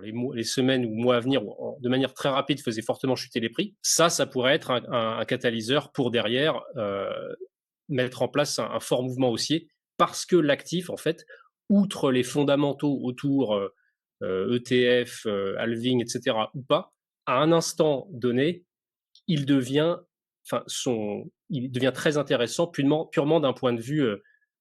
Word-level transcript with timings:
les, 0.00 0.44
semaines 0.44 0.84
ou 0.84 0.94
mois 0.94 1.16
à 1.16 1.20
venir, 1.20 1.42
de 1.80 1.88
manière 1.88 2.14
très 2.14 2.28
rapide, 2.28 2.60
faisait 2.60 2.82
fortement 2.82 3.16
chuter 3.16 3.40
les 3.40 3.48
prix. 3.48 3.74
Ça, 3.82 4.08
ça 4.08 4.26
pourrait 4.26 4.54
être 4.54 4.70
un, 4.70 5.24
catalyseur 5.24 5.92
pour 5.92 6.10
derrière 6.10 6.62
euh, 6.76 7.10
mettre 7.88 8.22
en 8.22 8.28
place 8.28 8.58
un, 8.58 8.80
fort 8.80 9.02
mouvement 9.02 9.30
haussier, 9.30 9.68
parce 9.96 10.26
que 10.26 10.36
l'actif, 10.36 10.90
en 10.90 10.96
fait, 10.96 11.24
outre 11.68 12.10
les 12.10 12.22
fondamentaux 12.22 13.00
autour 13.02 13.58
ETF, 14.22 15.26
euh, 15.26 15.54
e 15.54 15.56
halving, 15.58 16.02
etc., 16.02 16.36
ou 16.54 16.62
pas, 16.62 16.92
à 17.26 17.38
un 17.38 17.52
instant 17.52 18.06
donné, 18.10 18.64
il 19.26 19.46
devient, 19.46 19.96
enfin, 20.46 20.62
son, 20.66 21.30
il 21.50 21.70
devient 21.70 21.92
très 21.94 22.16
intéressant 22.16 22.66
purement, 22.66 23.06
purement 23.06 23.40
d'un 23.40 23.52
point 23.52 23.72
de 23.72 23.80
vue 23.80 24.06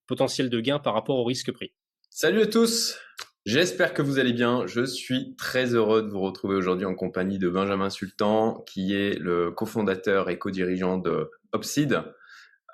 potentiel 0.08 0.50
de 0.50 0.60
gain 0.60 0.80
par 0.80 0.94
rapport 0.94 1.18
au 1.18 1.24
risque 1.24 1.52
pris. 1.52 1.74
Salut 2.10 2.42
à 2.42 2.48
tous 2.48 2.98
J'espère 3.46 3.93
que 3.93 4.02
vous 4.02 4.18
allez 4.18 4.34
bien. 4.34 4.66
Je 4.66 4.84
suis 4.84 5.36
très 5.36 5.75
heureux 5.75 6.02
de 6.02 6.09
vous 6.09 6.21
retrouver 6.21 6.55
aujourd'hui 6.55 6.86
en 6.86 6.95
compagnie 6.95 7.38
de 7.38 7.48
Benjamin 7.48 7.91
Sultan, 7.91 8.63
qui 8.66 8.95
est 8.95 9.20
le 9.20 9.52
cofondateur 9.52 10.31
et 10.31 10.40
co-dirigeant 10.40 10.98
de 10.98 11.30
Opsid. 11.52 11.94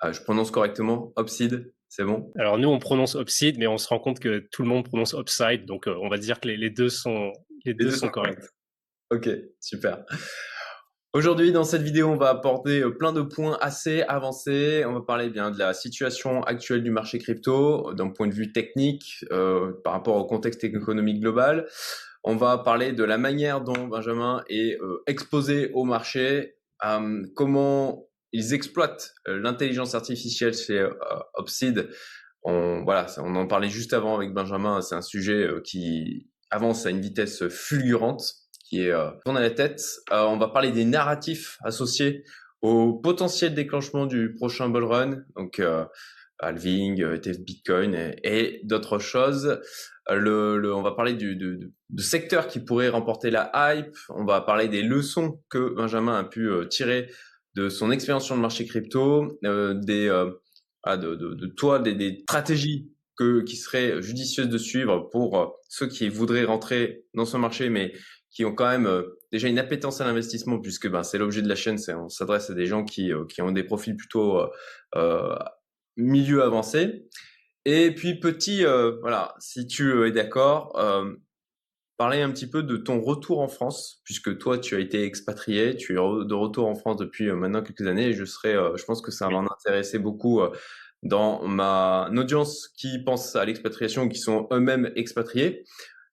Euh, 0.02 0.12
je 0.14 0.22
prononce 0.22 0.50
correctement 0.50 1.12
Opsid, 1.16 1.74
c'est 1.90 2.04
bon? 2.04 2.32
Alors 2.38 2.56
nous, 2.56 2.68
on 2.68 2.78
prononce 2.78 3.16
Opsid, 3.16 3.58
mais 3.58 3.66
on 3.66 3.76
se 3.76 3.86
rend 3.86 3.98
compte 3.98 4.18
que 4.18 4.48
tout 4.50 4.62
le 4.62 4.68
monde 4.68 4.84
prononce 4.84 5.12
Upside, 5.12 5.66
donc 5.66 5.88
euh, 5.88 5.94
on 6.00 6.08
va 6.08 6.16
dire 6.16 6.40
que 6.40 6.48
les, 6.48 6.70
deux 6.70 6.88
sont, 6.88 7.34
les, 7.66 7.74
deux, 7.74 7.90
sont 7.90 8.08
corrects. 8.08 8.48
Ok, 9.10 9.28
super. 9.60 10.06
Aujourd'hui, 11.14 11.52
dans 11.52 11.64
cette 11.64 11.82
vidéo, 11.82 12.08
on 12.08 12.16
va 12.16 12.30
apporter 12.30 12.80
euh, 12.80 12.96
plein 12.96 13.12
de 13.12 13.20
points 13.20 13.58
assez 13.60 14.00
avancés. 14.00 14.82
On 14.86 14.94
va 14.94 15.02
parler 15.02 15.28
bien 15.28 15.50
de 15.50 15.58
la 15.58 15.74
situation 15.74 16.42
actuelle 16.42 16.82
du 16.82 16.90
marché 16.90 17.18
crypto 17.18 17.92
d'un 17.92 18.08
point 18.08 18.28
de 18.28 18.32
vue 18.32 18.50
technique 18.50 19.22
euh, 19.30 19.72
par 19.84 19.92
rapport 19.92 20.16
au 20.16 20.24
contexte 20.24 20.64
économique 20.64 21.20
global. 21.20 21.68
On 22.24 22.36
va 22.36 22.56
parler 22.56 22.92
de 22.92 23.04
la 23.04 23.18
manière 23.18 23.60
dont 23.60 23.88
Benjamin 23.88 24.42
est 24.48 24.80
euh, 24.80 25.02
exposé 25.06 25.70
au 25.74 25.84
marché, 25.84 26.54
euh, 26.82 27.22
comment 27.36 28.08
ils 28.32 28.54
exploitent 28.54 29.12
l'intelligence 29.26 29.94
artificielle 29.94 30.54
chez 30.54 30.88
Opsid. 31.34 31.90
On, 32.42 32.84
voilà, 32.84 33.04
on 33.18 33.36
en 33.36 33.46
parlait 33.46 33.68
juste 33.68 33.92
avant 33.92 34.16
avec 34.16 34.32
Benjamin. 34.32 34.80
C'est 34.80 34.94
un 34.94 35.02
sujet 35.02 35.46
qui 35.62 36.30
avance 36.50 36.86
à 36.86 36.90
une 36.90 37.02
vitesse 37.02 37.46
fulgurante 37.48 38.41
qui 38.72 38.86
est 38.86 38.90
euh, 38.90 39.10
tourne 39.24 39.36
à 39.36 39.40
la 39.40 39.50
tête. 39.50 39.82
Euh, 40.10 40.22
on 40.22 40.38
va 40.38 40.48
parler 40.48 40.72
des 40.72 40.86
narratifs 40.86 41.58
associés 41.62 42.24
au 42.62 42.94
potentiel 42.94 43.54
déclenchement 43.54 44.06
du 44.06 44.34
prochain 44.34 44.68
bull 44.70 44.84
run, 44.84 45.24
donc 45.36 45.58
euh, 45.58 45.84
halving, 46.38 47.04
ETF 47.04 47.40
Bitcoin 47.40 48.14
et, 48.22 48.60
d'autres 48.64 48.98
choses. 48.98 49.60
On 50.08 50.82
va 50.82 50.92
parler 50.92 51.14
du, 51.14 51.36
de, 51.36 51.70
secteurs 51.98 52.48
qui 52.48 52.60
pourraient 52.60 52.88
remporter 52.88 53.30
la 53.30 53.50
hype. 53.54 53.94
On 54.08 54.24
va 54.24 54.40
parler 54.40 54.68
des 54.68 54.82
leçons 54.82 55.40
que 55.50 55.74
Benjamin 55.74 56.18
a 56.18 56.24
pu 56.24 56.50
tirer 56.70 57.10
de 57.54 57.68
son 57.68 57.90
expérience 57.92 58.24
sur 58.24 58.34
le 58.34 58.40
marché 58.40 58.66
crypto, 58.66 59.38
des 59.42 60.26
ah, 60.84 60.96
de, 60.96 61.46
toi, 61.56 61.78
des, 61.78 62.20
stratégies 62.22 62.90
qui 63.46 63.56
seraient 63.56 64.02
judicieuses 64.02 64.48
de 64.48 64.58
suivre 64.58 65.08
pour 65.12 65.60
ceux 65.68 65.86
qui 65.86 66.08
voudraient 66.08 66.44
rentrer 66.44 67.04
dans 67.14 67.24
ce 67.24 67.36
marché, 67.36 67.68
mais 67.68 67.92
qui 68.32 68.44
ont 68.44 68.54
quand 68.54 68.68
même 68.68 68.86
euh, 68.86 69.18
déjà 69.30 69.48
une 69.48 69.58
appétence 69.58 70.00
à 70.00 70.04
l'investissement, 70.04 70.58
puisque 70.58 70.88
ben, 70.88 71.02
c'est 71.02 71.18
l'objet 71.18 71.42
de 71.42 71.48
la 71.48 71.54
chaîne, 71.54 71.78
c'est 71.78 71.94
on 71.94 72.08
s'adresse 72.08 72.50
à 72.50 72.54
des 72.54 72.66
gens 72.66 72.84
qui, 72.84 73.12
euh, 73.12 73.26
qui 73.26 73.42
ont 73.42 73.52
des 73.52 73.62
profils 73.62 73.96
plutôt 73.96 74.38
euh, 74.38 74.48
euh 74.96 75.36
milieu 75.98 76.42
avancé. 76.42 77.06
Et 77.66 77.94
puis 77.94 78.18
petit, 78.18 78.64
voilà, 79.02 79.34
si 79.38 79.66
tu 79.66 80.06
es 80.06 80.10
d'accord, 80.10 80.72
parler 81.98 82.22
un 82.22 82.30
petit 82.30 82.48
peu 82.48 82.62
de 82.62 82.78
ton 82.78 83.02
retour 83.02 83.40
en 83.40 83.46
France, 83.46 84.00
puisque 84.04 84.38
toi 84.38 84.56
tu 84.56 84.74
as 84.74 84.78
été 84.78 85.04
expatrié, 85.04 85.76
tu 85.76 85.92
es 85.92 85.96
de 85.96 86.34
retour 86.34 86.66
en 86.66 86.74
France 86.74 86.96
depuis 86.96 87.30
maintenant 87.30 87.62
quelques 87.62 87.86
années, 87.86 88.06
et 88.06 88.12
je 88.14 88.24
serais, 88.24 88.54
je 88.54 88.84
pense 88.84 89.02
que 89.02 89.10
ça 89.10 89.28
va 89.28 89.42
m'intéresser 89.42 89.98
beaucoup 89.98 90.40
dans 91.02 91.46
ma 91.46 92.08
audience 92.16 92.68
qui 92.68 92.98
pense 93.04 93.36
à 93.36 93.44
l'expatriation, 93.44 94.08
qui 94.08 94.18
sont 94.18 94.48
eux-mêmes 94.50 94.90
expatriés, 94.96 95.64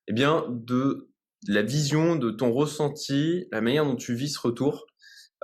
eh 0.09 0.13
bien 0.13 0.45
de 0.49 1.08
la 1.47 1.61
vision 1.61 2.15
de 2.15 2.31
ton 2.31 2.51
ressenti, 2.51 3.47
la 3.51 3.61
manière 3.61 3.85
dont 3.85 3.95
tu 3.95 4.13
vis 4.13 4.29
ce 4.29 4.39
retour, 4.39 4.85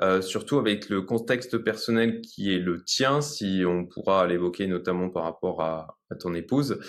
euh, 0.01 0.21
surtout 0.21 0.57
avec 0.57 0.89
le 0.89 1.01
contexte 1.01 1.57
personnel 1.57 2.19
qui 2.19 2.53
est 2.53 2.59
le 2.59 2.83
tien, 2.83 3.21
si 3.21 3.63
on 3.65 3.85
pourra 3.85 4.27
l'évoquer 4.27 4.67
notamment 4.67 5.09
par 5.09 5.23
rapport 5.23 5.61
à, 5.61 5.97
ton 6.19 6.33
épouse. 6.33 6.79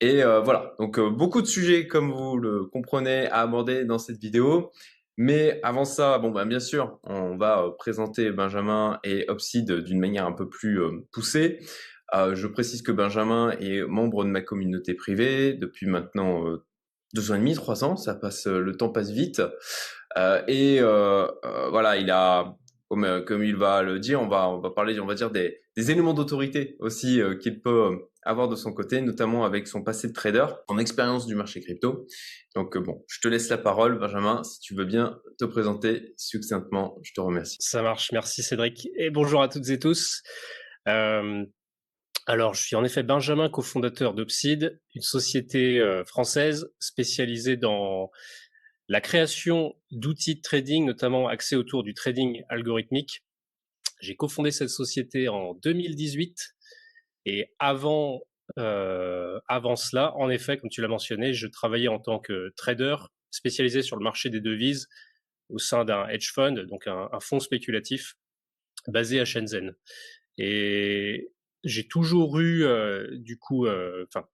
Et 0.00 0.22
euh, 0.22 0.40
voilà, 0.40 0.74
donc 0.78 0.98
euh, 0.98 1.10
beaucoup 1.10 1.42
de 1.42 1.46
sujets, 1.46 1.88
comme 1.88 2.12
vous 2.12 2.36
le 2.36 2.66
comprenez, 2.66 3.26
à 3.28 3.40
aborder 3.40 3.84
dans 3.84 3.98
cette 3.98 4.18
vidéo. 4.18 4.70
Mais 5.16 5.60
avant 5.62 5.84
ça, 5.84 6.18
bon 6.18 6.30
ben 6.30 6.44
bien 6.44 6.60
sûr, 6.60 7.00
on 7.04 7.36
va 7.36 7.72
présenter 7.78 8.30
Benjamin 8.32 8.98
et 9.02 9.24
Opsid 9.28 9.72
d'une 9.72 9.98
manière 9.98 10.26
un 10.26 10.32
peu 10.32 10.48
plus 10.48 10.78
poussée. 11.10 11.60
je 12.12 12.46
précise 12.46 12.82
que 12.82 12.92
Benjamin 12.92 13.52
est 13.58 13.82
membre 13.82 14.24
de 14.24 14.28
ma 14.28 14.42
communauté 14.42 14.92
privée 14.94 15.54
depuis 15.54 15.86
maintenant 15.86 16.44
deux 17.16 17.32
ans 17.32 17.34
et 17.34 17.38
demi, 17.38 17.54
trois 17.54 17.82
ans, 17.82 17.96
ça 17.96 18.14
passe, 18.14 18.46
euh, 18.46 18.60
le 18.60 18.76
temps 18.76 18.90
passe 18.90 19.10
vite. 19.10 19.42
Euh, 20.16 20.42
et 20.46 20.78
euh, 20.80 21.26
voilà, 21.70 21.96
il 21.96 22.10
a, 22.10 22.56
comme, 22.88 23.42
il 23.42 23.56
va 23.56 23.82
le 23.82 23.98
dire, 23.98 24.20
on 24.20 24.28
va, 24.28 24.48
on 24.48 24.60
va 24.60 24.70
parler, 24.70 25.00
on 25.00 25.06
va 25.06 25.14
dire 25.14 25.30
des, 25.30 25.60
éléments 25.76 26.14
d'autorité 26.14 26.76
aussi 26.78 27.20
qu'il 27.40 27.60
peut 27.60 27.98
avoir 28.22 28.48
de 28.48 28.56
son 28.56 28.72
côté, 28.72 29.02
notamment 29.02 29.44
avec 29.44 29.66
son 29.66 29.82
passé 29.82 30.08
de 30.08 30.12
trader, 30.14 30.46
son 30.70 30.78
expérience 30.78 31.26
du 31.26 31.34
marché 31.34 31.60
crypto. 31.60 32.06
Donc 32.54 32.78
bon, 32.78 33.04
je 33.08 33.20
te 33.20 33.28
laisse 33.28 33.50
la 33.50 33.58
parole, 33.58 33.98
Benjamin, 33.98 34.42
si 34.42 34.60
tu 34.60 34.74
veux 34.74 34.86
bien 34.86 35.20
te 35.38 35.44
présenter 35.44 36.14
succinctement, 36.16 36.98
je 37.02 37.12
te 37.12 37.20
remercie. 37.20 37.58
Ça 37.60 37.82
marche, 37.82 38.10
merci 38.12 38.42
Cédric, 38.42 38.88
et 38.96 39.10
bonjour 39.10 39.42
à 39.42 39.48
toutes 39.48 39.68
et 39.68 39.78
tous. 39.78 40.22
Alors, 42.28 42.54
je 42.54 42.62
suis 42.62 42.74
en 42.74 42.82
effet 42.82 43.04
Benjamin, 43.04 43.48
cofondateur 43.48 44.12
d'Opsid, 44.12 44.80
une 44.96 45.02
société 45.02 45.78
euh, 45.78 46.04
française 46.04 46.72
spécialisée 46.80 47.56
dans 47.56 48.10
la 48.88 49.00
création 49.00 49.76
d'outils 49.92 50.34
de 50.34 50.40
trading, 50.40 50.84
notamment 50.84 51.28
axés 51.28 51.54
autour 51.54 51.84
du 51.84 51.94
trading 51.94 52.42
algorithmique. 52.48 53.22
J'ai 54.00 54.16
cofondé 54.16 54.50
cette 54.50 54.70
société 54.70 55.28
en 55.28 55.54
2018 55.54 56.56
et 57.26 57.54
avant, 57.60 58.22
euh, 58.58 59.38
avant 59.46 59.76
cela, 59.76 60.12
en 60.16 60.28
effet, 60.28 60.58
comme 60.58 60.70
tu 60.70 60.80
l'as 60.80 60.88
mentionné, 60.88 61.32
je 61.32 61.46
travaillais 61.46 61.88
en 61.88 62.00
tant 62.00 62.18
que 62.18 62.52
trader 62.56 62.96
spécialisé 63.30 63.82
sur 63.82 63.96
le 63.96 64.02
marché 64.02 64.30
des 64.30 64.40
devises 64.40 64.88
au 65.48 65.58
sein 65.58 65.84
d'un 65.84 66.08
hedge 66.08 66.32
fund, 66.32 66.58
donc 66.66 66.88
un, 66.88 67.08
un 67.12 67.20
fonds 67.20 67.40
spéculatif 67.40 68.16
basé 68.88 69.20
à 69.20 69.24
Shenzhen. 69.24 69.76
Et 70.38 71.30
j'ai 71.64 71.86
toujours 71.86 72.38
eu, 72.38 72.64
euh, 72.64 73.08
du 73.12 73.38
coup, 73.38 73.66
enfin, 73.66 74.26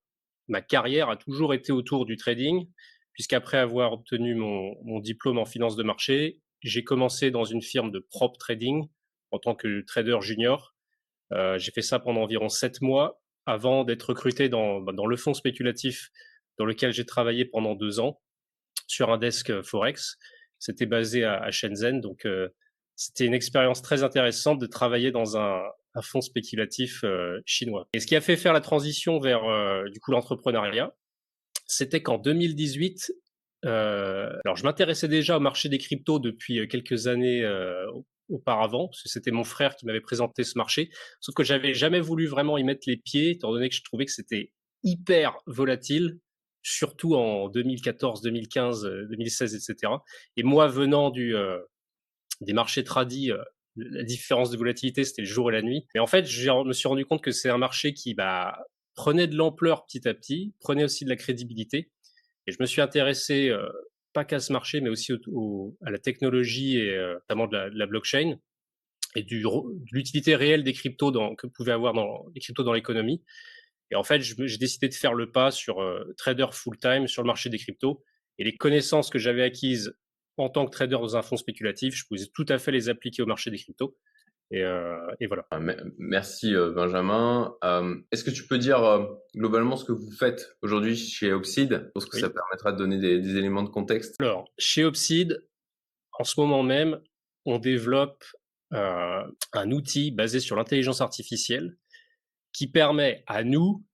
ma 0.49 0.61
carrière 0.61 1.09
a 1.09 1.17
toujours 1.17 1.55
été 1.55 1.73
autour 1.73 2.07
du 2.07 2.17
trading, 2.17 2.69
puisqu'après 3.13 3.59
avoir 3.59 3.93
obtenu 3.93 4.35
mon, 4.35 4.75
mon, 4.85 5.01
diplôme 5.01 5.39
en 5.39 5.45
finance 5.45 5.77
de 5.77 5.83
marché, 5.83 6.41
j'ai 6.63 6.85
commencé 6.85 7.31
dans 7.31 7.45
une 7.45 7.63
firme 7.63 7.91
de 7.91 7.99
prop 7.99 8.39
trading 8.39 8.89
en 9.31 9.39
tant 9.39 9.55
que 9.55 9.83
trader 9.83 10.19
junior. 10.21 10.75
Euh, 11.33 11.59
j'ai 11.59 11.73
fait 11.73 11.83
ça 11.83 11.99
pendant 11.99 12.23
environ 12.23 12.49
sept 12.49 12.81
mois 12.81 13.21
avant 13.47 13.85
d'être 13.85 14.11
recruté 14.11 14.49
dans, 14.49 14.81
bah, 14.81 14.93
dans 14.93 15.07
le 15.07 15.17
fonds 15.17 15.35
spéculatif 15.35 16.11
dans 16.59 16.65
lequel 16.65 16.93
j'ai 16.93 17.07
travaillé 17.07 17.45
pendant 17.45 17.75
deux 17.75 17.99
ans 17.99 18.21
sur 18.87 19.11
un 19.11 19.19
desk 19.19 19.63
Forex. 19.63 20.19
C'était 20.59 20.87
basé 20.87 21.25
à, 21.25 21.43
à 21.43 21.51
Shenzhen, 21.51 22.01
donc 22.01 22.25
euh, 22.27 22.49
c'était 22.95 23.25
une 23.25 23.35
expérience 23.35 23.83
très 23.83 24.03
intéressante 24.05 24.59
de 24.59 24.67
travailler 24.67 25.11
dans 25.11 25.37
un, 25.37 25.63
un 25.95 26.03
fonds 26.03 26.21
spéculatif 26.21 27.05
euh, 27.05 27.41
chinois. 27.47 27.89
Et 27.95 28.01
ce 28.01 28.07
qui 28.07 28.17
a 28.17 28.21
fait 28.21 28.37
faire 28.37 28.53
la 28.53 28.61
transition 28.61 29.19
vers 29.19 29.45
euh, 29.45 29.89
du 29.91 30.01
coup 30.01 30.11
l'entrepreneuriat, 30.11 30.95
c'était 31.67 32.03
qu'en 32.03 32.19
2018, 32.19 33.13
euh, 33.65 34.31
alors 34.45 34.57
je 34.57 34.65
m'intéressais 34.65 35.09
déjà 35.09 35.37
au 35.37 35.41
marché 35.41 35.69
des 35.69 35.79
cryptos 35.79 36.19
depuis 36.19 36.67
quelques 36.69 37.07
années 37.07 37.47
auparavant, 38.29 38.89
parce 38.89 39.03
que 39.03 39.09
c'était 39.09 39.31
mon 39.31 39.45
frère 39.45 39.77
qui 39.77 39.87
m'avait 39.87 40.01
présenté 40.01 40.45
ce 40.45 40.57
marché, 40.57 40.91
sauf 41.21 41.35
que 41.35 41.45
j'avais 41.45 41.75
jamais 41.75 42.01
voulu 42.01 42.27
vraiment 42.27 42.59
y 42.59 42.65
mettre 42.65 42.83
les 42.87 42.97
pieds, 42.97 43.31
étant 43.31 43.53
donné 43.53 43.69
que 43.69 43.75
je 43.75 43.83
trouvais 43.83 44.07
que 44.07 44.13
c'était 44.13 44.53
hyper 44.83 45.37
volatile, 45.47 46.19
surtout 46.63 47.15
en 47.15 47.49
2014, 47.49 48.23
2015, 48.23 48.83
2016, 49.11 49.55
etc. 49.55 49.93
Et 50.37 50.43
moi, 50.43 50.67
venant 50.67 51.11
du 51.11 51.35
des 52.41 52.53
marchés 52.53 52.85
tradis 52.85 53.33
la 53.77 54.03
différence 54.03 54.51
de 54.51 54.57
volatilité, 54.57 55.05
c'était 55.05 55.23
le 55.23 55.29
jour 55.29 55.51
et 55.51 55.53
la 55.53 55.63
nuit. 55.63 55.87
Mais 55.95 56.01
en 56.01 56.07
fait, 56.07 56.27
je 56.27 56.51
me 56.67 56.73
suis 56.73 56.89
rendu 56.89 57.07
compte 57.07 57.23
que 57.23 57.31
c'est 57.31 57.49
un 57.49 57.59
marché 57.59 57.95
qui 57.95 58.15
bah, 58.15 58.59
prenait 58.95 59.27
de 59.27 59.37
l'ampleur 59.37 59.87
petit 59.87 60.07
à 60.09 60.15
petit, 60.15 60.55
prenait 60.61 60.85
aussi 60.85 61.05
de 61.05 61.11
la 61.11 61.17
crédibilité. 61.17 61.91
Et 62.47 62.53
je 62.53 62.59
me 62.61 62.67
suis 62.67 62.81
intéressé 62.81 63.49
euh, 63.49 63.69
pas 64.13 64.25
qu'à 64.25 64.41
ce 64.41 64.53
marché, 64.53 64.81
mais 64.81 64.91
aussi 64.91 65.13
au, 65.29 65.77
à 65.85 65.91
la 65.91 65.99
technologie 65.99 66.79
et 66.79 66.91
euh, 66.91 67.15
notamment 67.15 67.47
de 67.47 67.57
la, 67.57 67.87
blockchain 67.87 68.37
et 69.15 69.23
du, 69.23 69.43
de 69.43 69.49
l'utilité 69.93 70.35
réelle 70.37 70.65
des 70.65 70.73
cryptos 70.73 71.11
dans, 71.11 71.35
que 71.35 71.47
pouvaient 71.47 71.73
avoir 71.73 71.95
dans, 71.95 72.27
les 72.35 72.41
cryptos 72.41 72.65
dans 72.65 72.73
l'économie. 72.73 73.23
Et 73.91 73.95
en 73.95 74.05
fait, 74.05 74.21
j'ai 74.23 74.59
décidé 74.59 74.89
de 74.89 74.95
faire 74.95 75.15
le 75.15 75.31
pas 75.31 75.51
sur 75.51 75.83
euh, 75.83 76.15
trader 76.17 76.47
full-time 76.51 77.07
sur 77.07 77.23
le 77.23 77.27
marché 77.27 77.51
des 77.51 77.59
cryptos 77.59 78.03
Et 78.39 78.45
les 78.45 78.57
connaissances 78.57 79.11
que 79.11 79.19
j'avais 79.19 79.43
acquises 79.43 79.95
en 80.37 80.49
tant 80.49 80.67
que 80.67 80.71
trader 80.71 80.97
dans 80.97 81.17
un 81.17 81.23
fonds 81.23 81.37
spéculatif, 81.37 81.95
je 81.95 82.05
pouvais 82.07 82.21
tout 82.33 82.47
à 82.49 82.59
fait 82.59 82.73
les 82.73 82.89
appliquer 82.89 83.23
au 83.23 83.27
marché 83.27 83.51
des 83.51 83.59
cryptos. 83.59 83.97
Et, 84.51 84.63
euh, 84.63 84.99
et 85.19 85.27
voilà. 85.27 85.47
Ah, 85.51 85.61
merci 85.99 86.55
euh, 86.55 86.73
Benjamin. 86.73 87.57
Euh, 87.65 87.97
est-ce 88.13 88.23
que 88.23 88.31
tu 88.31 88.47
peux 88.47 88.59
dire 88.59 89.09
globalement 89.35 89.77
ce 89.77 89.85
que 89.85 89.93
vous 89.93 90.11
faites 90.11 90.57
aujourd'hui 90.61 90.95
chez 90.95 91.33
Opsid 91.33 91.91
Parce 91.95 92.07
que 92.07 92.19
ça 92.19 92.29
permettra 92.29 92.73
de 92.73 92.77
donner 92.77 92.99
des, 92.99 93.19
des, 93.19 93.37
éléments 93.37 93.63
de 93.63 93.71
contexte. 93.71 94.21
Alors, 94.21 94.45
chez 94.59 94.85
Opsid, 94.85 95.43
en 96.19 96.25
ce 96.25 96.39
moment 96.39 96.63
même, 96.63 97.01
on 97.47 97.59
développe 97.59 98.25
un 98.73 99.71
outil 99.71 100.11
basé 100.11 100.41
sur 100.41 100.57
l'intelligence 100.57 101.01
artificielle 101.01 101.77
qui 102.53 102.67
permet 102.67 103.23
à 103.27 103.45
nous 103.45 103.85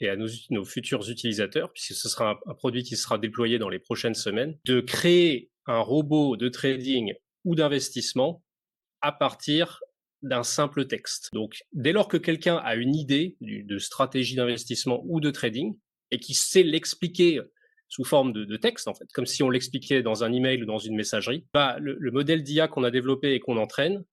et 0.00 0.08
à 0.08 0.16
nos, 0.16 0.28
nos 0.50 0.64
futurs 0.64 1.08
utilisateurs, 1.08 1.72
puisque 1.72 1.94
ce 1.94 2.08
sera 2.08 2.38
un, 2.46 2.54
produit 2.54 2.82
qui 2.82 2.96
sera 2.96 3.18
déployé 3.18 3.58
dans 3.58 3.68
les 3.68 3.78
prochaines 3.78 4.14
semaines, 4.14 4.58
de 4.64 4.80
créer 4.80 5.50
un 5.66 5.80
robot 5.80 6.36
de 6.36 6.48
trading 6.48 7.14
ou 7.44 7.54
d'investissement 7.54 8.42
à 9.00 9.12
partir 9.12 9.80
d'un 10.22 10.42
simple 10.42 10.86
texte. 10.86 11.28
Donc, 11.32 11.62
dès 11.72 11.92
lors 11.92 12.08
que 12.08 12.16
quelqu'un 12.16 12.56
a 12.56 12.74
une 12.74 12.94
idée 12.94 13.36
de 13.40 13.78
stratégie 13.78 14.34
d'investissement 14.34 15.02
ou 15.06 15.20
de 15.20 15.30
trading 15.30 15.78
et 16.10 16.18
qui 16.18 16.34
sait 16.34 16.62
l'expliquer 16.62 17.40
sous 17.88 18.04
forme 18.04 18.32
de, 18.32 18.56
texte, 18.56 18.88
en 18.88 18.94
fait, 18.94 19.06
comme 19.12 19.26
si 19.26 19.42
on 19.42 19.50
l'expliquait 19.50 20.02
dans 20.02 20.24
un 20.24 20.32
email 20.32 20.60
ou 20.62 20.66
dans 20.66 20.78
une 20.78 20.96
messagerie, 20.96 21.46
bah, 21.52 21.76
le, 21.78 21.96
le 22.00 22.10
modèle 22.10 22.42
d'IA 22.42 22.66
qu'on 22.66 22.82
a 22.82 22.90
développé 22.90 23.34
et 23.34 23.40
qu'on 23.40 23.56
entraîne, 23.58 24.04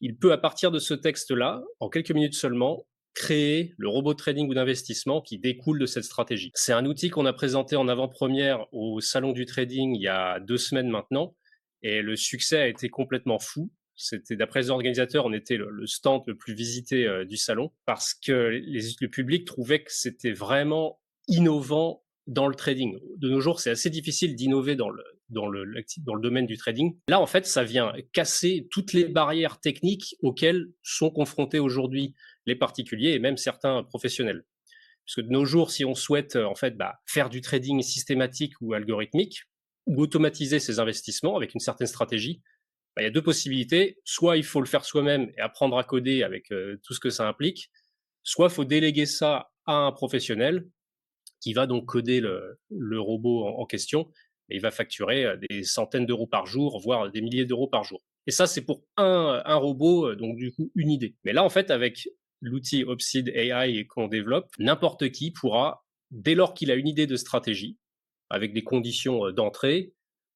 il 0.00 0.16
peut, 0.16 0.32
à 0.32 0.38
partir 0.38 0.70
de 0.70 0.78
ce 0.78 0.94
texte-là, 0.94 1.62
en 1.80 1.90
quelques 1.90 2.12
minutes 2.12 2.34
seulement, 2.34 2.86
créer 3.14 3.74
le 3.76 3.88
robot 3.88 4.14
trading 4.14 4.48
ou 4.48 4.54
d'investissement 4.54 5.20
qui 5.20 5.38
découle 5.38 5.78
de 5.78 5.86
cette 5.86 6.04
stratégie. 6.04 6.52
C'est 6.54 6.72
un 6.72 6.86
outil 6.86 7.10
qu'on 7.10 7.26
a 7.26 7.32
présenté 7.32 7.76
en 7.76 7.88
avant-première 7.88 8.66
au 8.72 9.00
salon 9.00 9.32
du 9.32 9.46
trading 9.46 9.94
il 9.94 10.02
y 10.02 10.08
a 10.08 10.40
deux 10.40 10.56
semaines 10.56 10.88
maintenant 10.88 11.34
et 11.82 12.02
le 12.02 12.16
succès 12.16 12.58
a 12.58 12.68
été 12.68 12.88
complètement 12.88 13.38
fou. 13.38 13.70
C'était 13.96 14.36
d'après 14.36 14.62
les 14.62 14.70
organisateurs, 14.70 15.26
on 15.26 15.32
était 15.32 15.56
le, 15.56 15.86
stand 15.86 16.22
le 16.26 16.36
plus 16.36 16.54
visité 16.54 17.06
euh, 17.06 17.24
du 17.24 17.36
salon 17.36 17.70
parce 17.84 18.14
que 18.14 18.32
le 18.62 19.06
public 19.08 19.46
trouvait 19.46 19.82
que 19.82 19.92
c'était 19.92 20.32
vraiment 20.32 21.00
innovant 21.28 22.02
dans 22.26 22.46
le 22.46 22.54
trading. 22.54 22.98
De 23.16 23.28
nos 23.28 23.40
jours, 23.40 23.60
c'est 23.60 23.70
assez 23.70 23.90
difficile 23.90 24.36
d'innover 24.36 24.76
dans 24.76 24.88
le, 24.88 25.02
dans, 25.28 25.48
le, 25.48 25.64
dans 25.98 26.14
le 26.14 26.22
domaine 26.22 26.46
du 26.46 26.56
trading. 26.56 26.96
Là, 27.08 27.20
en 27.20 27.26
fait, 27.26 27.46
ça 27.46 27.64
vient 27.64 27.92
casser 28.12 28.68
toutes 28.70 28.92
les 28.92 29.04
barrières 29.04 29.60
techniques 29.60 30.16
auxquelles 30.22 30.66
sont 30.82 31.10
confrontés 31.10 31.58
aujourd'hui 31.58 32.14
les 32.46 32.56
particuliers 32.56 33.10
et 33.10 33.18
même 33.18 33.36
certains 33.36 33.82
professionnels. 33.82 34.44
Parce 35.06 35.16
que 35.16 35.20
de 35.22 35.30
nos 35.30 35.44
jours, 35.44 35.70
si 35.70 35.84
on 35.84 35.94
souhaite 35.94 36.36
en 36.36 36.54
fait 36.54 36.76
bah, 36.76 37.00
faire 37.06 37.30
du 37.30 37.40
trading 37.40 37.82
systématique 37.82 38.54
ou 38.60 38.74
algorithmique, 38.74 39.44
ou 39.86 40.00
automatiser 40.02 40.60
ses 40.60 40.78
investissements 40.78 41.36
avec 41.36 41.54
une 41.54 41.60
certaine 41.60 41.86
stratégie, 41.86 42.42
bah, 42.94 43.02
il 43.02 43.04
y 43.04 43.08
a 43.08 43.10
deux 43.10 43.22
possibilités. 43.22 43.98
Soit 44.04 44.36
il 44.36 44.44
faut 44.44 44.60
le 44.60 44.66
faire 44.66 44.84
soi-même 44.84 45.30
et 45.36 45.40
apprendre 45.40 45.78
à 45.78 45.84
coder 45.84 46.22
avec 46.22 46.50
euh, 46.52 46.78
tout 46.84 46.94
ce 46.94 47.00
que 47.00 47.10
ça 47.10 47.26
implique, 47.26 47.70
soit 48.22 48.48
il 48.48 48.52
faut 48.52 48.64
déléguer 48.64 49.06
ça 49.06 49.50
à 49.66 49.74
un 49.74 49.92
professionnel 49.92 50.66
qui 51.40 51.52
va 51.54 51.66
donc 51.66 51.86
coder 51.86 52.20
le, 52.20 53.00
robot 53.00 53.46
en, 53.46 53.64
question 53.64 54.10
et 54.50 54.56
il 54.56 54.60
va 54.60 54.70
facturer 54.70 55.24
euh, 55.24 55.36
des 55.48 55.62
centaines 55.62 56.06
d'euros 56.06 56.26
par 56.26 56.46
jour, 56.46 56.78
voire 56.80 57.10
des 57.10 57.22
milliers 57.22 57.46
d'euros 57.46 57.68
par 57.68 57.84
jour. 57.84 58.02
Et 58.26 58.30
ça, 58.30 58.46
c'est 58.46 58.64
pour 58.64 58.84
un, 58.96 59.42
un 59.44 59.56
robot, 59.56 60.10
euh, 60.10 60.16
donc 60.16 60.36
du 60.36 60.52
coup 60.52 60.70
une 60.74 60.90
idée. 60.90 61.16
Mais 61.24 61.32
là, 61.32 61.42
en 61.44 61.48
fait, 61.48 61.70
avec 61.70 62.08
l'outil 62.40 62.84
Opsid 62.84 63.28
AI 63.28 63.86
qu'on 63.86 64.08
développe, 64.08 64.50
n'importe 64.58 65.10
qui 65.10 65.30
pourra, 65.30 65.84
dès 66.10 66.34
lors 66.34 66.54
qu'il 66.54 66.70
a 66.70 66.74
une 66.74 66.88
idée 66.88 67.06
de 67.06 67.16
stratégie, 67.16 67.78
avec 68.28 68.52
des 68.52 68.64
conditions 68.64 69.26
euh, 69.26 69.32
d'entrée, 69.32 69.92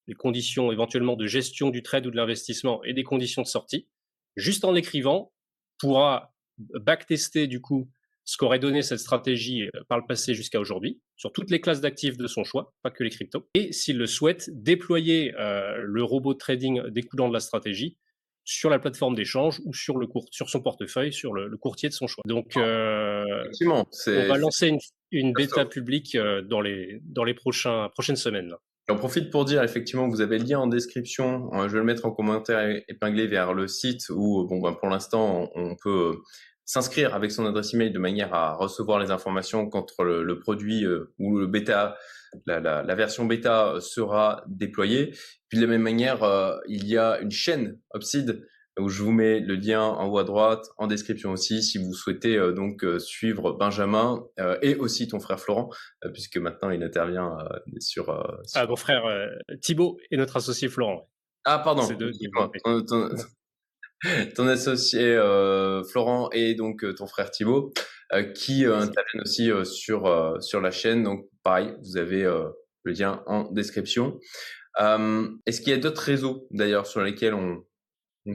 des 0.06 0.14
conditions 0.14 0.70
éventuellement 0.70 1.16
de 1.16 1.26
gestion 1.26 1.70
du 1.70 1.82
trade 1.82 2.06
ou 2.06 2.10
de 2.10 2.16
l'investissement 2.16 2.82
et 2.84 2.92
des 2.92 3.04
conditions 3.04 3.42
de 3.42 3.46
sortie, 3.46 3.88
juste 4.36 4.64
en 4.64 4.74
écrivant, 4.74 5.32
pourra 5.78 6.34
backtester 6.58 7.46
du 7.46 7.60
coup 7.60 7.90
ce 8.24 8.36
qu'aurait 8.36 8.58
donné 8.58 8.82
cette 8.82 9.00
stratégie 9.00 9.62
euh, 9.62 9.82
par 9.88 9.98
le 9.98 10.06
passé 10.06 10.34
jusqu'à 10.34 10.60
aujourd'hui, 10.60 11.00
sur 11.16 11.32
toutes 11.32 11.50
les 11.50 11.60
classes 11.60 11.80
d'actifs 11.80 12.16
de 12.16 12.26
son 12.26 12.44
choix, 12.44 12.74
pas 12.82 12.90
que 12.90 13.04
les 13.04 13.10
cryptos, 13.10 13.46
et 13.54 13.72
s'il 13.72 13.98
le 13.98 14.06
souhaite, 14.06 14.50
déployer 14.52 15.34
euh, 15.38 15.76
le 15.82 16.02
robot 16.02 16.34
trading 16.34 16.82
découlant 16.88 17.28
de 17.28 17.34
la 17.34 17.40
stratégie 17.40 17.98
sur 18.44 18.70
la 18.70 18.78
plateforme 18.78 19.14
d'échange 19.14 19.60
ou 19.64 19.74
sur 19.74 19.96
le 19.96 20.06
court, 20.06 20.26
sur 20.30 20.50
son 20.50 20.60
portefeuille, 20.60 21.12
sur 21.12 21.32
le, 21.32 21.56
courtier 21.56 21.88
de 21.88 21.94
son 21.94 22.06
choix. 22.06 22.22
Donc, 22.26 22.56
euh, 22.56 23.24
on 23.62 23.84
va 24.28 24.36
lancer 24.36 24.68
une, 24.68 24.78
une 25.10 25.32
bêta 25.32 25.64
publique 25.64 26.16
dans 26.16 26.60
les 26.60 27.00
dans 27.04 27.24
les 27.24 27.34
prochains 27.34 27.88
prochaines 27.94 28.16
semaines. 28.16 28.54
J'en 28.88 28.96
profite 28.96 29.30
pour 29.30 29.46
dire 29.46 29.62
effectivement 29.62 30.06
que 30.06 30.14
vous 30.14 30.20
avez 30.20 30.38
le 30.38 30.44
lien 30.44 30.58
en 30.58 30.66
description. 30.66 31.50
Je 31.54 31.72
vais 31.72 31.78
le 31.78 31.84
mettre 31.84 32.04
en 32.04 32.10
commentaire 32.10 32.82
épinglé 32.86 33.26
vers 33.26 33.54
le 33.54 33.66
site 33.66 34.10
où, 34.10 34.46
bon, 34.46 34.60
ben, 34.60 34.74
pour 34.74 34.90
l'instant, 34.90 35.50
on 35.54 35.74
peut 35.74 36.20
s'inscrire 36.66 37.14
avec 37.14 37.30
son 37.30 37.46
adresse 37.46 37.74
email 37.74 37.92
de 37.92 37.98
manière 37.98 38.34
à 38.34 38.54
recevoir 38.54 38.98
les 38.98 39.10
informations 39.10 39.68
quand 39.68 39.86
le, 40.00 40.38
produit 40.38 40.84
euh, 40.84 41.12
ou 41.18 41.38
le 41.38 41.46
bêta, 41.46 41.96
la, 42.46 42.60
la, 42.60 42.82
la, 42.82 42.94
version 42.94 43.24
bêta 43.24 43.74
sera 43.80 44.44
déployée. 44.46 45.12
Puis 45.48 45.58
de 45.58 45.64
la 45.64 45.70
même 45.70 45.82
manière, 45.82 46.22
euh, 46.22 46.56
il 46.68 46.86
y 46.86 46.96
a 46.98 47.18
une 47.20 47.30
chaîne 47.30 47.78
Opsid 47.90 48.44
où 48.78 48.88
je 48.88 49.02
vous 49.02 49.12
mets 49.12 49.38
le 49.38 49.54
lien 49.54 49.82
en 49.82 50.08
haut 50.08 50.18
à 50.18 50.24
droite, 50.24 50.66
en 50.78 50.88
description 50.88 51.30
aussi, 51.30 51.62
si 51.62 51.78
vous 51.78 51.94
souhaitez 51.94 52.36
euh, 52.36 52.52
donc 52.52 52.84
suivre 52.98 53.52
Benjamin 53.52 54.24
et 54.62 54.74
aussi 54.74 55.06
ton 55.06 55.20
frère 55.20 55.38
Florent, 55.38 55.70
puisque 56.12 56.38
maintenant 56.38 56.70
il 56.70 56.82
intervient 56.82 57.36
sur, 57.78 58.06
sur... 58.44 58.60
Ah, 58.60 58.66
mon 58.66 58.74
frère 58.74 59.04
Thibaut 59.60 59.96
et 60.10 60.16
notre 60.16 60.36
associé 60.36 60.68
Florent. 60.68 61.08
Ah, 61.44 61.60
pardon 61.60 61.86
ton 64.36 64.48
associé 64.48 65.02
euh, 65.02 65.82
Florent 65.84 66.28
et 66.32 66.54
donc 66.54 66.84
euh, 66.84 66.94
ton 66.94 67.06
frère 67.06 67.30
Thibaut 67.30 67.72
euh, 68.12 68.22
qui 68.22 68.64
interviennent 68.64 69.22
aussi 69.22 69.50
sur 69.64 70.36
sur 70.40 70.60
la 70.60 70.70
chaîne. 70.70 71.02
Donc 71.02 71.26
pareil, 71.44 71.74
vous 71.82 71.96
avez 71.96 72.22
le 72.22 72.92
lien 72.92 73.22
en 73.26 73.50
description. 73.50 74.18
Est-ce 74.78 75.60
qu'il 75.60 75.70
y 75.70 75.72
a 75.72 75.78
d'autres 75.78 76.02
réseaux 76.02 76.46
d'ailleurs 76.50 76.86
sur 76.86 77.02
lesquels 77.02 77.34
on, 77.34 77.64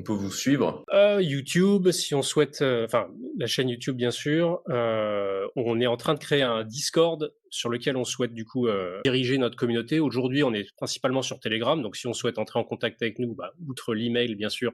peut 0.04 0.14
vous 0.14 0.32
suivre? 0.32 0.86
YouTube, 1.20 1.92
si 1.92 2.16
on 2.16 2.22
souhaite, 2.22 2.62
enfin 2.62 3.08
la 3.38 3.48
chaîne 3.48 3.70
YouTube 3.70 3.98
bien 3.98 4.12
sûr. 4.12 4.62
on 4.68 5.82
est 5.82 5.88
en 5.88 5.98
train 5.98 6.14
de 6.14 6.20
créer 6.20 6.44
un 6.44 6.64
Discord 6.64 7.34
sur 7.50 7.70
lequel 7.70 7.98
on 7.98 8.06
souhaite 8.06 8.34
du 8.34 8.46
coup 8.46 8.68
diriger 9.04 9.38
notre 9.38 9.58
communauté. 9.58 10.00
Aujourd'hui, 10.00 10.44
on 10.44 10.54
est 10.54 10.72
principalement 10.78 11.22
sur 11.22 11.40
Telegram, 11.40 11.82
donc 11.82 11.98
si 11.98 12.08
on 12.08 12.14
souhaite 12.14 12.38
entrer 12.38 12.60
en 12.60 12.64
contact 12.64 13.02
avec 13.02 13.20
nous, 13.20 13.36
bah, 13.36 13.52
outre 13.68 13.94
l'email 13.94 14.36
bien 14.36 14.50
sûr, 14.50 14.72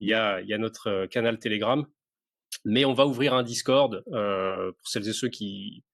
il 0.00 0.08
y 0.08 0.14
a, 0.14 0.58
notre 0.58 0.88
euh, 0.88 1.06
canal 1.06 1.38
Telegram, 1.38 1.86
mais 2.64 2.84
on 2.84 2.94
va 2.94 3.06
ouvrir 3.06 3.34
un 3.34 3.42
Discord 3.42 4.02
euh, 4.12 4.72
pour 4.72 4.88
celles 4.88 5.08
et 5.08 5.12
ceux 5.12 5.28
qui 5.28 5.84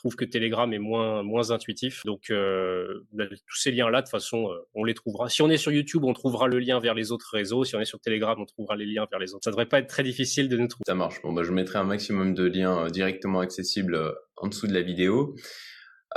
trouvent 0.00 0.16
que 0.16 0.24
Telegram 0.24 0.72
est 0.72 0.78
moins 0.78 1.22
moins 1.22 1.50
intuitif. 1.50 2.04
Donc 2.04 2.30
euh, 2.30 3.06
bah, 3.12 3.24
tous 3.28 3.56
ces 3.56 3.70
liens-là, 3.70 4.00
de 4.00 4.06
toute 4.06 4.10
façon, 4.10 4.50
euh, 4.50 4.58
on 4.74 4.84
les 4.84 4.94
trouvera. 4.94 5.28
Si 5.28 5.42
on 5.42 5.48
est 5.48 5.56
sur 5.56 5.72
YouTube, 5.72 6.04
on 6.04 6.12
trouvera 6.12 6.48
le 6.48 6.58
lien 6.58 6.80
vers 6.80 6.94
les 6.94 7.12
autres 7.12 7.30
réseaux. 7.32 7.64
Si 7.64 7.76
on 7.76 7.80
est 7.80 7.84
sur 7.84 8.00
Telegram, 8.00 8.36
on 8.38 8.46
trouvera 8.46 8.76
les 8.76 8.86
liens 8.86 9.06
vers 9.10 9.20
les 9.20 9.32
autres. 9.34 9.44
Ça 9.44 9.50
devrait 9.50 9.66
pas 9.66 9.78
être 9.78 9.88
très 9.88 10.02
difficile 10.02 10.48
de 10.48 10.56
nous 10.56 10.66
trouver. 10.66 10.84
Ça 10.86 10.94
marche. 10.94 11.22
Bon, 11.22 11.32
bah, 11.32 11.42
je 11.44 11.52
mettrai 11.52 11.78
un 11.78 11.84
maximum 11.84 12.34
de 12.34 12.44
liens 12.44 12.86
directement 12.88 13.40
accessibles 13.40 14.14
en 14.36 14.48
dessous 14.48 14.66
de 14.66 14.74
la 14.74 14.82
vidéo. 14.82 15.36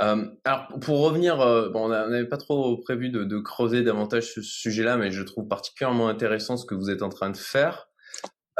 Euh, 0.00 0.26
alors, 0.44 0.68
pour 0.80 1.00
revenir, 1.00 1.40
euh, 1.40 1.68
bon, 1.68 1.86
on 1.86 1.88
n'avait 1.88 2.28
pas 2.28 2.36
trop 2.36 2.76
prévu 2.78 3.10
de, 3.10 3.38
creuser 3.38 3.82
davantage 3.82 4.32
ce 4.32 4.42
sujet-là, 4.42 4.96
mais 4.96 5.12
je 5.12 5.22
trouve 5.22 5.46
particulièrement 5.46 6.08
intéressant 6.08 6.56
ce 6.56 6.66
que 6.66 6.74
vous 6.74 6.90
êtes 6.90 7.02
en 7.02 7.10
train 7.10 7.30
de 7.30 7.36
faire. 7.36 7.88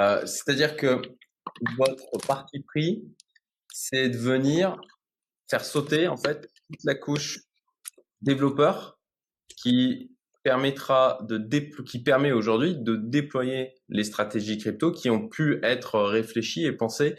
Euh, 0.01 0.25
C'est-à-dire 0.27 0.77
que 0.77 1.03
votre 1.77 2.27
parti 2.27 2.61
pris, 2.61 3.05
c'est 3.73 4.09
de 4.09 4.17
venir 4.17 4.77
faire 5.55 5.65
sauter 5.65 6.09
en 6.09 6.17
fait 6.17 6.49
toute 6.69 6.83
la 6.83 6.97
couche 6.97 7.39
développeur 8.23 8.99
qui 9.63 10.11
permettra 10.43 11.21
de 11.23 11.39
qui 11.83 12.03
permet 12.03 12.33
aujourd'hui 12.33 12.77
de 12.77 12.97
déployer 12.97 13.73
les 13.89 14.03
stratégies 14.03 14.59
crypto 14.59 14.91
qui 14.91 15.11
ont 15.11 15.29
pu 15.29 15.61
être 15.63 16.01
réfléchies 16.01 16.65
et 16.65 16.73
pensées 16.73 17.15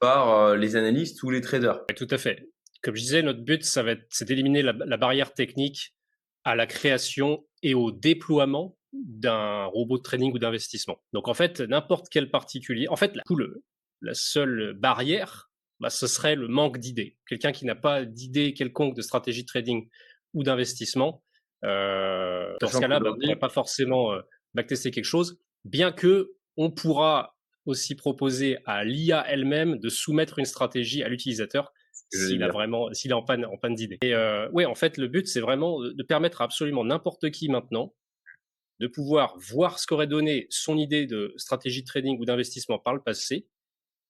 par 0.00 0.30
euh, 0.30 0.56
les 0.56 0.76
analystes 0.76 1.22
ou 1.22 1.28
les 1.30 1.42
traders. 1.42 1.84
Tout 1.94 2.08
à 2.10 2.16
fait 2.16 2.48
comme 2.82 2.96
je 2.96 3.00
disais, 3.00 3.22
notre 3.22 3.40
but, 3.40 3.64
ça 3.64 3.82
va 3.82 3.92
être, 3.92 4.04
c'est 4.10 4.26
d'éliminer 4.26 4.60
la, 4.60 4.96
barrière 4.98 5.32
technique 5.32 5.94
à 6.44 6.54
la 6.54 6.66
création 6.66 7.46
et 7.62 7.72
au 7.74 7.90
déploiement 7.90 8.76
d'un 8.92 9.64
robot 9.64 9.96
de 9.96 10.02
trading 10.02 10.34
ou 10.34 10.38
d'investissement. 10.38 11.02
Donc 11.14 11.26
en 11.26 11.34
fait, 11.34 11.60
n'importe 11.60 12.08
quel 12.10 12.30
particulier, 12.30 12.86
en 12.88 12.96
fait, 12.96 13.16
la, 13.16 13.22
la 14.02 14.14
seule 14.14 14.74
barrière, 14.74 15.50
bah, 15.84 15.90
ce 15.90 16.06
serait 16.06 16.34
le 16.34 16.48
manque 16.48 16.78
d'idées. 16.78 17.18
Quelqu'un 17.28 17.52
qui 17.52 17.66
n'a 17.66 17.74
pas 17.74 18.06
d'idée 18.06 18.54
quelconque 18.54 18.96
de 18.96 19.02
stratégie 19.02 19.42
de 19.42 19.46
trading 19.46 19.86
ou 20.32 20.42
d'investissement, 20.42 21.22
euh, 21.62 22.54
dans 22.58 22.68
ce 22.68 22.78
cas-là, 22.78 23.00
bah, 23.00 23.10
ne 23.10 23.20
pourrait 23.20 23.36
pas 23.36 23.50
forcément 23.50 24.14
euh, 24.14 24.22
backtester 24.54 24.90
quelque 24.90 25.04
chose, 25.04 25.38
bien 25.66 25.92
que 25.92 26.32
on 26.56 26.70
pourra 26.70 27.36
aussi 27.66 27.94
proposer 27.96 28.56
à 28.64 28.82
l'IA 28.82 29.26
elle-même 29.28 29.78
de 29.78 29.90
soumettre 29.90 30.38
une 30.38 30.46
stratégie 30.46 31.02
à 31.02 31.10
l'utilisateur 31.10 31.70
s'il 32.10 32.42
a 32.42 32.48
vraiment, 32.48 32.90
s'il 32.94 33.10
est 33.10 33.14
en 33.14 33.22
panne, 33.22 33.44
en 33.44 33.58
panne 33.58 33.74
d'idées. 33.74 33.98
Et 34.00 34.14
euh, 34.14 34.48
ouais, 34.52 34.64
en 34.64 34.74
fait, 34.74 34.96
le 34.96 35.06
but, 35.06 35.26
c'est 35.26 35.40
vraiment 35.40 35.82
de 35.82 36.02
permettre 36.02 36.40
à 36.40 36.44
absolument 36.46 36.84
n'importe 36.84 37.30
qui 37.30 37.50
maintenant 37.50 37.94
de 38.80 38.86
pouvoir 38.86 39.36
voir 39.36 39.78
ce 39.78 39.86
qu'aurait 39.86 40.06
donné 40.06 40.46
son 40.48 40.78
idée 40.78 41.04
de 41.04 41.34
stratégie 41.36 41.82
de 41.82 41.86
trading 41.86 42.18
ou 42.18 42.24
d'investissement 42.24 42.78
par 42.78 42.94
le 42.94 43.02
passé 43.02 43.46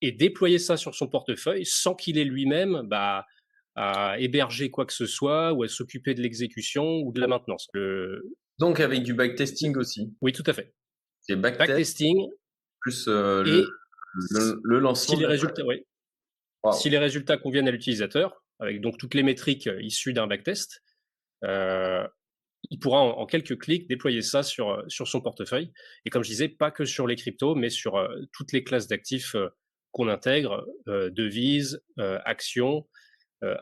et 0.01 0.13
déployer 0.13 0.59
ça 0.59 0.77
sur 0.77 0.95
son 0.95 1.09
portefeuille 1.09 1.65
sans 1.65 1.95
qu'il 1.95 2.19
ait 2.19 2.25
lui-même 2.25 2.83
bah, 2.85 3.27
à 3.75 4.19
héberger 4.19 4.71
quoi 4.71 4.87
que 4.87 4.93
ce 4.93 5.07
soit 5.07 5.53
ou 5.53 5.63
à 5.63 5.69
s'occuper 5.69 6.15
de 6.15 6.23
l'exécution 6.23 6.99
ou 6.99 7.13
de 7.13 7.21
la 7.21 7.27
maintenance. 7.27 7.69
Donc 8.59 8.81
avec 8.81 9.03
du 9.03 9.15
backtesting 9.15 9.77
aussi. 9.77 10.13
Oui, 10.21 10.33
tout 10.33 10.45
à 10.47 10.53
fait. 10.53 10.75
C'est 11.21 11.37
backtesting 11.37 12.29
plus 12.81 13.07
euh, 13.09 13.43
le, 13.43 14.61
le, 14.63 14.79
lancement. 14.79 15.17
Si 15.17 15.21
les 15.21 15.27
résultats, 15.27 15.65
oui. 15.65 15.85
Si 16.73 16.91
les 16.91 16.99
résultats 16.99 17.37
conviennent 17.37 17.69
à 17.69 17.71
l'utilisateur, 17.71 18.43
avec 18.61 18.81
donc 18.81 18.99
toutes 18.99 19.15
les 19.15 19.23
métriques 19.23 19.67
euh, 19.67 19.83
issues 19.83 20.13
d'un 20.13 20.27
backtest, 20.27 20.83
euh, 21.45 22.07
il 22.71 22.79
pourra 22.79 23.01
en, 23.01 23.27
quelques 23.27 23.59
clics 23.59 23.89
déployer 23.89 24.23
ça 24.23 24.43
sur, 24.43 24.83
sur 24.89 25.07
son 25.09 25.21
portefeuille. 25.21 25.73
Et 26.05 26.11
comme 26.11 26.25
je 26.25 26.31
disais, 26.31 26.49
pas 26.49 26.71
que 26.71 26.85
sur 26.85 27.07
les 27.07 27.17
cryptos, 27.17 27.55
mais 27.55 27.69
sur 27.69 27.97
euh, 27.97 28.09
toutes 28.33 28.53
les 28.53 28.65
classes 28.65 28.87
d'actifs 28.87 29.37
qu'on 29.95 30.09
intègre, 30.09 30.67
devises, 30.87 31.81
actions, 31.97 32.87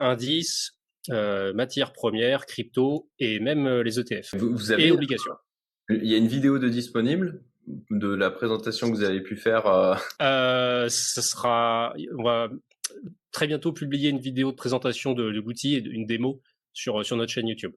indices, 0.01 0.79
matières 1.09 1.93
premières, 1.93 2.47
crypto 2.47 3.11
et 3.19 3.39
même 3.39 3.69
les 3.83 4.01
ETF 4.01 4.35
vous, 4.35 4.73
avez, 4.73 4.87
et 4.87 4.93
obligations. 4.93 5.35
Il 5.91 6.07
y 6.07 6.15
a 6.15 6.19
une 6.19 6.29
vidéo 6.29 6.59
de 6.59 6.69
disponible 6.69 7.45
de 7.91 8.09
la 8.09 8.31
présentation 8.31 8.91
que 8.91 8.97
vous 8.97 9.05
avez 9.05 9.21
pu 9.21 9.37
faire 9.37 9.67
euh... 9.67 10.89
Ce 10.89 11.21
sera, 11.21 11.95
on 12.19 12.23
va 12.23 12.49
très 13.31 13.47
bientôt 13.47 13.73
publier 13.73 14.11
une 14.11 14.19
vidéo 14.19 14.51
de 14.53 14.57
présentation 14.57 15.13
de, 15.13 15.25
l'outil 15.25 15.75
et 15.75 15.85
une 15.85 16.07
démo 16.07 16.41
sur, 16.73 17.05
sur 17.05 17.17
notre 17.17 17.33
chaîne 17.33 17.49
YouTube. 17.49 17.73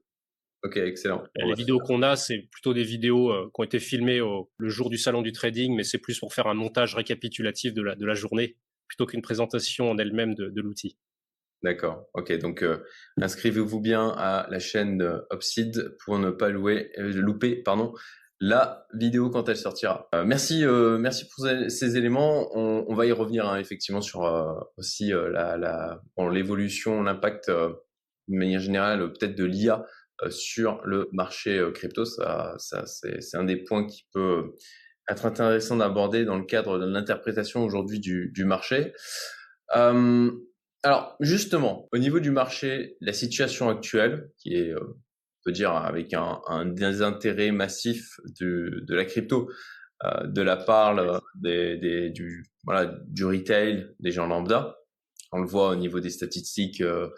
Ok, 0.64 0.78
excellent. 0.78 1.22
les 1.36 1.54
vidéos 1.54 1.78
qu'on 1.78 2.02
a, 2.02 2.16
c'est 2.16 2.48
plutôt 2.50 2.74
des 2.74 2.82
vidéos 2.82 3.30
euh, 3.30 3.50
qui 3.54 3.60
ont 3.60 3.64
été 3.64 3.78
filmées 3.78 4.20
le 4.56 4.68
jour 4.68 4.90
du 4.90 4.98
salon 4.98 5.22
du 5.22 5.32
trading, 5.32 5.74
mais 5.76 5.84
c'est 5.84 5.98
plus 5.98 6.18
pour 6.18 6.34
faire 6.34 6.46
un 6.46 6.54
montage 6.54 6.94
récapitulatif 6.94 7.74
de 7.74 7.82
la, 7.82 7.94
de 7.94 8.04
la 8.06 8.14
journée 8.14 8.56
plutôt 8.88 9.06
qu'une 9.06 9.22
présentation 9.22 9.90
en 9.90 9.98
elle-même 9.98 10.34
de, 10.34 10.48
de 10.48 10.60
l'outil. 10.60 10.96
D'accord. 11.62 12.06
Ok, 12.14 12.32
donc 12.38 12.62
euh, 12.62 12.78
inscrivez-vous 13.20 13.80
bien 13.80 14.08
à 14.16 14.46
la 14.50 14.58
chaîne 14.58 15.02
Opsid 15.30 15.96
pour 16.04 16.18
ne 16.18 16.30
pas 16.30 16.48
louer, 16.50 16.92
euh, 16.98 17.12
louper 17.12 17.56
pardon, 17.56 17.92
la 18.40 18.86
vidéo 18.92 19.30
quand 19.30 19.48
elle 19.48 19.56
sortira. 19.56 20.08
Euh, 20.14 20.24
merci, 20.24 20.64
euh, 20.64 20.98
merci 20.98 21.26
pour 21.28 21.46
ces 21.46 21.96
éléments. 21.96 22.50
On, 22.56 22.84
on 22.88 22.94
va 22.94 23.06
y 23.06 23.12
revenir 23.12 23.48
hein, 23.48 23.58
effectivement 23.58 24.02
sur 24.02 24.24
euh, 24.24 24.52
aussi 24.76 25.08
la, 25.10 25.56
la 25.56 26.00
bon, 26.16 26.28
l'évolution, 26.28 27.02
l'impact 27.02 27.50
de 27.50 27.74
manière 28.28 28.60
générale 28.60 29.12
peut-être 29.12 29.34
de 29.34 29.44
l'IA 29.44 29.84
sur 30.30 30.80
le 30.84 31.08
marché 31.12 31.62
crypto. 31.74 32.04
Ça, 32.04 32.54
ça 32.58 32.84
c'est 32.86 33.36
un 33.36 33.44
des 33.44 33.56
points 33.56 33.86
qui 33.86 34.06
peut 34.12 34.54
être 35.08 35.26
intéressant 35.26 35.76
d'aborder 35.76 36.24
dans 36.24 36.36
le 36.36 36.44
cadre 36.44 36.78
de 36.78 36.86
l'interprétation 36.86 37.64
aujourd'hui 37.64 38.00
du, 38.00 38.30
du, 38.34 38.44
marché. 38.44 38.92
alors 39.68 41.16
justement, 41.20 41.88
au 41.92 41.98
niveau 41.98 42.20
du 42.20 42.30
marché, 42.30 42.96
la 43.00 43.12
situation 43.12 43.68
actuelle 43.68 44.30
qui 44.38 44.54
est 44.54 44.74
dire 45.50 45.72
avec 45.72 46.14
un, 46.14 46.40
un 46.46 46.66
désintérêt 46.66 47.50
massif 47.52 48.18
de, 48.40 48.84
de 48.86 48.94
la 48.94 49.04
crypto 49.04 49.50
euh, 50.04 50.26
de 50.26 50.42
la 50.42 50.56
part 50.56 51.22
des, 51.36 51.76
des, 51.78 52.10
du, 52.10 52.44
voilà, 52.64 52.86
du 53.06 53.24
retail, 53.24 53.88
des 54.00 54.10
gens 54.10 54.26
lambda. 54.26 54.75
On 55.32 55.40
le 55.40 55.46
voit 55.46 55.70
au 55.70 55.76
niveau 55.76 56.00
des 56.00 56.10
statistiques, 56.10 56.80
euh, 56.80 57.08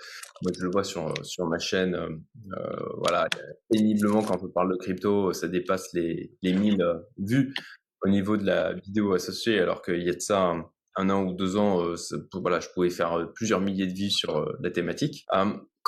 moi 0.43 0.53
je 0.57 0.65
le 0.65 0.71
vois 0.71 0.85
sur, 0.85 1.13
sur 1.25 1.47
ma 1.47 1.59
chaîne, 1.59 1.95
euh, 1.95 2.09
euh 2.57 2.87
voilà, 2.99 3.29
péniblement 3.71 4.23
quand 4.23 4.43
on 4.43 4.49
parle 4.49 4.73
de 4.73 4.77
crypto, 4.77 5.33
ça 5.33 5.49
dépasse 5.49 5.93
les, 5.93 6.33
les 6.43 6.53
1000 6.53 6.83
vues 7.19 7.55
au 8.03 8.09
niveau 8.09 8.37
de 8.37 8.47
la 8.47 8.75
vidéo 8.75 9.13
associée, 9.15 9.59
alors 9.61 9.83
qu'il 9.83 10.03
y 10.03 10.11
a 10.11 10.15
de 10.15 10.21
ça 10.21 10.41
un, 10.41 10.71
un 10.97 11.11
an 11.11 11.25
ou 11.25 11.33
deux 11.33 11.57
ans, 11.57 11.85
euh, 11.85 11.97
voilà, 12.35 12.61
je 12.61 12.69
pouvais 12.75 12.91
faire 12.91 13.31
plusieurs 13.35 13.61
milliers 13.61 13.87
de 13.87 13.95
vues 13.95 14.11
sur 14.11 14.57
la 14.61 14.71
thématique 14.71 15.27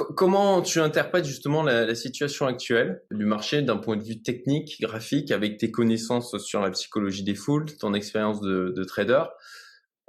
comment 0.05 0.63
tu 0.63 0.81
interprètes 0.81 1.25
justement 1.25 1.63
la, 1.63 1.95
situation 1.95 2.47
actuelle 2.47 3.03
du 3.11 3.25
marché 3.25 3.63
d'un 3.63 3.77
point 3.77 3.97
de 3.97 4.03
vue 4.03 4.23
technique, 4.23 4.81
graphique, 4.81 5.31
avec 5.31 5.59
tes 5.59 5.71
connaissances 5.71 6.37
sur 6.39 6.61
la 6.61 6.71
psychologie 6.71 7.23
des 7.23 7.35
foules, 7.35 7.67
ton 7.77 7.95
expérience 7.95 8.41
de, 8.41 8.85
trader? 8.85 9.25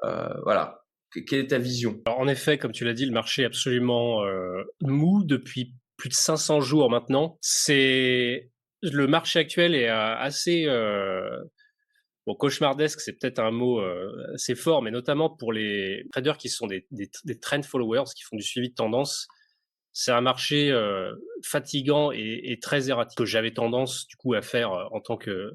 Euh, 0.03 0.29
Voilà. 0.43 0.80
Quelle 1.11 1.39
est 1.39 1.47
ta 1.47 1.57
vision? 1.57 2.01
En 2.05 2.27
effet, 2.27 2.57
comme 2.57 2.71
tu 2.71 2.85
l'as 2.85 2.93
dit, 2.93 3.05
le 3.05 3.11
marché 3.11 3.41
est 3.41 3.45
absolument 3.45 4.23
euh, 4.23 4.63
mou 4.81 5.23
depuis 5.23 5.73
plus 5.97 6.09
de 6.09 6.13
500 6.13 6.61
jours 6.61 6.89
maintenant. 6.89 7.37
C'est 7.41 8.49
le 8.81 9.07
marché 9.07 9.39
actuel 9.39 9.75
est 9.75 9.89
euh, 9.89 10.15
assez 10.17 10.67
Bon, 12.27 12.35
cauchemardesque, 12.35 13.01
c'est 13.01 13.13
peut-être 13.13 13.39
un 13.39 13.49
mot 13.49 13.81
assez 14.35 14.53
fort, 14.53 14.83
mais 14.83 14.91
notamment 14.91 15.27
pour 15.27 15.51
les 15.51 16.05
traders 16.11 16.37
qui 16.37 16.49
sont 16.49 16.67
des, 16.67 16.85
trend 17.41 17.63
followers, 17.63 18.11
qui 18.15 18.21
font 18.21 18.35
du 18.35 18.43
suivi 18.43 18.69
de 18.69 18.75
tendance 18.75 19.27
c'est 19.93 20.11
un 20.11 20.21
marché 20.21 20.71
euh, 20.71 21.13
fatigant 21.43 22.11
et, 22.11 22.57
très 22.61 22.89
erratique 22.89 23.17
que 23.17 23.25
j'avais 23.25 23.51
tendance 23.51 24.07
du 24.07 24.15
coup 24.15 24.33
à 24.33 24.41
faire 24.41 24.71
euh, 24.71 24.85
en 24.91 25.01
tant 25.01 25.17
que 25.17 25.53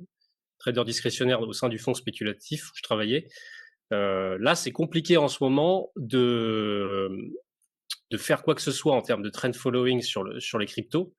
trader 0.58 0.84
discrétionnaire 0.84 1.40
au 1.40 1.52
sein 1.52 1.68
du 1.68 1.78
fonds 1.78 1.94
spéculatif 1.94 2.70
où 2.70 2.72
je 2.74 2.82
travaillais. 2.82 3.28
Euh, 3.92 4.36
là, 4.40 4.54
c'est 4.54 4.72
compliqué 4.72 5.16
en 5.16 5.28
ce 5.28 5.42
moment 5.42 5.90
de 5.96 7.10
de 8.10 8.16
faire 8.16 8.42
quoi 8.42 8.54
que 8.54 8.62
ce 8.62 8.70
soit 8.70 8.94
en 8.94 9.02
termes 9.02 9.22
de 9.22 9.30
trend 9.30 9.52
following 9.52 10.00
sur 10.00 10.22
le 10.22 10.40
sur 10.40 10.58
les 10.58 10.66
cryptos. 10.66 11.14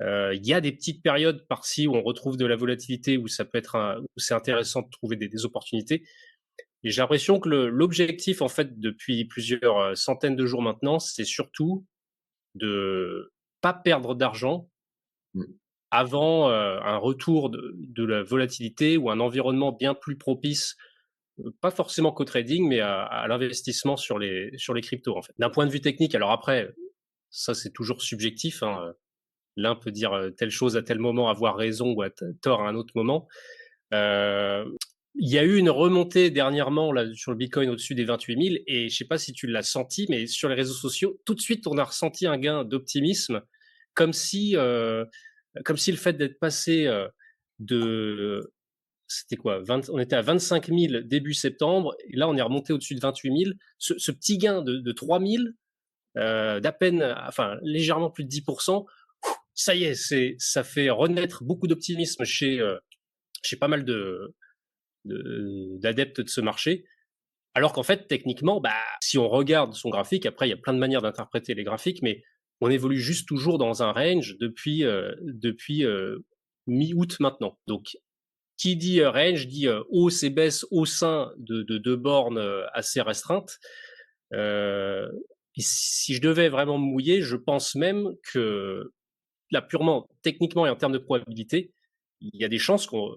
Il 0.00 0.44
y 0.44 0.52
a 0.52 0.60
des 0.60 0.72
petites 0.72 1.02
périodes 1.02 1.46
par-ci 1.46 1.86
où 1.86 1.94
on 1.94 2.02
retrouve 2.02 2.36
de 2.36 2.44
la 2.44 2.56
volatilité 2.56 3.16
où 3.16 3.26
ça 3.26 3.46
peut 3.46 3.56
être 3.56 3.76
un, 3.76 4.00
où 4.00 4.18
c'est 4.18 4.34
intéressant 4.34 4.82
de 4.82 4.90
trouver 4.90 5.16
des, 5.16 5.28
des 5.28 5.46
opportunités. 5.46 6.04
Et 6.82 6.90
j'ai 6.90 7.00
l'impression 7.00 7.40
que 7.40 7.48
l'objectif 7.48 8.42
en 8.42 8.48
fait 8.48 8.78
depuis 8.78 9.24
plusieurs 9.24 9.96
centaines 9.96 10.36
de 10.36 10.44
jours 10.44 10.60
maintenant, 10.60 10.98
c'est 10.98 11.24
surtout 11.24 11.86
de 12.54 13.32
pas 13.60 13.72
perdre 13.72 14.14
d'argent 14.14 14.68
mmh. 15.34 15.44
avant 15.90 16.50
euh, 16.50 16.78
un 16.82 16.96
retour 16.96 17.50
de, 17.50 18.04
la 18.04 18.22
volatilité 18.22 18.96
ou 18.96 19.10
un 19.10 19.20
environnement 19.20 19.72
bien 19.72 19.94
plus 19.94 20.16
propice, 20.16 20.76
euh, 20.76 20.84
pas 21.60 21.70
forcément 21.70 22.12
qu'au 22.12 22.24
trading, 22.24 22.68
mais 22.68 22.80
à, 22.80 23.26
l'investissement 23.28 23.96
sur 23.96 24.18
les, 24.18 24.50
sur 24.56 24.74
les 24.74 24.80
cryptos, 24.80 25.16
en 25.16 25.22
fait. 25.22 25.32
D'un 25.38 25.50
point 25.50 25.66
de 25.66 25.70
vue 25.70 25.80
technique, 25.80 26.14
alors 26.14 26.30
après, 26.30 26.72
ça 27.30 27.54
c'est 27.54 27.70
toujours 27.70 28.02
subjectif. 28.02 28.62
Hein, 28.62 28.92
L'un 29.56 29.76
peut 29.76 29.92
dire 29.92 30.12
euh, 30.12 30.30
telle 30.30 30.50
chose 30.50 30.76
à 30.76 30.82
tel 30.82 30.98
moment, 30.98 31.28
avoir 31.28 31.56
raison 31.56 31.92
ou 31.92 32.02
à 32.02 32.10
tort 32.10 32.62
à 32.62 32.68
un 32.68 32.74
autre 32.74 32.92
moment. 32.96 33.28
Euh, 33.92 34.64
il 35.16 35.30
y 35.30 35.38
a 35.38 35.44
eu 35.44 35.56
une 35.56 35.70
remontée 35.70 36.30
dernièrement 36.30 36.92
là, 36.92 37.06
sur 37.14 37.30
le 37.30 37.36
Bitcoin 37.36 37.70
au-dessus 37.70 37.94
des 37.94 38.04
28 38.04 38.46
000 38.48 38.56
et 38.66 38.88
je 38.88 38.96
sais 38.96 39.04
pas 39.04 39.18
si 39.18 39.32
tu 39.32 39.46
l'as 39.46 39.62
senti, 39.62 40.06
mais 40.08 40.26
sur 40.26 40.48
les 40.48 40.56
réseaux 40.56 40.74
sociaux, 40.74 41.20
tout 41.24 41.34
de 41.34 41.40
suite, 41.40 41.66
on 41.66 41.78
a 41.78 41.84
ressenti 41.84 42.26
un 42.26 42.36
gain 42.36 42.64
d'optimisme, 42.64 43.42
comme 43.94 44.12
si, 44.12 44.56
euh, 44.56 45.04
comme 45.64 45.76
si 45.76 45.92
le 45.92 45.98
fait 45.98 46.14
d'être 46.14 46.40
passé 46.40 46.86
euh, 46.86 47.06
de, 47.60 48.52
c'était 49.06 49.36
quoi, 49.36 49.60
20, 49.60 49.90
on 49.90 49.98
était 49.98 50.16
à 50.16 50.22
25 50.22 50.68
000 50.68 51.02
début 51.04 51.34
septembre, 51.34 51.94
et 52.08 52.16
là 52.16 52.28
on 52.28 52.36
est 52.36 52.42
remonté 52.42 52.72
au-dessus 52.72 52.94
de 52.94 53.00
28 53.00 53.44
000. 53.44 53.52
Ce, 53.78 54.10
petit 54.10 54.38
gain 54.38 54.62
de, 54.62 54.78
de 54.78 54.92
3 54.92 55.20
000, 55.20 55.30
euh, 56.16 56.60
d'à 56.60 56.72
peine, 56.72 57.14
enfin 57.26 57.56
légèrement 57.62 58.10
plus 58.10 58.24
de 58.24 58.30
10% 58.30 58.84
ça 59.54 59.74
y 59.74 59.84
est, 59.84 60.38
ça 60.38 60.64
fait 60.64 60.90
renaître 60.90 61.44
beaucoup 61.44 61.66
d'optimisme 61.66 62.24
chez, 62.24 62.60
euh, 62.60 62.76
chez 63.42 63.56
pas 63.56 63.68
mal 63.68 63.84
de 63.84 64.34
d'adeptes 65.04 66.22
de, 66.22 66.28
ce 66.28 66.40
marché. 66.40 66.86
Alors 67.52 67.74
qu'en 67.74 67.82
fait, 67.82 68.08
techniquement, 68.08 68.58
bah, 68.60 68.72
si 69.00 69.18
on 69.18 69.28
regarde 69.28 69.74
son 69.74 69.90
graphique, 69.90 70.24
après, 70.24 70.46
il 70.46 70.50
y 70.50 70.54
a 70.54 70.56
plein 70.56 70.72
de 70.72 70.78
manières 70.78 71.02
d'interpréter 71.02 71.54
les 71.54 71.62
graphiques, 71.62 72.00
mais 72.02 72.22
on 72.62 72.70
évolue 72.70 72.98
juste 72.98 73.28
toujours 73.28 73.58
dans 73.58 73.82
un 73.82 73.92
range 73.92 74.36
depuis, 74.40 74.82
euh, 74.82 75.14
depuis 75.20 75.84
mi-août 76.66 77.20
maintenant. 77.20 77.58
Donc, 77.66 77.98
qui 78.56 78.76
dit 78.76 79.00
euh, 79.00 79.10
range 79.10 79.46
dit 79.46 79.68
hausse 79.90 80.22
et 80.22 80.30
baisse 80.30 80.66
au 80.70 80.84
sein 80.84 81.32
de 81.38 81.62
deux 81.62 81.96
bornes 81.96 82.42
assez 82.72 83.00
restreintes. 83.00 83.58
et 84.32 85.08
si 85.58 86.14
je 86.14 86.20
devais 86.20 86.48
vraiment 86.48 86.78
me 86.78 86.84
mouiller, 86.84 87.22
je 87.22 87.36
pense 87.36 87.74
même 87.74 88.14
que 88.32 88.92
là, 89.50 89.62
purement 89.62 90.08
techniquement 90.22 90.66
et 90.66 90.70
en 90.70 90.76
termes 90.76 90.92
de 90.92 90.98
probabilité, 90.98 91.72
il 92.20 92.40
y 92.40 92.44
a 92.44 92.48
des 92.48 92.58
chances 92.58 92.86
qu'on 92.86 93.16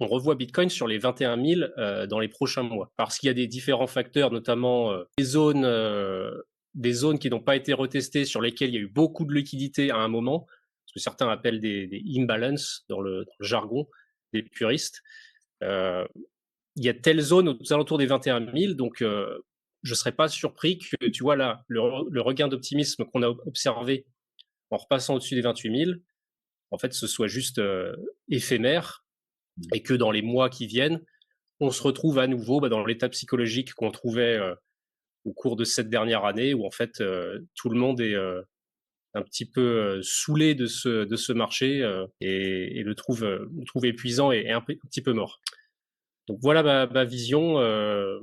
on 0.00 0.06
revoit 0.06 0.34
Bitcoin 0.34 0.68
sur 0.68 0.88
les 0.88 0.98
21 0.98 1.42
000 1.42 1.60
euh, 1.78 2.06
dans 2.06 2.18
les 2.18 2.28
prochains 2.28 2.62
mois. 2.62 2.92
Parce 2.96 3.18
qu'il 3.18 3.28
y 3.28 3.30
a 3.30 3.34
des 3.34 3.46
différents 3.46 3.86
facteurs, 3.86 4.30
notamment 4.30 4.92
euh, 4.92 5.04
des 5.18 5.24
zones, 5.24 5.64
euh, 5.64 6.32
des 6.74 6.92
zones 6.92 7.18
qui 7.18 7.30
n'ont 7.30 7.40
pas 7.40 7.56
été 7.56 7.72
retestées, 7.72 8.24
sur 8.24 8.40
lesquelles 8.40 8.70
il 8.70 8.74
y 8.74 8.78
a 8.78 8.82
eu 8.82 8.88
beaucoup 8.88 9.24
de 9.24 9.32
liquidités 9.32 9.90
à 9.90 9.98
un 9.98 10.08
moment, 10.08 10.46
ce 10.86 10.94
que 10.94 11.00
certains 11.00 11.28
appellent 11.28 11.60
des 11.60 12.02
imbalances 12.16 12.84
dans 12.88 13.00
le, 13.00 13.24
jargon 13.40 13.86
des 14.34 14.42
puristes. 14.42 15.02
il 15.62 16.06
y 16.76 16.88
a 16.88 16.94
telle 16.94 17.20
zone 17.20 17.48
aux 17.48 17.72
alentours 17.72 17.98
des 17.98 18.06
21 18.06 18.52
000, 18.52 18.74
donc 18.74 19.02
je 19.82 19.94
serais 19.94 20.12
pas 20.12 20.28
surpris 20.28 20.78
que, 20.78 21.06
tu 21.06 21.22
vois 21.22 21.36
là, 21.36 21.64
le, 21.68 22.20
regain 22.20 22.48
d'optimisme 22.48 23.04
qu'on 23.04 23.22
a 23.22 23.28
observé 23.28 24.06
en 24.70 24.76
repassant 24.76 25.14
au-dessus 25.14 25.34
des 25.34 25.42
28 25.42 25.84
000, 25.86 25.98
en 26.70 26.78
fait, 26.78 26.92
ce 26.92 27.06
soit 27.06 27.28
juste 27.28 27.60
éphémère 28.28 29.04
mmh. 29.56 29.62
et 29.74 29.82
que 29.82 29.94
dans 29.94 30.10
les 30.10 30.22
mois 30.22 30.50
qui 30.50 30.66
viennent, 30.66 31.00
on 31.60 31.70
se 31.70 31.82
retrouve 31.82 32.18
à 32.18 32.26
nouveau 32.26 32.60
bah, 32.60 32.68
dans 32.68 32.84
l'état 32.84 33.08
psychologique 33.08 33.74
qu'on 33.74 33.90
trouvait 33.92 34.40
au 35.24 35.32
cours 35.32 35.56
de 35.56 35.64
cette 35.64 35.88
dernière 35.88 36.24
année, 36.24 36.54
où 36.54 36.66
en 36.66 36.70
fait 36.70 37.02
tout 37.54 37.68
le 37.68 37.78
monde 37.78 38.00
est 38.00 38.16
un 39.14 39.22
petit 39.22 39.48
peu 39.48 40.00
saoulé 40.02 40.54
de 40.54 40.66
ce, 40.66 41.04
de 41.04 41.16
ce 41.16 41.32
marché 41.32 41.78
et, 42.20 42.82
le, 42.82 42.94
trouve, 42.94 43.24
le 43.24 43.64
trouve 43.66 43.86
épuisant 43.86 44.32
et, 44.32 44.50
un, 44.50 44.60
petit 44.60 45.02
peu 45.02 45.12
mort. 45.12 45.40
Donc 46.26 46.38
voilà 46.42 46.86
ma, 46.86 47.04
vision 47.04 47.54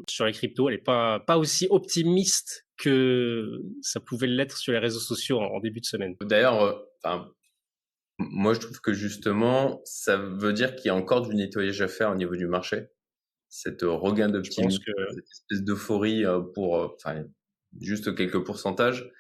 sur 0.10 0.26
les 0.26 0.34
cryptos. 0.34 0.70
Elle 0.70 0.76
n'est 0.76 0.82
pas, 0.82 1.20
pas 1.20 1.38
aussi 1.38 1.68
optimiste 1.70 2.66
que 2.78 3.62
ça 3.82 4.00
pouvait 4.00 4.28
l'être 4.28 4.58
sur 4.58 4.74
les 4.74 4.80
réseaux 4.80 5.00
sociaux 5.00 5.40
en, 5.40 5.60
début 5.60 5.80
de 5.80 5.86
semaine. 5.86 6.16
D'ailleurs, 6.22 6.84
moi 8.18 8.54
je 8.54 8.60
trouve 8.60 8.82
que 8.82 8.94
justement, 8.94 9.82
ça 9.86 10.18
veut 10.18 10.54
dire 10.54 10.76
qu'il 10.76 10.88
y 10.88 10.90
a 10.90 10.96
encore 10.96 11.28
du 11.28 11.36
nettoyage 11.36 11.82
à 11.82 11.88
faire 11.88 12.12
au 12.12 12.16
niveau 12.16 12.36
du 12.36 12.48
marché 12.48 12.88
cette 13.52 13.82
regain 13.84 14.30
d'optimisme, 14.30 14.82
cette 15.10 15.30
espèce 15.30 15.62
d'euphorie 15.64 16.24
pour 16.54 16.96
enfin, 16.96 17.26
juste 17.80 18.16
quelques 18.16 18.44
pourcentages. 18.44 19.12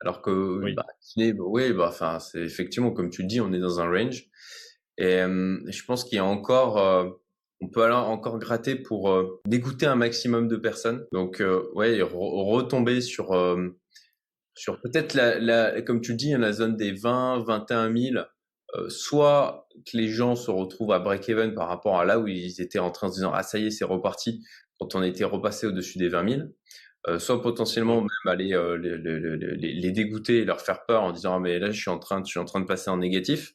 Alors 0.00 0.22
que, 0.22 0.30
oui, 0.30 0.74
bah, 0.74 0.86
oui 1.16 1.72
bah, 1.72 1.86
enfin, 1.88 2.18
c'est 2.18 2.40
effectivement, 2.40 2.90
comme 2.90 3.10
tu 3.10 3.22
le 3.22 3.28
dis, 3.28 3.40
on 3.40 3.52
est 3.52 3.58
dans 3.58 3.80
un 3.80 3.90
range. 3.90 4.24
Et 4.98 5.18
je 5.18 5.84
pense 5.86 6.04
qu'il 6.04 6.16
y 6.16 6.18
a 6.18 6.24
encore, 6.24 6.76
on 7.60 7.68
peut 7.68 7.82
alors 7.82 8.08
encore 8.08 8.38
gratter 8.38 8.76
pour 8.76 9.40
dégoûter 9.46 9.86
un 9.86 9.96
maximum 9.96 10.46
de 10.48 10.56
personnes. 10.56 11.06
Donc, 11.12 11.42
ouais, 11.74 12.02
retomber 12.02 13.00
sur, 13.00 13.28
sur 14.54 14.80
peut-être 14.80 15.14
la, 15.14 15.38
la, 15.38 15.80
comme 15.82 16.00
tu 16.02 16.12
le 16.12 16.16
dis, 16.18 16.34
hein, 16.34 16.38
la 16.38 16.52
zone 16.52 16.76
des 16.76 16.92
20, 16.92 17.44
21 17.46 17.96
000 17.96 18.24
euh, 18.76 18.88
soit 18.88 19.66
que 19.90 19.96
les 19.96 20.08
gens 20.08 20.36
se 20.36 20.50
retrouvent 20.50 20.92
à 20.92 21.00
break-even 21.00 21.54
par 21.54 21.68
rapport 21.68 21.98
à 21.98 22.04
là 22.04 22.20
où 22.20 22.28
ils 22.28 22.60
étaient 22.60 22.78
en 22.78 22.92
train 22.92 23.08
de 23.08 23.14
se 23.14 23.18
dire 23.18 23.32
ah 23.34 23.42
ça 23.42 23.58
y 23.58 23.66
est 23.66 23.70
c'est 23.70 23.84
reparti 23.84 24.44
quand 24.78 24.94
on 24.94 25.00
a 25.00 25.08
été 25.08 25.24
repassé 25.24 25.66
au-dessus 25.66 25.98
des 25.98 26.08
20 26.08 26.28
000, 26.28 26.42
euh, 27.08 27.18
soit 27.18 27.40
potentiellement 27.40 28.02
même 28.02 28.10
aller 28.26 28.52
euh, 28.52 28.76
les, 28.76 28.98
les, 28.98 29.72
les, 29.72 29.90
dégoûter 29.90 30.40
et 30.40 30.44
leur 30.44 30.60
faire 30.60 30.84
peur 30.84 31.02
en 31.02 31.12
disant 31.12 31.36
ah, 31.36 31.40
mais 31.40 31.58
là 31.58 31.70
je 31.70 31.80
suis 31.80 31.88
en 31.88 31.98
train 31.98 32.22
je 32.22 32.28
suis 32.28 32.38
en 32.38 32.44
train 32.44 32.60
de 32.60 32.66
passer 32.66 32.90
en 32.90 32.98
négatif. 32.98 33.54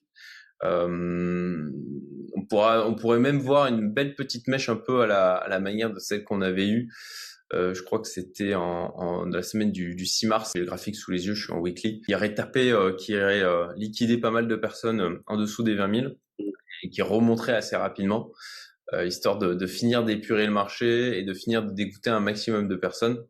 on 0.64 1.70
pourra 2.50 2.88
on 2.88 2.96
pourrait 2.96 3.20
même 3.20 3.38
voir 3.38 3.68
une 3.68 3.92
belle 3.94 4.16
petite 4.16 4.48
mèche 4.48 4.68
un 4.70 4.76
peu 4.76 5.02
à 5.02 5.06
la, 5.06 5.36
à 5.36 5.48
la 5.48 5.60
manière 5.60 5.94
de 5.94 6.00
celle 6.00 6.24
qu'on 6.24 6.42
avait 6.42 6.68
eue. 6.68 6.92
Euh, 7.54 7.76
je 7.76 7.84
crois 7.84 8.00
que 8.00 8.08
c'était 8.08 8.56
en, 8.56 8.64
en, 8.96 9.26
la 9.26 9.44
semaine 9.44 9.72
du, 9.72 9.94
du 9.94 10.08
6 10.08 10.26
mars, 10.26 10.54
le 10.56 10.66
graphique 10.66 10.96
sous 10.96 11.12
les 11.12 11.28
yeux, 11.28 11.36
je 11.36 11.44
suis 11.44 11.54
en 11.54 11.60
weekly, 11.60 12.02
qui 12.02 12.16
aurait 12.16 12.34
tapé, 12.34 12.76
qui 12.98 13.16
aurait 13.16 13.44
liquidé 13.78 14.18
pas 14.18 14.32
mal 14.32 14.48
de 14.48 14.56
personnes 14.56 15.20
en 15.28 15.38
dessous 15.38 15.62
des 15.62 15.76
20 15.76 15.96
000 16.02 16.14
et 16.82 16.90
qui 16.90 17.04
remonterait 17.04 17.54
assez 17.56 17.76
rapidement, 17.76 18.32
histoire 19.06 19.38
de, 19.38 19.54
de 19.54 19.68
finir 19.68 20.04
d'épurer 20.04 20.48
le 20.48 20.52
marché 20.52 21.20
et 21.20 21.24
de 21.24 21.34
finir 21.36 21.64
de 21.64 21.72
dégoûter 21.72 22.10
un 22.10 22.20
maximum 22.20 22.68
de 22.68 22.76
personnes 22.76 23.24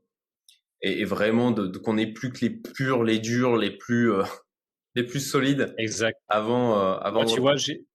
et, 0.86 1.02
et 1.02 1.06
vraiment 1.06 1.52
de, 1.52 1.68
de 1.68 1.78
qu'on 1.78 1.98
ait 1.98 2.08
plus 2.08 2.32
que 2.32 2.40
les 2.42 2.52
purs, 2.52 3.04
les 3.04 3.20
durs, 3.20 3.58
les 3.58 3.72
plus 3.72 4.12
les 4.96 5.04
plus 5.04 5.20
solides. 5.20 5.74
Exact. 5.78 6.18
Avant, 6.30 6.80
avant. 6.98 7.26
tu 7.26 7.42
vois, 7.42 7.56
j'ai 7.56 7.86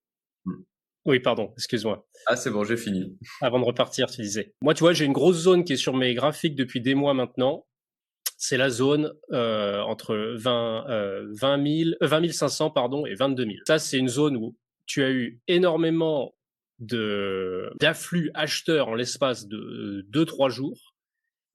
oui, 1.06 1.18
pardon, 1.18 1.52
excuse-moi. 1.56 2.06
Ah, 2.26 2.36
c'est 2.36 2.50
bon, 2.50 2.64
j'ai 2.64 2.76
fini. 2.76 3.16
Avant 3.40 3.58
de 3.58 3.64
repartir, 3.64 4.10
tu 4.10 4.20
disais. 4.20 4.52
Moi, 4.60 4.74
tu 4.74 4.80
vois, 4.80 4.92
j'ai 4.92 5.06
une 5.06 5.12
grosse 5.12 5.38
zone 5.38 5.64
qui 5.64 5.72
est 5.72 5.78
sur 5.78 5.96
mes 5.96 6.14
graphiques 6.14 6.54
depuis 6.54 6.80
des 6.80 6.94
mois 6.94 7.14
maintenant. 7.14 7.66
C'est 8.36 8.56
la 8.56 8.70
zone 8.70 9.12
euh, 9.32 9.80
entre 9.80 10.34
20, 10.36 10.86
euh, 10.88 11.26
20, 11.30 11.66
000, 11.84 11.90
20 12.00 12.32
500 12.32 12.70
pardon, 12.70 13.06
et 13.06 13.14
22 13.14 13.44
000. 13.44 13.56
Ça, 13.66 13.78
c'est 13.78 13.98
une 13.98 14.08
zone 14.08 14.36
où 14.36 14.56
tu 14.86 15.02
as 15.02 15.10
eu 15.10 15.40
énormément 15.48 16.34
de 16.78 17.70
d'afflux 17.78 18.30
acheteurs 18.32 18.88
en 18.88 18.94
l'espace 18.94 19.46
de 19.46 20.06
2-3 20.10 20.50
jours. 20.50 20.94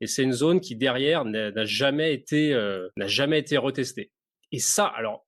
Et 0.01 0.07
c'est 0.07 0.23
une 0.23 0.33
zone 0.33 0.59
qui, 0.59 0.75
derrière, 0.75 1.25
n'a 1.25 1.65
jamais 1.65 2.13
été 2.13 2.53
euh, 2.53 2.89
n'a 2.97 3.07
jamais 3.07 3.39
été 3.39 3.57
retestée. 3.57 4.11
Et 4.51 4.59
ça, 4.59 4.85
alors, 4.85 5.25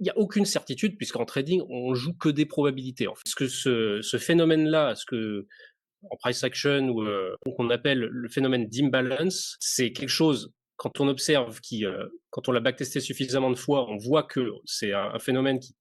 il 0.00 0.04
n'y 0.04 0.10
a 0.10 0.18
aucune 0.18 0.44
certitude 0.44 0.96
puisqu'en 0.96 1.24
trading, 1.24 1.62
on 1.68 1.94
joue 1.94 2.14
que 2.14 2.28
des 2.28 2.46
probabilités. 2.46 3.06
En 3.06 3.14
fait. 3.14 3.22
Ce 3.26 3.34
que 3.34 3.46
ce, 3.46 4.00
ce 4.02 4.16
phénomène-là, 4.16 4.94
ce 4.94 5.04
que 5.06 5.46
en 6.10 6.16
price 6.16 6.44
action 6.44 6.88
ou 6.88 7.02
euh, 7.02 7.34
qu'on 7.56 7.70
appelle 7.70 8.00
le 8.00 8.28
phénomène 8.28 8.68
d'imbalance, 8.68 9.56
c'est 9.60 9.92
quelque 9.92 10.10
chose 10.10 10.52
quand 10.76 11.00
on 11.00 11.08
observe 11.08 11.60
qui, 11.60 11.86
euh, 11.86 12.06
quand 12.30 12.48
on 12.48 12.52
l'a 12.52 12.60
backtesté 12.60 13.00
suffisamment 13.00 13.50
de 13.50 13.56
fois, 13.56 13.88
on 13.88 13.96
voit 13.96 14.24
que 14.24 14.50
c'est 14.64 14.92
un, 14.92 15.18
phénomène 15.18 15.60
qui, 15.60 15.76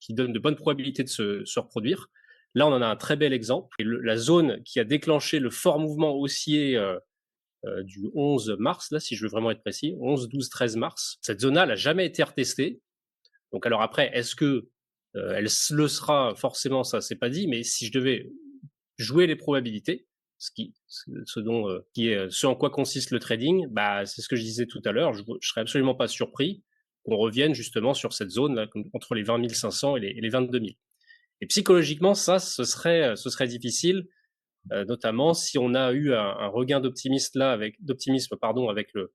qui, 0.00 0.14
donne 0.14 0.32
de 0.32 0.38
bonnes 0.38 0.56
probabilités 0.56 1.02
de 1.02 1.08
se, 1.08 1.58
reproduire. 1.58 2.08
Là, 2.54 2.66
on 2.66 2.72
en 2.72 2.82
a 2.82 2.86
un 2.86 2.96
très 2.96 3.16
bel 3.16 3.32
exemple. 3.32 3.74
La 3.78 4.16
zone 4.16 4.62
qui 4.64 4.78
a 4.78 4.84
déclenché 4.84 5.38
le 5.38 5.50
fort 5.50 5.78
mouvement 5.78 6.14
haussier 6.14 6.78
du 7.82 8.10
11 8.14 8.56
mars, 8.58 8.92
là, 8.92 9.00
si 9.00 9.16
je 9.16 9.22
veux 9.24 9.28
vraiment 9.28 9.50
être 9.50 9.60
précis, 9.60 9.96
11, 10.00 10.28
12, 10.28 10.50
13 10.50 10.76
mars, 10.76 11.18
cette 11.20 11.40
zone-là 11.40 11.66
n'a 11.66 11.74
jamais 11.74 12.06
été 12.06 12.22
retestée. 12.22 12.80
Donc 13.52 13.66
alors 13.66 13.82
après, 13.82 14.10
est-ce 14.12 14.36
que 14.36 14.68
euh, 15.16 15.34
elle 15.34 15.48
le 15.70 15.88
sera? 15.88 16.34
Forcément 16.36 16.84
Ça, 16.84 17.00
c'est 17.00 17.16
pas 17.16 17.30
dit. 17.30 17.48
Mais 17.48 17.62
si 17.62 17.86
je 17.86 17.92
devais 17.92 18.30
jouer 18.98 19.26
les 19.26 19.36
probabilités, 19.36 20.06
ce 20.38 20.50
qui, 20.50 20.74
ce 20.86 21.40
dont, 21.40 21.68
euh, 21.68 21.86
qui 21.94 22.08
est, 22.08 22.30
ce 22.30 22.46
en 22.46 22.54
quoi 22.54 22.70
consiste 22.70 23.10
le 23.10 23.18
trading, 23.18 23.66
bah 23.68 24.04
c'est 24.04 24.20
ce 24.20 24.28
que 24.28 24.36
je 24.36 24.42
disais 24.42 24.66
tout 24.66 24.82
à 24.84 24.92
l'heure. 24.92 25.14
Je, 25.14 25.22
je 25.40 25.48
serais 25.48 25.62
absolument 25.62 25.94
pas 25.94 26.08
surpris 26.08 26.62
qu'on 27.04 27.16
revienne 27.16 27.54
justement 27.54 27.94
sur 27.94 28.12
cette 28.12 28.30
zone 28.30 28.54
là, 28.54 28.66
entre 28.92 29.14
les 29.14 29.22
20 29.22 29.48
500 29.48 29.96
et 29.96 30.00
les, 30.00 30.08
et 30.08 30.20
les 30.20 30.28
22 30.28 30.58
000. 30.58 30.70
Et 31.40 31.46
psychologiquement, 31.46 32.14
ça, 32.14 32.38
ce 32.38 32.64
serait, 32.64 33.16
ce 33.16 33.30
serait 33.30 33.46
difficile, 33.48 34.06
euh, 34.72 34.84
notamment 34.84 35.34
si 35.34 35.58
on 35.58 35.74
a 35.74 35.92
eu 35.92 36.12
un, 36.12 36.48
regain 36.48 36.80
d'optimisme 36.80 37.38
là, 37.38 37.52
avec 37.52 37.76
d'optimisme 37.84 38.36
pardon, 38.40 38.68
avec 38.68 38.88
le, 38.94 39.12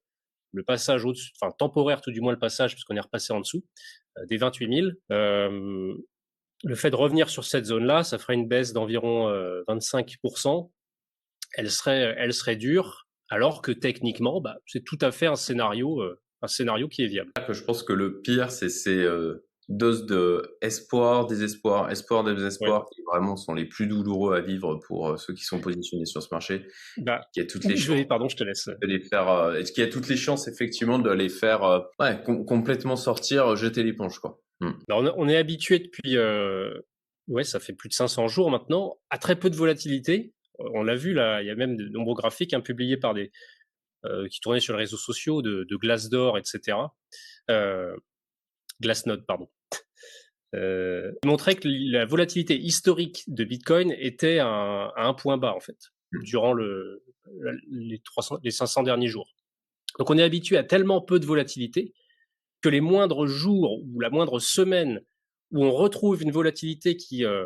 passage 0.65 1.05
au-dessus, 1.05 1.31
enfin 1.39 1.51
temporaire 1.57 2.01
tout 2.01 2.11
du 2.11 2.21
moins 2.21 2.33
le 2.33 2.39
passage, 2.39 2.73
puisqu'on 2.73 2.95
est 2.95 3.01
repassé 3.01 3.33
en 3.33 3.39
dessous, 3.39 3.63
euh, 4.17 4.25
des 4.27 4.37
28 4.37 4.81
000. 4.81 4.87
Euh, 5.11 5.93
le 6.63 6.75
fait 6.75 6.91
de 6.91 6.95
revenir 6.95 7.29
sur 7.29 7.43
cette 7.43 7.65
zone-là, 7.65 8.03
ça 8.03 8.19
ferait 8.19 8.35
une 8.35 8.47
baisse 8.47 8.73
d'environ 8.73 9.29
25%. 9.67 10.65
Euh, 10.65 10.69
elle 11.53 11.71
serait, 11.71 12.15
elle 12.17 12.33
serait 12.33 12.55
dure, 12.55 13.07
alors 13.29 13.61
que 13.61 13.71
techniquement, 13.71 14.41
bah, 14.41 14.57
c'est 14.67 14.83
tout 14.83 14.97
à 15.01 15.11
fait 15.11 15.25
un 15.25 15.35
scénario, 15.35 16.03
un 16.41 16.47
scénario 16.47 16.87
qui 16.87 17.03
est 17.03 17.07
viable. 17.07 17.31
Je 17.49 17.63
pense 17.63 17.83
que 17.83 17.93
le 17.93 18.21
pire, 18.21 18.51
c'est 18.51 18.69
ces 18.69 19.05
doses 19.77 20.05
de 20.05 20.57
espoir, 20.61 21.27
désespoir, 21.27 21.89
espoir, 21.91 22.23
désespoir, 22.23 22.87
qui 22.93 23.01
vraiment 23.03 23.35
sont 23.35 23.53
les 23.53 23.65
plus 23.65 23.87
douloureux 23.87 24.35
à 24.35 24.41
vivre 24.41 24.79
pour 24.87 25.17
ceux 25.19 25.33
qui 25.33 25.43
sont 25.43 25.59
positionnés 25.59 26.05
sur 26.05 26.21
ce 26.21 26.27
marché. 26.31 26.67
Bah, 26.97 27.21
qui 27.33 27.41
a 27.41 27.45
toutes 27.45 27.65
les 27.65 27.77
chances. 27.77 28.05
Pardon, 28.07 28.29
je 28.29 28.35
te 28.35 28.43
laisse. 28.43 28.67
De 28.67 28.87
les 28.87 28.99
faire, 28.99 29.53
qu'il 29.73 29.83
y 29.83 29.87
a 29.87 29.89
toutes 29.89 30.07
les 30.07 30.17
chances 30.17 30.47
effectivement 30.47 30.99
de 30.99 31.11
les 31.11 31.29
faire 31.29 31.83
ouais, 31.99 32.21
complètement 32.23 32.95
sortir, 32.95 33.55
jeter 33.55 33.83
l'éponge 33.83 34.19
quoi. 34.19 34.41
Hmm. 34.61 34.73
Bah, 34.87 34.95
on, 35.17 35.27
est 35.27 35.37
habitué 35.37 35.79
depuis, 35.79 36.17
euh, 36.17 36.71
ouais, 37.27 37.43
ça 37.43 37.59
fait 37.59 37.73
plus 37.73 37.89
de 37.89 37.95
500 37.95 38.27
jours 38.27 38.51
maintenant, 38.51 38.99
à 39.09 39.17
très 39.17 39.35
peu 39.35 39.49
de 39.49 39.55
volatilité. 39.55 40.33
On 40.59 40.83
l'a 40.83 40.95
vu 40.95 41.13
là, 41.13 41.41
il 41.41 41.47
y 41.47 41.49
a 41.49 41.55
même 41.55 41.75
de 41.75 41.89
nombreux 41.89 42.13
graphiques 42.13 42.53
hein, 42.53 42.61
publiés 42.61 42.97
par 42.97 43.15
des 43.15 43.31
euh, 44.05 44.27
qui 44.27 44.39
tournaient 44.39 44.59
sur 44.59 44.73
les 44.75 44.79
réseaux 44.79 44.97
sociaux 44.97 45.41
de, 45.41 45.65
de 45.67 45.75
glace 45.77 46.09
d'or, 46.09 46.37
etc. 46.37 46.77
Euh, 47.49 47.95
Glassnode, 48.81 49.25
pardon. 49.25 49.49
Euh, 50.53 51.13
montrait 51.25 51.55
que 51.55 51.67
la 51.67 52.05
volatilité 52.05 52.59
historique 52.59 53.23
de 53.27 53.45
Bitcoin 53.45 53.95
était 53.97 54.39
à 54.39 54.91
un 54.97 55.13
point 55.13 55.37
bas 55.37 55.53
en 55.55 55.61
fait 55.61 55.77
hmm. 56.11 56.23
durant 56.23 56.53
le, 56.53 57.03
les, 57.69 57.99
300, 57.99 58.39
les 58.43 58.51
500 58.51 58.83
derniers 58.83 59.07
jours. 59.07 59.33
Donc 59.97 60.09
on 60.09 60.17
est 60.17 60.23
habitué 60.23 60.57
à 60.57 60.63
tellement 60.63 61.01
peu 61.01 61.19
de 61.19 61.25
volatilité 61.25 61.93
que 62.61 62.67
les 62.67 62.81
moindres 62.81 63.27
jours 63.27 63.81
ou 63.81 64.01
la 64.01 64.09
moindre 64.09 64.39
semaine 64.39 65.01
où 65.51 65.63
on 65.63 65.71
retrouve 65.71 66.21
une 66.21 66.31
volatilité 66.31 66.97
qui 66.97 67.25
euh, 67.25 67.45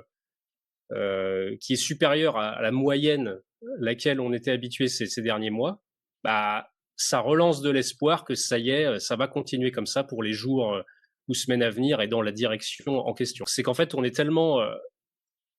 euh, 0.92 1.56
qui 1.62 1.74
est 1.74 1.78
supérieure 1.78 2.38
à, 2.38 2.62
la 2.62 2.72
moyenne 2.72 3.40
laquelle 3.80 4.20
on 4.20 4.34
était 4.34 4.52
habitué 4.52 4.88
ces, 4.88 5.08
ces 5.08 5.22
derniers 5.22 5.50
mois, 5.50 5.82
bah 6.24 6.70
ça 6.96 7.20
relance 7.20 7.62
de 7.62 7.70
l'espoir 7.70 8.24
que 8.24 8.36
ça 8.36 8.58
y 8.58 8.70
est, 8.70 9.00
ça 9.00 9.16
va 9.16 9.28
continuer 9.28 9.72
comme 9.72 9.88
ça 9.88 10.04
pour 10.04 10.24
les 10.24 10.34
jours 10.34 10.84
ou 11.28 11.34
semaines 11.34 11.64
à 11.64 11.70
venir 11.70 12.02
et 12.02 12.08
dans 12.08 12.22
la 12.22 12.32
direction 12.32 13.00
en 13.00 13.14
question. 13.14 13.46
C'est 13.48 13.64
qu'en 13.64 13.74
fait, 13.74 13.96
on 13.96 14.04
est 14.04 14.16
tellement, 14.16 14.62
euh, 14.62 14.76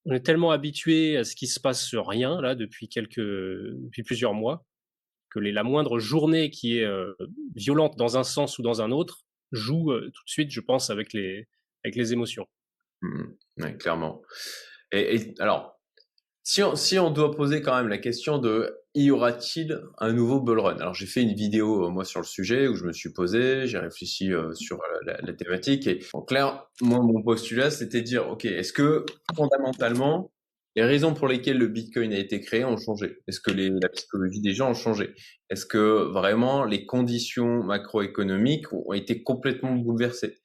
on 0.05 0.15
est 0.15 0.25
tellement 0.25 0.51
habitué 0.51 1.17
à 1.17 1.25
ce 1.25 1.35
qui 1.35 1.47
se 1.47 1.61
passe 1.61 1.85
sur 1.85 2.07
rien 2.07 2.41
là 2.41 2.55
depuis 2.55 2.89
quelques, 2.89 3.19
depuis 3.19 4.03
plusieurs 4.03 4.35
mois, 4.35 4.65
que 5.31 5.39
les, 5.39 5.53
la 5.53 5.65
moindre 5.65 5.99
journée 5.99 6.51
qui 6.51 6.79
est 6.79 6.85
euh, 6.85 7.13
violente 7.55 7.97
dans 7.97 8.17
un 8.17 8.25
sens 8.25 8.59
ou 8.59 8.63
dans 8.63 8.81
un 8.81 8.91
autre 8.91 9.25
joue 9.53 9.93
euh, 9.93 10.11
tout 10.15 10.25
de 10.25 10.31
suite, 10.31 10.51
je 10.51 10.61
pense, 10.61 10.91
avec 10.91 11.13
les, 11.13 11.49
avec 11.85 11.97
les 11.97 12.13
émotions. 12.13 12.47
Mmh, 13.03 13.77
clairement. 13.79 14.23
Et, 14.93 15.17
et, 15.17 15.35
alors, 15.41 15.81
si 16.43 16.63
on, 16.63 16.77
si 16.77 16.99
on 16.99 17.11
doit 17.11 17.35
poser 17.35 17.61
quand 17.61 17.77
même 17.77 17.89
la 17.89 17.99
question 17.99 18.39
de 18.39 18.73
y 19.05 19.11
aura-t-il 19.11 19.81
un 19.99 20.13
nouveau 20.13 20.41
bull 20.41 20.61
run? 20.61 20.77
Alors 20.79 20.95
j'ai 20.95 21.07
fait 21.07 21.23
une 21.23 21.35
vidéo 21.35 21.91
moi 21.91 22.05
sur 22.05 22.21
le 22.21 22.27
sujet 22.27 22.69
où 22.69 22.75
je 22.75 22.85
me 22.85 22.93
suis 22.93 23.13
posé, 23.13 23.67
j'ai 23.67 23.79
réfléchi 23.79 24.31
sur 24.55 24.79
la, 25.05 25.19
la, 25.21 25.33
thématique 25.33 25.87
et 25.87 26.01
en 26.13 26.23
clair, 26.23 26.67
moi 26.81 27.01
mon 27.01 27.23
postulat 27.23 27.71
c'était 27.71 28.01
de 28.01 28.07
dire 28.07 28.29
ok, 28.29 28.45
est-ce 28.45 28.73
que 28.73 29.05
fondamentalement 29.35 30.31
les 30.77 30.85
raisons 30.85 31.15
pour 31.15 31.27
lesquelles 31.27 31.57
le 31.57 31.69
Bitcoin 31.69 32.13
a 32.13 32.19
été 32.19 32.43
créé 32.43 32.63
ont 32.65 32.77
changé? 32.77 33.19
Est-ce 33.27 33.41
que 33.41 33.51
la 33.51 33.89
psychologie 33.89 34.43
des 34.43 34.53
gens 34.53 34.71
a 34.71 34.75
changé? 34.75 35.15
Est-ce 35.49 35.65
que 35.65 36.13
vraiment 36.13 36.65
les 36.65 36.85
conditions 36.85 37.65
macroéconomiques 37.65 38.71
ont 38.73 38.93
été 38.93 39.23
complètement 39.23 39.75
bouleversées? 39.75 40.37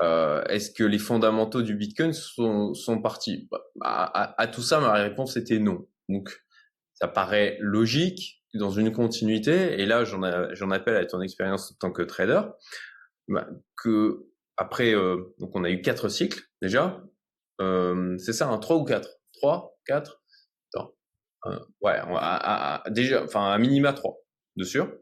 Euh, 0.00 0.42
Est-ce 0.44 0.70
que 0.70 0.82
les 0.82 0.98
fondamentaux 0.98 1.60
du 1.60 1.74
Bitcoin 1.74 2.14
sont, 2.14 3.02
partis? 3.02 3.50
Bah, 3.76 4.34
tout 4.50 4.62
ça, 4.62 4.80
ma 4.80 4.94
réponse 4.94 5.36
était 5.36 5.58
non. 5.58 5.86
Donc, 6.08 6.30
ça 7.00 7.08
paraît 7.08 7.56
logique 7.60 8.42
dans 8.54 8.70
une 8.70 8.92
continuité. 8.92 9.80
Et 9.80 9.86
là, 9.86 10.04
j'en 10.04 10.70
appelle 10.70 10.96
à 10.96 11.06
ton 11.06 11.20
expérience 11.20 11.72
en 11.72 11.74
tant 11.78 11.92
que 11.92 12.02
trader, 12.02 12.42
bah, 13.28 13.48
que 13.76 14.26
après, 14.56 14.94
euh, 14.94 15.34
donc 15.38 15.54
on 15.54 15.64
a 15.64 15.70
eu 15.70 15.80
quatre 15.80 16.08
cycles 16.08 16.42
déjà. 16.60 17.02
Euh, 17.60 18.16
c'est 18.18 18.32
ça, 18.32 18.48
un 18.48 18.58
trois 18.58 18.76
ou 18.76 18.84
quatre? 18.84 19.20
3, 19.34 19.78
4, 19.86 20.22
non. 20.76 20.92
ouais, 21.80 21.98
déjà, 22.90 23.24
enfin, 23.24 23.50
à 23.50 23.58
minima 23.58 23.92
3, 23.92 24.18
de 24.56 24.64
sûr. 24.64 24.92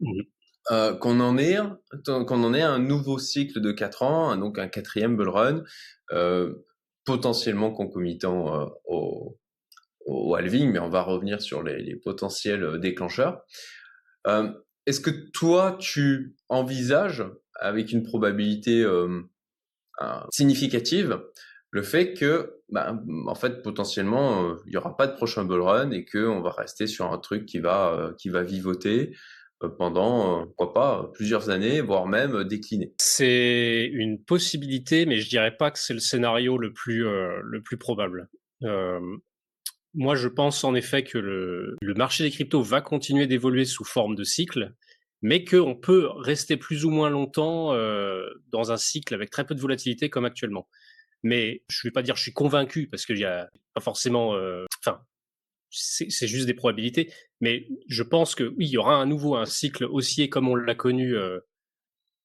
Mmh. 0.00 0.22
Euh, 0.70 0.94
qu'on 0.94 1.18
en 1.18 1.38
ait 1.38 1.58
qu'on 2.06 2.44
en 2.44 2.54
ait 2.54 2.62
un 2.62 2.78
nouveau 2.78 3.18
cycle 3.18 3.60
de 3.60 3.72
4 3.72 4.02
ans, 4.02 4.36
donc 4.36 4.60
un 4.60 4.68
quatrième 4.68 5.16
bull 5.16 5.28
run, 5.28 5.64
euh, 6.12 6.54
potentiellement 7.04 7.72
concomitant 7.72 8.54
euh, 8.54 8.66
au, 8.84 9.40
au, 10.06 10.34
halving, 10.34 10.70
mais 10.72 10.78
on 10.78 10.90
va 10.90 11.02
revenir 11.02 11.40
sur 11.40 11.62
les, 11.62 11.96
potentiels 11.96 12.78
déclencheurs. 12.80 13.42
Est-ce 14.86 15.00
que 15.00 15.10
toi, 15.10 15.76
tu 15.80 16.36
envisages, 16.48 17.24
avec 17.60 17.92
une 17.92 18.02
probabilité 18.02 18.84
significative, 20.30 21.20
le 21.72 21.82
fait 21.82 22.12
que, 22.12 22.60
bah, 22.68 23.02
en 23.26 23.34
fait, 23.34 23.62
potentiellement, 23.62 24.44
euh, 24.44 24.54
il 24.66 24.74
y 24.74 24.76
aura 24.76 24.94
pas 24.94 25.06
de 25.06 25.16
prochain 25.16 25.44
bull 25.44 25.62
run 25.62 25.90
et 25.90 26.04
que 26.04 26.28
on 26.28 26.42
va 26.42 26.50
rester 26.50 26.86
sur 26.86 27.10
un 27.10 27.18
truc 27.18 27.46
qui 27.46 27.60
va, 27.60 27.94
euh, 27.94 28.12
qui 28.18 28.28
va 28.28 28.42
vivoter 28.42 29.16
euh, 29.62 29.70
pendant, 29.70 30.46
pourquoi 30.46 30.74
pas, 30.74 31.10
plusieurs 31.14 31.48
années, 31.48 31.80
voire 31.80 32.06
même 32.06 32.44
décliner? 32.44 32.92
C'est 32.98 33.88
une 33.90 34.22
possibilité, 34.22 35.06
mais 35.06 35.16
je 35.16 35.30
dirais 35.30 35.56
pas 35.56 35.70
que 35.70 35.78
c'est 35.78 35.94
le 35.94 36.00
scénario 36.00 36.58
le 36.58 36.74
plus, 36.74 37.04
le 37.04 37.62
plus 37.62 37.78
probable. 37.78 38.28
Moi, 39.94 40.14
je 40.14 40.28
pense 40.28 40.64
en 40.64 40.74
effet 40.74 41.04
que 41.04 41.18
le, 41.18 41.76
le 41.80 41.94
marché 41.94 42.24
des 42.24 42.30
cryptos 42.30 42.62
va 42.62 42.80
continuer 42.80 43.26
d'évoluer 43.26 43.64
sous 43.64 43.84
forme 43.84 44.14
de 44.14 44.24
cycle, 44.24 44.74
mais 45.20 45.44
qu'on 45.44 45.74
peut 45.74 46.08
rester 46.16 46.56
plus 46.56 46.84
ou 46.84 46.90
moins 46.90 47.10
longtemps 47.10 47.74
dans 48.48 48.72
un 48.72 48.76
cycle 48.76 49.14
avec 49.14 49.30
très 49.30 49.46
peu 49.46 49.54
de 49.54 49.60
volatilité 49.60 50.10
comme 50.10 50.24
actuellement. 50.24 50.68
Mais 51.22 51.62
je 51.68 51.80
ne 51.86 51.88
vais 51.88 51.92
pas 51.92 52.02
dire 52.02 52.16
je 52.16 52.22
suis 52.22 52.32
convaincu 52.32 52.88
parce 52.88 53.06
qu'il 53.06 53.16
n'y 53.16 53.24
a 53.24 53.48
pas 53.74 53.80
forcément. 53.80 54.34
Euh, 54.34 54.66
enfin, 54.84 55.00
c'est 55.70 56.26
juste 56.26 56.46
des 56.46 56.54
probabilités. 56.54 57.12
Mais 57.40 57.68
je 57.88 58.02
pense 58.02 58.34
que 58.34 58.44
oui, 58.44 58.66
il 58.66 58.70
y 58.70 58.78
aura 58.78 58.96
un 58.96 59.06
nouveau 59.06 59.36
un 59.36 59.46
cycle 59.46 59.84
haussier 59.84 60.28
comme 60.28 60.48
on 60.48 60.54
l'a 60.54 60.74
connu 60.74 61.16
euh, 61.16 61.38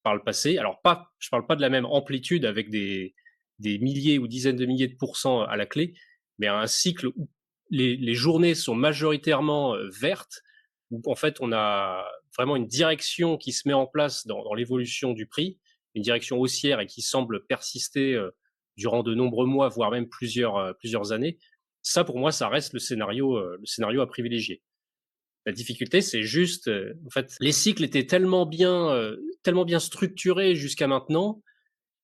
par 0.03 0.15
le 0.15 0.23
passé. 0.23 0.57
Alors 0.57 0.81
pas, 0.81 1.13
je 1.19 1.29
parle 1.29 1.45
pas 1.45 1.55
de 1.55 1.61
la 1.61 1.69
même 1.69 1.85
amplitude 1.85 2.45
avec 2.45 2.69
des 2.69 3.15
des 3.59 3.79
milliers 3.79 4.19
ou 4.19 4.27
dizaines 4.27 4.55
de 4.55 4.65
milliers 4.65 4.87
de 4.87 4.95
pourcents 4.95 5.41
à 5.41 5.55
la 5.57 5.65
clé, 5.65 5.95
mais 6.37 6.47
un 6.47 6.67
cycle 6.67 7.07
où 7.07 7.29
les, 7.69 7.95
les 7.97 8.13
journées 8.13 8.55
sont 8.55 8.75
majoritairement 8.75 9.75
euh, 9.75 9.89
vertes, 9.89 10.41
où 10.91 11.01
en 11.05 11.15
fait 11.15 11.37
on 11.41 11.51
a 11.51 12.05
vraiment 12.37 12.55
une 12.55 12.67
direction 12.67 13.37
qui 13.37 13.51
se 13.51 13.67
met 13.67 13.73
en 13.73 13.87
place 13.87 14.25
dans, 14.27 14.43
dans 14.43 14.53
l'évolution 14.53 15.13
du 15.13 15.25
prix, 15.25 15.57
une 15.95 16.03
direction 16.03 16.39
haussière 16.39 16.79
et 16.79 16.85
qui 16.85 17.01
semble 17.01 17.45
persister 17.45 18.17
durant 18.77 19.03
de 19.03 19.13
nombreux 19.15 19.47
mois, 19.47 19.67
voire 19.67 19.91
même 19.91 20.07
plusieurs, 20.07 20.55
euh, 20.57 20.73
plusieurs 20.73 21.11
années, 21.11 21.37
ça 21.81 22.03
pour 22.03 22.17
moi, 22.17 22.31
ça 22.31 22.47
reste 22.47 22.73
le 22.73 22.79
scénario, 22.79 23.35
euh, 23.35 23.57
le 23.59 23.65
scénario 23.65 24.01
à 24.01 24.07
privilégier. 24.07 24.61
La 25.45 25.51
difficulté, 25.51 26.01
c'est 26.01 26.23
juste, 26.23 26.67
euh, 26.67 26.93
en 27.05 27.09
fait, 27.09 27.35
les 27.39 27.51
cycles 27.51 27.83
étaient 27.83 28.05
tellement 28.05 28.45
bien, 28.45 29.13
tellement 29.43 29.65
bien 29.65 29.79
structurés 29.79 30.55
jusqu'à 30.55 30.87
maintenant 30.87 31.41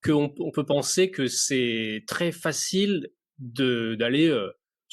qu'on 0.04 0.34
on 0.40 0.52
peut 0.52 0.66
penser 0.66 1.12
que 1.12 1.28
c'est 1.28 2.04
très 2.08 2.32
facile 2.32 3.10
d'aller 3.38 4.30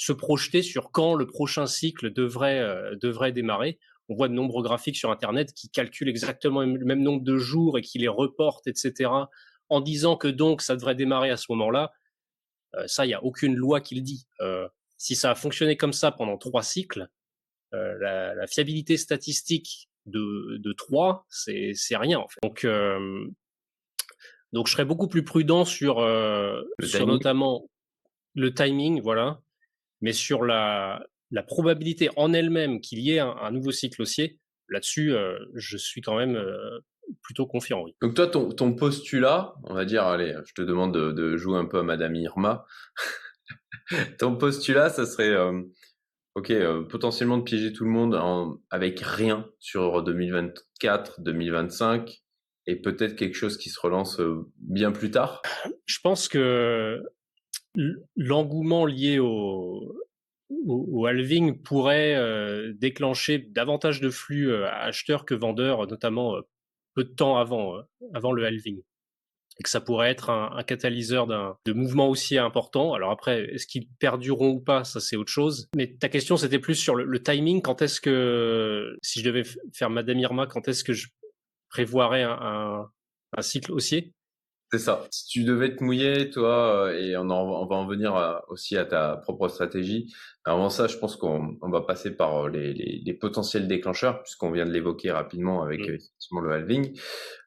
se 0.01 0.13
projeter 0.13 0.63
sur 0.63 0.91
quand 0.91 1.15
le 1.15 1.27
prochain 1.27 1.67
cycle 1.67 2.13
devrait 2.13 2.65
devrait 3.01 3.33
démarrer. 3.33 3.79
On 4.09 4.15
voit 4.15 4.29
de 4.29 4.35
nombreux 4.35 4.63
graphiques 4.63 4.97
sur 4.97 5.11
Internet 5.11 5.53
qui 5.53 5.69
calculent 5.71 6.09
exactement 6.09 6.63
le 6.63 6.85
même 6.85 7.03
nombre 7.03 7.23
de 7.23 7.37
jours 7.37 7.79
et 7.79 7.83
qui 7.83 7.99
les 7.99 8.09
reportent, 8.09 8.67
etc 8.67 9.11
en 9.71 9.81
disant 9.81 10.17
que 10.17 10.29
donc 10.29 10.61
ça 10.61 10.77
devrait 10.77 10.97
démarrer 10.97 11.31
à 11.31 11.37
ce 11.37 11.47
moment-là, 11.51 11.93
euh, 12.75 12.87
ça, 12.87 13.07
il 13.07 13.09
n'y 13.09 13.15
a 13.15 13.25
aucune 13.25 13.55
loi 13.55 13.81
qui 13.81 13.95
le 13.95 14.03
dit. 14.03 14.27
Euh, 14.41 14.69
si 14.99 15.15
ça 15.15 15.31
a 15.31 15.35
fonctionné 15.35 15.77
comme 15.77 15.93
ça 15.93 16.11
pendant 16.11 16.37
trois 16.37 16.63
cycles, 16.63 17.09
euh, 17.73 17.97
la, 18.01 18.35
la, 18.35 18.47
fiabilité 18.49 18.97
statistique 18.97 19.89
de, 20.07 20.59
de 20.59 20.73
3, 20.73 21.25
c'est, 21.31 21.73
c'est 21.75 21.97
rien 21.97 22.19
en 22.19 22.27
fait. 22.29 22.41
Donc, 22.43 22.65
euh, 22.65 23.25
donc 24.53 24.67
je 24.67 24.73
serais 24.73 24.85
beaucoup 24.85 25.07
plus 25.07 25.25
prudent 25.25 25.65
sur, 25.65 26.01
euh, 26.01 26.63
sur 26.83 27.07
notamment 27.07 27.71
le 28.35 28.53
timing, 28.53 29.01
voilà, 29.01 29.41
mais 30.01 30.13
sur 30.13 30.45
la, 30.45 31.05
la 31.31 31.43
probabilité 31.43 32.11
en 32.17 32.33
elle-même 32.33 32.81
qu'il 32.81 33.01
y 33.01 33.13
ait 33.13 33.21
un, 33.21 33.31
un 33.31 33.51
nouveau 33.51 33.73
cycle 33.73 34.03
haussier, 34.03 34.39
là-dessus, 34.69 35.15
je 35.55 35.77
suis 35.77 36.01
quand 36.01 36.17
même 36.17 36.41
plutôt 37.23 37.47
confiant, 37.47 37.83
oui. 37.83 37.95
Donc 38.01 38.15
toi, 38.15 38.27
ton, 38.27 38.51
ton, 38.51 38.75
postulat, 38.75 39.55
on 39.65 39.75
va 39.75 39.85
dire, 39.85 40.05
allez, 40.05 40.35
je 40.47 40.55
te 40.55 40.63
demande 40.63 40.95
de, 40.95 41.13
de 41.13 41.37
jouer 41.37 41.59
un 41.59 41.65
peu 41.65 41.79
à 41.79 41.83
Madame 41.83 42.15
Irma. 42.15 42.67
ton 44.19 44.37
postulat, 44.37 44.91
ça 44.91 45.07
serait, 45.07 45.31
euh, 45.31 45.63
ok, 46.35 46.51
euh, 46.51 46.83
potentiellement 46.85 47.39
de 47.39 47.43
piéger 47.43 47.73
tout 47.73 47.85
le 47.85 47.91
monde 47.91 48.15
en, 48.15 48.59
avec 48.71 49.01
rien 49.01 49.49
sur 49.59 50.03
2024, 50.03 51.21
2025, 51.21 52.23
et 52.67 52.77
peut-être 52.77 53.17
quelque 53.17 53.35
chose 53.35 53.57
qui 53.57 53.71
se 53.71 53.81
relance 53.81 54.21
euh, 54.21 54.47
bien 54.59 54.93
plus 54.93 55.11
tard? 55.11 55.43
Je 55.87 55.99
pense 56.03 56.29
que 56.29 57.03
l'engouement 58.17 58.87
lié 58.87 59.19
au, 59.19 59.95
au, 60.67 61.07
halving 61.07 61.63
pourrait 61.63 62.17
déclencher 62.75 63.39
davantage 63.39 64.01
de 64.01 64.11
flux 64.11 64.55
acheteurs 64.65 65.25
que 65.25 65.35
vendeurs, 65.35 65.87
notamment 65.87 66.37
peu 66.95 67.05
de 67.05 67.11
temps 67.11 67.39
avant, 67.39 67.77
euh, 67.77 67.83
avant 68.15 68.33
le 68.33 68.45
halving. 68.45 68.83
Et 69.59 69.63
que 69.63 69.69
ça 69.69 69.81
pourrait 69.81 70.11
être 70.11 70.31
un, 70.31 70.57
un 70.57 70.63
catalyseur 70.63 71.27
de 71.27 71.73
mouvement 71.73 72.09
aussi 72.09 72.39
important. 72.39 72.95
Alors 72.95 73.11
après, 73.11 73.45
est-ce 73.53 73.67
qu'ils 73.67 73.89
perdureront 73.99 74.53
ou 74.53 74.61
pas, 74.61 74.85
ça 74.85 75.01
c'est 75.01 75.17
autre 75.17 75.31
chose. 75.31 75.69
Mais 75.77 75.97
ta 75.99 76.09
question 76.09 76.39
c'était 76.39 76.59
plus 76.59 76.77
sur 76.77 76.95
le, 76.95 77.23
timing. 77.23 77.61
Quand 77.61 77.83
est-ce 77.83 78.01
que, 78.01 78.97
si 79.03 79.21
je 79.21 79.25
devais 79.27 79.45
faire 79.75 79.91
Madame 79.91 80.19
Irma, 80.19 80.47
quand 80.47 80.67
est-ce 80.69 80.83
que 80.83 80.95
je 80.95 81.09
prévoirais 81.69 82.23
un, 82.23 82.39
un, 82.41 82.91
un 83.37 83.43
cycle 83.43 83.73
haussier? 83.73 84.15
C'est 84.73 84.79
ça. 84.79 85.07
Si 85.11 85.27
tu 85.27 85.45
devais 85.45 85.75
te 85.75 85.83
mouiller, 85.83 86.31
toi, 86.31 86.87
euh, 86.87 86.99
et 86.99 87.17
on, 87.17 87.29
on 87.31 87.67
va 87.67 87.77
en 87.77 87.87
venir 87.87 88.15
euh, 88.15 88.39
aussi 88.49 88.77
à 88.77 88.85
ta 88.85 89.17
propre 89.17 89.49
stratégie. 89.49 90.13
Avant 90.45 90.71
ça, 90.71 90.87
je 90.87 90.97
pense 90.97 91.17
qu'on 91.17 91.59
on 91.61 91.71
va 91.71 91.81
passer 91.81 92.17
par 92.17 92.47
euh, 92.47 92.49
les, 92.49 92.73
les, 92.73 93.03
les 93.05 93.15
potentiels 93.15 93.67
déclencheurs, 93.67 94.23
puisqu'on 94.23 94.51
vient 94.53 94.67
de 94.67 94.71
l'évoquer 94.71 95.11
rapidement 95.11 95.63
avec 95.63 95.81
mmh. 95.81 96.41
le 96.41 96.53
halving. 96.53 96.99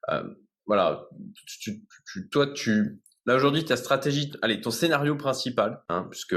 Euh, 0.09 0.23
voilà. 0.65 1.07
Tu, 1.45 1.85
tu, 2.11 2.29
toi, 2.29 2.47
tu 2.47 3.01
là 3.25 3.35
aujourd'hui, 3.35 3.63
ta 3.63 3.77
stratégie, 3.77 4.31
allez, 4.41 4.59
ton 4.59 4.71
scénario 4.71 5.15
principal, 5.15 5.81
hein, 5.89 6.07
puisque 6.11 6.35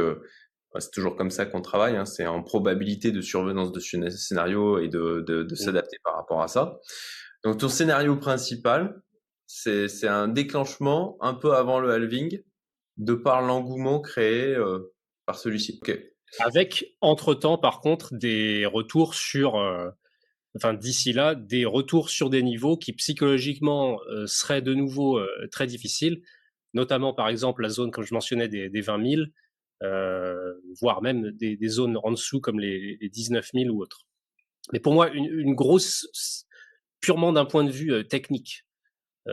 c'est 0.78 0.90
toujours 0.92 1.16
comme 1.16 1.30
ça 1.30 1.46
qu'on 1.46 1.62
travaille. 1.62 1.96
Hein, 1.96 2.04
c'est 2.04 2.26
en 2.26 2.42
probabilité 2.42 3.10
de 3.10 3.20
survenance 3.20 3.72
de 3.72 3.80
ce 3.80 4.08
scénario 4.10 4.78
et 4.78 4.88
de, 4.88 5.24
de, 5.26 5.42
de 5.42 5.52
mmh. 5.52 5.56
s'adapter 5.56 5.96
par 6.04 6.14
rapport 6.14 6.42
à 6.42 6.48
ça. 6.48 6.78
Donc 7.44 7.58
ton 7.58 7.68
scénario 7.68 8.16
principal, 8.16 9.00
c'est 9.46 10.08
un 10.08 10.28
déclenchement 10.28 11.16
un 11.20 11.34
peu 11.34 11.54
avant 11.54 11.80
le 11.80 11.90
halving, 11.90 12.42
de 12.96 13.14
par 13.14 13.42
l'engouement 13.42 14.00
créé 14.00 14.54
euh, 14.54 14.94
par 15.26 15.38
celui-ci. 15.38 15.80
Avec, 16.40 16.96
entre-temps, 17.00 17.58
par 17.58 17.80
contre, 17.80 18.14
des 18.14 18.66
retours 18.66 19.14
sur, 19.14 19.56
euh, 19.56 19.88
enfin 20.56 20.74
d'ici 20.74 21.12
là, 21.12 21.34
des 21.34 21.64
retours 21.64 22.10
sur 22.10 22.30
des 22.30 22.42
niveaux 22.42 22.76
qui 22.76 22.92
psychologiquement 22.92 24.00
euh, 24.08 24.26
seraient 24.26 24.62
de 24.62 24.74
nouveau 24.74 25.20
très 25.52 25.66
difficiles, 25.66 26.22
notamment 26.74 27.14
par 27.14 27.28
exemple 27.28 27.62
la 27.62 27.68
zone, 27.68 27.90
comme 27.90 28.04
je 28.04 28.14
mentionnais, 28.14 28.48
des, 28.48 28.68
des 28.68 28.80
20 28.80 29.08
000, 29.08 29.22
voire 30.80 31.02
même 31.02 31.30
des, 31.32 31.58
zones 31.68 31.98
en 32.02 32.10
dessous 32.10 32.40
comme 32.40 32.58
les, 32.58 32.96
les 33.00 33.08
19 33.08 33.50
000 33.54 33.74
ou 33.74 33.82
autres. 33.82 34.06
Mais 34.72 34.80
pour 34.80 34.94
moi, 34.94 35.10
une, 35.10 35.54
grosse, 35.54 36.46
purement 37.00 37.32
d'un 37.32 37.44
point 37.44 37.62
de 37.62 37.70
vue 37.70 38.06
technique, 38.08 38.65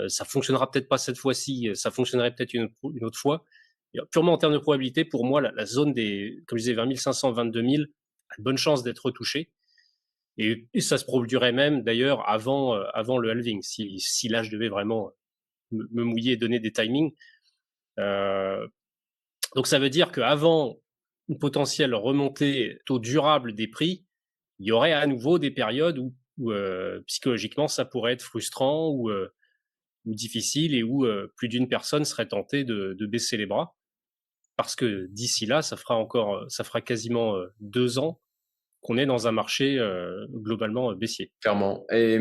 ça 0.08 0.25
fonctionnera 0.25 0.69
peut-être 0.69 0.88
pas 0.88 0.97
cette 0.97 1.17
fois-ci, 1.17 1.69
euh, 1.69 1.75
ça 1.75 1.91
fonctionnerait 1.91 2.34
peut-être 2.34 2.53
une, 2.53 2.69
autre 3.01 3.19
fois. 3.19 3.45
Et 3.93 3.99
purement 4.12 4.34
en 4.34 4.38
termes 4.38 4.53
de 4.53 4.60
probabilité, 4.60 5.06
pour 5.06 5.25
moi, 5.25 5.41
la, 5.41 5.51
la, 5.51 5.65
zone 5.65 5.93
des, 5.93 6.39
comme 6.47 6.58
je 6.58 6.63
disais, 6.63 6.73
20 6.73 6.95
500, 6.95 7.32
22 7.34 7.62
000 7.62 7.84
a 8.29 8.36
de 8.38 8.43
bonnes 8.43 8.58
chances 8.58 8.84
d'être 8.84 9.06
retouchée. 9.06 9.51
Et, 10.38 10.67
ça 10.79 10.97
se 10.97 11.06
produirait 11.06 11.51
même 11.51 11.84
d'ailleurs 11.84 12.27
avant, 12.27 12.73
avant 12.93 13.19
le 13.19 13.29
halving, 13.29 13.62
si, 13.62 13.99
si 13.99 14.29
là 14.29 14.41
je 14.41 14.49
devais 14.49 14.67
vraiment 14.67 15.12
me, 15.71 16.03
mouiller 16.03 16.34
et 16.34 16.38
donner 16.38 16.60
des 16.60 16.71
timings. 16.71 17.13
donc 17.97 19.67
ça 19.67 19.77
veut 19.77 19.91
dire 19.91 20.12
qu'avant 20.12 20.79
une 21.29 21.38
potentielle 21.38 21.93
remontée 21.93 22.79
taux 22.88 22.97
durable 22.97 23.53
des 23.53 23.67
prix, 23.67 24.08
il 24.58 24.65
y 24.65 24.71
aurait 24.71 24.93
à 24.93 25.06
nouveau 25.06 25.38
des 25.38 25.51
périodes 25.51 25.99
où, 25.99 26.15
psychologiquement 27.06 27.67
ça 27.67 27.86
pourrait 27.86 28.13
être 28.13 28.23
frustrant 28.23 28.89
ou, 28.89 29.12
ou 30.06 30.13
difficile 30.13 30.76
et 30.76 30.84
où 30.84 31.06
plus 31.36 31.48
d'une 31.48 31.68
personne 31.68 32.06
serait 32.06 32.28
tentée 32.28 32.63
de, 32.63 33.06
baisser 33.06 33.38
les 33.38 33.46
bras 33.46 33.76
parce 34.56 34.76
que 34.76 35.08
d'ici 35.10 35.46
là, 35.46 35.62
ça 35.62 35.78
fera 35.78 35.96
encore, 35.96 36.46
ça 36.50 36.63
fera 36.63 36.82
quasiment 36.82 37.36
deux 37.60 37.98
ans 37.98 38.22
qu'on 38.82 38.98
est 38.98 39.06
dans 39.06 39.28
un 39.28 39.32
marché 39.32 39.80
globalement 40.30 40.94
baissier. 40.94 41.32
Clairement. 41.42 41.86
Et, 41.92 42.20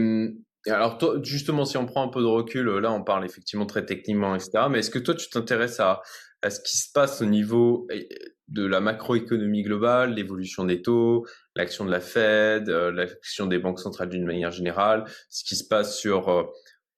alors, 0.66 0.96
toi, 0.96 1.18
justement, 1.22 1.64
si 1.64 1.76
on 1.76 1.86
prend 1.86 2.04
un 2.04 2.08
peu 2.08 2.20
de 2.20 2.26
recul, 2.26 2.68
là, 2.78 2.92
on 2.92 3.02
parle 3.02 3.24
effectivement 3.24 3.66
très 3.66 3.84
techniquement, 3.84 4.34
etc. 4.34 4.66
Mais 4.70 4.78
est-ce 4.78 4.90
que 4.90 5.00
toi, 5.00 5.14
tu 5.14 5.28
t'intéresses 5.28 5.80
à, 5.80 6.02
à 6.42 6.50
ce 6.50 6.60
qui 6.60 6.76
se 6.76 6.90
passe 6.92 7.22
au 7.22 7.24
niveau 7.24 7.88
de 8.48 8.66
la 8.66 8.80
macroéconomie 8.80 9.62
globale, 9.62 10.14
l'évolution 10.14 10.64
des 10.64 10.82
taux, 10.82 11.26
l'action 11.56 11.84
de 11.84 11.90
la 11.90 12.00
Fed, 12.00 12.68
l'action 12.68 13.46
des 13.46 13.58
banques 13.58 13.80
centrales 13.80 14.08
d'une 14.08 14.26
manière 14.26 14.50
générale, 14.50 15.04
ce 15.30 15.44
qui 15.44 15.56
se 15.56 15.66
passe 15.66 15.98
sur, 15.98 16.50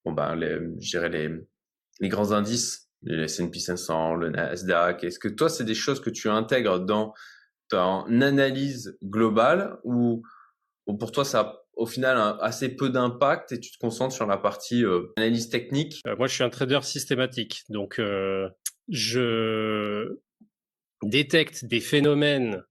bon 0.05 0.13
ben, 0.13 0.35
les, 0.37 0.59
je 0.81 0.99
les, 0.99 1.31
les 2.01 2.09
grands 2.09 2.33
indices 2.33 2.85
le 3.05 3.25
S&P 3.25 3.59
500, 3.59 4.15
le 4.17 4.31
Nasdaq 4.31 5.05
Est-ce 5.05 5.19
que 5.19 5.29
toi, 5.29 5.49
c'est 5.49 5.65
des 5.65 5.75
choses 5.75 6.01
que 6.01 6.11
tu 6.11 6.29
intègres 6.29 6.81
dans 6.81 7.15
ton 7.69 8.05
analyse 8.23 8.99
globale 9.03 9.79
ou, 9.85 10.23
pour 10.87 11.13
toi, 11.13 11.25
ça 11.25 11.41
a 11.41 11.61
au 11.77 11.87
final 11.87 12.37
assez 12.41 12.69
peu 12.77 12.89
d'impact 12.89 13.53
et 13.53 13.61
tu 13.61 13.73
te 13.73 13.79
concentres 13.79 14.15
sur 14.15 14.27
la 14.27 14.37
partie 14.37 14.85
euh, 14.85 15.13
analyse 15.17 15.49
technique? 15.49 16.01
Euh, 16.07 16.15
Moi, 16.17 16.29
je 16.29 16.35
suis 16.35 16.45
un 16.45 16.51
trader 16.51 16.81
systématique, 16.83 17.63
donc 17.69 17.99
euh, 17.99 18.49
je 18.89 20.17
détecte 21.03 21.65
des 21.65 21.81
phénomènes 21.81 22.63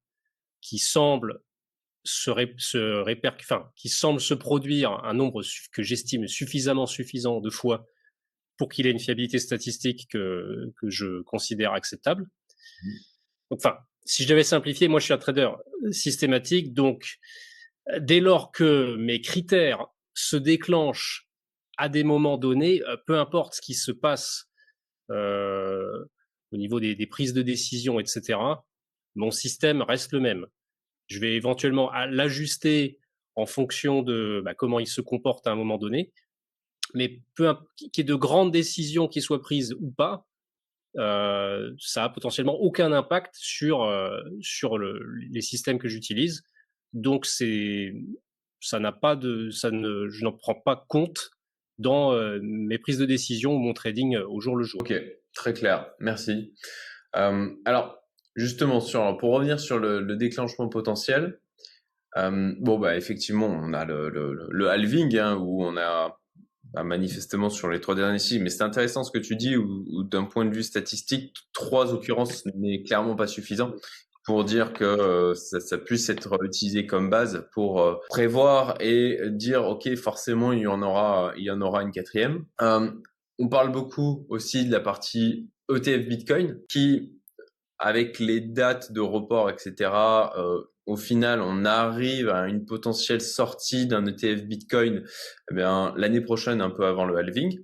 qui 0.62 0.80
semblent 0.80 1.42
se, 2.04 2.32
se 2.58 3.38
enfin, 3.40 3.70
qui 3.76 3.90
semblent 3.90 4.22
se 4.22 4.34
produire 4.34 5.04
un 5.04 5.14
nombre 5.14 5.42
que 5.72 5.84
j'estime 5.84 6.28
suffisamment 6.28 6.86
suffisant 6.86 7.40
de 7.40 7.50
fois 7.50 7.88
pour 8.58 8.70
qu'il 8.70 8.88
ait 8.88 8.92
une 8.92 9.00
fiabilité 9.00 9.40
statistique 9.40 10.08
que, 10.10 10.72
que 10.80 10.90
je 10.90 11.22
considère 11.24 11.74
acceptable. 11.74 12.24
Mmh. 12.84 12.90
Enfin, 13.52 13.78
si 14.06 14.24
je 14.24 14.28
devais 14.28 14.44
simplifier, 14.44 14.88
moi 14.88 15.00
je 15.00 15.06
suis 15.06 15.14
un 15.14 15.18
trader 15.18 15.50
systématique, 15.92 16.74
donc 16.74 17.20
dès 18.00 18.20
lors 18.20 18.52
que 18.52 18.96
mes 18.98 19.22
critères 19.22 19.88
se 20.14 20.36
déclenchent 20.36 21.28
à 21.78 21.90
des 21.90 22.04
moments 22.04 22.38
donnés, 22.38 22.82
euh, 22.84 22.98
peu 23.08 23.18
importe 23.18 23.56
ce 23.56 23.62
qui 23.62 23.74
se 23.74 23.92
passe 23.92 24.46
euh, 25.10 26.06
au 26.52 26.58
niveau 26.58 26.80
des, 26.80 26.96
des, 26.96 27.08
prises 27.08 27.34
de 27.34 27.42
décision, 27.42 28.00
etc., 28.00 28.40
mon 29.16 29.32
système 29.32 29.82
reste 29.82 30.12
le 30.14 30.20
même. 30.20 30.46
Je 31.14 31.20
vais 31.20 31.36
éventuellement 31.36 31.92
l'ajuster 32.10 32.98
en 33.36 33.46
fonction 33.46 34.02
de 34.02 34.42
bah, 34.44 34.56
comment 34.56 34.80
il 34.80 34.88
se 34.88 35.00
comporte 35.00 35.46
à 35.46 35.52
un 35.52 35.56
moment 35.56 35.78
donné, 35.78 36.12
mais 36.96 37.22
peu 37.36 37.54
qu'il 37.78 37.92
y 37.98 38.02
ait 38.02 38.04
de 38.04 38.16
grandes 38.16 38.52
décisions 38.52 39.08
qui 39.08 39.22
soient 39.22 39.42
prises 39.42 39.76
ou 39.80 39.92
pas, 39.92 40.26
euh, 40.98 41.72
ça 41.78 42.04
a 42.04 42.10
potentiellement 42.10 42.56
aucun 42.56 42.92
impact 42.92 43.36
sur 43.36 43.84
euh, 43.84 44.20
sur 44.42 44.80
le, 44.80 45.04
les 45.32 45.42
systèmes 45.42 45.78
que 45.78 45.88
j'utilise. 45.88 46.44
Donc 46.94 47.28
ça 47.28 48.80
n'a 48.80 48.92
pas 48.92 49.16
de 49.16 49.52
ça 49.52 49.70
ne 49.70 50.10
je 50.10 50.24
n'en 50.24 50.32
prends 50.32 50.56
pas 50.56 50.84
compte 50.88 51.30
dans 51.78 52.14
euh, 52.14 52.40
mes 52.42 52.80
prises 52.80 52.98
de 52.98 53.06
décision 53.06 53.54
ou 53.54 53.60
mon 53.60 53.74
trading 53.74 54.18
au 54.18 54.40
jour 54.42 54.56
le 54.56 54.64
jour. 54.64 54.82
Ok, 54.82 54.94
très 55.36 55.54
clair, 55.54 55.92
merci. 56.00 56.56
alors 57.14 58.03
justement 58.36 58.80
sur 58.80 59.18
pour 59.18 59.34
revenir 59.34 59.60
sur 59.60 59.80
le, 59.80 60.02
le 60.02 60.16
déclenchement 60.16 60.70
potentiel. 60.70 61.40
bon 62.16 62.80
bah 62.80 62.96
effectivement 62.98 63.48
on 63.48 63.74
a 63.74 63.86
le, 63.86 64.10
le, 64.10 64.48
le 64.50 64.70
halving 64.70 65.18
hein, 65.18 65.36
où 65.36 65.64
on 65.64 65.78
a 65.78 66.20
bah, 66.74 66.84
manifestement 66.84 67.52
sur 67.52 67.70
les 67.70 67.80
trois 67.80 67.94
derniers 67.94 68.18
cycles. 68.20 68.44
Mais 68.44 68.50
c'est 68.50 68.64
intéressant 68.64 69.04
ce 69.04 69.12
que 69.12 69.20
tu 69.20 69.36
dis, 69.36 69.56
où, 69.56 70.04
d'un 70.04 70.24
point 70.24 70.44
de 70.44 70.54
vue 70.54 70.64
statistique, 70.64 71.36
trois 71.54 71.94
occurrences 71.94 72.46
n'est 72.56 72.82
clairement 72.82 73.16
pas 73.16 73.28
suffisant 73.28 73.74
pour 74.26 74.44
dire 74.44 74.74
que 74.74 74.84
euh, 74.84 75.36
ça, 75.36 75.60
ça, 75.60 75.78
puisse 75.78 76.10
être 76.10 76.42
utilisé 76.44 76.88
comme 76.88 77.10
base 77.10 77.48
pour 77.54 77.82
euh, 77.82 77.96
prévoir 78.10 78.76
et 78.80 79.20
dire 79.30 79.66
ok 79.66 79.96
forcément 79.96 80.54
il 80.54 80.60
y 80.60 80.68
en 80.68 80.82
aura 80.82 81.34
il 81.36 81.44
y 81.44 81.52
en 81.52 81.62
aura 81.62 81.84
une 81.84 81.92
quatrième. 81.92 82.46
Euh, 82.62 82.90
on 83.38 83.50
parle 83.50 83.72
beaucoup 83.72 84.26
aussi 84.30 84.66
de 84.66 84.72
la 84.72 84.80
partie 84.80 85.50
ETF 85.70 86.08
Bitcoin 86.08 86.60
qui 86.70 87.20
avec 87.84 88.18
les 88.18 88.40
dates 88.42 88.92
de 88.92 89.02
report 89.02 89.50
etc 89.52 89.92
au 90.86 90.98
final, 90.98 91.42
on 91.42 91.66
arrive 91.66 92.30
à 92.30 92.48
une 92.48 92.66
potentielle 92.66 93.22
sortie 93.22 93.88
d'un 93.88 94.06
ETF 94.06 94.44
Bitcoin 94.44 95.04
eh 95.52 95.56
l'année 95.56 96.22
prochaine, 96.22 96.62
un 96.62 96.70
peu 96.70 96.86
avant 96.86 97.06
le 97.06 97.18
halving, 97.18 97.60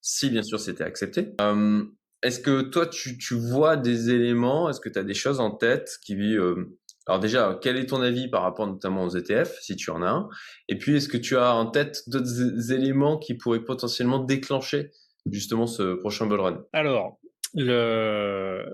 si 0.00 0.30
bien 0.30 0.42
sûr 0.42 0.58
c'était 0.58 0.84
accepté. 0.84 1.34
Euh, 1.40 1.84
est-ce 2.22 2.40
que 2.40 2.62
toi, 2.62 2.86
tu, 2.86 3.18
tu, 3.18 3.34
vois 3.34 3.76
des 3.76 4.10
éléments, 4.10 4.70
est-ce 4.70 4.80
que 4.80 4.88
tu 4.88 4.98
as 4.98 5.04
des 5.04 5.14
choses 5.14 5.40
en 5.40 5.50
tête 5.50 5.98
qui... 6.04 6.14
Euh, 6.14 6.78
alors 7.06 7.18
déjà, 7.18 7.58
quel 7.60 7.76
est 7.76 7.86
ton 7.86 8.00
avis 8.00 8.28
par 8.28 8.42
rapport 8.42 8.66
notamment 8.66 9.04
aux 9.04 9.16
ETF, 9.16 9.58
si 9.60 9.74
tu 9.74 9.90
en 9.90 10.02
as 10.02 10.10
un? 10.10 10.28
Et 10.68 10.78
puis, 10.78 10.96
est-ce 10.96 11.08
que 11.08 11.16
tu 11.16 11.36
as 11.36 11.52
en 11.52 11.66
tête 11.66 12.02
d'autres 12.06 12.72
éléments 12.72 13.18
qui 13.18 13.34
pourraient 13.34 13.64
potentiellement 13.64 14.20
déclencher 14.20 14.92
justement 15.30 15.66
ce 15.66 15.94
prochain 15.94 16.26
bull 16.26 16.40
run? 16.40 16.64
Alors, 16.72 17.18
le... 17.54 18.64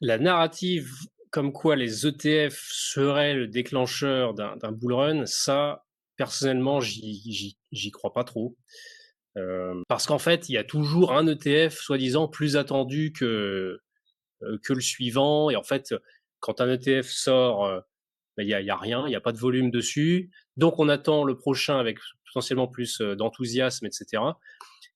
la 0.00 0.18
narrative 0.18 0.90
comme 1.30 1.52
quoi 1.52 1.76
les 1.76 2.06
ETF 2.06 2.58
seraient 2.72 3.34
le 3.34 3.46
déclencheur 3.46 4.34
d'un 4.34 4.72
bull 4.72 4.94
run, 4.94 5.26
ça, 5.26 5.84
personnellement, 6.16 6.80
j'y 6.80 7.90
crois 7.92 8.12
pas 8.12 8.24
trop. 8.24 8.56
Euh, 9.36 9.80
parce 9.88 10.06
qu'en 10.06 10.18
fait, 10.18 10.48
il 10.48 10.52
y 10.52 10.58
a 10.58 10.64
toujours 10.64 11.12
un 11.12 11.26
ETF 11.26 11.78
soi-disant 11.78 12.26
plus 12.28 12.56
attendu 12.56 13.12
que, 13.12 13.80
euh, 14.42 14.58
que 14.64 14.72
le 14.72 14.80
suivant. 14.80 15.50
Et 15.50 15.56
en 15.56 15.62
fait, 15.62 15.94
quand 16.40 16.60
un 16.60 16.68
ETF 16.68 17.06
sort, 17.06 17.64
euh, 17.64 17.80
ben, 18.36 18.42
il 18.42 18.46
n'y 18.46 18.54
a, 18.54 18.60
y 18.60 18.70
a, 18.70 18.76
rien, 18.76 19.04
il 19.06 19.10
n'y 19.10 19.16
a 19.16 19.20
pas 19.20 19.32
de 19.32 19.38
volume 19.38 19.70
dessus. 19.70 20.30
Donc, 20.56 20.80
on 20.80 20.88
attend 20.88 21.22
le 21.22 21.36
prochain 21.36 21.78
avec 21.78 21.98
potentiellement 22.26 22.66
plus 22.66 23.00
d'enthousiasme, 23.00 23.86
etc. 23.86 24.22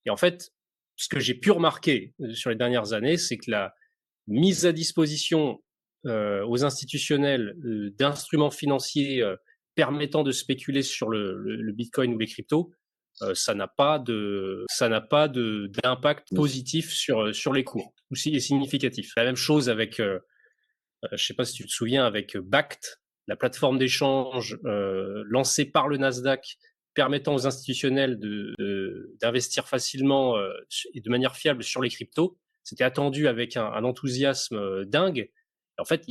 Et 0.04 0.10
en 0.10 0.16
fait, 0.16 0.52
ce 0.96 1.08
que 1.08 1.20
j'ai 1.20 1.34
pu 1.34 1.52
remarquer 1.52 2.14
sur 2.32 2.50
les 2.50 2.56
dernières 2.56 2.92
années, 2.92 3.16
c'est 3.16 3.36
que 3.36 3.50
la 3.50 3.74
mise 4.26 4.66
à 4.66 4.72
disposition 4.72 5.62
euh, 6.06 6.44
aux 6.46 6.64
institutionnels 6.64 7.56
euh, 7.64 7.90
d'instruments 7.98 8.50
financiers 8.50 9.22
euh, 9.22 9.36
permettant 9.74 10.22
de 10.22 10.32
spéculer 10.32 10.82
sur 10.82 11.08
le, 11.08 11.36
le, 11.36 11.72
Bitcoin 11.72 12.14
ou 12.14 12.18
les 12.18 12.26
cryptos, 12.26 12.70
ça 13.32 13.54
n'a 13.54 13.68
pas 13.68 13.98
de 13.98 14.66
ça 14.68 14.88
n'a 14.88 15.00
pas 15.00 15.28
de 15.28 15.70
d'impact 15.82 16.34
positif 16.34 16.92
sur 16.92 17.34
sur 17.34 17.52
les 17.52 17.64
cours 17.64 17.94
ou 18.10 18.16
si 18.16 18.34
est 18.34 18.40
significatif. 18.40 19.12
La 19.16 19.24
même 19.24 19.36
chose 19.36 19.68
avec 19.68 20.00
euh, 20.00 21.16
je 21.16 21.24
sais 21.24 21.34
pas 21.34 21.44
si 21.44 21.54
tu 21.54 21.64
te 21.64 21.72
souviens 21.72 22.04
avec 22.04 22.36
Bact, 22.36 23.00
la 23.26 23.36
plateforme 23.36 23.78
d'échange 23.78 24.58
euh, 24.64 25.24
lancée 25.26 25.64
par 25.64 25.88
le 25.88 25.96
Nasdaq 25.96 26.58
permettant 26.94 27.34
aux 27.34 27.46
institutionnels 27.46 28.18
de 28.20 29.16
d'investir 29.20 29.66
facilement 29.66 30.36
et 30.92 31.00
de 31.00 31.10
manière 31.10 31.34
fiable 31.34 31.64
sur 31.64 31.82
les 31.82 31.90
cryptos. 31.90 32.38
C'était 32.64 32.84
attendu 32.84 33.28
avec 33.28 33.56
un, 33.56 33.66
un 33.66 33.84
enthousiasme 33.84 34.84
dingue 34.86 35.30
en 35.78 35.84
fait, 35.84 36.04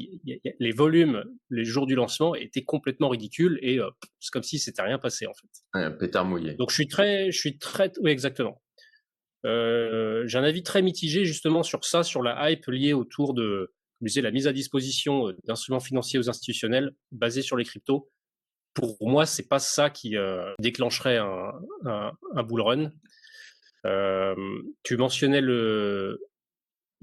les 0.59 0.71
volumes, 0.71 1.23
les 1.49 1.63
jours 1.63 1.87
du 1.87 1.95
lancement 1.95 2.35
étaient 2.35 2.63
complètement 2.63 3.09
ridicules 3.09 3.59
et 3.61 3.79
euh, 3.79 3.89
c'est 4.19 4.31
comme 4.31 4.43
si 4.43 4.59
c'était 4.59 4.81
rien 4.81 4.99
passé 4.99 5.25
en 5.25 5.33
fait. 5.33 5.47
Un 5.73 5.91
pétard 5.91 6.25
mouillé. 6.25 6.55
Donc 6.55 6.69
je 6.69 6.75
suis 6.75 6.87
très, 6.87 7.31
je 7.31 7.37
suis 7.37 7.57
très, 7.57 7.91
oui 8.01 8.11
exactement. 8.11 8.61
Euh, 9.45 10.23
j'ai 10.27 10.37
un 10.37 10.43
avis 10.43 10.63
très 10.63 10.81
mitigé 10.81 11.25
justement 11.25 11.63
sur 11.63 11.85
ça, 11.85 12.03
sur 12.03 12.21
la 12.23 12.49
hype 12.49 12.65
liée 12.67 12.93
autour 12.93 13.33
de, 13.33 13.73
la 14.01 14.31
mise 14.31 14.47
à 14.47 14.53
disposition 14.53 15.29
euh, 15.29 15.37
d'instruments 15.45 15.79
financiers 15.79 16.19
aux 16.19 16.29
institutionnels 16.29 16.91
basés 17.11 17.41
sur 17.41 17.55
les 17.55 17.63
cryptos. 17.63 18.09
Pour 18.73 18.97
moi, 19.07 19.25
c'est 19.25 19.47
pas 19.47 19.59
ça 19.59 19.91
qui 19.91 20.15
déclencherait 20.57 21.19
un, 21.19 21.51
un, 21.85 22.43
bull 22.43 22.61
run. 22.61 22.91
tu 24.81 24.97
mentionnais 24.97 25.41
le, 25.41 26.19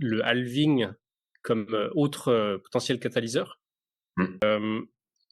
le 0.01 0.25
halving 0.25 0.89
comme 1.43 1.67
euh, 1.73 1.89
autre 1.95 2.29
euh, 2.29 2.59
potentiel 2.59 2.99
catalyseur. 2.99 3.61
Mmh. 4.17 4.25
Euh, 4.45 4.81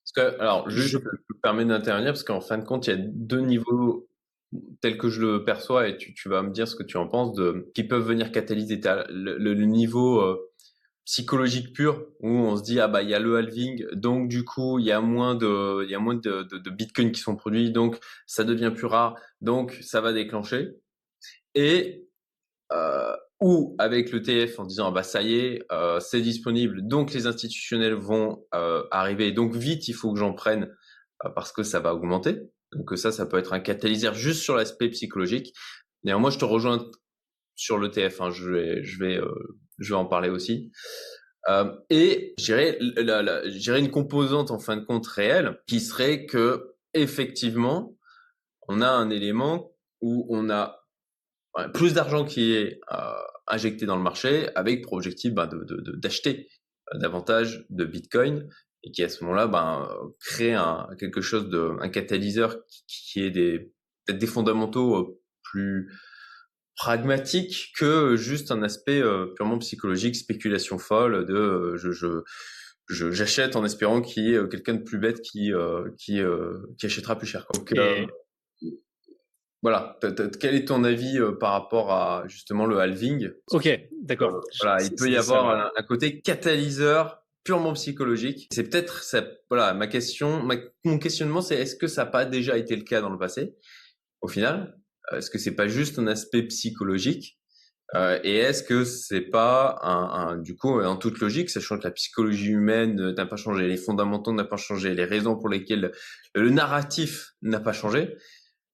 parce 0.05 0.13
que, 0.31 0.41
alors, 0.41 0.71
je, 0.71 0.83
je 0.83 0.99
me 0.99 1.41
permets 1.43 1.65
d'intervenir 1.65 2.13
parce 2.13 2.25
qu'en 2.25 2.41
fin 2.41 2.59
de 2.59 2.65
compte, 2.65 2.87
il 2.87 2.91
y 2.91 2.93
a 2.95 2.97
deux 2.97 3.41
niveaux 3.41 4.09
tels 4.81 4.97
que 4.97 5.11
je 5.11 5.21
le 5.21 5.45
perçois 5.45 5.89
et 5.89 5.99
tu, 5.99 6.15
tu, 6.15 6.31
vas 6.31 6.43
me 6.43 6.51
dire 6.51 6.67
ce 6.67 6.75
que 6.75 6.83
tu 6.83 6.97
en 6.97 7.07
penses 7.07 7.35
de 7.35 7.71
qui 7.75 7.85
peuvent 7.85 8.07
venir 8.07 8.33
catalyser 8.33 8.81
le, 9.11 9.37
le, 9.37 9.55
niveau 9.67 10.41
psychologique 11.05 11.75
pure 11.75 12.07
où 12.21 12.31
on 12.31 12.57
se 12.57 12.63
dit 12.63 12.81
ah 12.81 12.89
bah 12.89 13.03
il 13.03 13.11
y 13.11 13.15
a 13.15 13.19
le 13.19 13.37
halving 13.37 13.87
donc 13.93 14.29
du 14.29 14.47
coup 14.47 14.79
il 14.79 14.87
y 14.87 14.93
a 14.93 15.03
moins 15.03 15.35
de 15.35 15.85
il 15.85 15.91
y 15.91 15.95
a 15.95 15.99
moins 15.99 16.15
de, 16.15 16.45
de, 16.45 16.57
de 16.57 16.71
bitcoins 16.71 17.13
qui 17.13 17.21
sont 17.21 17.37
produits 17.37 17.71
donc 17.71 17.99
ça 18.27 18.43
devient 18.43 18.73
plus 18.75 18.87
rare 18.87 19.17
donc 19.43 19.77
ça 19.83 20.01
va 20.01 20.15
déclencher 20.15 20.77
et 21.55 22.09
euh, 22.73 23.17
ou 23.41 23.77
avec 23.79 24.11
le 24.11 24.23
TF 24.23 24.59
en 24.59 24.65
disant 24.65 24.89
ah 24.89 24.91
bah 24.91 25.03
ça 25.03 25.23
y 25.23 25.35
est 25.35 25.63
euh, 25.71 26.01
c'est 26.01 26.21
disponible. 26.21 26.87
Donc 26.87 27.13
les 27.13 27.27
institutionnels 27.27 27.95
vont 27.95 28.45
euh, 28.55 28.83
arriver. 28.91 29.33
Donc 29.33 29.55
vite 29.55 29.89
il 29.89 29.95
faut 29.95 30.13
que 30.13 30.19
j'en 30.19 30.35
prenne 30.35 30.75
euh, 31.25 31.31
parce 31.31 31.53
que 31.53 31.63
ça 31.63 31.81
va 31.81 31.95
augmenter. 31.95 32.41
Donc 32.73 32.99
ça 32.99 33.13
ça 33.13 33.27
peut 33.27 33.39
être 33.39 33.53
un 33.53 33.61
catalyseur 33.61 34.15
juste 34.15 34.43
sur 34.43 34.57
l'aspect 34.57 34.89
psychologique. 34.91 35.55
Moi 36.05 36.31
je 36.31 36.39
te 36.39 36.45
rejoins 36.45 36.91
sur 37.55 37.77
le 37.77 37.91
TF 37.91 38.21
hein, 38.21 38.31
je 38.31 38.51
vais 38.51 38.85
je 38.85 38.99
vais 38.99 39.19
euh, 39.19 39.59
je 39.79 39.93
vais 39.93 39.99
en 39.99 40.07
parler 40.07 40.31
aussi. 40.31 40.73
Euh, 41.49 41.73
et 41.89 42.35
j'irais 42.39 42.79
une 42.81 43.91
composante 43.91 44.51
en 44.51 44.59
fin 44.59 44.77
de 44.77 44.85
compte 44.85 45.07
réelle 45.07 45.61
qui 45.67 45.81
serait 45.81 46.27
que 46.27 46.75
effectivement 46.95 47.97
on 48.69 48.81
a 48.83 48.89
un 48.89 49.11
élément 49.11 49.73
où 50.01 50.27
on 50.31 50.51
a 50.51 50.78
plus 51.75 51.95
d'argent 51.95 52.25
qui 52.25 52.55
est 52.55 52.81
euh, 52.93 53.13
injecté 53.47 53.87
dans 53.87 53.97
le 53.97 54.03
marché 54.03 54.49
avec 54.55 54.83
pour 54.83 54.95
objectif 54.95 55.33
ben, 55.33 55.49
d'acheter 55.97 56.49
de, 56.93 56.99
davantage 56.99 57.67
de 57.71 57.85
Bitcoin 57.85 58.49
et 58.85 58.93
qui 58.93 59.03
à 59.03 59.09
ce 59.09 59.25
moment-là 59.25 59.47
ben, 59.47 59.89
crée 60.21 60.55
un, 60.55 60.89
quelque 60.99 61.21
chose 61.21 61.49
de 61.49 61.77
un 61.81 61.89
catalyseur 61.89 62.57
qui, 62.67 62.85
qui 62.87 63.21
est 63.23 63.31
des 63.31 63.73
peut-être 64.05 64.19
des 64.19 64.27
fondamentaux 64.27 64.97
euh, 64.97 65.21
plus 65.43 65.91
pragmatique 66.79 67.73
que 67.77 68.17
juste 68.17 68.53
un 68.53 68.63
aspect 68.63 69.03
euh, 69.03 69.27
purement 69.35 69.59
psychologique, 69.59 70.15
spéculation 70.17 70.79
folle 70.79 71.27
de 71.27 71.35
euh, 71.35 71.77
je, 71.77 71.91
je 71.91 73.11
j'achète 73.11 73.57
en 73.57 73.65
espérant 73.65 74.01
qu'il 74.01 74.25
y 74.25 74.33
ait 74.33 74.37
euh, 74.37 74.47
quelqu'un 74.47 74.75
de 74.75 74.83
plus 74.83 74.99
bête 74.99 75.21
qui 75.21 75.53
qui 75.99 76.21
qui 76.79 76.87
achètera 76.87 77.19
plus 77.19 77.27
cher. 77.27 77.47
Donc, 77.53 77.75
voilà, 79.63 79.99
quel 80.41 80.55
est 80.55 80.67
ton 80.67 80.85
avis 80.85 81.19
par 81.41 81.53
rapport 81.53 81.93
à 81.93 82.25
justement 82.29 82.65
le 82.65 82.79
halving? 82.79 83.31
Ok, 83.51 83.69
d'accord. 84.03 84.41
voilà, 84.63 84.83
il 84.83 84.95
peut 84.95 85.11
y 85.11 85.17
avoir 85.17 85.73
un, 85.77 85.83
côté 85.83 86.21
catalyseur 86.21 87.25
purement 87.43 87.73
psychologique. 87.73 88.49
C'est 88.53 88.69
peut-être 88.69 89.03
ça. 89.03 89.25
Voilà, 89.51 89.75
ma 89.75 89.89
question, 89.89 90.47
mon 90.85 90.99
questionnement, 90.99 91.41
c'est 91.41 91.57
est-ce 91.57 91.75
que 91.75 91.89
ça 91.89 92.05
n'a 92.05 92.11
pas 92.11 92.25
déjà 92.25 92.57
été 92.57 92.77
le 92.77 92.83
cas 92.83 93.01
dans 93.01 93.11
le 93.11 93.19
passé? 93.19 93.57
Au 94.21 94.29
final, 94.29 94.77
est-ce 95.13 95.31
que 95.31 95.39
c'est 95.39 95.57
pas 95.57 95.69
juste 95.69 95.99
un 95.99 96.07
aspect 96.07 96.43
psychologique? 96.45 97.39
Euh, 97.95 98.19
et 98.23 98.37
est-ce 98.37 98.63
que 98.63 98.85
c'est 98.85 99.23
pas 99.23 99.79
un, 99.83 100.29
un, 100.29 100.37
du 100.37 100.57
coup 100.57 100.79
en 100.83 100.97
toute 100.97 101.21
logique, 101.21 101.49
sachant 101.49 101.79
que 101.79 101.85
la 101.85 101.91
psychologie 101.91 102.51
humaine 102.51 103.13
n'a 103.13 103.25
pas 103.25 103.37
changé, 103.37 103.67
les 103.67 103.79
fondamentaux 103.79 104.33
n'ont 104.33 104.45
pas 104.45 104.59
changé, 104.59 104.95
les 104.95 105.07
raisons 105.07 105.37
pour 105.37 105.49
lesquelles 105.49 105.93
le 106.35 106.51
narratif 106.51 107.33
n'a 107.41 107.61
pas 107.61 107.73
changé, 107.73 108.15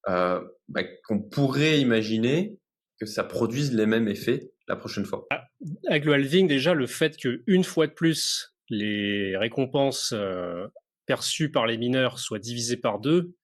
euh, 0.09 0.41
bah, 0.69 0.83
qu'on 1.07 1.21
pourrait 1.21 1.81
imaginer 1.81 2.59
que 3.01 3.07
ça 3.07 3.25
produise 3.25 3.75
les 3.75 3.87
mêmes 3.87 4.09
effets 4.09 4.53
la 4.69 4.77
prochaine 4.77 5.05
fois. 5.05 5.27
Ah, 5.31 5.45
avec 5.89 6.05
le 6.05 6.13
halving, 6.13 6.47
déjà, 6.47 6.75
le 6.75 6.87
fait 6.87 7.17
que 7.17 7.43
une 7.47 7.65
fois 7.65 7.87
de 7.87 7.93
plus 7.93 8.55
les 8.71 9.37
récompenses 9.37 10.13
euh, 10.15 10.67
perçues 11.07 11.51
par 11.51 11.67
les 11.67 11.77
mineurs 11.77 12.19
soient 12.19 12.39
divisées 12.39 12.77
par 12.77 12.99
deux, 12.99 13.35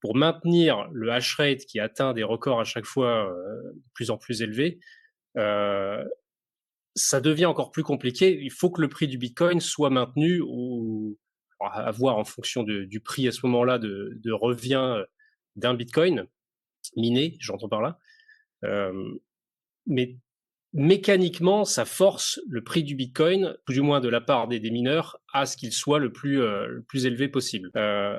pour 0.00 0.16
maintenir 0.16 0.88
le 0.92 1.10
hash 1.10 1.36
rate 1.36 1.60
qui 1.60 1.80
atteint 1.80 2.12
des 2.12 2.22
records 2.22 2.60
à 2.60 2.64
chaque 2.64 2.84
fois 2.84 3.30
euh, 3.30 3.72
de 3.74 3.82
plus 3.94 4.10
en 4.10 4.18
plus 4.18 4.42
élevés, 4.42 4.78
ça 6.94 7.20
devient 7.20 7.46
encore 7.46 7.70
plus 7.72 7.82
compliqué. 7.82 8.38
Il 8.40 8.50
faut 8.50 8.70
que 8.70 8.80
le 8.80 8.88
prix 8.88 9.06
du 9.06 9.18
Bitcoin 9.18 9.60
soit 9.60 9.90
maintenu 9.90 10.40
ou 10.40 11.18
à 11.60 11.90
voir 11.90 12.16
en 12.16 12.24
fonction 12.24 12.62
du 12.62 13.00
prix 13.00 13.28
à 13.28 13.32
ce 13.32 13.44
moment-là 13.44 13.78
de 13.78 14.32
revient 14.32 15.04
d'un 15.56 15.74
Bitcoin 15.74 16.26
miné, 16.96 17.36
j'entends 17.40 17.68
par 17.68 17.82
là. 17.82 17.98
Euh, 18.64 19.14
mais 19.86 20.16
mécaniquement, 20.72 21.64
ça 21.64 21.84
force 21.84 22.40
le 22.48 22.62
prix 22.62 22.84
du 22.84 22.94
Bitcoin, 22.94 23.56
plus 23.64 23.80
ou 23.80 23.84
moins 23.84 24.00
de 24.00 24.08
la 24.08 24.20
part 24.20 24.48
des, 24.48 24.60
mineurs, 24.70 25.20
à 25.32 25.46
ce 25.46 25.56
qu'il 25.56 25.72
soit 25.72 25.98
le 25.98 26.12
plus, 26.12 26.40
euh, 26.40 26.66
le 26.66 26.82
plus 26.82 27.06
élevé 27.06 27.28
possible. 27.28 27.70
Euh, 27.76 28.18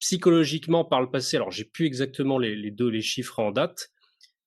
psychologiquement 0.00 0.84
par 0.84 1.00
le 1.00 1.10
passé, 1.10 1.36
alors 1.36 1.50
j'ai 1.50 1.64
plus 1.64 1.86
exactement 1.86 2.38
les, 2.38 2.70
deux 2.70 2.88
les 2.88 3.00
chiffres 3.00 3.38
en 3.40 3.52
date, 3.52 3.90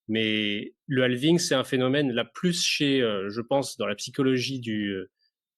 mais 0.06 0.74
le 0.86 1.02
halving 1.02 1.38
c'est 1.38 1.56
un 1.56 1.64
phénomène 1.64 2.12
la 2.12 2.24
plus 2.24 2.62
chez, 2.64 3.00
je 3.00 3.40
pense, 3.40 3.76
dans 3.76 3.86
la 3.86 3.96
psychologie 3.96 4.60
du 4.60 4.96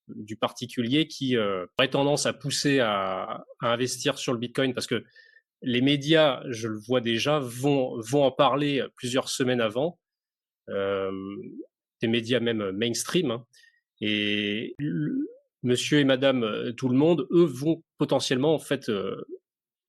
du 0.08 0.36
particulier 0.36 1.06
qui 1.06 1.36
aurait 1.36 1.90
tendance 1.90 2.24
à 2.24 2.32
pousser 2.32 2.80
à, 2.80 3.44
investir 3.60 4.16
sur 4.16 4.32
le 4.32 4.38
Bitcoin 4.38 4.72
parce 4.72 4.86
que 4.86 5.04
les 5.62 5.80
médias, 5.80 6.42
je 6.48 6.68
le 6.68 6.78
vois 6.78 7.00
déjà, 7.00 7.38
vont 7.38 8.00
vont 8.00 8.24
en 8.24 8.30
parler 8.30 8.82
plusieurs 8.96 9.28
semaines 9.28 9.60
avant, 9.60 9.98
des 10.68 12.08
médias 12.08 12.40
même 12.40 12.70
mainstream, 12.72 13.30
hein. 13.30 13.46
et 14.00 14.76
Monsieur 15.62 15.98
et 15.98 16.04
Madame 16.04 16.72
tout 16.76 16.88
le 16.88 16.96
monde, 16.96 17.26
eux, 17.30 17.44
vont 17.44 17.82
potentiellement 17.98 18.54
en 18.54 18.58
fait 18.58 18.90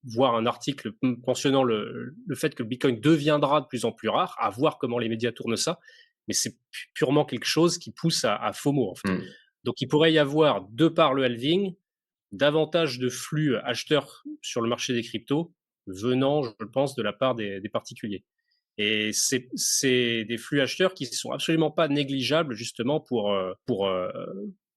voir 0.04 0.36
un 0.36 0.46
article 0.46 0.94
mentionnant 1.02 1.64
le, 1.64 2.16
le, 2.26 2.36
fait 2.36 2.56
que 2.56 2.64
le 2.64 2.70
Bitcoin 2.70 3.00
deviendra 3.00 3.62
de 3.62 3.68
plus 3.68 3.86
en 3.86 3.92
plus 3.92 4.10
rare, 4.10 4.36
à 4.40 4.50
voir 4.50 4.78
comment 4.78 5.00
les 5.00 5.10
médias 5.10 5.32
tournent 5.32 5.58
ça, 5.58 5.80
mais 6.28 6.34
c'est 6.34 6.58
purement 6.94 7.26
quelque 7.26 7.46
chose 7.46 7.78
qui 7.78 7.92
pousse 7.92 8.26
à, 8.26 8.36
à 8.36 8.54
FOMO. 8.54 8.90
En 8.90 8.96
fait. 8.96 9.10
Mmh. 9.10 9.24
Donc 9.64 9.82
il 9.82 9.88
pourrait 9.88 10.14
y 10.14 10.20
avoir, 10.20 10.68
de 10.70 10.88
par 10.88 11.14
le 11.14 11.24
halving, 11.24 11.76
davantage 12.32 13.00
de 13.00 13.10
flux 13.10 13.56
acheteurs 13.58 14.24
sur 14.42 14.62
le 14.62 14.70
marché 14.70 14.94
des 14.94 15.04
cryptos 15.04 15.54
venant, 15.88 16.44
je 16.44 16.66
pense, 16.66 16.96
de 16.96 17.04
la 17.04 17.14
part 17.14 17.36
des, 17.36 17.60
des 17.60 17.70
particuliers. 17.70 18.24
Et 18.78 19.12
c'est 19.14 20.26
des 20.26 20.38
flux 20.38 20.62
acheteurs 20.62 20.94
qui 20.94 21.06
sont 21.06 21.32
absolument 21.32 21.72
pas 21.72 21.88
négligeables 21.88 22.56
justement 22.56 23.00
pour, 23.00 23.34
euh, 23.34 23.54
pour 23.66 23.88
euh, 23.88 24.10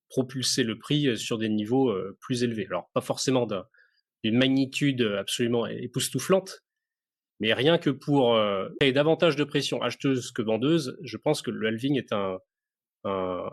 propulser 0.08 0.64
le 0.64 0.78
prix 0.78 1.16
sur 1.16 1.38
des 1.38 1.48
niveaux 1.48 1.90
euh, 1.90 2.16
plus 2.20 2.42
élevés. 2.42 2.66
Alors 2.66 2.90
pas 2.92 3.00
forcément 3.00 3.46
d'un 3.46 3.64
d'une 4.24 4.38
magnitude 4.38 5.02
absolument 5.02 5.66
époustouflante. 5.66 6.64
Mais 7.40 7.52
rien 7.52 7.76
que 7.78 7.90
pour 7.90 8.34
euh, 8.34 8.68
créer 8.80 8.92
davantage 8.92 9.36
de 9.36 9.44
pression 9.44 9.82
acheteuse 9.82 10.32
que 10.32 10.40
vendeuse, 10.40 10.96
je 11.02 11.16
pense 11.18 11.42
que 11.42 11.50
le 11.50 11.66
halving 11.66 11.98
est 11.98 12.12
un, 12.12 12.38
un 13.04 13.50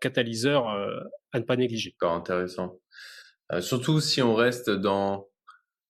catalyseur 0.00 0.68
euh, 0.68 1.00
à 1.32 1.40
ne 1.40 1.44
pas 1.44 1.56
négliger. 1.56 1.96
D'accord, 2.00 2.14
intéressant. 2.14 2.78
Euh, 3.52 3.60
surtout 3.60 4.00
si 4.00 4.22
on 4.22 4.34
reste 4.34 4.70
dans 4.70 5.27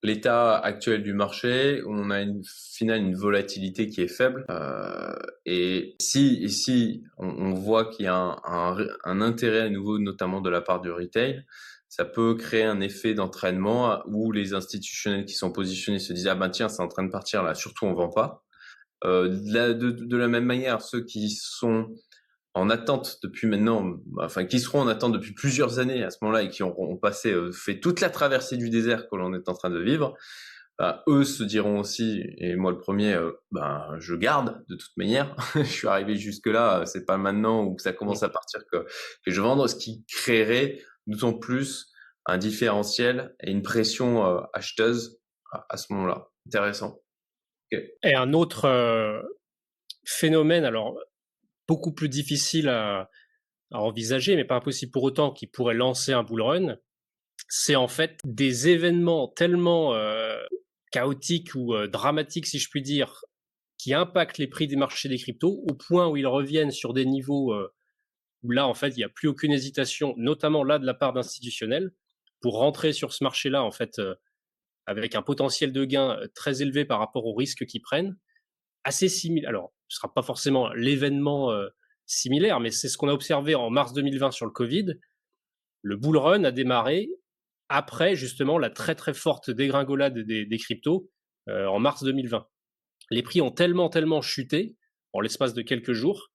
l'état 0.03 0.57
actuel 0.57 1.03
du 1.03 1.13
marché, 1.13 1.83
on 1.87 2.11
a 2.11 2.21
une 2.21 2.43
finale 2.45 3.01
une 3.01 3.17
volatilité 3.17 3.89
qui 3.89 4.03
est 4.03 4.09
faible. 4.09 4.45
Euh, 4.51 5.15
et 5.45 5.97
si 6.01 6.35
ici 6.43 7.03
on, 7.17 7.29
on 7.29 7.55
voit 7.55 7.87
qu'il 7.87 8.05
y 8.05 8.09
a 8.09 8.15
un, 8.15 8.37
un, 8.45 8.87
un, 9.05 9.21
intérêt 9.21 9.61
à 9.61 9.69
nouveau, 9.69 9.99
notamment 9.99 10.41
de 10.41 10.51
la 10.51 10.61
part 10.61 10.81
du 10.81 10.91
retail, 10.91 11.45
ça 11.89 12.05
peut 12.05 12.35
créer 12.35 12.65
un 12.65 12.81
effet 12.81 13.15
d'entraînement 13.15 14.03
où 14.07 14.31
les 14.31 14.55
institutionnels 14.55 15.25
qui 15.25 15.35
sont 15.35 15.51
positionnés 15.51 15.99
se 15.99 16.13
disent 16.13 16.29
ah 16.29 16.35
ben 16.35 16.51
tiens 16.51 16.69
c'est 16.69 16.83
en 16.83 16.89
train 16.89 17.03
de 17.03 17.11
partir 17.11 17.43
là 17.43 17.55
surtout 17.55 17.87
on 17.87 17.95
vend 17.95 18.11
pas 18.11 18.45
euh, 19.05 19.29
de, 19.29 19.55
la, 19.55 19.73
de, 19.73 19.91
de, 19.91 20.17
la 20.17 20.29
même 20.29 20.45
manière 20.45 20.83
ceux 20.83 21.05
qui 21.05 21.31
sont 21.31 21.89
en 22.59 22.71
attente 22.71 23.19
depuis 23.23 23.47
maintenant 23.47 23.99
enfin 24.19 24.45
qui 24.45 24.61
seront 24.61 24.81
en 24.81 24.89
attente 24.89 25.13
depuis 25.13 25.33
plusieurs 25.33 25.79
années 25.79 26.05
à 26.05 26.11
ce 26.11 26.19
moment-là 26.23 26.43
et 26.43 26.49
qui 26.49 26.63
auront 26.63 26.97
passé 26.97 27.33
euh, 27.33 27.53
fait 27.53 27.81
toute 27.81 28.01
la 28.01 28.11
traversée 28.11 28.57
du 28.57 28.71
désert 28.71 29.09
que 29.09 29.17
l'on 29.17 29.35
est 29.35 29.49
en 29.49 29.55
train 29.55 29.71
de 29.71 29.81
vivre 29.81 30.15
bah, 30.79 31.03
eux 31.09 31.25
se 31.25 31.43
diront 31.43 31.81
aussi 31.81 32.23
et 32.39 32.55
moi 32.55 32.71
le 32.71 32.79
premier 32.79 33.15
euh, 33.15 33.33
ben 33.51 33.85
je 33.99 34.15
garde 34.15 34.65
de 34.69 34.77
toute 34.77 34.97
manière 34.97 35.35
je 35.55 35.63
suis 35.63 35.89
arrivé 35.89 36.17
jusque 36.17 36.47
là 36.47 36.85
c'est 36.87 37.07
pas 37.07 37.17
maintenant 37.17 37.65
où 37.65 37.79
ça 37.79 37.93
commence 37.93 38.23
à 38.23 38.29
partir 38.29 38.61
que 38.71 38.87
que 39.25 39.31
je 39.31 39.41
vends 39.41 39.67
ce 39.67 39.77
qui 39.77 40.05
créerait 40.07 40.79
d'autant 41.07 41.33
plus 41.33 41.93
un 42.29 42.39
différentiel 42.39 43.35
et 43.41 43.51
une 43.51 43.63
pression 43.63 44.25
euh, 44.25 44.41
acheteuse 44.53 45.19
à, 45.71 45.79
ce 45.79 45.93
moment-là. 45.95 46.29
Intéressant. 46.47 47.01
Et 47.71 48.15
un 48.15 48.35
autre 48.35 48.67
euh, 48.67 49.23
phénomène, 50.05 50.65
alors 50.65 50.99
beaucoup 51.69 51.93
plus 51.93 52.09
difficile 52.09 52.69
à, 52.69 53.11
envisager, 53.71 54.35
mais 54.35 54.47
pas 54.47 54.57
impossible 54.57 54.91
pour 54.91 55.03
autant, 55.03 55.31
qui 55.31 55.47
pourrait 55.47 55.75
lancer 55.75 56.15
un 56.15 56.23
bull 56.23 56.41
run, 56.41 56.77
c'est 57.49 57.77
en 57.77 57.87
fait 57.87 58.19
des 58.25 58.69
événements 58.69 59.29
tellement 59.29 59.95
euh, 59.95 60.39
chaotiques 60.91 61.55
ou 61.55 61.75
euh, 61.75 61.87
dramatiques, 61.87 62.47
si 62.47 62.59
je 62.59 62.71
puis 62.71 62.81
dire, 62.81 63.23
qui 63.77 63.93
impactent 63.93 64.39
les 64.39 64.47
prix 64.47 64.69
des 64.69 64.77
marchés 64.77 65.11
des 65.11 65.19
cryptos 65.19 65.63
au 65.69 65.75
point 65.75 66.09
où 66.09 66.17
ils 66.17 66.27
reviennent 66.27 66.71
sur 66.71 66.95
des 66.95 67.05
niveaux 67.05 67.53
euh, 67.53 67.71
où 68.43 68.53
là, 68.53 68.67
en 68.67 68.73
fait, 68.73 68.89
il 68.89 68.97
n'y 68.97 69.05
a 69.05 69.11
plus 69.11 69.29
aucune 69.29 69.53
hésitation, 69.53 70.15
notamment 70.17 70.65
là 70.65 70.79
de 70.79 70.87
la 70.87 70.95
part 70.95 71.13
d'institutionnels, 71.13 71.93
pour 72.41 72.57
rentrer 72.59 72.95
sur 72.95 73.13
ce 73.13 73.23
marché-là, 73.23 73.63
en 73.63 73.73
fait, 73.73 74.01
avec 74.87 75.17
un 75.17 75.23
potentiel 75.23 75.73
de 75.73 75.85
gain 75.85 76.21
très 76.37 76.63
élevé 76.63 76.85
par 76.85 77.01
rapport 77.01 77.27
aux 77.27 77.35
risques 77.35 77.67
qu'ils 77.67 77.83
prennent, 77.83 78.17
assez 78.85 79.09
similaire. 79.09 79.69
Ce 79.89 79.97
sera 79.97 80.13
pas 80.13 80.23
forcément 80.23 80.73
l'événement 80.75 81.51
euh, 81.51 81.69
similaire, 82.07 82.61
mais 82.61 82.71
c'est 82.71 82.89
ce 82.89 82.97
qu'on 82.97 83.09
a 83.09 83.13
observé 83.13 83.55
en 83.55 83.71
mars 83.71 83.93
2020 83.93 84.31
sur 84.31 84.47
le 84.47 84.53
Covid. 84.53 84.95
Le 85.83 85.97
bull 85.97 86.17
run 86.17 86.45
a 86.45 86.51
démarré 86.51 87.09
après 87.69 88.15
justement 88.15 88.59
la 88.59 88.71
très 88.71 88.95
très 88.95 89.15
forte 89.15 89.51
dégringolade 89.51 90.19
des, 90.19 90.59
cryptos 90.59 91.11
euh, 91.49 91.67
en 91.67 91.79
mars 91.79 92.03
2020. 92.03 92.47
Les 93.11 93.23
prix 93.23 93.41
ont 93.41 93.51
tellement 93.51 93.89
tellement 93.89 94.23
chuté 94.23 94.77
en 95.13 95.21
l'espace 95.21 95.55
de 95.55 95.63
quelques 95.63 95.93
jours 95.93 96.31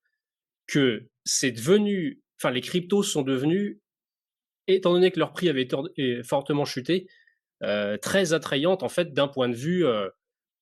que 0.67 1.07
c'est 1.25 1.51
devenu, 1.51 2.21
enfin 2.39 2.51
les 2.51 2.61
cryptos 2.61 3.03
sont 3.03 3.21
devenus, 3.21 3.79
étant 4.67 4.93
donné 4.93 5.11
que 5.11 5.19
leur 5.19 5.33
prix 5.33 5.49
avait 5.49 5.67
fortement 6.23 6.65
chuté, 6.65 7.07
euh, 7.63 7.97
très 7.97 8.33
attrayantes 8.33 8.81
en 8.81 8.89
fait 8.89 9.13
d'un 9.13 9.27
point 9.27 9.49
de 9.49 9.55
vue 9.55 9.85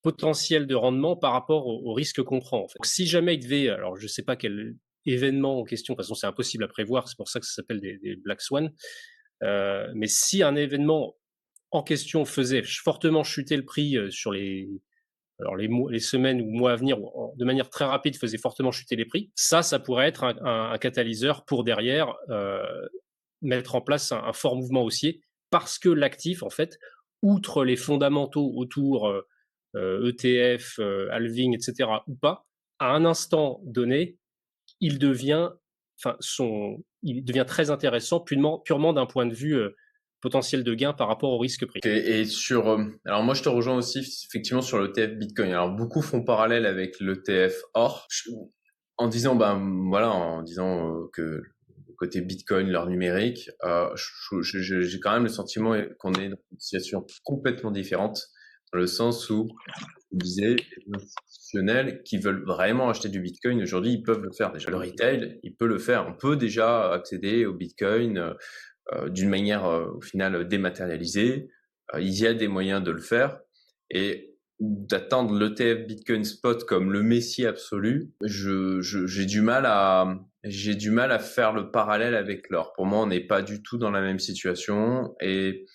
potentiel 0.01 0.67
de 0.67 0.75
rendement 0.75 1.15
par 1.15 1.33
rapport 1.33 1.67
au, 1.67 1.93
risque 1.93 2.21
qu'on 2.23 2.39
prend. 2.39 2.67
Si 2.83 3.05
jamais 3.05 3.35
il 3.35 3.39
devait, 3.39 3.69
alors 3.69 3.97
je 3.97 4.03
ne 4.03 4.07
sais 4.07 4.23
pas 4.23 4.35
quel 4.35 4.75
événement 5.05 5.59
en 5.59 5.63
question, 5.63 5.93
de 5.93 5.97
toute 5.97 6.05
façon 6.05 6.15
c'est 6.15 6.27
impossible 6.27 6.63
à 6.63 6.67
prévoir, 6.67 7.07
c'est 7.07 7.17
pour 7.17 7.29
ça 7.29 7.39
que 7.39 7.45
ça 7.45 7.53
s'appelle 7.53 7.79
des, 7.79 8.15
Black 8.17 8.41
Swan, 8.41 8.71
euh, 9.43 9.87
mais 9.95 10.07
si 10.07 10.43
un 10.43 10.55
événement 10.55 11.15
en 11.71 11.83
question 11.83 12.25
faisait 12.25 12.63
fortement 12.63 13.23
chuter 13.23 13.57
le 13.57 13.65
prix 13.65 13.97
euh, 13.97 14.11
sur 14.11 14.31
les 14.31 14.69
alors 15.39 15.55
les, 15.55 15.69
les 15.89 15.99
semaines 15.99 16.41
ou 16.41 16.51
mois 16.51 16.73
à 16.73 16.75
venir, 16.75 16.99
de 17.35 17.45
manière 17.45 17.67
très 17.69 17.85
rapide, 17.85 18.15
faisait 18.15 18.37
fortement 18.37 18.71
chuter 18.71 18.95
les 18.95 19.05
prix. 19.05 19.31
Ça, 19.33 19.63
ça 19.63 19.79
pourrait 19.79 20.07
être 20.07 20.23
un, 20.23 20.77
catalyseur 20.77 21.45
pour 21.45 21.63
derrière 21.63 22.15
euh, 22.29 22.63
mettre 23.41 23.73
en 23.73 23.81
place 23.81 24.11
un, 24.11 24.23
un, 24.23 24.33
fort 24.33 24.55
mouvement 24.55 24.83
haussier, 24.83 25.21
parce 25.49 25.79
que 25.79 25.89
l'actif, 25.89 26.43
en 26.43 26.51
fait, 26.51 26.77
outre 27.21 27.63
les 27.63 27.75
fondamentaux 27.75 28.53
autour 28.55 29.07
euh, 29.07 29.27
ETF, 29.75 30.79
euh, 30.79 31.07
e 31.07 31.11
halving, 31.11 31.55
etc., 31.55 31.89
ou 32.07 32.15
pas, 32.15 32.45
à 32.79 32.91
un 32.91 33.05
instant 33.05 33.61
donné, 33.63 34.17
il 34.79 34.99
devient, 34.99 35.49
enfin, 35.99 36.17
son, 36.19 36.83
il 37.03 37.23
devient 37.23 37.45
très 37.47 37.69
intéressant 37.69 38.19
purement, 38.19 38.93
d'un 38.93 39.05
point 39.05 39.25
de 39.25 39.33
vue 39.33 39.55
euh, 39.55 39.75
potentiel 40.21 40.63
de 40.63 40.73
gain 40.73 40.93
par 40.93 41.07
rapport 41.07 41.31
au 41.31 41.37
risque 41.37 41.65
pris. 41.65 41.79
Et, 41.83 42.25
sur, 42.25 42.69
euh, 42.69 42.85
alors 43.05 43.23
moi 43.23 43.33
je 43.33 43.43
te 43.43 43.49
rejoins 43.49 43.75
aussi 43.75 43.99
effectivement 43.99 44.61
sur 44.61 44.79
l'ETF 44.79 45.17
Bitcoin. 45.17 45.49
Alors 45.49 45.71
beaucoup 45.71 46.01
font 46.01 46.23
parallèle 46.23 46.65
avec 46.65 46.99
l'ETF 46.99 47.61
Or, 47.73 48.07
en 48.97 49.07
disant 49.07 49.35
ben 49.35 49.87
voilà, 49.89 50.11
en 50.11 50.43
disant 50.43 50.95
euh, 50.95 51.09
que 51.13 51.41
côté 51.97 52.21
Bitcoin, 52.21 52.67
l'or 52.69 52.87
numérique, 52.87 53.51
euh, 53.63 53.89
j'ai 54.41 54.99
quand 54.99 55.13
même 55.13 55.23
le 55.23 55.29
sentiment 55.29 55.75
qu'on 55.99 56.13
est 56.13 56.29
dans 56.29 56.37
une 56.51 56.59
situation 56.59 57.05
complètement 57.23 57.69
différente 57.69 58.27
dans 58.71 58.79
le 58.79 58.87
sens 58.87 59.29
où, 59.29 59.47
vous 60.11 60.17
disiez, 60.17 60.55
qui 62.05 62.17
veulent 62.17 62.43
vraiment 62.45 62.89
acheter 62.89 63.09
du 63.09 63.19
Bitcoin 63.19 63.61
aujourd'hui, 63.61 63.93
ils 63.93 64.03
peuvent 64.03 64.23
le 64.23 64.31
faire. 64.31 64.51
Déjà, 64.51 64.69
le 64.69 64.77
retail, 64.77 65.39
il 65.43 65.55
peut 65.55 65.67
le 65.67 65.79
faire. 65.79 66.07
On 66.07 66.13
peut 66.13 66.35
déjà 66.35 66.91
accéder 66.91 67.45
au 67.45 67.53
Bitcoin 67.53 68.17
euh, 68.17 68.33
euh, 68.93 69.09
d'une 69.09 69.29
manière, 69.29 69.65
euh, 69.65 69.87
au 69.95 70.01
final, 70.01 70.47
dématérialisée. 70.47 71.49
il 71.99 72.13
y 72.13 72.27
a 72.27 72.33
des 72.33 72.47
moyens 72.47 72.83
de 72.83 72.91
le 72.91 73.01
faire. 73.01 73.39
Et 73.89 74.35
d'attendre 74.59 75.37
l'ETF 75.37 75.87
Bitcoin 75.87 76.23
Spot 76.23 76.63
comme 76.65 76.93
le 76.93 77.01
messie 77.01 77.47
absolu, 77.47 78.11
je, 78.23 78.79
j'ai 78.81 79.25
du 79.25 79.41
mal 79.41 79.65
à 79.65 80.19
j'ai 80.43 80.75
du 80.75 80.89
mal 80.89 81.11
à 81.11 81.19
faire 81.19 81.53
le 81.53 81.71
parallèle 81.71 82.15
avec 82.15 82.49
l'or. 82.49 82.73
Pour 82.73 82.85
moi, 82.85 82.99
on 82.99 83.07
n'est 83.07 83.27
pas 83.27 83.43
du 83.43 83.61
tout 83.61 83.77
dans 83.77 83.91
la 83.91 84.01
même 84.01 84.19
situation. 84.19 85.15
Et 85.21 85.65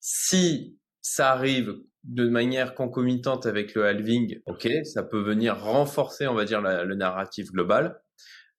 si 0.00 0.78
ça 1.02 1.32
arrive 1.32 1.74
de 2.08 2.26
manière 2.26 2.74
concomitante 2.74 3.44
avec 3.44 3.74
le 3.74 3.84
halving, 3.84 4.40
ok, 4.46 4.66
ça 4.84 5.02
peut 5.02 5.20
venir 5.20 5.60
renforcer, 5.60 6.26
on 6.26 6.34
va 6.34 6.46
dire, 6.46 6.62
le 6.62 6.94
narratif 6.94 7.52
global, 7.52 8.00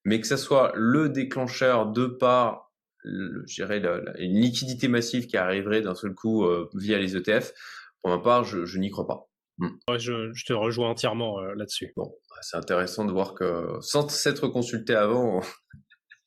mais 0.04 0.20
que 0.20 0.26
ça 0.26 0.36
soit 0.36 0.72
le 0.76 1.08
déclencheur 1.08 1.86
de 1.86 2.06
par, 2.06 2.70
je 3.04 3.54
dirais, 3.54 3.82
une 4.18 4.40
liquidité 4.40 4.86
massive 4.86 5.26
qui 5.26 5.36
arriverait 5.36 5.82
d'un 5.82 5.96
seul 5.96 6.14
coup 6.14 6.44
euh, 6.44 6.70
via 6.74 6.98
les 6.98 7.16
ETF, 7.16 7.52
pour 8.02 8.10
ma 8.10 8.22
part, 8.22 8.44
je, 8.44 8.78
n'y 8.78 8.88
crois 8.88 9.08
pas. 9.08 9.28
Hmm. 9.58 9.70
je, 9.98 10.44
te 10.46 10.52
rejoins 10.52 10.90
entièrement 10.90 11.40
euh, 11.40 11.52
là-dessus. 11.56 11.92
Bon, 11.96 12.14
bah, 12.30 12.36
c'est 12.42 12.56
intéressant 12.56 13.04
de 13.04 13.10
voir 13.10 13.34
que 13.34 13.78
sans 13.80 14.08
s'être 14.08 14.46
consulté 14.46 14.94
avant, 14.94 15.42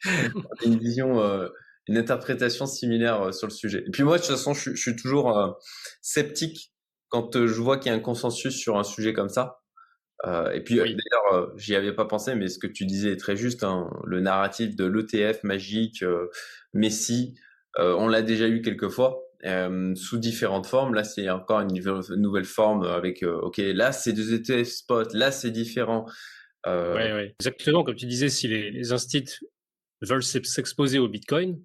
on 0.05 0.41
a 0.41 0.65
une 0.65 0.77
vision, 0.77 1.21
euh, 1.21 1.47
une 1.87 1.97
interprétation 1.97 2.65
similaire 2.65 3.33
sur 3.33 3.47
le 3.47 3.53
sujet. 3.53 3.81
Et 3.87 3.91
puis 3.91 4.03
moi, 4.03 4.17
de 4.17 4.23
toute 4.23 4.31
façon, 4.31 4.53
je, 4.53 4.71
je 4.71 4.81
suis 4.81 4.95
toujours 4.97 5.57
sceptique 6.01 6.72
quand 7.13 7.35
euh, 7.35 7.45
je 7.45 7.61
vois 7.61 7.77
qu'il 7.77 7.91
y 7.91 7.93
a 7.93 7.95
un 7.95 8.01
consensus 8.01 8.55
sur 8.55 8.79
un 8.79 8.83
sujet 8.83 9.13
comme 9.13 9.29
ça, 9.29 9.59
euh, 10.25 10.49
et 10.51 10.61
puis 10.61 10.77
d'ailleurs, 10.77 11.33
euh, 11.33 11.47
j'y 11.57 11.75
avais 11.75 11.93
pas 11.93 12.05
pensé, 12.05 12.33
mais 12.33 12.47
ce 12.47 12.57
que 12.57 12.65
tu 12.65 12.85
disais 12.85 13.11
est 13.11 13.17
très 13.17 13.35
juste. 13.35 13.63
Hein, 13.63 13.87
le 14.03 14.19
narratif 14.19 14.75
de 14.75 14.85
l'ETF 14.85 15.43
magique, 15.43 16.03
Messi, 16.73 17.35
on 17.77 18.07
l'a 18.07 18.23
déjà 18.23 18.47
eu 18.47 18.61
quelques 18.61 18.89
fois 18.89 19.21
sous 19.95 20.17
différentes 20.17 20.65
formes. 20.65 20.95
Là, 20.95 21.03
c'est 21.03 21.29
encore 21.29 21.59
une 21.59 21.77
nouvelle, 22.15 22.45
forme 22.45 22.83
avec, 22.83 23.21
ok, 23.23 23.57
là 23.57 23.91
c'est 23.91 24.13
des 24.13 24.33
ETF 24.33 24.67
spot, 24.67 25.13
là 25.13 25.31
c'est 25.31 25.51
différent. 25.51 26.05
Oui, 26.65 26.71
ouais. 26.71 27.35
exactement. 27.39 27.83
Comme 27.83 27.95
tu 27.95 28.07
disais, 28.07 28.29
si 28.29 28.47
les, 28.47 28.71
les 28.71 28.81
veulent 30.01 30.23
s'exposer 30.23 30.97
au 30.97 31.09
Bitcoin, 31.09 31.61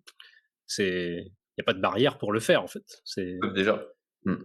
c'est 0.66 1.24
il 1.24 1.62
n'y 1.62 1.62
a 1.62 1.64
pas 1.64 1.74
de 1.74 1.80
barrière 1.80 2.18
pour 2.18 2.32
le 2.32 2.40
faire 2.40 2.62
en 2.62 2.68
fait. 2.68 2.84
C'est 3.04 3.38
déjà. 3.54 3.86
Hmm. 4.24 4.36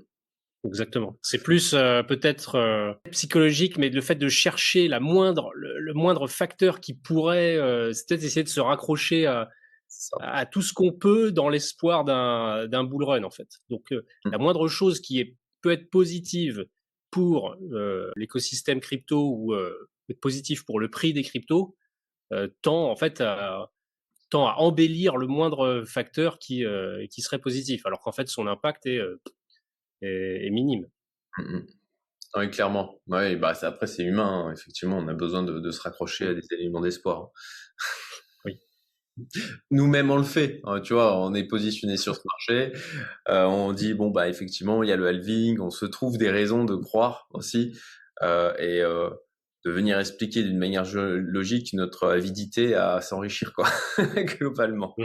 Exactement. 0.66 1.18
C'est 1.22 1.43
plus 1.43 1.74
euh, 1.74 2.03
peut-être 2.03 2.55
euh, 2.55 2.93
psychologique, 3.11 3.78
mais 3.78 3.89
le 3.89 4.01
fait 4.01 4.16
de 4.16 4.30
chercher 4.30 4.88
la 4.88 5.01
moindre, 5.01 5.51
le, 5.55 5.93
moindre 5.93 6.28
facteur 6.28 6.80
qui 6.80 6.93
pourrait, 6.93 7.57
euh, 7.57 7.91
c'est 7.91 8.07
peut-être 8.07 8.24
essayer 8.24 8.43
de 8.43 8.49
se 8.49 8.61
raccrocher 8.61 9.26
à, 9.26 9.49
à 10.22 10.45
tout 10.45 10.61
ce 10.61 10.74
qu'on 10.74 10.93
peut 10.93 11.32
dans 11.34 11.49
l'espoir 11.49 12.05
d'un, 12.05 12.68
d'un 12.68 12.86
bull 12.86 13.03
run 13.03 13.24
en 13.24 13.30
fait. 13.30 13.49
Donc 13.70 13.91
mmh. 13.91 14.30
la 14.32 14.38
moindre 14.38 14.70
chose 14.70 15.01
qui 15.01 15.20
est, 15.20 15.36
peut 15.61 15.72
être 15.72 15.89
positive 15.89 16.66
pour 17.11 17.55
l'écosystème 18.16 18.80
crypto 18.80 19.36
ou 19.38 19.55
être 20.09 20.20
positif 20.20 20.66
pour 20.66 20.80
le 20.80 20.89
prix 20.89 21.14
des 21.14 21.22
cryptos 21.22 21.76
tend 22.64 22.89
en 22.89 22.95
fait 22.95 23.22
à, 23.22 23.70
tend 24.32 24.47
à 24.47 24.55
embellir 24.55 25.16
le 25.16 25.28
moindre 25.28 25.84
facteur 25.86 26.39
qui, 26.39 26.66
qui 27.11 27.22
serait 27.22 27.38
positif, 27.38 27.86
alors 27.86 28.01
qu'en 28.01 28.11
fait 28.11 28.28
son 28.28 28.47
impact 28.47 28.88
est 28.88 28.99
est, 30.04 30.49
minime. 30.49 30.88
Mmh 31.38 31.60
oui, 32.36 32.49
clairement. 32.49 32.99
Ouais, 33.08 33.36
bah, 33.36 33.54
après, 33.62 33.88
c'est 33.88 34.04
humain. 34.04 34.45
Hein. 34.47 34.54
Effectivement, 34.54 34.97
on 34.97 35.08
a 35.08 35.14
besoin 35.14 35.43
de, 35.43 35.72
se 35.72 35.82
raccrocher 35.82 36.28
à 36.28 36.34
des 36.34 36.41
éléments 36.51 36.82
d'espoir. 36.82 37.30
Oui. 38.45 38.58
Nous-mêmes, 39.72 40.10
on 40.10 40.18
le 40.18 40.24
fait. 40.24 40.60
Hein, 40.64 40.82
tu 40.82 40.93
vois, 40.93 41.20
on 41.20 41.34
est 41.36 41.43
positionné 41.43 41.95
sur 41.95 42.16
ce 42.16 42.22
marché. 42.26 42.74
Euh, 43.30 43.43
on 43.45 43.72
dit, 43.72 43.93
bon, 43.93 44.10
bah, 44.10 44.30
effectivement, 44.30 44.82
il 44.82 44.89
y 44.89 44.91
a 44.91 44.95
le 44.95 45.08
halving. 45.08 45.60
On 45.60 45.70
se 45.70 45.86
trouve 45.86 46.18
des 46.18 46.32
raisons 46.32 46.66
de 46.66 46.76
croire 46.76 47.28
aussi. 47.32 47.78
Euh, 48.24 48.54
et 48.58 48.82
euh, 48.82 49.10
de 49.66 49.72
venir 49.72 49.99
expliquer 49.99 50.43
d'une 50.43 50.58
manière 50.58 50.86
logique 50.93 51.74
notre 51.74 52.08
avidité 52.08 52.76
à 52.76 52.99
s'enrichir, 53.01 53.54
quoi, 53.54 53.68
globalement. 54.39 54.95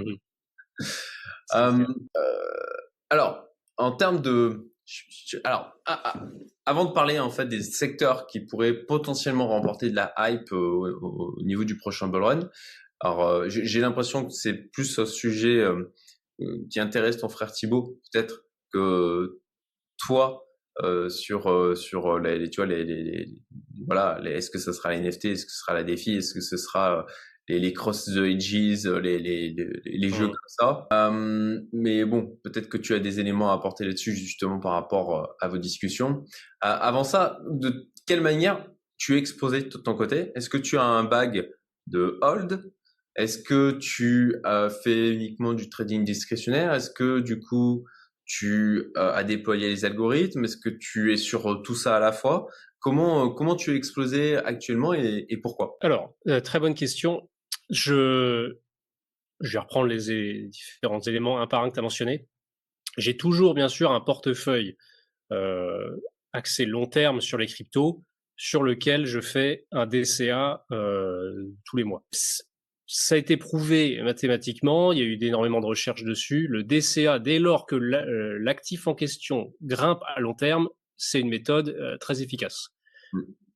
Mmh 1.54 1.84
alors, 3.10 3.48
en 3.78 3.92
termes 3.92 4.20
de 4.20 4.70
alors, 5.44 5.72
ah, 5.86 6.00
ah, 6.04 6.26
avant 6.64 6.86
de 6.86 6.92
parler 6.92 7.18
en 7.18 7.30
fait 7.30 7.46
des 7.46 7.62
secteurs 7.62 8.26
qui 8.26 8.40
pourraient 8.40 8.74
potentiellement 8.74 9.48
remporter 9.48 9.90
de 9.90 9.96
la 9.96 10.14
hype 10.18 10.52
au, 10.52 11.36
niveau 11.42 11.64
du 11.64 11.76
prochain 11.76 12.08
bull 12.08 12.22
run, 12.22 12.50
alors 13.00 13.26
euh, 13.26 13.48
j'ai 13.48 13.80
l'impression 13.80 14.26
que 14.26 14.32
c'est 14.32 14.54
plus 14.54 14.98
un 14.98 15.06
sujet 15.06 15.60
euh, 15.60 15.94
euh, 16.40 16.66
qui 16.70 16.80
intéresse 16.80 17.18
ton 17.18 17.28
frère 17.28 17.52
Thibaut 17.52 18.00
peut-être 18.12 18.44
que 18.72 19.40
toi 19.98 20.44
sur 21.08 21.76
sur 21.76 22.18
les, 22.20 22.48
tu 22.50 22.60
vois 22.60 22.66
les, 22.66 22.84
les, 22.84 23.28
voilà 23.86 24.20
est-ce 24.24 24.48
que 24.48 24.60
ce 24.60 24.72
sera 24.72 24.92
les 24.92 25.00
NFT, 25.00 25.24
est-ce 25.24 25.44
que 25.44 25.50
ce 25.50 25.58
sera 25.58 25.74
la 25.74 25.82
défi, 25.82 26.16
est-ce 26.16 26.34
que 26.34 26.40
ce 26.40 26.56
sera 26.56 27.04
les, 27.48 27.58
les 27.58 27.72
cross 27.72 28.04
the 28.06 28.18
edges, 28.18 28.86
euh, 28.86 29.00
les, 29.00 29.18
les, 29.18 29.54
les, 29.84 30.10
jeux 30.10 30.26
mmh. 30.26 30.30
comme 30.30 30.48
ça. 30.48 30.86
Euh, 30.92 31.60
mais 31.72 32.04
bon, 32.04 32.38
peut-être 32.44 32.68
que 32.68 32.76
tu 32.76 32.94
as 32.94 32.98
des 32.98 33.20
éléments 33.20 33.50
à 33.50 33.54
apporter 33.54 33.84
là-dessus 33.84 34.14
justement 34.14 34.60
par 34.60 34.72
rapport 34.72 35.16
euh, 35.16 35.26
à 35.40 35.48
vos 35.48 35.58
discussions. 35.58 36.24
avant 36.60 37.04
ça, 37.04 37.38
de 37.50 37.88
quelle 38.06 38.20
manière 38.20 38.66
tu 38.98 39.14
es 39.14 39.18
exposé 39.18 39.62
de 39.62 39.78
ton 39.78 39.94
côté? 39.94 40.32
Est-ce 40.34 40.50
que 40.50 40.58
tu 40.58 40.76
as 40.76 40.84
un 40.84 41.04
bag 41.04 41.50
de 41.86 42.18
hold? 42.20 42.70
Est-ce 43.16 43.38
que 43.38 43.72
tu 43.72 44.36
as 44.44 44.68
fait 44.68 45.10
uniquement 45.10 45.54
du 45.54 45.68
trading 45.68 46.04
discrétionnaire? 46.04 46.72
Est-ce 46.72 46.90
que 46.90 47.20
du 47.20 47.40
coup 47.40 47.84
tu 48.24 48.92
as 48.96 49.24
déployé 49.24 49.68
les 49.68 49.84
algorithmes? 49.84 50.44
Est-ce 50.44 50.58
que 50.58 50.68
tu 50.68 51.12
es 51.12 51.16
sur 51.16 51.62
tout 51.62 51.74
ça 51.74 51.96
à 51.96 52.00
la 52.00 52.12
fois? 52.12 52.46
Comment, 52.80 53.30
comment 53.30 53.56
tu 53.56 53.72
es 53.72 53.76
explosé 53.76 54.36
actuellement 54.36 54.94
et, 54.94 55.26
et 55.28 55.36
pourquoi? 55.38 55.76
Alors, 55.80 56.14
très 56.44 56.60
bonne 56.60 56.74
question 56.74 57.28
je, 57.70 58.58
je 59.40 59.52
vais 59.52 59.58
reprendre 59.58 59.86
les 59.86 60.48
différents 60.48 61.00
éléments 61.00 61.40
un 61.40 61.46
par 61.46 61.62
un 61.62 61.68
que 61.68 61.74
tu 61.74 61.80
as 61.80 61.82
mentionnés. 61.82 62.26
J'ai 62.96 63.16
toujours, 63.16 63.54
bien 63.54 63.68
sûr, 63.68 63.92
un 63.92 64.00
portefeuille 64.00 64.76
euh, 65.32 65.96
axé 66.32 66.64
long 66.64 66.86
terme 66.86 67.20
sur 67.20 67.38
les 67.38 67.46
cryptos, 67.46 68.02
sur 68.36 68.62
lequel 68.62 69.04
je 69.04 69.20
fais 69.20 69.66
un 69.72 69.86
DCA 69.86 70.64
euh, 70.70 71.52
tous 71.64 71.76
les 71.76 71.84
mois. 71.84 72.04
ça 72.86 73.16
a 73.16 73.18
été 73.18 73.36
prouvé 73.36 74.00
mathématiquement, 74.02 74.92
il 74.92 74.98
y 74.98 75.02
a 75.02 75.04
eu 75.04 75.18
énormément 75.20 75.60
de 75.60 75.66
recherches 75.66 76.04
dessus. 76.04 76.46
Le 76.48 76.62
DCA, 76.62 77.18
dès 77.18 77.38
lors 77.38 77.66
que 77.66 77.74
euh, 77.74 78.38
l'actif 78.40 78.86
en 78.86 78.94
question 78.94 79.52
grimpe 79.62 80.00
à 80.06 80.20
long 80.20 80.34
terme, 80.34 80.68
c'est 80.96 81.20
une 81.20 81.28
méthode 81.28 81.68
euh, 81.68 81.96
très 81.98 82.22
efficace. 82.22 82.70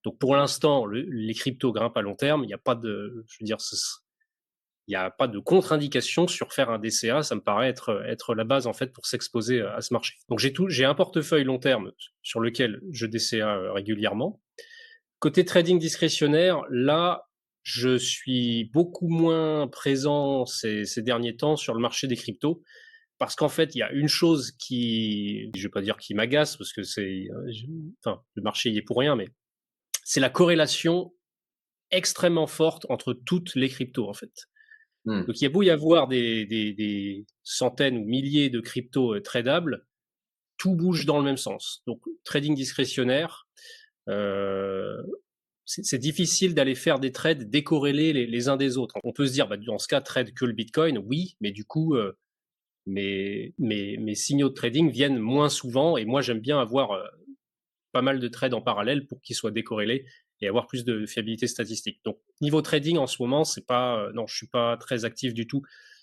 Donc 0.04 0.18
pour 0.18 0.34
l'instant, 0.34 0.86
les 0.86 1.34
cryptos 1.34 1.72
grimpent 1.72 1.96
à 1.96 2.02
long 2.02 2.16
terme. 2.16 2.44
Il 2.44 2.48
n'y 2.48 2.54
a 2.54 2.58
pas 2.58 2.74
de, 2.74 3.24
je 3.28 3.36
veux 3.40 3.44
dire, 3.44 3.58
il 4.88 4.90
n'y 4.90 4.96
a 4.96 5.10
pas 5.10 5.28
de 5.28 5.38
contre-indication 5.38 6.26
sur 6.26 6.52
faire 6.52 6.70
un 6.70 6.78
DCA. 6.78 7.22
Ça 7.22 7.34
me 7.34 7.40
paraît 7.40 7.68
être, 7.68 8.02
être 8.06 8.34
la 8.34 8.44
base 8.44 8.66
en 8.66 8.72
fait 8.72 8.92
pour 8.92 9.06
s'exposer 9.06 9.60
à 9.60 9.80
ce 9.80 9.92
marché. 9.92 10.14
Donc 10.28 10.40
j'ai 10.40 10.52
tout, 10.52 10.68
j'ai 10.68 10.84
un 10.84 10.94
portefeuille 10.94 11.44
long 11.44 11.58
terme 11.58 11.92
sur 12.22 12.40
lequel 12.40 12.80
je 12.90 13.06
DCA 13.06 13.72
régulièrement. 13.72 14.40
Côté 15.20 15.44
trading 15.44 15.78
discrétionnaire, 15.78 16.62
là, 16.68 17.28
je 17.62 17.96
suis 17.96 18.70
beaucoup 18.72 19.08
moins 19.08 19.68
présent 19.68 20.46
ces, 20.46 20.84
ces, 20.84 21.00
derniers 21.00 21.36
temps 21.36 21.54
sur 21.54 21.74
le 21.74 21.80
marché 21.80 22.08
des 22.08 22.16
cryptos 22.16 22.60
parce 23.18 23.36
qu'en 23.36 23.48
fait, 23.48 23.76
il 23.76 23.78
y 23.78 23.82
a 23.82 23.92
une 23.92 24.08
chose 24.08 24.50
qui, 24.58 25.52
je 25.54 25.62
vais 25.62 25.68
pas 25.68 25.80
dire 25.80 25.96
qui 25.96 26.12
m'agace 26.12 26.56
parce 26.56 26.72
que 26.72 26.82
c'est, 26.82 27.28
enfin, 28.04 28.20
le 28.34 28.42
marché 28.42 28.70
y 28.70 28.78
est 28.78 28.82
pour 28.82 28.98
rien, 28.98 29.14
mais 29.14 29.28
c'est 30.04 30.20
la 30.20 30.30
corrélation 30.30 31.12
extrêmement 31.90 32.46
forte 32.46 32.86
entre 32.88 33.12
toutes 33.12 33.54
les 33.54 33.68
cryptos 33.68 34.08
en 34.08 34.14
fait. 34.14 34.48
Mmh. 35.04 35.24
Donc 35.26 35.40
il 35.40 35.44
y 35.44 35.46
a 35.46 35.50
beau 35.50 35.62
y 35.62 35.70
avoir 35.70 36.08
des, 36.08 36.46
des, 36.46 36.72
des 36.72 37.26
centaines 37.42 37.98
ou 37.98 38.04
milliers 38.04 38.50
de 38.50 38.60
cryptos 38.60 39.14
euh, 39.14 39.20
tradables, 39.20 39.86
tout 40.56 40.74
bouge 40.74 41.06
dans 41.06 41.18
le 41.18 41.24
même 41.24 41.36
sens. 41.36 41.82
Donc 41.86 42.00
trading 42.24 42.54
discrétionnaire, 42.54 43.48
euh, 44.08 45.02
c'est 45.64 45.98
difficile 45.98 46.54
d'aller 46.54 46.74
faire 46.74 46.98
des 46.98 47.12
trades 47.12 47.48
décorrélés 47.48 48.12
les, 48.12 48.48
uns 48.48 48.56
des 48.56 48.78
autres. 48.78 48.96
On 49.04 49.12
peut 49.12 49.26
se 49.26 49.32
dire, 49.32 49.48
bah, 49.48 49.56
dans 49.56 49.78
ce 49.78 49.88
cas, 49.88 50.00
trade 50.00 50.34
que 50.34 50.44
le 50.44 50.52
Bitcoin, 50.52 50.98
oui, 50.98 51.36
mais 51.40 51.52
du 51.52 51.64
coup, 51.64 51.94
euh, 51.94 52.12
mes, 52.86 53.54
mes, 53.58 54.14
signaux 54.14 54.48
de 54.48 54.54
trading 54.54 54.90
viennent 54.90 55.18
moins 55.18 55.48
souvent 55.48 55.96
et 55.96 56.04
moi, 56.04 56.20
j'aime 56.20 56.40
bien 56.40 56.60
avoir 56.60 57.00
pas 57.92 58.02
mal 58.02 58.20
de 58.20 58.28
trades 58.28 58.54
en 58.54 58.62
parallèle 58.62 59.06
pour 59.06 59.20
qu'ils 59.20 59.36
soient 59.36 59.50
décorrélés 59.50 60.06
et 60.40 60.48
avoir 60.48 60.66
plus 60.66 60.84
de 60.84 61.06
fiabilité 61.06 61.46
statistique. 61.46 62.00
Donc, 62.04 62.18
niveau 62.40 62.62
trading, 62.62 62.98
en 62.98 63.06
ce 63.06 63.22
moment, 63.22 63.44
c'est 63.44 63.66
pas, 63.66 63.98
euh, 63.98 64.12
non, 64.12 64.26
je 64.26 64.36
suis 64.36 64.48
pas 64.48 64.76
très 64.76 65.04
actif 65.04 65.34
du 65.34 65.46
tout 65.46 65.62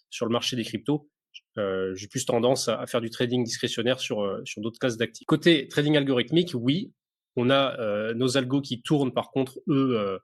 sur 0.10 0.26
le 0.26 0.32
marché 0.32 0.56
des 0.56 0.64
cryptos. 0.64 1.10
j'ai 1.58 2.08
plus 2.08 2.26
tendance 2.26 2.70
à, 2.70 2.88
faire 2.88 3.02
du 3.02 3.10
trading 3.10 3.44
discrétionnaire 3.44 4.00
sur, 4.00 4.42
sur 4.46 4.62
d'autres 4.62 4.80
classes 4.80 4.98
d'actifs. 4.98 5.26
Côté 5.28 5.68
trading 5.68 5.98
algorithmique, 5.98 6.52
oui, 6.54 6.94
on 7.36 7.50
a 7.50 7.80
euh, 7.80 8.14
nos 8.14 8.38
algos 8.38 8.62
qui 8.62 8.82
tournent 8.82 9.14
par 9.14 9.32
contre, 9.32 9.60
eux, 9.68 9.98
euh, 9.98 10.20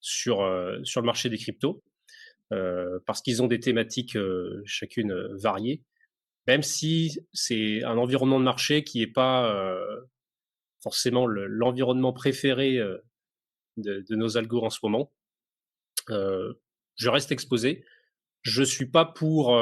sur, 0.00 0.42
euh, 0.42 0.78
sur 0.84 1.00
le 1.00 1.06
marché 1.06 1.28
des 1.28 1.38
cryptos, 1.38 1.82
parce 3.06 3.22
qu'ils 3.22 3.42
ont 3.42 3.46
des 3.46 3.60
thématiques 3.60 4.18
chacune 4.66 5.14
variées, 5.40 5.80
même 6.46 6.62
si 6.62 7.18
c'est 7.32 7.82
un 7.82 7.96
environnement 7.96 8.38
de 8.38 8.44
marché 8.44 8.84
qui 8.84 8.98
n'est 8.98 9.06
pas 9.06 9.50
forcément 10.82 11.26
l'environnement 11.26 12.12
préféré 12.12 12.78
de, 13.76 14.14
nos 14.14 14.36
algos 14.36 14.64
en 14.64 14.70
ce 14.70 14.80
moment. 14.82 15.12
je 16.08 17.08
reste 17.08 17.32
exposé. 17.32 17.84
Je 18.42 18.62
suis 18.62 18.86
pas 18.86 19.04
pour 19.04 19.56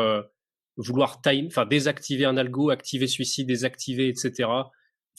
vouloir 0.76 1.20
time, 1.20 1.46
enfin 1.46 1.66
désactiver 1.66 2.24
un 2.24 2.36
algo, 2.36 2.70
activer 2.70 3.06
celui-ci, 3.06 3.44
désactiver, 3.44 4.08
etc 4.08 4.48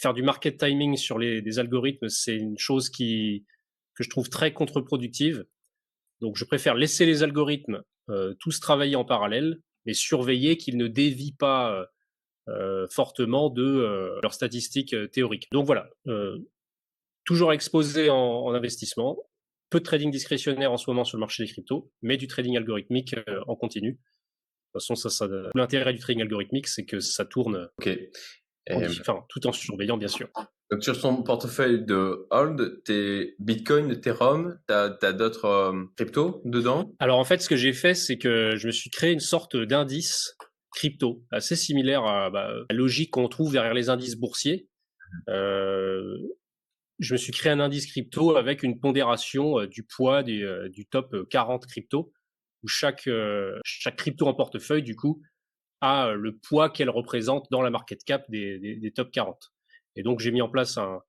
faire 0.02 0.14
du 0.14 0.24
market 0.24 0.58
timing 0.58 0.98
sur 0.98 1.20
les, 1.20 1.60
algorithmes, 1.60 2.10
c'est 2.10 2.36
une 2.36 2.58
chose 2.58 2.90
qui, 2.90 3.46
que 3.96 4.04
je 4.04 4.10
trouve 4.10 4.30
très 4.30 4.52
contre-productive. 4.52 5.46
Donc, 6.22 6.38
je 6.38 6.46
préfère 6.46 6.76
laisser 6.76 7.06
les 7.06 7.24
algorithmes 7.24 7.84
euh, 8.10 8.34
tous 8.40 8.60
travailler 8.60 8.96
en 8.96 9.06
parallèle, 9.06 9.60
mais 9.86 9.94
surveiller 9.94 10.58
qu'ils 10.58 10.78
ne 10.78 10.88
dévient 10.88 11.34
pas 11.34 11.72
euh, 11.72 11.82
euh, 11.82 11.86
fortement 12.90 13.50
de 13.50 14.20
leurs 14.22 14.34
statistiques 14.34 14.96
théoriques. 15.12 15.48
Donc 15.52 15.66
voilà, 15.66 15.90
toujours 17.26 17.54
exposé 17.54 18.10
en, 18.10 18.18
en, 18.18 18.54
investissement, 18.54 19.18
peu 19.70 19.80
de 19.80 19.86
trading 19.86 20.12
discrétionnaire 20.12 20.72
en 20.72 20.78
ce 20.78 20.90
moment 20.90 21.04
sur 21.04 21.18
le 21.18 21.22
marché 21.22 21.44
des 21.44 21.52
cryptos, 21.52 21.92
mais 22.02 22.18
du 22.18 22.28
trading 22.28 22.58
algorithmique 22.58 23.16
en 23.48 23.56
continu. 23.56 23.92
De 23.92 24.80
toute 24.80 24.84
façon, 24.84 24.96
ça, 24.96 25.10
ça 25.10 25.28
l'intérêt 25.54 25.94
du 25.94 26.00
trading 26.00 26.22
algorithmique, 26.22 26.68
c'est 26.68 26.86
que 26.86 27.00
ça 27.00 27.26
tourne. 27.26 27.70
Ok 27.78 27.98
enfin, 28.70 29.24
tout 29.30 29.46
en 29.48 29.52
surveillant, 29.52 29.98
bien 29.98 30.08
sûr. 30.08 30.30
Donc, 30.70 30.84
sur 30.84 31.00
ton 31.00 31.22
portefeuille 31.24 31.84
de 31.84 32.28
hold, 32.30 32.84
tes 32.84 33.36
Bitcoin, 33.40 33.92
Ethereum, 33.92 34.58
tu 34.68 34.74
as, 34.74 35.14
d'autres 35.14 35.46
euh, 35.46 35.84
cryptos 35.98 36.42
dedans? 36.46 36.94
Alors, 37.00 37.20
en 37.20 37.26
fait, 37.26 37.42
ce 37.42 37.50
que 37.50 37.58
j'ai 37.58 37.74
fait, 37.74 37.94
c'est 37.94 38.18
que 38.18 38.56
je 38.56 38.68
me 38.68 38.72
suis 38.72 38.90
créé 38.90 39.12
une 39.12 39.20
sorte 39.20 39.58
d'indice 39.58 40.38
crypto, 40.72 41.24
assez 41.32 41.56
similaire 41.56 42.04
à 42.06 42.30
bah, 42.30 42.54
la 42.70 42.76
logique 42.76 43.12
qu'on 43.12 43.28
trouve 43.28 43.52
derrière 43.52 43.74
les 43.74 43.90
indices 43.90 44.16
boursiers. 44.16 44.68
Euh, 45.30 46.18
je 47.00 47.14
me 47.14 47.18
suis 47.18 47.32
créé 47.32 47.52
un 47.52 47.60
indice 47.60 47.88
crypto 47.88 48.38
avec 48.38 48.64
une 48.64 48.80
pondération 48.80 49.60
euh, 49.60 49.68
du 49.68 49.84
poids 49.84 50.24
du 50.24 50.86
top 50.90 51.28
40 51.30 51.66
crypto, 51.66 52.14
où 52.64 52.68
chaque, 52.68 53.10
chaque 53.64 53.96
crypto 53.96 54.28
en 54.28 54.34
portefeuille, 54.34 54.84
du 54.84 54.96
coup, 54.96 55.22
euh, 55.84 56.14
le 56.14 56.38
poids 56.38 56.70
qu'elle 56.70 56.92
représente 56.92 57.48
dans 57.50 57.64
la 57.64 57.72
market 57.72 58.04
cap 58.04 58.30
des, 58.30 58.60
des, 58.60 58.76
des 58.76 58.92
top 58.92 59.12
40. 59.12 59.52
Et 59.96 60.04
donc 60.04 60.20
j'ai 60.20 60.32
mis 60.32 60.42
en 60.42 60.50
place 60.50 60.78
un, 60.78 61.00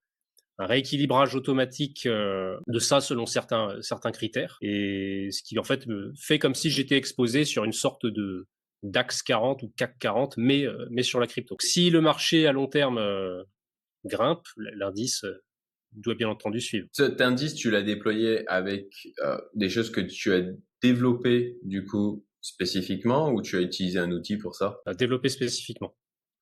un 0.58 0.66
rééquilibrage 0.66 1.34
automatique 1.34 2.06
euh, 2.06 2.56
de 2.66 2.78
ça 2.78 3.02
selon 3.02 3.26
certains 3.26 3.76
certains 3.82 4.12
critères 4.12 4.56
et 4.62 5.28
ce 5.30 5.42
qui 5.42 5.58
en 5.58 5.62
fait 5.62 5.86
me 5.86 6.12
fait 6.18 6.38
comme 6.38 6.54
si 6.54 6.70
j'étais 6.70 6.96
exposé 6.96 7.44
sur 7.44 7.64
une 7.64 7.72
sorte 7.72 8.06
de 8.06 8.48
DAX 8.82 9.22
40 9.22 9.62
ou 9.62 9.72
CAC 9.76 9.98
40 9.98 10.36
mais 10.36 10.66
euh, 10.66 10.86
mais 10.90 11.02
sur 11.02 11.20
la 11.20 11.26
crypto. 11.26 11.56
Si 11.60 11.90
le 11.90 12.00
marché 12.00 12.46
à 12.46 12.52
long 12.52 12.66
terme 12.66 13.00
grimpe, 14.04 14.46
l'indice 14.56 15.24
doit 15.92 16.14
bien 16.14 16.28
entendu 16.28 16.60
suivre. 16.60 16.88
Cet 16.92 17.20
indice, 17.20 17.54
tu 17.54 17.70
l'as 17.70 17.82
déployé 17.82 18.48
avec 18.48 18.86
des 19.54 19.68
choses 19.68 19.90
que 19.90 20.00
tu 20.00 20.32
as 20.32 20.42
développées 20.82 21.58
du 21.62 21.84
coup 21.84 22.26
spécifiquement 22.40 23.30
ou 23.30 23.40
tu 23.40 23.56
as 23.56 23.60
utilisé 23.60 23.98
un 23.98 24.10
outil 24.10 24.36
pour 24.36 24.54
ça? 24.54 24.80
Développer 24.98 25.28
spécifiquement. 25.28 25.94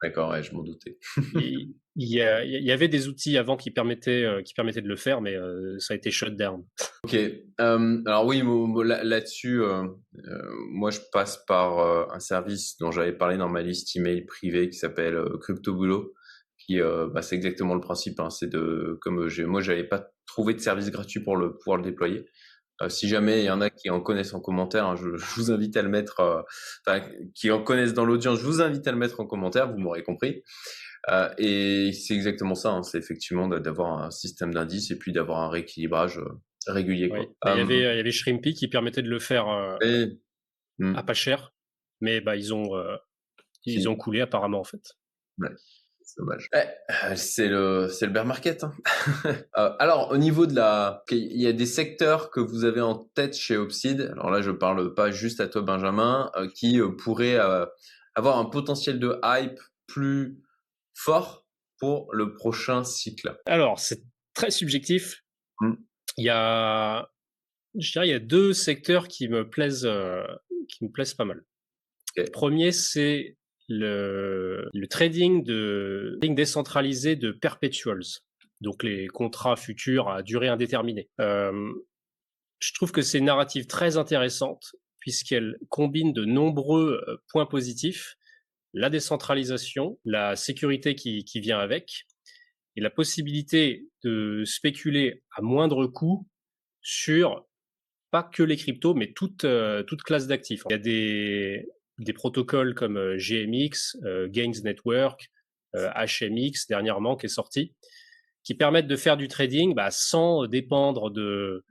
D'accord, 0.02 0.30
ouais, 0.30 0.42
je 0.42 0.54
m'en 0.54 0.62
doutais. 0.62 0.98
il, 1.34 1.74
y 1.96 2.22
a, 2.22 2.42
il, 2.44 2.64
y 2.64 2.72
avait 2.72 2.88
des 2.88 3.08
outils 3.08 3.36
avant 3.36 3.56
qui 3.58 3.70
permettaient, 3.70 4.24
euh, 4.24 4.42
qui 4.42 4.54
permettaient 4.54 4.80
de 4.80 4.88
le 4.88 4.96
faire, 4.96 5.20
mais 5.20 5.36
euh, 5.36 5.78
ça 5.78 5.92
a 5.92 5.96
été 5.96 6.10
shut 6.10 6.34
down. 6.36 6.64
Ok. 7.04 7.14
Euh, 7.14 8.02
alors 8.06 8.26
oui, 8.26 8.42
là-dessus, 8.84 9.60
moi 10.70 10.90
je 10.90 11.00
passe 11.12 11.44
par 11.46 12.14
un 12.14 12.20
service 12.20 12.78
dont 12.78 12.90
j'avais 12.90 13.12
parlé 13.12 13.36
dans 13.36 13.48
ma 13.48 13.62
liste 13.62 13.94
email 13.94 14.24
privée 14.24 14.70
qui 14.70 14.78
s'appelle 14.78 15.22
Crypto 15.40 15.74
Boulot. 15.74 16.14
Qui, 16.66 16.78
bah, 16.78 17.22
c'est 17.22 17.36
exactement 17.36 17.74
le 17.74 17.80
principe. 17.80 18.20
Hein, 18.20 18.30
c'est 18.30 18.50
de, 18.50 18.98
comme 19.00 19.28
moi 19.46 19.60
j'avais 19.60 19.84
pas 19.84 20.10
trouvé 20.26 20.54
de 20.54 20.60
service 20.60 20.90
gratuit 20.90 21.20
pour 21.20 21.36
le 21.36 21.56
pouvoir 21.56 21.78
le 21.78 21.82
déployer. 21.82 22.24
Euh, 22.82 22.88
si 22.88 23.08
jamais 23.08 23.40
il 23.42 23.44
y 23.44 23.50
en 23.50 23.60
a 23.60 23.68
qui 23.68 23.90
en 23.90 24.00
connaissent 24.00 24.32
en 24.32 24.40
commentaire, 24.40 24.86
hein, 24.86 24.96
je, 24.96 25.08
vous 25.36 25.50
invite 25.50 25.76
à 25.76 25.82
le 25.82 25.88
mettre, 25.88 26.20
euh, 26.20 27.00
qui 27.34 27.50
en 27.50 27.62
connaissent 27.62 27.94
dans 27.94 28.04
l'audience, 28.04 28.40
je 28.40 28.44
vous 28.44 28.60
invite 28.60 28.86
à 28.86 28.92
le 28.92 28.98
mettre 28.98 29.20
en 29.20 29.26
commentaire, 29.26 29.70
vous 29.70 29.78
m'aurez 29.78 30.02
compris. 30.02 30.42
Euh, 31.10 31.30
et 31.38 31.92
c'est 31.92 32.14
exactement 32.14 32.54
ça, 32.54 32.70
hein, 32.70 32.82
c'est 32.82 32.98
effectivement 32.98 33.48
d'avoir 33.48 34.02
un 34.02 34.10
système 34.10 34.52
d'indices 34.52 34.90
et 34.90 34.98
puis 34.98 35.12
d'avoir 35.12 35.40
un 35.40 35.48
rééquilibrage 35.48 36.20
régulier. 36.66 37.08
Quoi. 37.08 37.20
Il, 37.46 37.58
y 37.58 37.60
avait, 37.60 37.78
il 37.78 37.96
y 37.96 38.00
avait 38.00 38.10
Shrimpy 38.10 38.52
qui 38.52 38.68
permettait 38.68 39.02
de 39.02 39.08
le 39.08 39.18
faire 39.18 39.46
hmm. 40.78 40.94
à 40.94 41.02
pas 41.02 41.14
cher, 41.14 41.54
mais 42.02 42.20
bah, 42.20 42.36
ils, 42.36 42.52
ont, 42.52 42.70
ils 43.64 43.88
ont 43.88 43.96
coulé 43.96 44.20
apparemment 44.20 44.60
en 44.60 44.64
fait. 44.64 44.98
Ouais 45.38 45.48
dommage. 46.16 46.48
Eh, 46.54 46.58
euh, 46.58 47.16
c'est 47.16 47.48
le 47.48 47.88
c'est 47.88 48.06
le 48.06 48.12
bear 48.12 48.26
market. 48.26 48.64
Hein. 48.64 48.72
Euh, 49.56 49.72
alors 49.78 50.10
au 50.12 50.16
niveau 50.16 50.46
de 50.46 50.54
la, 50.54 51.02
il 51.10 51.40
y 51.40 51.46
a 51.46 51.52
des 51.52 51.66
secteurs 51.66 52.30
que 52.30 52.40
vous 52.40 52.64
avez 52.64 52.80
en 52.80 52.94
tête 52.94 53.36
chez 53.36 53.56
Opsid. 53.56 54.00
Alors 54.12 54.30
là 54.30 54.42
je 54.42 54.50
parle 54.50 54.94
pas 54.94 55.10
juste 55.10 55.40
à 55.40 55.48
toi 55.48 55.62
Benjamin, 55.62 56.30
euh, 56.36 56.48
qui 56.54 56.80
pourraient 56.98 57.38
avoir 58.14 58.38
un 58.38 58.44
potentiel 58.44 59.00
de 59.00 59.18
hype 59.24 59.58
plus 59.86 60.40
fort 60.94 61.46
pour 61.78 62.14
le 62.14 62.34
prochain 62.34 62.84
cycle? 62.84 63.36
Alors 63.46 63.80
c'est 63.80 64.02
très 64.34 64.50
subjectif. 64.50 65.24
Hmm. 65.58 65.74
Il 66.16 66.24
y 66.24 66.30
a, 66.30 67.10
je 67.76 67.92
dirais, 67.92 68.08
il 68.08 68.12
y 68.12 68.14
a 68.14 68.20
deux 68.20 68.52
secteurs 68.52 69.08
qui 69.08 69.28
me 69.28 69.48
plaisent, 69.48 69.88
qui 70.68 70.84
me 70.84 70.90
plaisent 70.90 71.14
pas 71.14 71.24
mal. 71.24 71.44
Le 72.16 72.24
premier, 72.30 72.72
c'est 72.72 73.36
le, 73.70 74.86
trading 74.88 75.44
de 75.44 76.18
trading 76.20 76.34
décentralisé 76.34 77.16
de 77.16 77.30
perpetuals, 77.30 78.04
donc 78.60 78.82
les 78.82 79.06
contrats 79.06 79.56
futurs 79.56 80.08
à 80.08 80.22
durée 80.22 80.48
indéterminée. 80.48 81.08
Euh, 81.20 81.72
je 82.58 82.74
trouve 82.74 82.92
que 82.92 83.00
c'est 83.00 83.18
une 83.18 83.26
narrative 83.26 83.66
très 83.66 83.96
intéressante 83.96 84.74
puisqu'elle 84.98 85.56
combine 85.70 86.12
de 86.12 86.24
nombreux 86.24 87.02
euh, 87.08 87.16
points 87.28 87.46
positifs, 87.46 88.16
la 88.74 88.90
décentralisation, 88.90 89.98
la 90.04 90.36
sécurité 90.36 90.94
qui, 90.94 91.24
vient 91.36 91.58
avec, 91.58 92.06
et 92.76 92.80
la 92.80 92.90
possibilité 92.90 93.86
de 94.04 94.44
spéculer 94.44 95.22
à 95.34 95.42
moindre 95.42 95.86
coût 95.86 96.28
sur 96.82 97.46
pas 98.10 98.22
que 98.22 98.42
les 98.42 98.56
cryptos, 98.56 98.94
mais 98.94 99.12
toute, 99.12 99.46
toute 99.86 100.02
classe 100.02 100.26
d'actifs. 100.26 100.62
Il 100.68 100.72
y 100.72 100.74
a 100.74 100.78
des, 100.78 101.68
des 102.04 102.12
protocoles 102.12 102.74
comme 102.74 103.16
GMX, 103.16 103.96
Gains 104.28 104.62
Network, 104.64 105.30
HMX 105.74 106.66
dernièrement 106.68 107.16
qui 107.16 107.26
est 107.26 107.30
sorti, 107.30 107.74
qui 108.42 108.54
permettent 108.54 108.88
de 108.88 108.96
faire 108.96 109.16
du 109.16 109.28
trading 109.28 109.74
bah, 109.74 109.90
sans 109.90 110.46
dépendre 110.46 111.10
de 111.10 111.64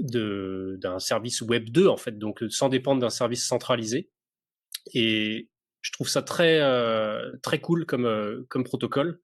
d'un 0.00 0.98
service 0.98 1.42
Web 1.42 1.70
2 1.70 1.88
en 1.88 1.96
fait, 1.96 2.18
donc 2.18 2.42
sans 2.48 2.68
dépendre 2.68 3.00
d'un 3.00 3.10
service 3.10 3.46
centralisé. 3.46 4.10
Et 4.92 5.48
je 5.80 5.92
trouve 5.92 6.08
ça 6.08 6.22
très 6.22 7.60
cool 7.60 7.86
comme 7.86 8.64
protocole. 8.64 9.20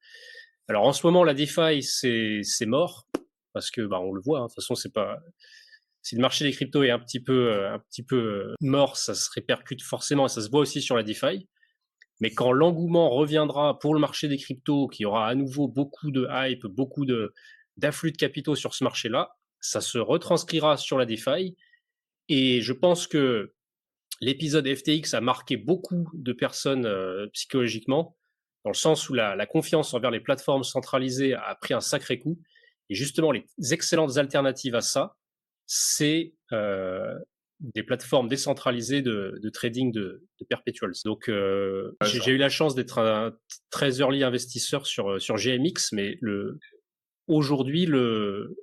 Alors 0.69 0.85
en 0.85 0.93
ce 0.93 1.05
moment 1.07 1.25
la 1.25 1.35
DeFi 1.35 1.83
c'est 1.83 2.41
c'est 2.45 2.67
mort 2.67 3.09
parce 3.53 3.71
que 3.71 3.81
bah, 3.83 3.99
on 4.01 4.13
le 4.13 4.21
voit. 4.21 4.41
Hein, 4.41 4.45
de 4.45 4.49
toute 4.49 4.57
façon 4.57 4.75
c'est 4.75 4.93
pas 4.93 5.19
si 6.03 6.15
le 6.17 6.23
marché 6.23 6.45
des 6.45 6.53
cryptos 6.53 6.83
est 6.83 6.91
un 6.91 6.99
petit 6.99 7.21
peu 7.21 7.55
petit 7.91 8.03
peu 8.03 8.55
mort, 8.61 8.97
ça 8.97 9.15
se 9.15 9.29
répercute 9.35 9.83
forcément 9.83 10.27
et 10.27 10.29
ça 10.29 10.41
se 10.41 10.51
voit 10.51 10.61
aussi 10.61 10.81
sur 10.81 10.97
la 10.97 11.03
DeFi. 11.03 11.47
Mais 12.21 12.31
quand 12.31 12.53
l'engouement 12.53 13.11
reviendra 13.11 13.79
pour 13.79 13.95
le 13.95 14.01
marché 14.01 14.29
des 14.29 14.37
cryptos, 14.37 14.89
qui 14.89 15.05
aura 15.05 15.27
à 15.27 15.35
nouveau 15.35 15.69
beaucoup 15.69 16.11
de 16.11 16.27
hype, 16.31 16.67
beaucoup 16.67 17.07
de 17.07 17.33
d'afflux 17.77 18.13
de 18.13 18.17
capitaux 18.19 18.55
sur 18.55 18.75
ce 18.75 18.85
marché-là, 18.85 19.37
ça 19.61 19.81
se 19.81 19.99
retranscrira 19.99 20.77
sur 20.77 20.99
la 20.99 21.07
DeFi. 21.07 21.57
Et 22.29 22.61
je 22.61 22.73
pense 22.73 23.07
que 23.07 23.55
l'épisode 24.21 24.69
FTX 24.69 25.15
a 25.15 25.21
marqué 25.21 25.57
beaucoup 25.57 26.11
de 26.13 26.33
personnes 26.33 26.87
euh, 26.87 27.27
psychologiquement, 27.33 28.17
dans 28.65 28.71
le 28.71 28.77
sens 28.77 29.09
où 29.09 29.15
la, 29.15 29.47
confiance 29.47 29.95
envers 29.95 30.11
les 30.11 30.21
plateformes 30.21 30.65
centralisées 30.65 31.35
a 31.35 31.55
pris 31.55 31.73
un 31.73 31.81
sacré 31.81 32.19
coup. 32.19 32.39
Et 32.91 32.95
justement, 32.95 33.33
les 33.33 33.47
excellentes 33.73 34.19
alternatives 34.19 34.75
à 34.75 34.83
ça, 34.83 35.17
c'est 35.73 36.35
euh, 36.51 37.17
des 37.61 37.85
plateformes 37.85 38.27
décentralisées 38.27 39.03
de, 39.03 39.51
trading 39.53 39.93
de, 39.93 40.27
de, 40.41 40.45
perpetuals. 40.47 40.95
Donc, 41.05 41.29
euh, 41.29 41.93
j'ai 42.03 42.33
eu 42.33 42.39
la 42.39 42.49
chance 42.49 42.75
d'être 42.75 42.99
un 42.99 43.37
très 43.71 44.01
early 44.01 44.25
investisseur 44.25 44.85
sur, 44.89 45.23
sur 45.23 45.37
GMX, 45.37 45.93
mais 45.93 46.19
le, 46.21 46.59
aujourd'hui, 47.29 47.87
le, 47.87 48.57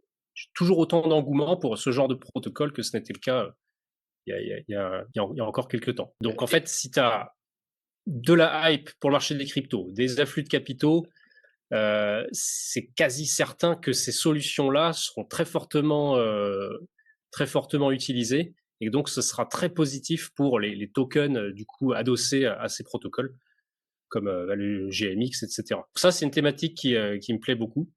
toujours 0.53 0.79
autant 0.79 1.07
d'engouement 1.07 1.55
pour 1.55 1.77
ce 1.77 1.91
genre 1.91 2.09
de 2.09 2.15
protocole 2.15 2.73
que 2.73 2.81
ce 2.81 2.97
n'était 2.97 3.13
le 3.13 3.19
cas 3.19 3.51
il 4.25 4.63
y, 4.67 4.75
a, 4.75 5.05
encore 5.39 5.69
quelques 5.69 5.95
temps. 5.95 6.13
Donc 6.19 6.41
en 6.41 6.47
fait, 6.47 6.67
si 6.67 6.91
tu 6.91 6.99
as 6.99 7.33
de 8.05 8.33
la 8.33 8.69
hype 8.69 8.89
pour 8.99 9.09
le 9.09 9.13
marché 9.13 9.33
des 9.35 9.45
cryptos, 9.45 9.87
des 9.93 10.19
afflux 10.19 10.43
de 10.43 10.49
capitaux, 10.49 11.05
euh, 11.73 12.25
c'est 12.31 12.87
quasi 12.95 13.25
certain 13.25 13.75
que 13.75 13.91
ces 13.91 14.11
solutions-là 14.11 14.93
seront 14.93 15.25
très 15.25 15.45
fortement, 15.45 16.17
euh, 16.17 16.69
très 17.37 17.45
fortement 17.45 17.91
utilisées 17.91 18.55
et 18.81 18.89
donc 18.89 19.09
ce 19.09 19.21
sera 19.21 19.45
très 19.45 19.69
positif 19.69 20.31
pour 20.33 20.59
les, 20.59 20.89
tokens 20.89 21.37
euh, 21.37 21.53
du 21.53 21.65
coup 21.67 21.93
adossés 21.93 22.45
à, 22.45 22.67
ces 22.67 22.83
protocoles 22.83 23.35
comme 24.09 24.25
bah, 24.25 24.55
le 24.55 24.89
GMX, 24.89 25.43
etc. 25.43 25.81
Ça, 25.93 26.11
c'est 26.11 26.23
une 26.23 26.31
thématique 26.31 26.75
qui, 26.77 26.95
qui 27.19 27.33
me 27.33 27.39
plaît 27.39 27.55
beaucoup. 27.55 27.91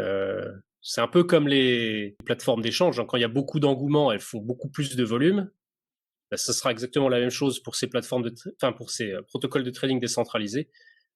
Euh, 0.00 0.52
c'est 0.82 1.00
un 1.00 1.06
peu 1.08 1.22
comme 1.22 1.46
les 1.46 2.16
plateformes 2.24 2.60
d'échange. 2.60 2.98
Hein. 2.98 3.06
Quand 3.08 3.16
il 3.16 3.20
y 3.20 3.24
a 3.24 3.28
beaucoup 3.28 3.60
d'engouement, 3.60 4.10
elles 4.10 4.20
font 4.20 4.40
beaucoup 4.40 4.68
plus 4.68 4.96
de 4.96 5.04
volume. 5.04 5.50
Bah, 6.30 6.36
ce 6.36 6.52
sera 6.52 6.72
exactement 6.72 7.08
la 7.08 7.20
même 7.20 7.30
chose 7.30 7.60
pour 7.60 7.76
ces 7.76 7.86
plateformes 7.86 8.24
de, 8.24 8.34
enfin 8.60 8.72
pour 8.72 8.90
ces 8.90 9.12
euh, 9.12 9.22
protocoles 9.22 9.62
de 9.62 9.70
trading 9.70 10.00
décentralisés. 10.00 10.68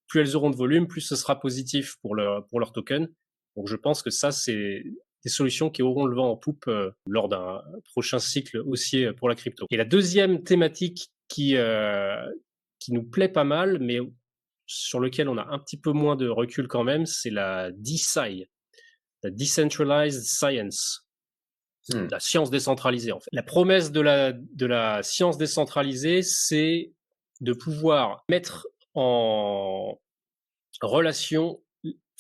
Plus 0.07 0.21
elles 0.21 0.37
auront 0.37 0.51
de 0.51 0.57
volume, 0.57 0.87
plus 0.87 1.01
ce 1.01 1.17
sera 1.17 1.41
positif 1.41 1.97
pour 2.01 2.15
leur 2.15 2.47
pour 2.47 2.61
leur 2.61 2.73
token. 2.73 3.09
Donc 3.57 3.67
je 3.67 3.77
pense 3.77 4.03
que 4.03 4.11
ça 4.11 4.31
c'est 4.31 4.85
des 5.25 5.31
solutions 5.31 5.71
qui 5.71 5.83
auront 5.83 6.07
le 6.07 6.15
vent 6.15 6.31
en 6.31 6.37
poupe 6.37 6.69
euh, 6.69 6.91
lors 7.07 7.29
d'un 7.29 7.63
prochain 7.93 8.19
cycle 8.19 8.59
haussier 8.59 9.13
pour 9.13 9.29
la 9.29 9.35
crypto. 9.35 9.67
Et 9.71 9.77
la 9.77 9.85
deuxième 9.85 10.43
thématique 10.43 11.11
qui 11.29 11.57
euh, 11.57 12.25
qui 12.79 12.93
nous 12.93 13.03
plaît 13.03 13.29
pas 13.29 13.45
mal, 13.45 13.79
mais 13.81 13.99
sur 14.67 15.01
lequel 15.01 15.29
on 15.29 15.39
a 15.39 15.47
un 15.49 15.59
petit 15.59 15.79
peu 15.79 15.93
moins 15.93 16.17
de 16.17 16.29
recul 16.29 16.69
quand 16.69 16.85
même, 16.85 17.07
c'est 17.07 17.31
la 17.31 17.71
DeSci 17.73 18.47
la 19.23 19.31
decentralized 19.31 20.23
science, 20.23 21.07
hmm. 21.89 22.07
la 22.11 22.21
science 22.21 22.51
décentralisée 22.51 23.13
en 23.13 23.21
fait. 23.21 23.31
La 23.33 23.43
promesse 23.43 23.91
de 23.91 24.01
la, 24.01 24.33
de 24.33 24.67
la 24.67 25.03
science 25.03 25.39
décentralisée, 25.39 26.23
c'est 26.23 26.93
de 27.41 27.53
pouvoir 27.53 28.25
mettre 28.29 28.69
en 28.95 29.99
relation, 30.83 31.61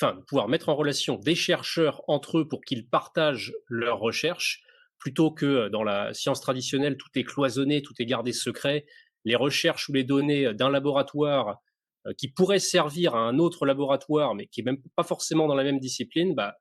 enfin, 0.00 0.20
pouvoir 0.26 0.48
mettre 0.48 0.68
en 0.68 0.76
relation 0.76 1.16
des 1.16 1.34
chercheurs 1.34 2.02
entre 2.08 2.38
eux 2.38 2.48
pour 2.48 2.62
qu'ils 2.62 2.86
partagent 2.86 3.52
leurs 3.66 3.98
recherches, 3.98 4.62
plutôt 4.98 5.30
que 5.30 5.68
dans 5.68 5.82
la 5.82 6.12
science 6.14 6.40
traditionnelle, 6.40 6.96
tout 6.96 7.08
est 7.14 7.24
cloisonné, 7.24 7.82
tout 7.82 7.94
est 7.98 8.06
gardé 8.06 8.32
secret. 8.32 8.86
Les 9.24 9.36
recherches 9.36 9.88
ou 9.88 9.92
les 9.92 10.04
données 10.04 10.54
d'un 10.54 10.70
laboratoire 10.70 11.58
euh, 12.06 12.12
qui 12.16 12.28
pourrait 12.28 12.58
servir 12.58 13.14
à 13.14 13.20
un 13.20 13.38
autre 13.38 13.66
laboratoire, 13.66 14.34
mais 14.34 14.46
qui 14.46 14.60
est 14.60 14.64
même 14.64 14.82
pas 14.96 15.02
forcément 15.02 15.46
dans 15.46 15.54
la 15.54 15.64
même 15.64 15.80
discipline, 15.80 16.34
bah, 16.34 16.56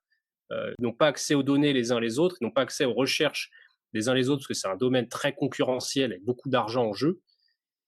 euh, 0.51 0.73
n'ont 0.79 0.93
pas 0.93 1.07
accès 1.07 1.35
aux 1.35 1.43
données 1.43 1.73
les 1.73 1.91
uns 1.91 1.99
les 1.99 2.19
autres, 2.19 2.37
n'ont 2.41 2.51
pas 2.51 2.61
accès 2.61 2.85
aux 2.85 2.93
recherches 2.93 3.51
les 3.93 4.09
uns 4.09 4.13
les 4.13 4.29
autres, 4.29 4.39
parce 4.39 4.47
que 4.47 4.53
c'est 4.53 4.67
un 4.67 4.77
domaine 4.77 5.07
très 5.07 5.33
concurrentiel 5.33 6.11
avec 6.11 6.23
beaucoup 6.23 6.49
d'argent 6.49 6.87
en 6.87 6.93
jeu. 6.93 7.21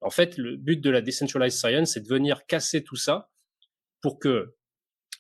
En 0.02 0.10
fait, 0.10 0.38
le 0.38 0.56
but 0.56 0.80
de 0.80 0.90
la 0.90 1.02
decentralized 1.02 1.58
science, 1.58 1.94
c'est 1.94 2.02
de 2.02 2.08
venir 2.08 2.46
casser 2.46 2.84
tout 2.84 2.96
ça 2.96 3.30
pour 4.02 4.20
que 4.20 4.56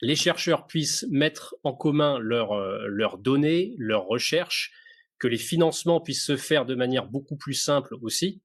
les 0.01 0.15
chercheurs 0.15 0.67
puissent 0.67 1.05
mettre 1.09 1.55
en 1.63 1.73
commun 1.73 2.19
leurs 2.19 2.53
euh, 2.53 2.87
leurs 2.87 3.17
données, 3.17 3.75
leurs 3.77 4.05
recherches, 4.05 4.71
que 5.19 5.27
les 5.27 5.37
financements 5.37 6.01
puissent 6.01 6.25
se 6.25 6.37
faire 6.37 6.65
de 6.65 6.75
manière 6.75 7.07
beaucoup 7.07 7.35
plus 7.35 7.53
simple 7.53 7.95
aussi. 8.01 8.41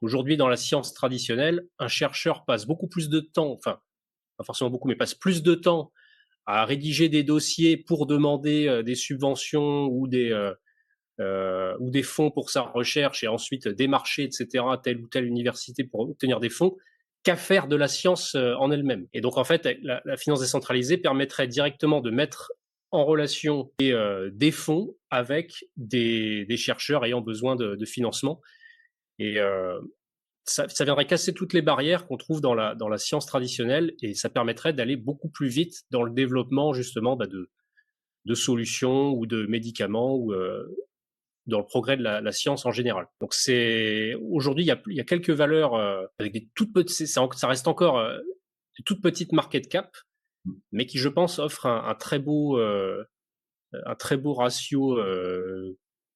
Aujourd'hui, 0.00 0.36
dans 0.36 0.48
la 0.48 0.56
science 0.56 0.94
traditionnelle, 0.94 1.66
un 1.78 1.88
chercheur 1.88 2.44
passe 2.44 2.66
beaucoup 2.66 2.88
plus 2.88 3.08
de 3.08 3.20
temps, 3.20 3.52
enfin, 3.52 3.78
pas 4.36 4.44
forcément 4.44 4.70
beaucoup, 4.70 4.88
mais 4.88 4.96
passe 4.96 5.14
plus 5.14 5.42
de 5.42 5.54
temps 5.54 5.92
à 6.46 6.64
rédiger 6.64 7.08
des 7.08 7.22
dossiers 7.22 7.76
pour 7.76 8.06
demander 8.06 8.66
euh, 8.66 8.82
des 8.82 8.94
subventions 8.94 9.86
ou 9.86 10.08
des 10.08 10.32
euh, 10.32 10.52
euh, 11.20 11.76
ou 11.78 11.90
des 11.90 12.02
fonds 12.02 12.30
pour 12.30 12.50
sa 12.50 12.62
recherche 12.62 13.22
et 13.22 13.28
ensuite 13.28 13.68
démarcher, 13.68 14.24
etc., 14.24 14.64
telle 14.82 14.98
ou 14.98 15.06
telle 15.08 15.26
université 15.26 15.84
pour 15.84 16.00
obtenir 16.00 16.40
des 16.40 16.48
fonds, 16.48 16.76
qu'à 17.22 17.36
faire 17.36 17.68
de 17.68 17.76
la 17.76 17.88
science 17.88 18.34
en 18.34 18.70
elle-même. 18.70 19.06
Et 19.12 19.20
donc 19.20 19.36
en 19.36 19.44
fait, 19.44 19.78
la, 19.82 20.16
finance 20.16 20.40
décentralisée 20.40 20.98
permettrait 20.98 21.46
directement 21.46 22.00
de 22.00 22.10
mettre 22.10 22.52
en 22.90 23.04
relation 23.04 23.72
des, 23.78 24.28
des 24.32 24.50
fonds 24.50 24.94
avec 25.10 25.64
des, 25.76 26.46
chercheurs 26.56 27.04
ayant 27.04 27.20
besoin 27.20 27.56
de, 27.56 27.84
financement. 27.84 28.40
Et, 29.18 29.38
ça, 30.44 30.68
ça, 30.68 30.84
viendrait 30.84 31.06
casser 31.06 31.32
toutes 31.32 31.52
les 31.52 31.62
barrières 31.62 32.06
qu'on 32.06 32.16
trouve 32.16 32.40
dans 32.40 32.54
la, 32.54 32.74
dans 32.74 32.88
la 32.88 32.98
science 32.98 33.26
traditionnelle 33.26 33.94
et 34.02 34.14
ça 34.14 34.28
permettrait 34.28 34.72
d'aller 34.72 34.96
beaucoup 34.96 35.28
plus 35.28 35.48
vite 35.48 35.84
dans 35.90 36.02
le 36.02 36.12
développement 36.12 36.72
justement 36.72 37.16
bah, 37.16 37.26
de, 37.26 37.50
de 38.24 38.34
solutions 38.34 39.12
ou 39.12 39.26
de 39.26 39.46
médicaments 39.46 40.14
ou 40.16 40.32
euh, 40.32 40.66
dans 41.46 41.58
le 41.58 41.66
progrès 41.66 41.96
de 41.96 42.02
la, 42.02 42.20
la, 42.20 42.32
science 42.32 42.66
en 42.66 42.70
général. 42.70 43.06
Donc 43.20 43.34
c'est 43.34 44.14
aujourd'hui 44.30 44.64
il 44.64 44.68
y 44.68 44.70
a, 44.70 44.80
y 44.86 45.00
a, 45.00 45.04
quelques 45.04 45.30
valeurs 45.30 45.74
euh, 45.74 46.04
avec 46.18 46.32
des 46.32 46.48
toutes 46.54 46.72
petites, 46.72 47.06
ça 47.06 47.48
reste 47.48 47.66
encore 47.66 47.98
euh, 47.98 48.18
des 48.78 48.84
toutes 48.84 49.02
petites 49.02 49.32
market 49.32 49.68
cap, 49.68 49.96
mais 50.70 50.86
qui 50.86 50.98
je 50.98 51.08
pense 51.08 51.38
offrent 51.38 51.66
un, 51.66 51.84
un 51.88 51.94
très 51.94 52.18
beau 52.18 52.58
euh, 52.58 53.04
un 53.72 53.94
très 53.94 54.16
beau 54.16 54.34
ratio 54.34 54.98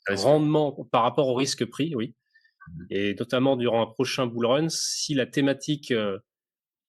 rendement 0.08 0.72
par 0.90 1.02
rapport 1.02 1.28
au 1.28 1.34
risque 1.34 1.64
prix, 1.64 1.94
oui. 1.94 2.14
Mmh. 2.68 2.84
Et 2.90 3.14
notamment 3.14 3.56
durant 3.56 3.82
un 3.82 3.86
prochain 3.86 4.26
bull 4.26 4.46
run, 4.46 4.68
si 4.68 5.14
la 5.14 5.26
thématique 5.26 5.90
euh, 5.90 6.18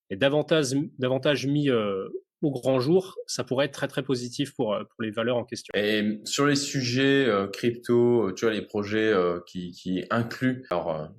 est 0.10 0.18
davantage, 0.18 0.74
davantage 0.98 1.48
mise 1.48 1.70
euh, 1.70 2.10
au 2.42 2.52
grand 2.52 2.80
jour, 2.80 3.16
ça 3.26 3.44
pourrait 3.44 3.66
être 3.66 3.74
très 3.74 3.88
très 3.88 4.04
positif 4.04 4.54
pour, 4.54 4.74
euh, 4.74 4.84
pour 4.84 5.04
les 5.04 5.12
valeurs 5.12 5.38
en 5.38 5.46
question. 5.46 5.72
Et 5.76 6.22
sur 6.26 6.46
les 6.46 6.56
sujets 6.56 7.28
crypto, 7.54 8.32
tu 8.34 8.46
vois 8.46 8.54
les 8.54 8.62
projets 8.62 9.14
qui, 9.46 9.72
qui 9.72 10.06
incluent, 10.10 10.66
alors 10.70 11.10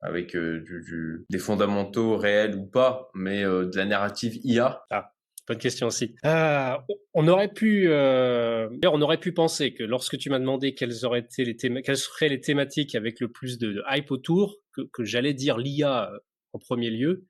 avec 0.00 0.36
du, 0.36 0.82
du, 0.86 1.26
des 1.28 1.38
fondamentaux 1.38 2.16
réels 2.16 2.54
ou 2.54 2.66
pas, 2.66 3.10
mais 3.14 3.42
de 3.42 3.76
la 3.76 3.84
narrative 3.84 4.38
IA. 4.44 4.84
Ah. 4.90 5.12
Bonne 5.48 5.58
question 5.58 5.86
aussi. 5.86 6.14
Euh, 6.26 6.76
on 7.14 7.26
aurait 7.26 7.50
pu, 7.50 7.88
euh, 7.88 8.68
on 8.84 9.00
aurait 9.00 9.18
pu 9.18 9.32
penser 9.32 9.72
que 9.72 9.82
lorsque 9.82 10.18
tu 10.18 10.28
m'as 10.28 10.38
demandé 10.38 10.74
quelles 10.74 11.06
auraient 11.06 11.20
été 11.20 11.46
les 11.46 11.56
quelles 11.56 11.96
seraient 11.96 12.28
les 12.28 12.40
thématiques 12.40 12.94
avec 12.94 13.18
le 13.18 13.28
plus 13.28 13.56
de, 13.56 13.82
hype 13.90 14.10
autour, 14.10 14.56
que, 14.74 14.82
que 14.82 15.04
j'allais 15.04 15.32
dire 15.32 15.56
l'IA 15.56 16.12
euh, 16.12 16.18
en 16.52 16.58
premier 16.58 16.90
lieu, 16.90 17.24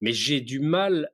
mais 0.00 0.12
j'ai 0.12 0.40
du 0.40 0.60
mal 0.60 1.10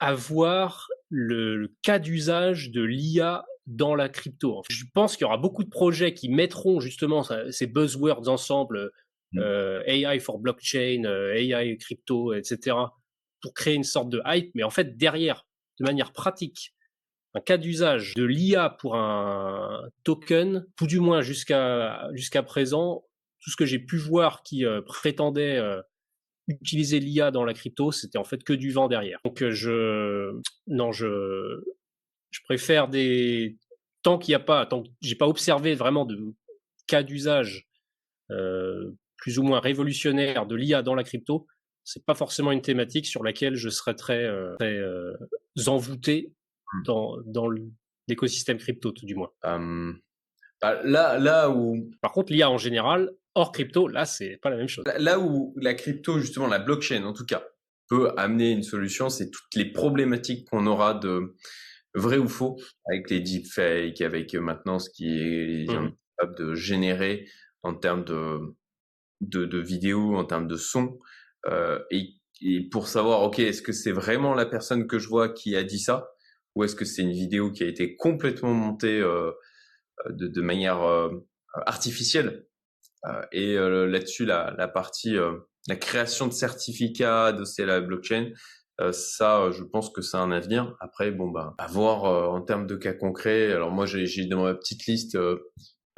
à 0.00 0.12
voir 0.12 0.88
le, 1.12 1.74
cas 1.82 1.98
d'usage 1.98 2.70
de 2.70 2.82
l'IA 2.82 3.44
dans 3.66 3.94
la 3.94 4.08
crypto. 4.08 4.62
je 4.68 4.84
pense 4.92 5.16
qu'il 5.16 5.24
y 5.24 5.26
aura 5.26 5.36
beaucoup 5.36 5.62
de 5.62 5.68
projets 5.68 6.14
qui 6.14 6.28
mettront 6.28 6.80
justement 6.80 7.22
ces 7.50 7.66
buzzwords 7.68 8.28
ensemble, 8.28 8.90
mmh. 9.32 9.38
euh, 9.38 9.82
AI 9.86 10.18
for 10.18 10.38
blockchain, 10.38 11.04
euh, 11.04 11.34
AI 11.34 11.76
crypto, 11.76 12.32
etc., 12.32 12.76
pour 13.40 13.54
créer 13.54 13.74
une 13.74 13.84
sorte 13.84 14.08
de 14.08 14.20
hype. 14.24 14.50
Mais 14.54 14.62
en 14.62 14.70
fait, 14.70 14.96
derrière, 14.96 15.46
de 15.78 15.84
manière 15.84 16.12
pratique, 16.12 16.74
un 17.34 17.40
cas 17.40 17.56
d'usage 17.56 18.14
de 18.14 18.24
l'IA 18.24 18.70
pour 18.70 18.96
un 18.96 19.88
token, 20.04 20.66
tout 20.76 20.86
du 20.86 21.00
moins 21.00 21.22
jusqu'à 21.22 22.08
jusqu'à 22.14 22.42
présent, 22.42 23.04
tout 23.42 23.50
ce 23.50 23.56
que 23.56 23.66
j'ai 23.66 23.78
pu 23.78 23.96
voir 23.96 24.42
qui 24.42 24.64
euh, 24.64 24.80
prétendait 24.82 25.58
euh, 25.58 25.80
utiliser 26.48 27.00
l'IA 27.00 27.30
dans 27.30 27.44
la 27.44 27.54
crypto, 27.54 27.92
c'était 27.92 28.18
en 28.18 28.24
fait 28.24 28.42
que 28.42 28.52
du 28.52 28.70
vent 28.70 28.88
derrière. 28.88 29.20
Donc 29.24 29.44
je 29.48 30.40
non, 30.66 30.92
je 30.92 31.62
je 32.30 32.40
préfère 32.44 32.88
des 32.88 33.56
tant 34.02 34.18
qu'il 34.18 34.32
n'y 34.32 34.36
a 34.36 34.40
pas, 34.40 34.66
tant 34.66 34.82
que 34.82 34.88
j'ai 35.00 35.14
pas 35.14 35.28
observé 35.28 35.74
vraiment 35.74 36.04
de 36.04 36.34
cas 36.86 37.02
d'usage 37.02 37.68
euh, 38.30 38.92
plus 39.16 39.38
ou 39.38 39.42
moins 39.44 39.60
révolutionnaire 39.60 40.46
de 40.46 40.56
l'IA 40.56 40.82
dans 40.82 40.94
la 40.94 41.04
crypto, 41.04 41.46
c'est 41.84 42.04
pas 42.04 42.14
forcément 42.14 42.50
une 42.50 42.62
thématique 42.62 43.06
sur 43.06 43.22
laquelle 43.22 43.54
je 43.54 43.68
serais 43.68 43.94
très, 43.94 44.24
euh, 44.24 44.56
très 44.58 44.76
euh, 44.76 45.14
envoûté 45.66 46.32
dans, 46.84 47.18
dans 47.26 47.48
l'écosystème 48.08 48.58
crypto, 48.58 48.90
tout 48.90 49.06
du 49.06 49.14
moins. 49.14 49.30
Bah, 50.60 50.80
là, 50.84 51.18
là 51.18 51.50
où. 51.50 51.90
Par 52.00 52.12
contre, 52.12 52.32
l'IA 52.32 52.48
en 52.50 52.58
général, 52.58 53.10
hors 53.34 53.52
crypto, 53.52 53.88
là, 53.88 54.04
c'est 54.04 54.38
pas 54.42 54.50
la 54.50 54.56
même 54.56 54.68
chose. 54.68 54.84
Là 54.98 55.18
où 55.18 55.54
la 55.60 55.74
crypto, 55.74 56.18
justement, 56.18 56.46
la 56.46 56.58
blockchain 56.58 57.04
en 57.04 57.12
tout 57.12 57.24
cas, 57.24 57.44
peut 57.88 58.12
amener 58.16 58.50
une 58.50 58.62
solution, 58.62 59.10
c'est 59.10 59.30
toutes 59.30 59.54
les 59.54 59.70
problématiques 59.70 60.48
qu'on 60.48 60.66
aura 60.66 60.94
de 60.94 61.34
vrai 61.94 62.16
ou 62.18 62.28
faux 62.28 62.56
avec 62.90 63.10
les 63.10 63.20
deepfakes, 63.20 64.00
avec 64.00 64.34
maintenant 64.34 64.78
ce 64.78 64.88
qui 64.90 65.08
est 65.08 65.70
mmh. 65.70 65.92
capable 66.18 66.38
de 66.38 66.54
générer 66.54 67.28
en 67.62 67.74
termes 67.74 68.04
de, 68.04 68.38
de, 69.20 69.44
de 69.44 69.58
vidéos, 69.58 70.16
en 70.16 70.24
termes 70.24 70.48
de 70.48 70.56
son. 70.56 70.98
Euh, 71.46 71.78
et, 71.90 72.14
et, 72.40 72.68
pour 72.70 72.88
savoir, 72.88 73.22
ok, 73.22 73.40
est-ce 73.40 73.62
que 73.62 73.72
c'est 73.72 73.92
vraiment 73.92 74.34
la 74.34 74.46
personne 74.46 74.86
que 74.86 74.98
je 74.98 75.08
vois 75.08 75.28
qui 75.28 75.54
a 75.56 75.62
dit 75.62 75.78
ça, 75.80 76.08
ou 76.54 76.64
est-ce 76.64 76.74
que 76.74 76.84
c'est 76.84 77.02
une 77.02 77.12
vidéo 77.12 77.50
qui 77.52 77.62
a 77.62 77.66
été 77.66 77.96
complètement 77.96 78.54
montée 78.54 79.00
euh, 79.00 79.32
de, 80.08 80.28
de, 80.28 80.40
manière 80.40 80.82
euh, 80.82 81.10
artificielle? 81.66 82.46
euh, 82.46 82.51
Et 83.32 83.56
euh, 83.56 83.86
là-dessus, 83.86 84.24
la, 84.24 84.54
la, 84.56 84.68
partie, 84.68 85.16
la 85.68 85.76
création 85.76 86.26
de 86.26 86.32
certificats 86.32 87.32
de 87.32 87.62
la 87.64 87.80
blockchain, 87.80 88.30
ça, 88.90 89.50
je 89.52 89.62
pense 89.62 89.90
que 89.90 90.02
c'est 90.02 90.16
un 90.16 90.32
avenir. 90.32 90.74
Après, 90.80 91.10
bon, 91.12 91.28
bah, 91.28 91.54
à 91.58 91.66
voir 91.66 92.04
en 92.32 92.40
termes 92.42 92.66
de 92.66 92.76
cas 92.76 92.92
concrets. 92.92 93.52
Alors 93.52 93.70
moi, 93.70 93.86
j'ai 93.86 94.26
dans 94.26 94.44
ma 94.44 94.54
petite 94.54 94.86
liste 94.86 95.16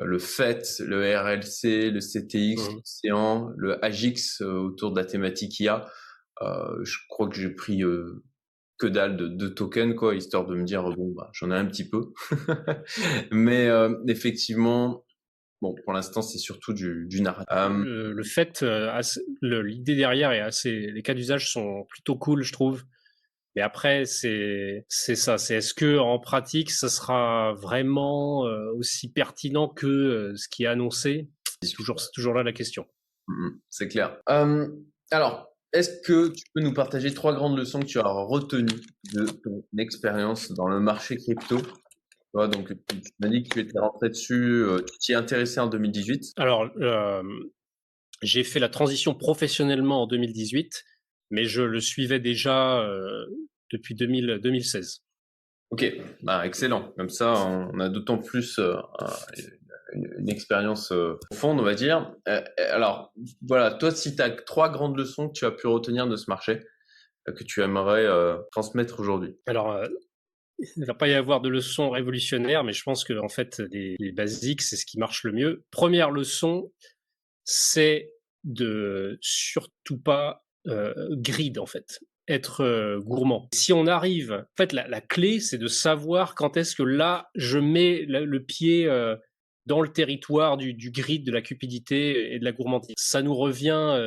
le 0.00 0.18
FET, 0.18 0.62
le 0.80 1.16
RLC, 1.16 1.90
le 1.90 2.00
CTX, 2.00 2.56
mmh. 2.56 2.74
l'Océan, 2.74 3.52
le 3.56 3.84
AGIX 3.84 4.42
euh, 4.42 4.54
autour 4.58 4.92
de 4.92 5.00
la 5.00 5.06
thématique 5.06 5.60
IA. 5.60 5.86
Euh, 6.42 6.84
je 6.84 6.98
crois 7.08 7.28
que 7.28 7.36
j'ai 7.36 7.50
pris 7.50 7.84
euh, 7.84 8.24
que 8.78 8.86
dalle 8.86 9.16
de, 9.16 9.28
de, 9.28 9.48
tokens, 9.48 9.94
quoi, 9.94 10.14
histoire 10.14 10.46
de 10.46 10.54
me 10.56 10.64
dire, 10.64 10.82
bon, 10.82 11.12
bah, 11.16 11.30
j'en 11.32 11.50
ai 11.50 11.54
un 11.54 11.66
petit 11.66 11.88
peu. 11.88 12.12
Mais 13.30 13.68
effectivement, 14.08 15.03
bon, 15.64 15.74
pour 15.82 15.92
l'instant, 15.94 16.20
c'est 16.20 16.38
surtout 16.38 16.74
du, 16.74 17.06
du 17.08 17.22
narratif. 17.22 17.46
Le, 17.50 18.12
le, 18.12 18.22
fait, 18.22 18.64
l'idée 19.42 19.96
derrière 19.96 20.32
est 20.32 20.40
assez, 20.40 20.90
les 20.92 21.02
cas 21.02 21.14
d'usage 21.14 21.50
sont 21.50 21.86
plutôt 21.88 22.16
cool, 22.16 22.42
je 22.42 22.52
trouve. 22.52 22.84
Mais 23.56 23.62
après, 23.62 24.04
c'est 24.04 24.84
c'est 24.88 25.14
ça. 25.14 25.38
C'est 25.38 25.56
est-ce 25.56 25.74
que 25.74 25.98
en 25.98 26.18
pratique, 26.18 26.70
ça 26.70 26.88
sera 26.88 27.54
vraiment 27.54 28.46
euh, 28.46 28.72
aussi 28.76 29.10
pertinent 29.10 29.68
que 29.68 29.86
euh, 29.86 30.36
ce 30.36 30.48
qui 30.48 30.64
est 30.64 30.66
annoncé? 30.66 31.30
C'est 31.62 31.72
toujours 31.72 32.00
c'est 32.00 32.10
toujours 32.12 32.34
là 32.34 32.42
la 32.42 32.52
question. 32.52 32.86
Mmh 33.28 33.50
c'est 33.70 33.88
clair. 33.88 34.18
alors, 35.10 35.48
est-ce 35.72 36.02
que 36.02 36.28
tu 36.28 36.44
peux 36.54 36.60
nous 36.60 36.74
partager 36.74 37.14
trois 37.14 37.32
grandes 37.32 37.56
leçons 37.56 37.80
que 37.80 37.86
tu 37.86 37.98
as 37.98 38.02
retenues 38.02 38.82
de 39.12 39.24
ton 39.24 39.64
expérience 39.78 40.52
dans 40.52 40.68
le 40.68 40.80
marché 40.80 41.16
crypto? 41.16 41.58
Donc, 42.34 42.68
tu 42.88 43.12
m'as 43.20 43.28
dit 43.28 43.44
que 43.44 43.54
tu 43.54 43.60
étais 43.60 43.78
rentré 43.78 44.08
dessus, 44.08 44.64
euh, 44.64 44.78
tu 44.80 44.98
t'y 44.98 45.12
es 45.12 45.14
intéressé 45.14 45.60
en 45.60 45.68
2018. 45.68 46.32
Alors, 46.36 46.68
j'ai 48.22 48.44
fait 48.44 48.60
la 48.60 48.68
transition 48.68 49.14
professionnellement 49.14 50.02
en 50.02 50.06
2018 50.06 50.84
mais 51.34 51.44
je 51.44 51.62
le 51.62 51.80
suivais 51.80 52.20
déjà 52.20 52.80
euh, 52.80 53.26
depuis 53.72 53.94
2000, 53.94 54.40
2016. 54.42 55.02
Ok, 55.70 55.84
bah, 56.22 56.46
excellent. 56.46 56.92
Comme 56.96 57.08
ça, 57.08 57.34
on 57.34 57.80
a 57.80 57.88
d'autant 57.88 58.18
plus 58.18 58.58
euh, 58.58 58.76
une, 59.92 60.28
expérience 60.28 60.92
euh, 60.92 61.18
profonde, 61.28 61.58
on 61.58 61.64
va 61.64 61.74
dire. 61.74 62.14
alors, 62.58 63.12
voilà, 63.42 63.72
toi, 63.72 63.90
si 63.90 64.14
tu 64.14 64.22
as 64.22 64.30
trois 64.30 64.70
grandes 64.70 64.96
leçons 64.96 65.28
que 65.28 65.32
tu 65.32 65.44
as 65.44 65.50
pu 65.50 65.66
retenir 65.66 66.06
de 66.06 66.16
ce 66.16 66.26
marché, 66.28 66.60
que 67.26 67.42
tu 67.42 67.62
aimerais 67.62 68.06
transmettre 68.52 69.00
aujourd'hui 69.00 69.34
Alors, 69.46 69.82
il 70.58 70.80
ne 70.80 70.86
va 70.86 70.94
pas 70.94 71.08
y 71.08 71.14
avoir 71.14 71.40
de 71.40 71.48
leçons 71.48 71.90
révolutionnaires, 71.90 72.64
mais 72.64 72.72
je 72.72 72.82
pense 72.82 73.04
que 73.04 73.18
en 73.18 73.28
fait, 73.28 73.62
les, 73.70 73.96
les 73.98 74.12
basiques, 74.12 74.62
c'est 74.62 74.76
ce 74.76 74.86
qui 74.86 74.98
marche 74.98 75.24
le 75.24 75.32
mieux. 75.32 75.64
Première 75.70 76.10
leçon, 76.10 76.72
c'est 77.44 78.10
de 78.44 79.18
surtout 79.20 79.98
pas 79.98 80.44
euh, 80.66 80.94
grid 81.10 81.58
en 81.58 81.66
fait, 81.66 82.00
être 82.28 82.62
euh, 82.62 82.98
gourmand. 83.00 83.48
Si 83.52 83.72
on 83.72 83.86
arrive, 83.86 84.32
en 84.32 84.56
fait, 84.56 84.72
la, 84.72 85.00
clé, 85.00 85.40
c'est 85.40 85.58
de 85.58 85.66
savoir 85.66 86.34
quand 86.34 86.56
est-ce 86.56 86.74
que 86.74 86.82
là, 86.82 87.28
je 87.34 87.58
mets 87.58 88.04
le, 88.06 88.42
pied 88.42 88.86
euh, 88.86 89.16
dans 89.66 89.80
le 89.80 89.88
territoire 89.88 90.56
du, 90.56 90.90
grid 90.90 91.24
de 91.24 91.32
la 91.32 91.40
cupidité 91.40 92.34
et 92.34 92.38
de 92.38 92.44
la 92.44 92.52
gourmandise. 92.52 92.94
Ça 92.98 93.22
nous 93.22 93.34
revient 93.34 93.98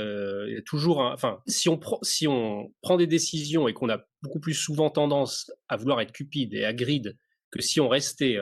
toujours. 0.66 1.00
enfin, 1.00 1.40
si 1.48 1.68
on, 1.68 1.78
prend, 1.78 2.00
si 2.04 2.28
on 2.28 2.72
prend 2.82 2.98
des 2.98 3.08
décisions 3.08 3.68
et 3.68 3.74
qu'on 3.74 3.90
a 3.90 4.00
beaucoup 4.22 4.40
plus 4.40 4.54
souvent 4.54 4.90
tendance 4.90 5.52
à 5.68 5.78
vouloir 5.78 6.00
être 6.02 6.12
cupide 6.12 6.54
et 6.54 6.64
à 6.64 6.74
grid 6.74 7.18
que 7.52 7.62
si 7.62 7.80
on 7.80 7.88
restait 7.88 8.38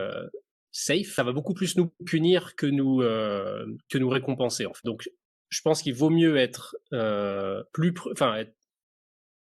safe, 0.72 1.08
ça 1.14 1.24
va 1.24 1.32
beaucoup 1.32 1.54
plus 1.54 1.78
nous 1.78 1.94
punir 2.06 2.56
que 2.58 2.66
nous 2.66 3.00
que 3.00 3.98
nous 3.98 4.10
récompenser. 4.10 4.66
En 4.66 4.74
fait. 4.74 4.84
Donc 4.84 5.08
je 5.50 5.62
pense 5.62 5.82
qu'il 5.82 5.94
vaut 5.94 6.10
mieux 6.10 6.38
être 6.38 6.76
euh, 6.94 7.64
plus, 7.72 7.94
enfin, 8.12 8.44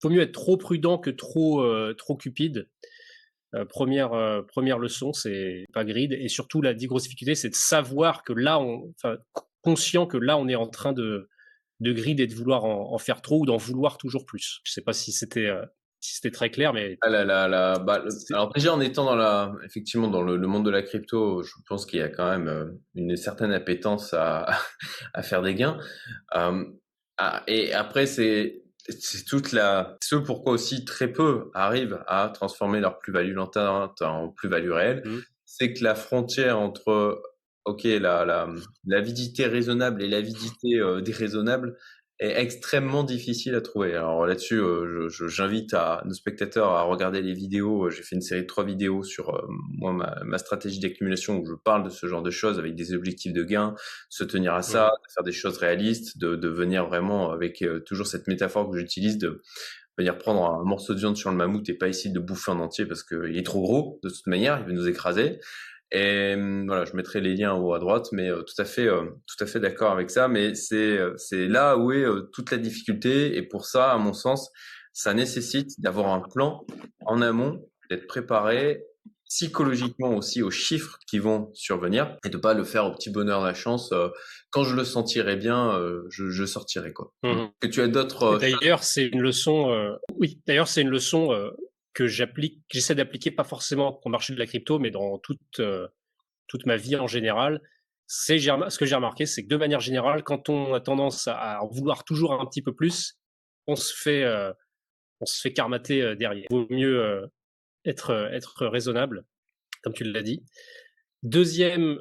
vaut 0.02 0.10
mieux 0.10 0.22
être 0.22 0.32
trop 0.32 0.56
prudent 0.56 0.98
que 0.98 1.10
trop 1.10 1.62
euh, 1.62 1.94
trop 1.94 2.16
cupide. 2.16 2.68
Euh, 3.54 3.64
première 3.64 4.10
première 4.48 4.78
leçon, 4.78 5.12
c'est 5.12 5.64
pas 5.72 5.84
grid 5.84 6.12
et 6.12 6.28
surtout 6.28 6.60
la 6.62 6.74
difficulté, 6.74 7.34
c'est 7.34 7.50
de 7.50 7.54
savoir 7.54 8.22
que 8.22 8.32
là, 8.32 8.58
on, 8.58 8.92
enfin, 8.96 9.16
conscient 9.62 10.06
que 10.06 10.16
là, 10.16 10.36
on 10.36 10.48
est 10.48 10.56
en 10.56 10.68
train 10.68 10.92
de 10.92 11.28
de 11.80 11.92
grid 11.92 12.20
et 12.20 12.26
de 12.26 12.34
vouloir 12.34 12.64
en, 12.64 12.96
faire 12.98 13.20
trop 13.20 13.40
ou 13.40 13.46
d'en 13.46 13.56
vouloir 13.56 13.98
toujours 13.98 14.26
plus. 14.26 14.60
Je 14.64 14.72
sais 14.72 14.80
pas 14.80 14.92
si 14.92 15.12
c'était 15.12 15.50
si 16.04 16.16
c'était 16.16 16.30
très 16.30 16.50
clair, 16.50 16.74
mais. 16.74 16.98
Ah 17.00 17.78
bah, 17.78 18.04
alors 18.30 18.52
déjà 18.52 18.74
en 18.74 18.80
étant 18.80 19.06
dans 19.06 19.16
la, 19.16 19.54
effectivement 19.64 20.08
dans 20.08 20.20
le, 20.20 20.36
monde 20.46 20.66
de 20.66 20.70
la 20.70 20.82
crypto, 20.82 21.42
je 21.42 21.54
pense 21.66 21.86
qu'il 21.86 21.98
y 21.98 22.02
a 22.02 22.10
quand 22.10 22.28
même 22.28 22.46
euh, 22.46 22.66
une 22.94 23.16
certaine 23.16 23.52
appétence 23.52 24.12
à, 24.12 24.46
à 25.14 25.22
faire 25.22 25.40
des 25.40 25.54
gains. 25.54 25.78
Euh, 26.36 26.62
ah, 27.16 27.42
et 27.46 27.72
après 27.72 28.04
c'est 28.04 28.63
c'est 28.88 29.24
toute 29.24 29.52
la, 29.52 29.96
ce 30.02 30.16
pourquoi 30.16 30.52
aussi 30.52 30.84
très 30.84 31.10
peu 31.10 31.50
arrivent 31.54 32.02
à 32.06 32.28
transformer 32.28 32.80
leur 32.80 32.98
plus-value 32.98 33.34
lente 33.34 33.56
en 33.56 34.28
plus-value 34.28 34.70
réelle, 34.70 35.02
mmh. 35.04 35.18
c'est 35.44 35.72
que 35.72 35.82
la 35.82 35.94
frontière 35.94 36.58
entre 36.58 37.22
ok 37.64 37.84
la, 37.84 38.24
la 38.24 38.48
l'avidité 38.84 39.46
raisonnable 39.46 40.02
et 40.02 40.08
l'avidité 40.08 40.78
euh, 40.80 41.00
déraisonnable 41.00 41.78
est 42.24 42.40
extrêmement 42.40 43.04
difficile 43.04 43.54
à 43.54 43.60
trouver. 43.60 43.94
Alors 43.94 44.26
là-dessus, 44.26 44.58
euh, 44.58 45.08
j'invite 45.08 45.74
à 45.74 46.02
nos 46.06 46.14
spectateurs 46.14 46.70
à 46.70 46.82
regarder 46.82 47.22
les 47.22 47.34
vidéos. 47.34 47.90
J'ai 47.90 48.02
fait 48.02 48.16
une 48.16 48.22
série 48.22 48.42
de 48.42 48.46
trois 48.46 48.64
vidéos 48.64 49.02
sur 49.02 49.34
euh, 49.34 49.46
moi 49.48 49.92
ma, 49.92 50.18
ma 50.24 50.38
stratégie 50.38 50.80
d'accumulation 50.80 51.38
où 51.38 51.46
je 51.46 51.54
parle 51.54 51.84
de 51.84 51.90
ce 51.90 52.06
genre 52.06 52.22
de 52.22 52.30
choses 52.30 52.58
avec 52.58 52.74
des 52.74 52.94
objectifs 52.94 53.32
de 53.32 53.42
gain, 53.42 53.74
se 54.08 54.24
tenir 54.24 54.54
à 54.54 54.62
ça, 54.62 54.90
faire 55.14 55.24
des 55.24 55.32
choses 55.32 55.58
réalistes, 55.58 56.18
de, 56.18 56.36
de 56.36 56.48
venir 56.48 56.86
vraiment 56.86 57.30
avec 57.30 57.62
euh, 57.62 57.80
toujours 57.80 58.06
cette 58.06 58.26
métaphore 58.26 58.70
que 58.70 58.78
j'utilise 58.78 59.18
de 59.18 59.42
venir 59.96 60.18
prendre 60.18 60.44
un 60.44 60.64
morceau 60.64 60.94
de 60.94 60.98
viande 60.98 61.16
sur 61.16 61.30
le 61.30 61.36
mammouth 61.36 61.68
et 61.68 61.74
pas 61.74 61.88
essayer 61.88 62.12
de 62.12 62.18
bouffer 62.18 62.50
en 62.50 62.60
entier 62.60 62.84
parce 62.86 63.04
qu'il 63.04 63.36
est 63.36 63.46
trop 63.46 63.62
gros 63.62 64.00
de 64.02 64.08
toute 64.08 64.26
manière, 64.26 64.58
il 64.60 64.66
va 64.66 64.72
nous 64.72 64.88
écraser. 64.88 65.38
Et 65.94 66.34
hum, 66.34 66.66
voilà, 66.66 66.84
je 66.84 66.94
mettrai 66.96 67.20
les 67.20 67.34
liens 67.34 67.52
en 67.52 67.60
haut 67.60 67.72
à 67.72 67.78
droite, 67.78 68.08
mais 68.10 68.28
euh, 68.28 68.42
tout 68.42 68.60
à 68.60 68.64
fait, 68.64 68.86
euh, 68.86 69.04
tout 69.26 69.42
à 69.42 69.46
fait 69.46 69.60
d'accord 69.60 69.92
avec 69.92 70.10
ça. 70.10 70.26
Mais 70.26 70.54
c'est 70.56 70.98
euh, 70.98 71.14
c'est 71.16 71.46
là 71.46 71.78
où 71.78 71.92
est 71.92 72.04
toute 72.32 72.50
la 72.50 72.58
difficulté. 72.58 73.36
Et 73.36 73.42
pour 73.42 73.64
ça, 73.64 73.92
à 73.92 73.98
mon 73.98 74.12
sens, 74.12 74.50
ça 74.92 75.14
nécessite 75.14 75.80
d'avoir 75.80 76.12
un 76.12 76.20
plan 76.20 76.66
en 77.06 77.22
amont, 77.22 77.64
d'être 77.90 78.08
préparé 78.08 78.82
psychologiquement 79.26 80.14
aussi 80.16 80.42
aux 80.42 80.50
chiffres 80.50 80.98
qui 81.08 81.18
vont 81.18 81.50
survenir 81.54 82.16
et 82.24 82.28
de 82.28 82.36
pas 82.36 82.54
le 82.54 82.62
faire 82.62 82.84
au 82.84 82.92
petit 82.92 83.10
bonheur 83.10 83.40
de 83.40 83.46
la 83.46 83.54
chance. 83.54 83.92
quand 84.50 84.64
je 84.64 84.76
le 84.76 84.84
sentirai 84.84 85.34
bien, 85.36 85.80
je, 86.10 86.30
je, 86.30 86.44
sortirai 86.44 86.92
quoi. 86.92 87.12
Mmh 87.24 87.46
que 87.58 87.66
tu 87.66 87.80
as 87.80 87.88
d'autres. 87.88 88.38
D'ailleurs, 88.38 88.84
c'est 88.84 89.06
une 89.06 89.22
leçon. 89.22 89.96
oui, 90.18 90.40
d'ailleurs, 90.46 90.68
c'est 90.68 90.82
une 90.82 90.90
leçon 90.90 91.30
que 91.94 92.06
j'essaie 92.06 92.94
d'appliquer 92.94 93.30
pas 93.30 93.44
forcément 93.44 94.00
au 94.04 94.08
marché 94.08 94.34
de 94.34 94.38
la 94.38 94.46
crypto, 94.46 94.78
mais 94.78 94.90
dans 94.90 95.18
toute 95.18 95.60
euh, 95.60 95.88
toute 96.46 96.66
ma 96.66 96.76
vie 96.76 96.96
en 96.96 97.06
général. 97.06 97.60
C'est 98.06 98.38
ce 98.38 98.78
que 98.78 98.84
j'ai 98.84 98.94
remarqué, 98.94 99.24
c'est 99.24 99.44
que 99.44 99.48
de 99.48 99.56
manière 99.56 99.80
générale, 99.80 100.22
quand 100.22 100.50
on 100.50 100.74
a 100.74 100.80
tendance 100.80 101.26
à, 101.26 101.60
vouloir 101.70 102.04
toujours 102.04 102.34
un 102.38 102.44
petit 102.44 102.60
peu 102.60 102.74
plus, 102.74 103.18
on 103.66 103.76
se 103.76 103.94
fait 103.96 104.24
euh, 104.24 104.52
on 105.20 105.26
se 105.26 105.40
fait 105.40 105.54
carmater 105.54 106.02
euh, 106.02 106.14
derrière. 106.14 106.46
Il 106.50 106.54
vaut 106.54 106.66
mieux 106.68 107.30
être 107.86 108.10
être 108.32 108.66
raisonnable 108.66 109.24
comme 109.84 109.92
tu 109.92 110.04
l'as 110.04 110.22
dit. 110.22 110.42
Deuxième 111.22 112.00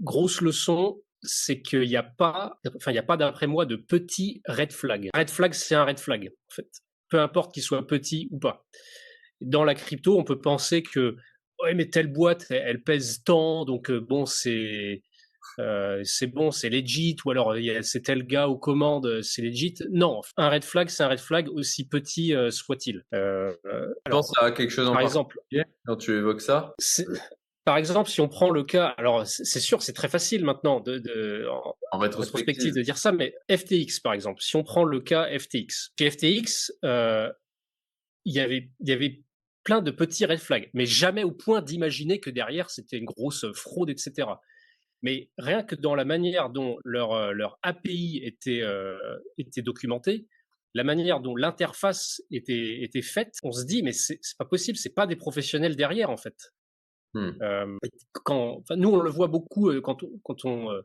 grosse 0.00 0.40
leçon, 0.42 1.02
c'est 1.22 1.62
qu'il 1.62 1.88
n'y 1.88 1.96
a 1.96 2.02
pas, 2.02 2.60
enfin, 2.76 2.90
il 2.90 2.94
n'y 2.94 3.00
a 3.00 3.04
pas 3.04 3.16
d'après 3.16 3.46
moi 3.46 3.64
de 3.64 3.76
petits 3.76 4.42
red 4.46 4.72
flag. 4.72 5.08
Red 5.14 5.30
flag, 5.30 5.54
c'est 5.54 5.74
un 5.74 5.84
red 5.84 5.98
flag, 5.98 6.28
en 6.28 6.54
fait. 6.54 6.68
Peu 7.08 7.20
importe 7.20 7.54
qu'il 7.54 7.62
soit 7.62 7.86
petit 7.86 8.28
ou 8.30 8.38
pas. 8.38 8.66
Dans 9.42 9.64
la 9.64 9.74
crypto, 9.74 10.18
on 10.18 10.24
peut 10.24 10.40
penser 10.40 10.82
que, 10.82 11.16
ouais, 11.62 11.74
mais 11.74 11.88
telle 11.88 12.12
boîte, 12.12 12.46
elle, 12.50 12.82
pèse 12.82 13.22
tant, 13.24 13.64
donc 13.64 13.90
euh, 13.90 14.00
bon, 14.00 14.26
c'est, 14.26 15.02
euh, 15.58 16.00
c'est 16.04 16.26
bon, 16.26 16.50
c'est 16.50 16.70
legit, 16.70 17.16
ou 17.24 17.30
alors 17.30 17.54
c'est 17.82 18.02
tel 18.02 18.24
gars 18.24 18.48
aux 18.48 18.58
commandes, 18.58 19.22
c'est 19.22 19.42
legit. 19.42 19.74
Non, 19.90 20.20
un 20.36 20.48
red 20.48 20.64
flag, 20.64 20.88
c'est 20.88 21.02
un 21.02 21.08
red 21.08 21.20
flag 21.20 21.48
aussi 21.50 21.86
petit 21.86 22.34
euh, 22.34 22.50
soit-il. 22.50 23.04
Euh, 23.14 23.52
pense 24.10 24.32
à 24.40 24.50
quelque 24.52 24.70
chose 24.70 24.88
en 24.88 24.92
par 24.92 25.02
exemple 25.02 25.38
quand 25.86 25.96
tu 25.96 26.16
évoques 26.16 26.40
ça 26.40 26.74
par 27.64 27.76
exemple, 27.76 28.10
si 28.10 28.20
on 28.20 28.28
prend 28.28 28.50
le 28.50 28.64
cas, 28.64 28.86
alors 28.98 29.24
c'est 29.24 29.60
sûr, 29.60 29.82
c'est 29.82 29.92
très 29.92 30.08
facile 30.08 30.44
maintenant 30.44 30.80
de, 30.80 30.98
de 30.98 31.46
en, 31.92 31.98
rétrospective. 31.98 32.74
de 32.74 32.82
dire 32.82 32.98
ça, 32.98 33.12
mais 33.12 33.34
FTX 33.48 34.00
par 34.02 34.14
exemple, 34.14 34.42
si 34.42 34.56
on 34.56 34.64
prend 34.64 34.82
le 34.82 35.00
cas 35.00 35.28
FTX, 35.38 35.92
chez 35.96 36.10
FTX, 36.10 36.72
euh, 36.84 37.30
il 38.24 38.34
y 38.34 38.40
avait, 38.40 38.68
il 38.80 38.88
y 38.88 38.92
avait 38.92 39.22
plein 39.64 39.82
de 39.82 39.90
petits 39.90 40.26
red 40.26 40.38
flags, 40.38 40.70
mais 40.74 40.86
jamais 40.86 41.24
au 41.24 41.32
point 41.32 41.62
d'imaginer 41.62 42.20
que 42.20 42.30
derrière 42.30 42.70
c'était 42.70 42.98
une 42.98 43.04
grosse 43.04 43.46
fraude, 43.52 43.90
etc. 43.90 44.28
Mais 45.02 45.30
rien 45.38 45.62
que 45.62 45.74
dans 45.74 45.94
la 45.94 46.04
manière 46.04 46.50
dont 46.50 46.78
leur, 46.84 47.12
euh, 47.12 47.32
leur 47.32 47.58
API 47.62 48.20
était, 48.22 48.62
euh, 48.62 48.98
était 49.38 49.62
documentée, 49.62 50.26
la 50.74 50.84
manière 50.84 51.20
dont 51.20 51.36
l'interface 51.36 52.22
était, 52.30 52.82
était 52.82 53.02
faite, 53.02 53.36
on 53.42 53.52
se 53.52 53.64
dit 53.64 53.82
mais 53.82 53.92
c'est 53.92 54.18
pas 54.38 54.44
possible, 54.44 54.78
c'est 54.78 54.94
pas 54.94 55.06
des 55.06 55.16
professionnels 55.16 55.76
derrière 55.76 56.10
en 56.10 56.16
fait. 56.16 56.52
Mmh. 57.14 57.76
quand, 58.24 58.62
nous, 58.74 58.88
on 58.88 59.00
le 59.02 59.10
voit 59.10 59.26
beaucoup 59.26 59.70
quand, 59.82 60.02
quand 60.22 60.46
on, 60.46 60.82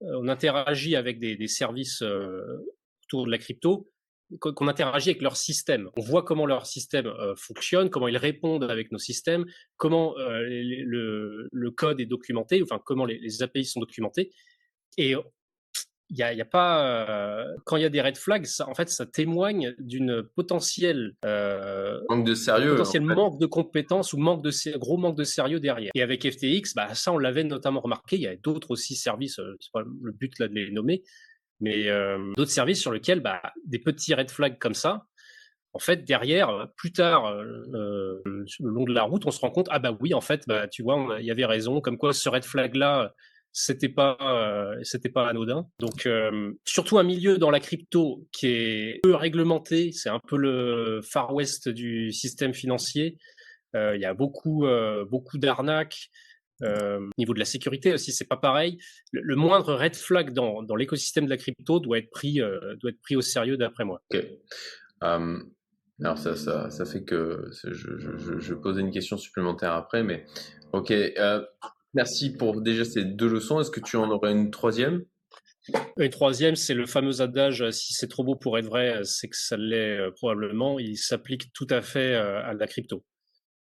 on 0.00 0.28
interagit 0.28 0.96
avec 0.96 1.18
des, 1.18 1.36
des 1.36 1.48
services 1.48 2.00
autour 2.00 3.26
de 3.26 3.30
la 3.30 3.36
crypto, 3.36 3.90
qu'on 4.38 4.68
interagit 4.68 5.10
avec 5.10 5.22
leur 5.22 5.36
système. 5.36 5.90
On 5.96 6.00
voit 6.00 6.22
comment 6.22 6.46
leur 6.46 6.66
système 6.66 7.12
fonctionne, 7.36 7.90
comment 7.90 8.08
ils 8.08 8.16
répondent 8.16 8.64
avec 8.64 8.92
nos 8.92 8.98
systèmes, 8.98 9.44
comment 9.76 10.14
le, 10.16 11.48
le, 11.50 11.70
code 11.70 12.00
est 12.00 12.06
documenté, 12.06 12.62
enfin 12.62 12.80
comment 12.84 13.04
les, 13.04 13.18
les 13.18 13.42
API 13.42 13.64
sont 13.64 13.80
documentés. 13.80 14.30
Et 14.96 15.16
il 16.10 16.18
y 16.18 16.22
a, 16.22 16.32
y 16.32 16.40
a, 16.40 16.44
pas 16.44 16.84
euh, 16.84 17.44
quand 17.64 17.76
il 17.76 17.82
y 17.82 17.86
a 17.86 17.88
des 17.88 18.00
red 18.00 18.16
flags, 18.16 18.44
ça, 18.44 18.68
en 18.68 18.74
fait, 18.74 18.88
ça 18.88 19.06
témoigne 19.06 19.74
d'une 19.78 20.24
potentielle 20.34 21.14
euh, 21.24 22.00
manque 22.08 22.26
de 22.26 22.34
sérieux, 22.34 22.72
potentiel 22.72 23.02
manque 23.02 23.38
de 23.38 23.46
compétences 23.46 24.12
ou 24.12 24.18
manque 24.18 24.42
de 24.42 24.50
gros 24.78 24.96
manque 24.96 25.16
de 25.16 25.24
sérieux 25.24 25.60
derrière. 25.60 25.92
Et 25.94 26.02
avec 26.02 26.28
FTX, 26.28 26.74
bah 26.74 26.94
ça, 26.94 27.12
on 27.12 27.18
l'avait 27.18 27.44
notamment 27.44 27.80
remarqué. 27.80 28.16
Il 28.16 28.22
y 28.22 28.26
a 28.26 28.34
d'autres 28.34 28.72
aussi 28.72 28.96
services, 28.96 29.38
euh, 29.38 29.56
c'est 29.60 29.72
pas 29.72 29.82
le 29.82 30.12
but 30.12 30.36
là 30.40 30.48
de 30.48 30.54
les 30.54 30.70
nommer, 30.72 31.02
mais 31.60 31.88
euh, 31.88 32.32
d'autres 32.36 32.50
services 32.50 32.80
sur 32.80 32.92
lesquels 32.92 33.20
bah, 33.20 33.42
des 33.64 33.78
petits 33.78 34.14
red 34.14 34.30
flags 34.30 34.58
comme 34.58 34.74
ça. 34.74 35.04
En 35.72 35.78
fait, 35.78 36.04
derrière, 36.04 36.68
plus 36.76 36.92
tard, 36.92 37.26
euh, 37.26 38.20
le 38.24 38.44
long 38.58 38.84
de 38.84 38.92
la 38.92 39.04
route, 39.04 39.24
on 39.26 39.30
se 39.30 39.38
rend 39.38 39.50
compte, 39.50 39.68
ah 39.70 39.78
bah 39.78 39.96
oui, 40.00 40.14
en 40.14 40.20
fait, 40.20 40.42
bah, 40.48 40.66
tu 40.66 40.82
vois, 40.82 41.18
il 41.20 41.26
y 41.26 41.30
avait 41.30 41.44
raison, 41.44 41.80
comme 41.80 41.96
quoi 41.96 42.12
ce 42.12 42.28
red 42.28 42.44
flag-là, 42.44 43.14
c'était 43.52 43.88
pas 43.88 44.16
euh, 44.20 44.76
c'était 44.84 45.08
pas 45.08 45.28
anodin. 45.28 45.66
Donc 45.80 46.08
surtout 46.64 46.98
un 46.98 47.02
milieu 47.02 47.36
dans 47.36 47.50
la 47.50 47.58
crypto 47.58 48.26
qui 48.30 48.46
est 48.46 49.00
peu 49.02 49.14
réglementé, 49.14 49.90
c'est 49.92 50.08
un 50.08 50.20
peu 50.20 50.36
le 50.36 51.00
Far 51.02 51.34
West 51.34 51.68
du 51.68 52.12
système 52.12 52.54
financier. 52.54 53.18
Il 53.74 54.00
y 54.00 54.04
a 54.04 54.14
beaucoup 54.14 54.66
beaucoup 55.08 55.38
d'arnaques. 55.38 56.10
Au 56.62 57.10
niveau 57.18 57.34
de 57.34 57.38
la 57.38 57.44
sécurité 57.44 57.92
aussi, 57.92 58.12
c'est 58.12 58.28
pas 58.28 58.36
pareil. 58.36 58.78
Le, 59.12 59.36
moindre 59.36 59.74
red 59.74 59.96
flag 59.96 60.32
dans, 60.32 60.62
dans 60.62 60.76
l'écosystème 60.76 61.24
de 61.24 61.30
la 61.30 61.36
crypto 61.36 61.80
doit 61.80 61.98
être 61.98 62.10
pris 62.10 62.40
doit 62.80 62.90
être 62.90 63.00
pris 63.02 63.16
au 63.16 63.22
sérieux 63.22 63.56
d'après 63.56 63.84
moi. 63.84 64.02
Ok. 64.12 64.24
alors 65.00 66.18
ça, 66.18 66.36
ça, 66.36 66.70
ça 66.70 66.84
fait 66.84 67.04
que 67.04 67.50
je, 67.64 67.72
je, 67.72 68.38
je, 68.38 68.54
posais 68.54 68.80
une 68.80 68.90
question 68.90 69.16
supplémentaire 69.16 69.72
après, 69.72 70.02
mais 70.02 70.26
ok. 70.72 70.92
Merci 71.94 72.36
pour 72.36 72.60
déjà 72.60 72.84
ces 72.84 73.04
deux 73.04 73.28
leçons. 73.28 73.60
Est-ce 73.60 73.70
que 73.70 73.80
tu 73.80 73.96
en 73.96 74.10
aurais 74.10 74.32
une 74.32 74.50
troisième? 74.50 75.04
Une 75.98 76.10
troisième, 76.10 76.56
c'est 76.56 76.74
le 76.74 76.86
fameux 76.86 77.20
adage 77.20 77.68
si 77.70 77.94
c'est 77.94 78.08
trop 78.08 78.24
beau 78.24 78.36
pour 78.36 78.58
être 78.58 78.66
vrai, 78.66 79.00
c'est 79.04 79.28
que 79.28 79.36
ça 79.36 79.56
l'est 79.56 79.98
euh, 79.98 80.10
probablement. 80.10 80.78
Il 80.78 80.96
s'applique 80.96 81.52
tout 81.52 81.66
à 81.70 81.82
fait 81.82 82.14
euh, 82.14 82.42
à 82.42 82.54
la 82.54 82.66
crypto. 82.66 83.04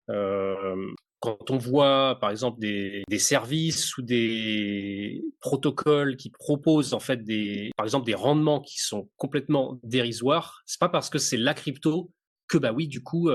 Euh, 0.09 0.75
quand 1.19 1.51
on 1.51 1.57
voit, 1.57 2.17
par 2.19 2.31
exemple, 2.31 2.59
des, 2.59 3.03
services 3.17 3.97
ou 3.97 4.01
des 4.01 5.23
protocoles 5.41 6.15
qui 6.15 6.29
proposent 6.29 6.93
en 6.93 6.99
fait 6.99 7.23
des, 7.23 7.71
par 7.75 7.85
exemple, 7.85 8.05
des 8.05 8.15
rendements 8.15 8.61
qui 8.61 8.79
sont 8.79 9.09
complètement 9.17 9.79
dérisoires, 9.83 10.61
c'est 10.65 10.79
pas 10.79 10.89
parce 10.89 11.09
que 11.09 11.17
c'est 11.17 11.37
la 11.37 11.53
crypto 11.53 12.11
que 12.47 12.57
bah 12.57 12.71
oui, 12.71 12.87
du 12.87 13.03
coup, 13.03 13.29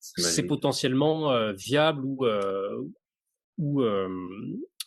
c'est 0.00 0.44
potentiellement 0.44 1.52
viable 1.52 2.04
ou, 2.04 2.24
ou, 3.58 3.82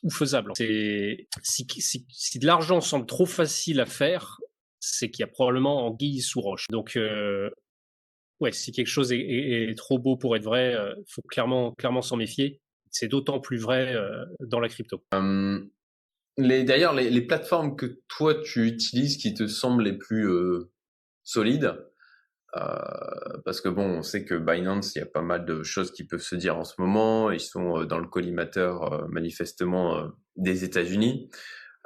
ou 0.03 0.09
faisable. 0.09 0.53
C'est 0.55 1.27
si, 1.43 1.67
si, 1.77 2.05
si, 2.09 2.39
de 2.39 2.45
l'argent 2.45 2.81
semble 2.81 3.05
trop 3.05 3.25
facile 3.25 3.79
à 3.79 3.85
faire, 3.85 4.39
c'est 4.79 5.09
qu'il 5.09 5.21
y 5.21 5.23
a 5.23 5.27
probablement 5.27 5.85
anguille 5.85 6.21
sous 6.21 6.41
roche. 6.41 6.65
Donc 6.69 6.95
euh, 6.95 7.49
ouais, 8.39 8.51
si 8.51 8.71
quelque 8.71 8.87
chose 8.87 9.11
est, 9.11 9.77
trop 9.77 9.99
beau 9.99 10.17
pour 10.17 10.35
être 10.35 10.43
vrai, 10.43 10.75
il 10.97 11.03
faut 11.07 11.21
clairement 11.21 11.73
clairement 11.73 12.01
s'en 12.01 12.17
méfier. 12.17 12.61
C'est 12.91 13.07
d'autant 13.07 13.39
plus 13.39 13.57
vrai 13.57 13.95
dans 14.39 14.59
la 14.59 14.69
crypto. 14.69 15.03
Hum, 15.13 15.69
d'ailleurs, 16.37 16.93
les, 16.93 17.21
plateformes 17.21 17.75
que 17.75 17.99
toi 18.07 18.35
tu 18.35 18.65
utilises 18.65 19.17
qui 19.17 19.33
te 19.33 19.47
semblent 19.47 19.83
les 19.83 19.97
plus 19.97 20.27
solides, 21.23 21.75
euh, 22.57 22.61
parce 23.45 23.61
que 23.61 23.69
bon, 23.69 23.85
on 23.85 24.01
sait 24.01 24.25
que 24.25 24.35
Binance, 24.35 24.95
il 24.95 24.99
y 24.99 25.01
a 25.01 25.05
pas 25.05 25.21
mal 25.21 25.45
de 25.45 25.63
choses 25.63 25.91
qui 25.91 26.03
peuvent 26.03 26.21
se 26.21 26.35
dire 26.35 26.57
en 26.57 26.63
ce 26.63 26.73
moment. 26.79 27.31
Ils 27.31 27.39
sont 27.39 27.81
euh, 27.81 27.85
dans 27.85 27.99
le 27.99 28.07
collimateur 28.07 28.93
euh, 28.93 29.07
manifestement 29.09 30.09
des 30.35 30.63
États-Unis. 30.63 31.29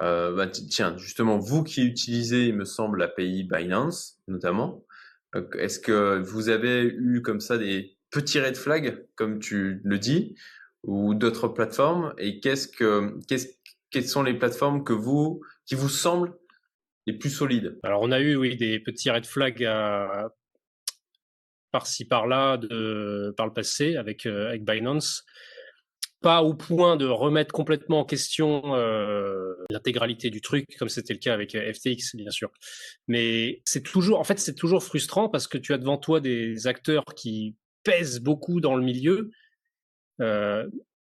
Bah, 0.00 0.48
tiens, 0.48 0.96
justement, 0.98 1.38
vous 1.38 1.64
qui 1.64 1.82
utilisez, 1.82 2.48
il 2.48 2.56
me 2.56 2.66
semble, 2.66 2.98
l'API 2.98 3.44
Binance, 3.44 4.18
notamment, 4.28 4.84
est-ce 5.58 5.78
que 5.78 6.20
vous 6.20 6.48
avez 6.48 6.82
eu 6.84 7.22
comme 7.22 7.40
ça 7.40 7.58
des 7.58 7.96
petits 8.10 8.40
red 8.40 8.56
flags, 8.56 9.06
comme 9.16 9.38
tu 9.38 9.80
le 9.84 9.98
dis, 9.98 10.36
ou 10.82 11.14
d'autres 11.14 11.48
plateformes? 11.48 12.14
Et 12.18 12.40
qu'est-ce 12.40 12.68
que, 12.68 13.18
qu'est-ce, 13.28 13.48
quelles 13.90 14.08
sont 14.08 14.22
les 14.22 14.34
plateformes 14.34 14.84
que 14.84 14.92
vous, 14.92 15.40
qui 15.66 15.74
vous 15.74 15.88
semblent 15.88 16.34
les 17.06 17.12
plus 17.12 17.30
solides? 17.30 17.78
Alors, 17.82 18.02
on 18.02 18.12
a 18.12 18.20
eu, 18.20 18.36
oui, 18.36 18.56
des 18.56 18.80
petits 18.80 19.10
red 19.10 19.26
flags 19.26 19.64
à 19.64 20.32
par-ci 21.74 22.04
par-là 22.04 22.56
de, 22.56 23.34
par 23.36 23.46
le 23.46 23.52
passé 23.52 23.96
avec, 23.96 24.26
euh, 24.26 24.46
avec 24.46 24.64
Binance. 24.64 25.24
Pas 26.24 26.42
au 26.42 26.54
point 26.54 26.96
de 26.96 27.06
remettre 27.06 27.52
complètement 27.52 28.00
en 28.00 28.04
question 28.04 28.74
euh, 28.74 29.54
l'intégralité 29.70 30.30
du 30.30 30.40
truc, 30.40 30.66
comme 30.78 30.88
c'était 30.88 31.12
le 31.12 31.18
cas 31.18 31.34
avec 31.34 31.54
euh, 31.54 31.72
FTX, 31.72 32.16
bien 32.16 32.30
sûr. 32.30 32.50
Mais 33.08 33.60
c'est 33.64 33.82
toujours, 33.82 34.18
en 34.18 34.24
fait, 34.24 34.38
c'est 34.38 34.54
toujours 34.54 34.82
frustrant 34.82 35.28
parce 35.28 35.46
que 35.46 35.58
tu 35.58 35.72
as 35.72 35.78
devant 35.78 35.98
toi 35.98 36.20
des 36.20 36.66
acteurs 36.66 37.04
qui 37.14 37.56
pèsent 37.82 38.20
beaucoup 38.20 38.60
dans 38.60 38.74
le 38.74 38.82
milieu, 38.82 39.30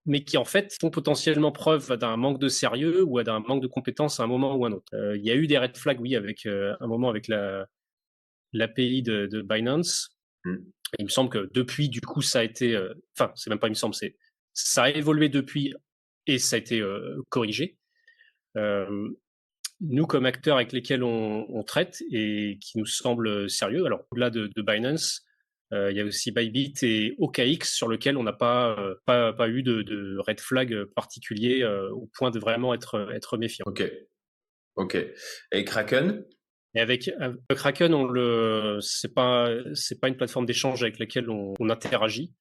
mais 0.06 0.24
qui 0.26 0.36
en 0.38 0.44
fait 0.44 0.76
font 0.82 0.90
potentiellement 0.90 1.54
preuve 1.54 1.98
d'un 1.98 2.18
manque 2.18 2.40
de 2.40 2.50
sérieux 2.50 3.04
ou 3.04 3.24
d'un 3.24 3.40
manque 3.40 3.64
de 3.64 3.68
compétences 3.68 4.20
à 4.20 4.24
un 4.24 4.28
moment 4.28 4.56
ou 4.56 4.66
à 4.66 4.68
un 4.68 4.74
autre. 4.74 4.92
Il 5.16 5.24
y 5.24 5.32
a 5.32 5.36
eu 5.36 5.48
des 5.48 5.58
red 5.58 5.78
flags, 5.78 6.02
oui, 6.02 6.16
avec 6.18 6.46
un 6.46 6.88
moment 6.88 7.10
avec 7.10 7.30
la 7.30 7.66
l'API 8.52 9.02
de, 9.02 9.26
de 9.26 9.42
Binance, 9.42 10.14
Mmh. 10.46 10.58
Il 11.00 11.06
me 11.06 11.10
semble 11.10 11.30
que 11.30 11.50
depuis, 11.54 11.90
du 11.90 12.02
coup, 12.02 12.22
ça 12.22 12.40
a 12.40 12.44
été, 12.44 12.76
euh, 12.76 12.94
enfin, 13.18 13.32
c'est 13.36 13.50
même 13.50 13.60
pas 13.60 13.68
il 13.68 13.72
me 13.72 13.76
semble, 13.76 13.96
c'est 13.96 14.16
ça 14.54 14.84
a 14.84 14.90
évolué 14.90 15.30
depuis 15.30 15.74
et 16.28 16.40
ça 16.40 16.56
a 16.56 16.60
été 16.60 16.80
euh, 16.80 17.22
corrigé. 17.30 17.78
Euh, 18.56 19.10
nous, 19.82 20.08
comme 20.08 20.26
acteurs 20.26 20.58
avec 20.58 20.72
lesquels 20.72 21.04
on, 21.04 21.46
on, 21.50 21.64
traite 21.64 22.02
et 22.12 22.58
qui 22.62 22.78
nous 22.78 22.86
semblent 22.86 23.50
sérieux, 23.50 23.86
alors 23.86 24.06
au-delà 24.12 24.30
de, 24.30 24.50
de, 24.56 24.62
Binance, 24.62 25.26
euh, 25.74 25.92
il 25.92 25.98
y 25.98 26.00
a 26.00 26.06
aussi 26.06 26.32
Bybit 26.32 26.74
et 26.84 27.16
OKX 27.18 27.66
sur 27.66 27.88
lequel 27.88 28.16
on 28.16 28.24
n'a 28.24 28.34
pas, 28.34 28.78
pas, 29.06 29.34
pas, 29.34 29.50
eu 29.50 29.64
de, 29.64 29.82
de, 29.82 30.18
red 30.20 30.40
flag 30.40 30.86
particulier 30.96 31.66
au 31.92 32.10
point 32.14 32.32
de 32.32 32.40
vraiment 32.40 32.74
être, 32.74 33.10
être 33.14 33.38
méfiant. 33.38 33.66
Ok. 33.68 33.92
Ok. 34.76 34.98
Et 35.52 35.66
Kraken? 35.66 36.24
Et 36.76 36.80
avec, 36.80 37.12
Kraken, 37.50 37.94
on 37.94 38.06
le, 38.06 38.80
c'est 38.82 39.14
pas, 39.14 39.50
c'est 39.74 40.00
pas 40.00 40.08
une 40.08 40.18
plateforme 40.18 40.46
d'échange 40.46 40.82
avec 40.82 40.98
laquelle 40.98 41.30
on, 41.30 41.54
on 41.60 41.70
interagit. 41.70 42.34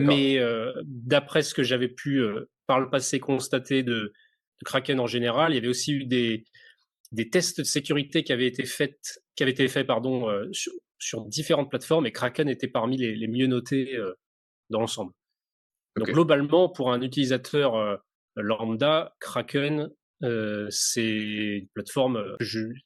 Mais 0.00 0.38
euh, 0.38 0.72
d'après 0.84 1.42
ce 1.42 1.54
que 1.54 1.62
j'avais 1.62 1.88
pu 1.88 2.20
euh, 2.20 2.48
par 2.66 2.80
le 2.80 2.90
passé 2.90 3.20
constater 3.20 3.82
de, 3.82 3.92
de, 3.92 4.12
Kraken 4.64 5.00
en 5.00 5.06
général, 5.06 5.52
il 5.52 5.56
y 5.56 5.58
avait 5.58 5.68
aussi 5.68 5.92
eu 5.92 6.04
des, 6.04 6.44
des 7.12 7.28
tests 7.30 7.58
de 7.58 7.64
sécurité 7.64 8.24
qui 8.24 8.32
avaient 8.32 8.46
été 8.46 8.64
faits, 8.64 8.98
qui 9.34 9.42
avaient 9.42 9.52
été 9.52 9.68
faits 9.68 9.86
pardon, 9.86 10.28
euh, 10.28 10.46
sur, 10.52 10.72
sur, 10.98 11.24
différentes 11.26 11.70
plateformes 11.70 12.06
et 12.06 12.12
Kraken 12.12 12.48
était 12.48 12.68
parmi 12.68 12.96
les, 12.96 13.14
les 13.14 13.28
mieux 13.28 13.46
notés 13.46 13.98
dans 14.70 14.80
l'ensemble. 14.80 15.12
Donc 15.96 16.10
globalement, 16.10 16.68
pour 16.68 16.92
un 16.92 17.00
utilisateur 17.00 18.00
lambda, 18.36 19.14
Kraken, 19.20 19.90
c'est 20.70 21.06
une 21.06 21.68
plateforme, 21.68 22.36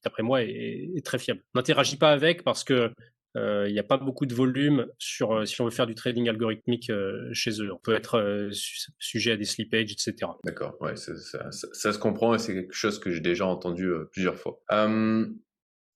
d'après 0.04 0.22
moi, 0.22 0.42
est, 0.42 1.04
très 1.04 1.18
fiable. 1.18 1.42
On 1.54 1.58
n'interagit 1.58 1.96
pas 1.96 2.12
avec 2.12 2.44
parce 2.44 2.62
que 2.62 2.92
il 3.34 3.72
n'y 3.72 3.78
a 3.78 3.84
pas 3.84 3.96
beaucoup 3.96 4.26
de 4.26 4.34
volume 4.34 4.86
sur 4.98 5.46
si 5.46 5.60
on 5.60 5.64
veut 5.64 5.70
faire 5.70 5.86
du 5.86 5.94
trading 5.94 6.28
algorithmique 6.28 6.90
chez 7.32 7.62
eux. 7.62 7.72
On 7.72 7.78
peut 7.78 7.94
être 7.94 8.50
sujet 8.98 9.32
à 9.32 9.36
des 9.36 9.44
slippages, 9.44 9.92
etc. 9.92 10.32
D'accord, 10.44 10.76
ouais, 10.80 10.96
ça, 10.96 11.12
se 11.50 11.98
comprend 11.98 12.34
et 12.34 12.38
c'est 12.38 12.54
quelque 12.54 12.74
chose 12.74 12.98
que 12.98 13.10
j'ai 13.10 13.20
déjà 13.20 13.46
entendu 13.46 13.90
plusieurs 14.12 14.36
fois. 14.36 14.60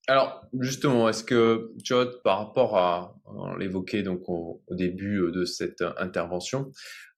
alors 0.06 0.44
justement, 0.60 1.08
est-ce 1.08 1.24
que 1.24 1.72
tu 1.82 1.94
par 2.22 2.38
rapport 2.38 2.76
à, 2.76 3.16
on 3.26 3.56
l'évoquait 3.56 4.02
donc 4.02 4.28
au, 4.28 4.62
début 4.70 5.30
de 5.32 5.44
cette 5.44 5.82
intervention, 5.98 6.70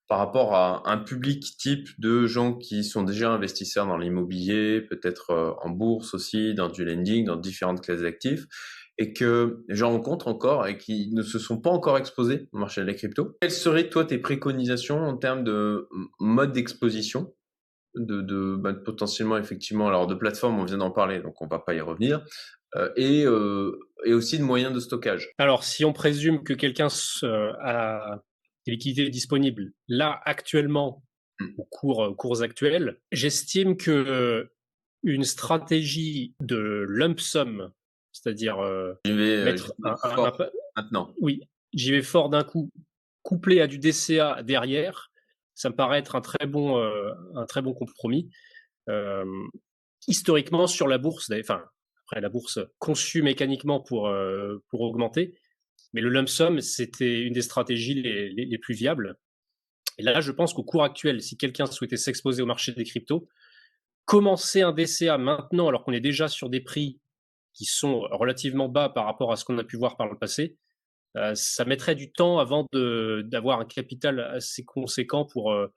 par 0.07 0.19
rapport 0.19 0.55
à 0.55 0.89
un 0.89 0.97
public 0.97 1.57
type 1.57 1.89
de 1.99 2.27
gens 2.27 2.53
qui 2.53 2.83
sont 2.83 3.03
déjà 3.03 3.31
investisseurs 3.31 3.85
dans 3.85 3.97
l'immobilier, 3.97 4.81
peut-être 4.81 5.31
euh, 5.31 5.51
en 5.61 5.69
bourse 5.69 6.13
aussi, 6.13 6.53
dans 6.53 6.69
du 6.69 6.85
lending, 6.85 7.25
dans 7.25 7.35
différentes 7.35 7.81
classes 7.81 8.01
d'actifs, 8.01 8.45
et 8.97 9.13
que 9.13 9.63
j'en 9.69 9.91
rencontre 9.91 10.27
encore 10.27 10.67
et 10.67 10.77
qui 10.77 11.09
ne 11.13 11.21
se 11.21 11.39
sont 11.39 11.59
pas 11.59 11.69
encore 11.69 11.97
exposés 11.97 12.47
au 12.51 12.57
marché 12.57 12.81
de 12.81 12.87
la 12.87 12.93
crypto. 12.93 13.37
Quelles 13.41 13.51
seraient, 13.51 13.89
toi, 13.89 14.05
tes 14.05 14.17
préconisations 14.17 15.03
en 15.03 15.17
termes 15.17 15.43
de 15.43 15.87
mode 16.19 16.51
d'exposition 16.51 17.33
de, 17.95 18.21
de 18.21 18.55
bah, 18.55 18.73
potentiellement 18.73 19.37
effectivement 19.37 19.87
alors 19.87 20.05
de 20.05 20.13
plateforme 20.13 20.59
on 20.59 20.65
vient 20.65 20.77
d'en 20.77 20.91
parler 20.91 21.19
donc 21.19 21.41
on 21.41 21.47
va 21.47 21.57
pas 21.57 21.73
y 21.73 21.81
revenir 21.81 22.23
euh, 22.75 22.91
et, 22.95 23.23
euh, 23.25 23.79
et 24.05 24.13
aussi 24.13 24.37
de 24.37 24.43
moyens 24.43 24.73
de 24.73 24.79
stockage? 24.79 25.31
Alors 25.37 25.63
si 25.63 25.83
on 25.85 25.93
présume 25.93 26.43
que 26.43 26.53
quelqu'un 26.53 26.89
a 27.23 28.21
des 28.67 28.73
liquidités 28.73 29.09
disponibles. 29.09 29.71
Là, 29.87 30.21
actuellement, 30.25 31.03
mmh. 31.39 31.45
aux 31.57 31.65
cours, 31.65 32.15
cours 32.17 32.41
actuels, 32.41 32.99
j'estime 33.11 33.77
que 33.77 33.91
euh, 33.91 34.53
une 35.03 35.23
stratégie 35.23 36.35
de 36.41 36.85
lump 36.89 37.19
sum, 37.19 37.71
c'est-à-dire 38.21 38.59
euh, 38.59 38.93
euh, 39.07 39.45
mettre 39.45 39.73
un, 39.83 39.95
maintenant. 40.75 41.13
Oui, 41.19 41.41
j'y 41.73 41.91
vais 41.91 42.01
fort 42.01 42.29
d'un 42.29 42.43
coup, 42.43 42.71
couplé 43.21 43.61
à 43.61 43.67
du 43.67 43.79
DCA 43.79 44.43
derrière, 44.43 45.11
ça 45.53 45.69
me 45.69 45.75
paraît 45.75 45.99
être 45.99 46.15
un 46.15 46.21
très 46.21 46.45
bon, 46.45 46.77
un 47.35 47.45
très 47.45 47.61
bon 47.61 47.73
compromis. 47.73 48.29
historiquement, 50.07 50.67
sur 50.67 50.87
la 50.87 50.97
bourse, 50.97 51.31
enfin, 51.39 51.63
après 52.05 52.21
la 52.21 52.29
bourse 52.29 52.59
conçue 52.79 53.23
mécaniquement 53.23 53.79
pour, 53.79 54.11
pour 54.69 54.81
augmenter, 54.81 55.35
mais 55.93 56.01
le 56.01 56.09
lump 56.09 56.29
sum, 56.29 56.61
c'était 56.61 57.21
une 57.21 57.33
des 57.33 57.41
stratégies 57.41 57.95
les, 57.95 58.57
plus 58.59 58.75
viables. 58.75 59.17
Et 59.97 60.03
là, 60.03 60.21
je 60.21 60.31
pense 60.31 60.53
qu'au 60.53 60.63
cours 60.63 60.83
actuel, 60.83 61.23
si 61.23 61.37
quelqu'un 61.37 61.65
souhaitait 61.65 61.97
s'exposer 61.97 62.43
au 62.43 62.45
marché 62.45 62.71
des 62.71 62.83
cryptos, 62.83 63.27
commencer 64.05 64.61
un 64.61 64.73
DCA 64.73 65.17
maintenant, 65.17 65.67
alors 65.67 65.83
qu'on 65.83 65.93
est 65.93 65.99
déjà 65.99 66.27
sur 66.27 66.49
des 66.49 66.61
prix 66.61 66.99
qui 67.57 67.65
sont 67.65 68.01
relativement 68.11 68.69
bas 68.69 68.87
par 68.87 69.05
rapport 69.05 69.31
à 69.31 69.35
ce 69.35 69.43
qu'on 69.43 69.57
a 69.57 69.63
pu 69.63 69.77
voir 69.77 69.97
par 69.97 70.07
le 70.07 70.15
passé, 70.15 70.57
euh, 71.15 71.33
ça 71.33 71.65
mettrait 71.65 71.95
du 71.95 72.11
temps 72.11 72.37
avant 72.37 72.67
d'avoir 72.71 73.59
un 73.59 73.65
capital 73.65 74.19
assez 74.19 74.63
conséquent 74.63 75.25
pour 75.25 75.51
euh, 75.51 75.67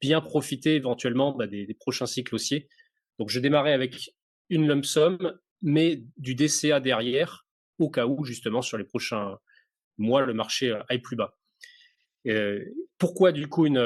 bien 0.00 0.22
profiter 0.22 0.74
éventuellement 0.74 1.32
bah, 1.32 1.46
des, 1.46 1.76
prochains 1.78 2.06
cycles 2.06 2.34
haussiers. 2.34 2.66
Donc, 3.18 3.28
je 3.28 3.40
démarrais 3.40 3.74
avec 3.74 4.14
une 4.48 4.66
lump 4.66 4.86
sum, 4.86 5.38
mais 5.60 6.02
du 6.16 6.34
DCA 6.34 6.80
derrière 6.80 7.46
au 7.78 7.90
cas 7.90 8.06
où, 8.06 8.24
justement, 8.24 8.62
sur 8.62 8.78
les 8.78 8.84
prochains 8.84 9.36
mois, 9.98 10.24
le 10.24 10.32
marché 10.32 10.70
euh, 10.70 10.82
aille 10.88 11.00
plus 11.00 11.16
bas. 11.16 11.36
Pourquoi, 12.98 13.32
du 13.32 13.48
coup, 13.48 13.66
une, 13.66 13.78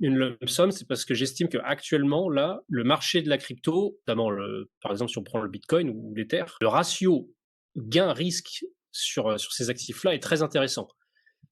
une 0.00 0.16
lump 0.16 0.48
sum 0.48 0.70
C'est 0.70 0.88
parce 0.88 1.04
que 1.04 1.14
j'estime 1.14 1.48
qu'actuellement, 1.48 2.28
là, 2.28 2.60
le 2.68 2.84
marché 2.84 3.22
de 3.22 3.28
la 3.28 3.38
crypto, 3.38 3.98
notamment, 4.06 4.30
le, 4.30 4.70
par 4.80 4.92
exemple, 4.92 5.10
si 5.10 5.18
on 5.18 5.22
prend 5.22 5.40
le 5.40 5.48
Bitcoin 5.48 5.90
ou 5.90 6.14
l'Ether, 6.14 6.44
le 6.60 6.68
ratio 6.68 7.30
gain-risque 7.76 8.64
sur, 8.92 9.38
sur 9.38 9.52
ces 9.52 9.70
actifs-là 9.70 10.14
est 10.14 10.22
très 10.22 10.42
intéressant. 10.42 10.88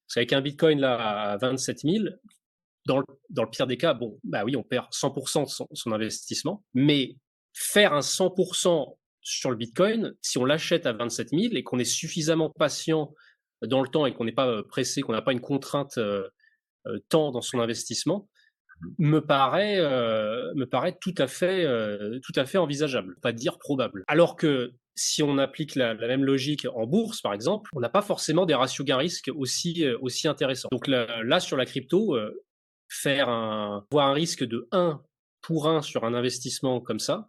Parce 0.07 0.15
qu'avec 0.15 0.33
un 0.33 0.41
Bitcoin 0.41 0.81
là 0.81 1.33
à 1.33 1.37
27 1.37 1.81
000, 1.81 2.05
dans 2.87 2.99
le, 2.99 3.05
dans 3.29 3.43
le, 3.43 3.51
pire 3.51 3.67
des 3.67 3.77
cas, 3.77 3.93
bon, 3.93 4.19
bah 4.25 4.45
oui, 4.45 4.57
on 4.57 4.63
perd 4.63 4.87
100% 4.91 5.45
de 5.45 5.67
son, 5.75 5.93
investissement, 5.93 6.65
mais 6.73 7.17
faire 7.53 7.93
un 7.93 8.01
100% 8.01 8.97
sur 9.21 9.51
le 9.51 9.57
Bitcoin, 9.57 10.15
si 10.23 10.39
on 10.39 10.47
l'achète 10.47 10.87
à 10.87 10.95
27 10.95 11.29
000 11.29 11.43
et 11.53 11.63
qu'on 11.63 11.79
est 11.79 11.85
suffisamment 11.85 12.49
patient 12.51 13.13
dans 13.61 13.83
le 13.83 13.89
temps 13.89 14.07
et 14.07 14.15
qu'on 14.15 14.25
n'est 14.25 14.33
pas 14.33 14.49
euh, 14.49 14.63
pressé, 14.63 15.03
qu'on 15.03 15.13
n'a 15.13 15.21
pas 15.21 15.33
une 15.33 15.41
contrainte 15.41 15.99
euh, 15.99 16.27
euh, 16.87 16.99
temps 17.11 17.31
dans 17.31 17.43
son 17.43 17.61
investissement. 17.61 18.29
Me 18.99 19.21
paraît, 19.21 19.79
me 19.81 20.65
paraît 20.65 20.97
tout 21.01 21.15
à 21.19 21.27
fait, 21.27 21.67
tout 22.23 22.33
à 22.37 22.45
fait 22.45 22.59
envisageable, 22.59 23.17
pas 23.21 23.33
dire 23.33 23.59
probable. 23.59 24.05
Alors 24.07 24.37
que 24.37 24.73
si 24.95 25.23
on 25.23 25.39
applique 25.39 25.75
la, 25.75 25.95
même 25.95 26.25
logique 26.25 26.67
en 26.75 26.87
bourse, 26.87 27.21
par 27.21 27.33
exemple, 27.33 27.71
on 27.75 27.81
n'a 27.81 27.89
pas 27.89 28.03
forcément 28.03 28.47
des 28.47 28.55
ratios 28.55 28.85
gain-risque 28.87 29.31
aussi, 29.35 29.87
aussi 30.01 30.29
intéressants. 30.29 30.69
Donc 30.73 30.87
là, 30.87 31.23
là 31.23 31.41
sur 31.41 31.57
la 31.57 31.67
crypto, 31.67 32.17
faire 32.89 33.29
un, 33.29 33.85
voir 33.91 34.09
un 34.09 34.13
risque 34.13 34.45
de 34.45 34.69
1 34.73 35.01
pour 35.43 35.69
1 35.69 35.83
sur 35.83 36.05
un 36.05 36.15
investissement 36.15 36.81
comme 36.81 36.99
ça, 36.99 37.29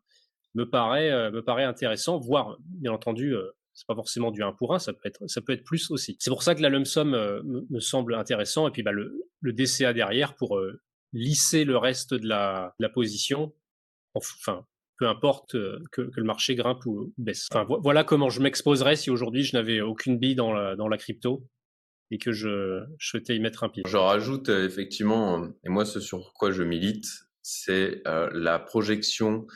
me 0.55 0.69
paraît, 0.69 1.11
euh, 1.11 1.31
me 1.31 1.43
paraît 1.43 1.63
intéressant, 1.63 2.17
voire, 2.17 2.57
bien 2.59 2.91
entendu, 2.91 3.35
euh, 3.35 3.51
c'est 3.73 3.87
pas 3.87 3.95
forcément 3.95 4.31
du 4.31 4.41
1 4.41 4.53
pour 4.53 4.73
1, 4.73 4.79
ça 4.79 4.93
peut 4.93 5.07
être, 5.07 5.21
ça 5.27 5.41
peut 5.41 5.53
être 5.53 5.63
plus 5.63 5.91
aussi. 5.91 6.17
C'est 6.19 6.31
pour 6.31 6.43
ça 6.43 6.55
que 6.55 6.61
la 6.61 6.69
lump 6.69 6.85
sum 6.85 7.13
euh, 7.13 7.41
me, 7.43 7.79
semble 7.79 8.15
intéressant, 8.15 8.67
et 8.67 8.71
puis 8.71 8.83
bah, 8.83 8.91
le, 8.91 9.25
le 9.41 9.53
DCA 9.53 9.93
derrière 9.93 10.35
pour 10.35 10.59
lisser 11.13 11.65
le 11.65 11.77
reste 11.77 12.13
de 12.13 12.27
la, 12.27 12.75
la 12.79 12.89
position, 12.89 13.53
enfin, 14.13 14.65
peu 14.97 15.07
importe 15.07 15.53
que, 15.53 15.81
que, 15.91 16.11
le 16.15 16.23
marché 16.23 16.55
grimpe 16.55 16.85
ou 16.85 17.13
baisse. 17.17 17.47
Enfin, 17.51 17.65
voilà 17.81 18.03
comment 18.03 18.29
je 18.29 18.41
m'exposerais 18.41 18.95
si 18.95 19.09
aujourd'hui 19.09 19.43
je 19.43 19.55
n'avais 19.55 19.81
aucune 19.81 20.19
bille 20.19 20.35
dans 20.35 20.53
la, 20.53 20.75
dans 20.75 20.87
la 20.87 20.97
crypto 20.97 21.47
et 22.11 22.17
que 22.17 22.31
je, 22.31 22.83
je 22.97 23.09
souhaitais 23.09 23.35
y 23.35 23.39
mettre 23.39 23.63
un 23.63 23.69
pied. 23.69 23.83
Je 23.85 23.97
rajoute 23.97 24.49
effectivement, 24.49 25.47
et 25.63 25.69
moi 25.69 25.85
ce 25.85 25.99
sur 25.99 26.33
quoi 26.33 26.51
je 26.51 26.63
milite, 26.63 27.05
c'est 27.41 28.01
la 28.05 28.59
projection 28.59 29.47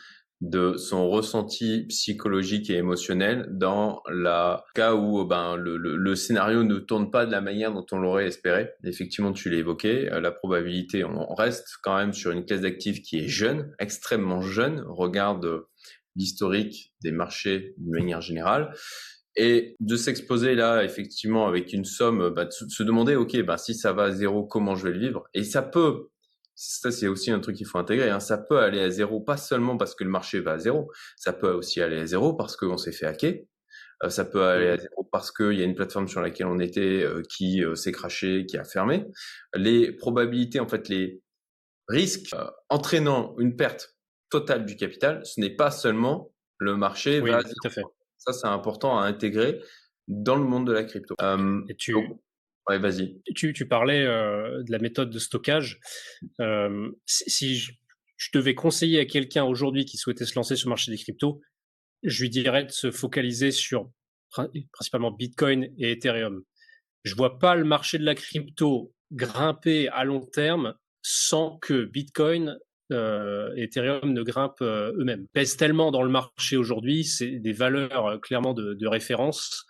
de 0.44 0.76
son 0.76 1.10
ressenti 1.10 1.86
psychologique 1.88 2.70
et 2.70 2.76
émotionnel 2.76 3.48
dans 3.50 4.04
la 4.12 4.66
cas 4.76 4.94
où 4.94 5.24
ben, 5.24 5.56
le, 5.56 5.78
le, 5.78 6.16
scénario 6.16 6.66
ne 6.66 6.80
tourne 6.80 7.10
pas 7.12 7.26
de 7.26 7.32
la 7.32 7.40
manière 7.40 7.72
dont 7.72 7.86
on 7.94 7.98
l'aurait 7.98 8.28
espéré. 8.28 8.70
Effectivement, 8.84 9.32
tu 9.32 9.50
l'as 9.50 9.60
évoqué, 9.60 10.12
euh, 10.12 10.20
la 10.20 10.32
probabilité, 10.32 11.06
on 11.06 11.34
reste 11.34 11.78
quand 11.82 11.96
même 11.96 12.12
sur 12.12 12.32
une 12.32 12.46
classe 12.46 12.60
d'actifs 12.60 13.02
qui 13.02 13.20
est 13.20 13.28
jeune, 13.30 13.74
extrêmement 13.80 14.42
jeune, 14.42 14.84
regarde 14.86 15.64
l'historique 16.18 16.94
des 17.02 17.14
marchés 17.14 17.74
de 17.78 17.92
manière 17.92 18.20
générale. 18.20 18.74
Et 19.38 19.78
de 19.80 19.96
s'exposer 19.96 20.56
là, 20.56 20.84
effectivement, 20.84 21.48
avec 21.48 21.72
une 21.72 21.86
somme, 21.86 22.34
bah, 22.36 22.46
de 22.46 22.52
se 22.52 22.84
demander, 22.84 23.16
OK, 23.16 23.42
bah, 23.44 23.58
si 23.58 23.76
ça 23.76 23.94
va 23.94 24.04
à 24.04 24.12
zéro, 24.12 24.44
comment 24.44 24.76
je 24.76 24.84
vais 24.84 24.94
le 24.94 25.00
vivre? 25.00 25.24
Et 25.34 25.46
ça 25.46 25.62
peut 25.62 26.10
ça 26.56 26.92
c'est 26.92 27.08
aussi 27.08 27.32
un 27.32 27.40
truc 27.40 27.56
qu'il 27.56 27.66
faut 27.66 27.78
intégrer. 27.78 28.10
Hein. 28.10 28.20
Ça 28.20 28.38
peut 28.38 28.60
aller 28.60 28.80
à 28.80 28.90
zéro, 28.90 29.20
pas 29.20 29.38
seulement 29.38 29.78
parce 29.78 29.96
que 29.96 30.04
le 30.04 30.10
marché 30.10 30.40
va 30.40 30.54
à 30.54 30.58
zéro, 30.60 30.92
ça 31.16 31.34
peut 31.34 31.52
aussi 31.52 31.82
aller 31.82 32.00
à 32.00 32.06
zéro 32.06 32.34
parce 32.34 32.56
qu'on 32.56 32.78
s'est 32.78 32.92
fait 32.92 33.06
hacker. 33.06 33.36
Euh, 34.04 34.10
ça 34.10 34.26
peut 34.26 34.44
aller 34.44 34.68
à 34.68 34.78
zéro 34.78 35.08
parce 35.12 35.32
qu'il 35.32 35.54
y 35.54 35.62
a 35.62 35.66
une 35.66 35.76
plateforme 35.76 36.08
sur 36.08 36.22
laquelle 36.22 36.48
on 36.48 36.60
était 36.60 37.04
euh, 37.04 37.22
qui 37.30 37.64
euh, 37.64 37.76
s'est 37.76 37.92
crashée, 37.92 38.46
qui 38.46 38.58
a 38.58 38.64
fermé. 38.64 39.06
Les 39.56 39.92
probabilités, 39.92 40.60
en 40.60 40.68
fait, 40.68 40.90
les 40.90 41.22
risques 41.88 42.36
entraînant 42.70 43.36
une 43.40 43.56
perte 43.56 43.96
totale 44.30 44.66
du 44.66 44.76
capital, 44.76 45.26
ce 45.26 45.40
n'est 45.40 45.56
pas 45.56 45.72
seulement 45.72 46.34
le 46.58 46.76
marché 46.76 47.20
oui, 47.22 47.32
va 47.32 47.44
Tout 47.44 47.50
à 47.66 47.70
fait. 47.70 47.84
Ça, 48.18 48.34
c'est 48.34 48.48
important 48.48 48.98
à 49.00 49.06
intégrer 49.06 49.62
dans 50.08 50.36
le 50.36 50.44
monde 50.44 50.66
de 50.66 50.72
la 50.72 50.84
crypto. 50.84 51.16
Et 51.70 51.76
tu, 51.76 51.96
Ouais, 52.70 52.80
vas-y. 52.80 53.22
Tu, 53.36 53.54
parlais 53.68 54.04
euh, 54.04 54.64
de 54.64 54.72
la 54.72 54.80
méthode 54.80 55.10
de 55.10 55.20
stockage. 55.20 55.80
Euh, 56.40 56.90
si, 57.06 57.58
je, 57.58 57.74
devais 58.34 58.56
conseiller 58.56 59.00
à 59.00 59.06
quelqu'un 59.06 59.44
aujourd'hui 59.44 59.84
qui 59.84 59.98
souhaitait 59.98 60.26
se 60.26 60.36
lancer 60.36 60.56
sur 60.56 60.70
le 60.70 60.72
marché 60.72 60.92
des 60.92 60.98
cryptos, 60.98 61.42
je 62.04 62.22
lui 62.22 62.30
dirais 62.30 62.64
de 62.66 62.72
se 62.72 62.90
focaliser 62.90 63.52
sur 63.52 63.92
principalement 64.72 65.12
Bitcoin 65.12 65.70
et 65.78 65.92
Ethereum. 65.92 66.42
Je 67.04 67.16
vois 67.16 67.38
pas 67.38 67.56
le 67.56 67.66
marché 67.66 67.98
de 67.98 68.06
la 68.06 68.16
crypto 68.16 68.94
grimper 69.12 69.90
à 69.90 70.06
long 70.06 70.26
terme 70.26 70.74
sans 71.02 71.58
que 71.60 71.84
Bitcoin 71.84 72.58
euh, 72.92 73.54
et 73.58 73.64
Ethereum 73.64 74.14
ne 74.14 74.24
grimpent 74.24 74.62
euh, 74.62 74.94
eux-mêmes. 74.98 75.28
Pèsent 75.34 75.58
tellement 75.58 75.92
dans 75.92 76.02
le 76.02 76.10
marché 76.10 76.56
aujourd'hui, 76.56 77.04
c'est 77.04 77.40
des 77.40 77.54
valeurs 77.54 78.20
clairement 78.22 78.54
de 78.54 78.88
référence. 78.88 79.66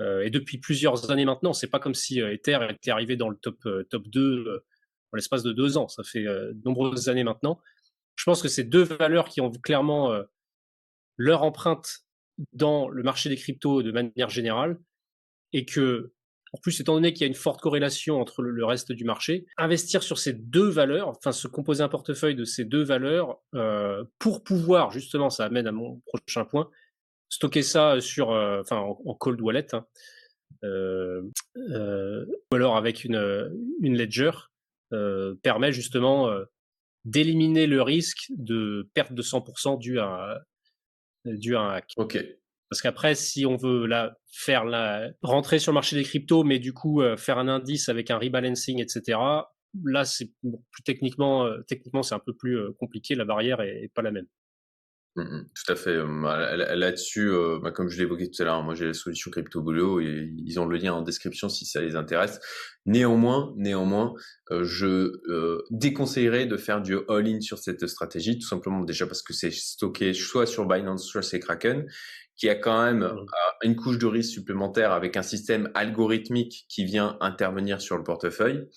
Euh, 0.00 0.22
et 0.22 0.30
depuis 0.30 0.58
plusieurs 0.58 1.10
années 1.10 1.24
maintenant, 1.24 1.52
c'est 1.52 1.66
pas 1.66 1.80
comme 1.80 1.94
si 1.94 2.20
euh, 2.20 2.32
Ether 2.32 2.58
était 2.70 2.90
arrivé 2.90 3.16
dans 3.16 3.28
le 3.28 3.36
top 3.36 3.58
euh, 3.66 3.84
top 3.90 4.06
2 4.08 4.62
en 5.12 5.16
l'espace 5.16 5.42
de 5.42 5.52
deux 5.52 5.76
ans. 5.76 5.88
Ça 5.88 6.02
fait 6.04 6.24
de 6.24 6.60
nombreuses 6.64 7.08
années 7.08 7.24
maintenant. 7.24 7.60
Je 8.14 8.24
pense 8.24 8.42
que 8.42 8.48
c'est 8.48 8.64
deux 8.64 8.82
valeurs 8.82 9.28
qui 9.28 9.40
ont 9.40 9.50
clairement 9.50 10.12
leur 11.16 11.44
empreinte 11.44 12.00
dans 12.52 12.88
le 12.88 13.02
marché 13.02 13.30
des 13.30 13.36
cryptos 13.36 13.82
de 13.82 13.90
manière 13.90 14.28
générale 14.28 14.78
et 15.54 15.64
que 15.64 16.12
En 16.52 16.58
plus, 16.58 16.78
étant 16.80 16.94
donné 16.94 17.12
qu'il 17.12 17.22
y 17.22 17.24
a 17.24 17.28
une 17.28 17.34
forte 17.34 17.60
corrélation 17.60 18.20
entre 18.20 18.42
le, 18.42 18.64
reste 18.64 18.92
du 18.92 19.04
marché, 19.04 19.46
investir 19.56 20.02
sur 20.02 20.18
ces 20.18 20.34
deux 20.34 20.68
valeurs, 20.68 21.08
enfin 21.08 21.32
se 21.32 21.48
composer 21.48 21.82
un 21.82 21.88
portefeuille 21.88 22.34
de 22.34 22.44
ces 22.44 22.64
deux 22.66 22.82
valeurs 22.82 23.38
pour 24.18 24.42
pouvoir, 24.42 24.90
justement, 24.90 25.30
ça 25.30 25.46
amène 25.46 25.66
à 25.66 25.72
mon 25.72 26.00
prochain 26.06 26.44
point, 26.44 26.68
stocker 27.28 27.62
ça 27.62 28.00
sur, 28.00 28.30
euh, 28.30 28.60
enfin, 28.60 28.78
en, 28.78 29.14
cold 29.14 29.40
wallet, 29.40 29.74
hein, 29.74 29.86
euh, 30.64 31.22
ou 31.56 32.56
alors 32.56 32.76
avec 32.76 33.04
une, 33.04 33.50
une 33.80 33.96
ledger, 33.96 34.32
permet 35.42 35.72
justement 35.72 36.30
d'éliminer 37.04 37.66
le 37.66 37.82
risque 37.82 38.26
de 38.30 38.88
perte 38.94 39.12
de 39.12 39.22
100% 39.22 39.78
dû 39.78 39.98
à, 39.98 40.42
dû 41.24 41.56
à 41.56 41.60
un 41.60 41.70
hack. 41.74 41.92
Ok. 41.96 42.18
Parce 42.70 42.82
qu'après, 42.82 43.14
si 43.14 43.46
on 43.46 43.56
veut 43.56 43.86
là 43.86 44.18
faire 44.30 44.64
la 44.64 45.10
rentrer 45.22 45.58
sur 45.58 45.72
le 45.72 45.74
marché 45.74 45.96
des 45.96 46.02
cryptos, 46.02 46.44
mais 46.44 46.58
du 46.58 46.74
coup 46.74 47.00
euh, 47.00 47.16
faire 47.16 47.38
un 47.38 47.48
indice 47.48 47.88
avec 47.88 48.10
un 48.10 48.18
rebalancing, 48.18 48.80
etc. 48.80 49.18
Là, 49.84 50.04
c'est 50.04 50.30
plus 50.42 50.82
techniquement, 50.84 51.46
euh, 51.46 51.60
techniquement, 51.66 52.02
c'est 52.02 52.14
un 52.14 52.20
peu 52.20 52.34
plus 52.34 52.58
euh, 52.58 52.72
compliqué. 52.78 53.14
La 53.14 53.24
barrière 53.24 53.60
est, 53.60 53.90
pas 53.94 54.02
la 54.02 54.10
même. 54.10 54.26
Mmh, 55.18 55.22
mmh, 55.22 55.48
tout 55.54 55.72
à 55.72 55.76
fait. 55.76 55.96
Là-dessus, 56.76 57.32
bah, 57.62 57.72
comme 57.72 57.88
je 57.88 57.98
l'évoquais 57.98 58.28
tout 58.28 58.40
à 58.42 58.44
l'heure, 58.44 58.62
moi 58.62 58.74
j'ai 58.74 58.86
la 58.86 58.94
solution 58.94 59.30
Crypto 59.30 59.60
Boulot 59.62 60.00
et 60.00 60.30
ils 60.46 60.60
ont 60.60 60.66
le 60.66 60.76
lien 60.76 60.92
en 60.92 61.02
description 61.02 61.48
si 61.48 61.66
ça 61.66 61.80
les 61.80 61.96
intéresse. 61.96 62.38
Néanmoins, 62.86 63.52
néanmoins, 63.56 64.14
je 64.50 65.12
déconseillerais 65.70 66.46
de 66.46 66.56
faire 66.56 66.80
du 66.80 66.96
all-in 67.08 67.40
sur 67.40 67.58
cette 67.58 67.86
stratégie, 67.86 68.38
tout 68.38 68.46
simplement 68.46 68.84
déjà 68.84 69.06
parce 69.06 69.22
que 69.22 69.32
c'est 69.32 69.50
stocké 69.50 70.14
soit 70.14 70.46
sur 70.46 70.66
Binance, 70.66 71.04
soit 71.04 71.22
chez 71.22 71.40
Kraken, 71.40 71.86
qui 72.36 72.48
a 72.48 72.54
quand 72.54 72.84
même 72.84 73.00
mmh. 73.00 73.26
une 73.64 73.76
couche 73.76 73.98
de 73.98 74.06
risque 74.06 74.30
supplémentaire 74.30 74.92
avec 74.92 75.16
un 75.16 75.22
système 75.22 75.68
algorithmique 75.74 76.66
qui 76.68 76.84
vient 76.84 77.16
intervenir 77.20 77.80
sur 77.80 77.96
le 77.96 78.04
portefeuille. 78.04 78.68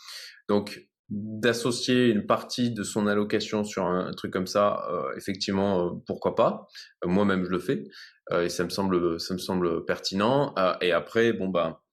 Donc, 0.49 0.87
d'associer 1.12 2.07
une 2.07 2.26
partie 2.26 2.72
de 2.72 2.84
son 2.84 3.05
allocation 3.05 3.66
sur 3.66 3.86
un, 3.86 4.14
truc 4.14 4.32
comme 4.32 4.47
ça, 4.47 4.88
euh, 4.89 5.14
effectivement, 5.18 5.86
euh, 5.86 5.89
pourquoi 6.07 6.36
pas. 6.36 6.68
Euh, 7.03 7.09
moi-même, 7.09 7.43
je 7.43 7.49
le 7.49 7.59
fais 7.59 7.84
et 8.41 8.47
ça 8.47 8.64
me 8.64 8.70
semble, 8.70 9.20
ça 9.20 9.34
me 9.34 9.39
semble 9.39 9.84
pertinent. 9.84 10.55
et 10.80 10.93
après, 10.93 11.34
bon 11.34 11.49
bah, 11.49 11.84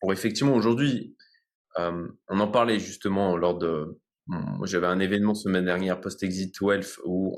pour 0.00 0.12
effectivement 0.12 0.54
aujourd'hui, 0.54 1.16
on 1.76 2.40
en 2.40 2.48
parlait 2.48 2.80
justement 2.80 3.36
lors 3.36 3.56
de 3.56 4.00
j'avais 4.64 4.88
un 4.88 4.98
événement 4.98 5.34
semaine 5.34 5.66
dernière 5.66 6.00
post-exit 6.00 6.60
wealth 6.60 6.98
où 7.04 7.36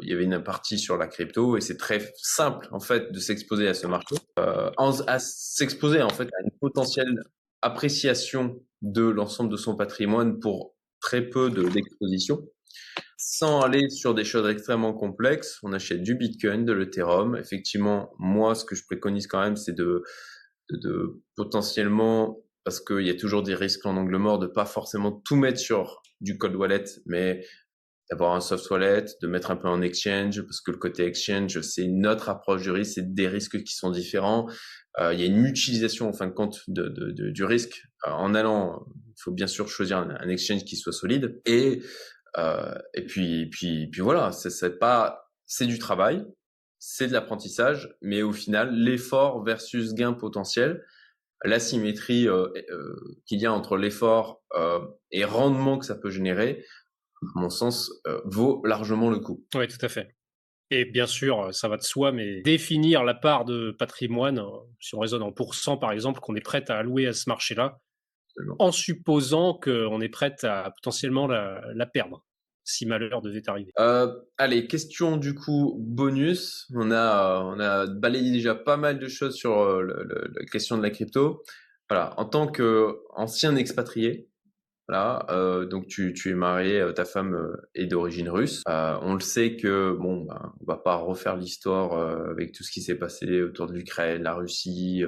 il 0.00 0.08
y 0.08 0.12
avait 0.12 0.24
une 0.24 0.44
partie 0.44 0.78
sur 0.78 0.96
la 0.96 1.08
crypto 1.08 1.56
et 1.56 1.60
c'est 1.60 1.76
très 1.76 2.12
simple 2.18 2.68
en 2.70 2.78
fait 2.78 3.10
de 3.10 3.18
s'exposer 3.18 3.66
à 3.66 3.74
ce 3.74 3.88
marché, 3.88 4.14
euh, 4.38 4.70
à 4.78 5.18
s'exposer 5.18 6.02
en 6.02 6.10
fait 6.10 6.28
à 6.28 6.42
une 6.44 6.56
potentielle 6.60 7.20
appréciation 7.62 8.60
de 8.82 9.02
l'ensemble 9.02 9.50
de 9.50 9.56
son 9.56 9.76
patrimoine 9.76 10.38
pour 10.38 10.74
très 11.00 11.28
peu 11.28 11.50
de 11.50 11.68
d'exposition. 11.68 12.40
Sans 13.18 13.60
aller 13.60 13.88
sur 13.88 14.14
des 14.14 14.24
choses 14.24 14.48
extrêmement 14.48 14.92
complexes, 14.92 15.58
on 15.62 15.72
achète 15.72 16.02
du 16.02 16.14
Bitcoin, 16.14 16.64
de 16.64 16.72
l'Ethereum. 16.72 17.36
Effectivement, 17.36 18.10
moi, 18.18 18.54
ce 18.54 18.64
que 18.64 18.74
je 18.74 18.84
préconise 18.84 19.26
quand 19.26 19.40
même, 19.40 19.56
c'est 19.56 19.72
de, 19.72 20.02
de, 20.70 21.22
potentiellement 21.34 22.38
parce 22.64 22.80
qu'il 22.80 23.06
y 23.06 23.10
a 23.10 23.14
toujours 23.14 23.42
des 23.42 23.54
risques 23.54 23.86
en 23.86 23.96
angle 23.96 24.16
mort 24.16 24.38
de 24.38 24.48
pas 24.48 24.66
forcément 24.66 25.12
tout 25.12 25.36
mettre 25.36 25.60
sur 25.60 26.02
du 26.20 26.36
cold 26.36 26.56
wallet, 26.56 26.84
mais 27.06 27.44
d'avoir 28.10 28.34
un 28.34 28.40
soft 28.40 28.70
wallet, 28.70 29.04
de 29.20 29.26
mettre 29.26 29.50
un 29.50 29.56
peu 29.56 29.68
en 29.68 29.82
exchange, 29.82 30.42
parce 30.42 30.60
que 30.60 30.70
le 30.70 30.78
côté 30.78 31.04
exchange, 31.04 31.60
c'est 31.60 31.82
une 31.82 32.06
autre 32.06 32.28
approche 32.28 32.62
du 32.62 32.70
risque, 32.70 32.92
c'est 32.94 33.14
des 33.14 33.28
risques 33.28 33.62
qui 33.62 33.74
sont 33.74 33.90
différents. 33.90 34.48
Euh, 34.98 35.12
il 35.12 35.20
y 35.20 35.22
a 35.24 35.26
une 35.26 35.44
utilisation, 35.44 36.08
en 36.08 36.12
fin 36.12 36.26
de 36.26 36.32
compte, 36.32 36.60
de, 36.68 36.88
de, 36.88 37.30
du 37.30 37.44
risque. 37.44 37.82
Euh, 38.06 38.10
en 38.10 38.34
allant, 38.34 38.86
il 39.08 39.14
faut 39.22 39.32
bien 39.32 39.46
sûr 39.46 39.68
choisir 39.68 39.98
un, 39.98 40.28
exchange 40.28 40.64
qui 40.64 40.76
soit 40.76 40.92
solide. 40.92 41.40
Et, 41.46 41.82
euh, 42.38 42.74
et 42.94 43.04
puis, 43.04 43.48
puis, 43.50 43.88
puis 43.88 44.00
voilà, 44.00 44.32
c'est 44.32 44.78
pas, 44.78 45.30
c'est 45.46 45.66
du 45.66 45.78
travail, 45.78 46.24
c'est 46.78 47.08
de 47.08 47.12
l'apprentissage, 47.12 47.96
mais 48.02 48.22
au 48.22 48.32
final, 48.32 48.74
l'effort 48.74 49.44
versus 49.44 49.94
gain 49.94 50.12
potentiel, 50.12 50.82
l'asymétrie 51.44 52.28
euh, 52.28 52.48
euh, 52.70 52.94
qu'il 53.26 53.40
y 53.40 53.46
a 53.46 53.52
entre 53.52 53.76
l'effort 53.76 54.42
euh, 54.56 54.80
et 55.10 55.24
rendement 55.24 55.78
que 55.78 55.86
ça 55.86 55.94
peut 55.94 56.10
générer, 56.10 56.64
à 57.22 57.40
mon 57.40 57.50
sens, 57.50 57.92
vaut 58.24 58.62
largement 58.64 59.10
le 59.10 59.18
coup. 59.18 59.44
Oui, 59.54 59.66
tout 59.68 59.84
à 59.84 59.88
fait. 59.88 60.16
Et 60.70 60.84
bien 60.84 61.06
sûr, 61.06 61.54
ça 61.54 61.68
va 61.68 61.76
de 61.76 61.82
soi, 61.82 62.12
mais 62.12 62.42
définir 62.42 63.04
la 63.04 63.14
part 63.14 63.44
de 63.44 63.70
patrimoine, 63.70 64.42
si 64.80 64.94
on 64.94 64.98
raisonne 64.98 65.22
en 65.22 65.32
pourcent 65.32 65.76
par 65.76 65.92
exemple, 65.92 66.20
qu'on 66.20 66.34
est 66.34 66.40
prêt 66.40 66.64
à 66.70 66.78
allouer 66.78 67.06
à 67.06 67.12
ce 67.12 67.28
marché-là, 67.28 67.80
en 68.58 68.72
supposant 68.72 69.54
qu'on 69.54 70.00
est 70.00 70.08
prêt 70.08 70.34
à 70.44 70.72
potentiellement 70.76 71.26
la 71.26 71.86
perdre 71.86 72.24
si 72.66 72.84
malheur 72.84 73.22
devait 73.22 73.48
arriver. 73.48 73.70
Euh, 73.78 74.12
allez, 74.36 74.66
question 74.66 75.16
du 75.16 75.34
coup 75.34 75.76
bonus. 75.78 76.66
On 76.74 76.90
a, 76.90 77.40
on 77.44 77.60
a 77.60 77.86
balayé 77.86 78.32
déjà 78.32 78.54
pas 78.54 78.76
mal 78.76 78.98
de 78.98 79.08
choses 79.08 79.36
sur 79.36 79.60
euh, 79.60 79.82
la 80.34 80.44
question 80.46 80.76
de 80.76 80.82
la 80.82 80.90
crypto. 80.90 81.42
Voilà, 81.88 82.12
en 82.18 82.24
tant 82.24 82.48
qu'ancien 82.48 83.54
expatrié, 83.54 84.28
euh, 84.90 85.66
donc 85.66 85.88
tu, 85.88 86.12
tu, 86.12 86.30
es 86.30 86.34
marié, 86.34 86.80
euh, 86.80 86.92
ta 86.92 87.04
femme 87.04 87.34
euh, 87.34 87.68
est 87.74 87.86
d'origine 87.86 88.28
russe. 88.28 88.62
Euh, 88.68 88.96
on 89.02 89.14
le 89.14 89.20
sait 89.20 89.56
que 89.56 89.92
bon, 89.92 90.22
ben, 90.22 90.52
on 90.60 90.64
va 90.64 90.76
pas 90.76 90.96
refaire 90.96 91.36
l'histoire 91.36 91.98
avec 92.30 92.52
tout 92.52 92.62
ce 92.62 92.70
qui 92.70 92.80
s'est 92.80 92.94
passé 92.94 93.42
autour 93.42 93.66
de 93.66 93.72
l'Ukraine, 93.72 94.22
la 94.22 94.34
Russie 94.34 95.02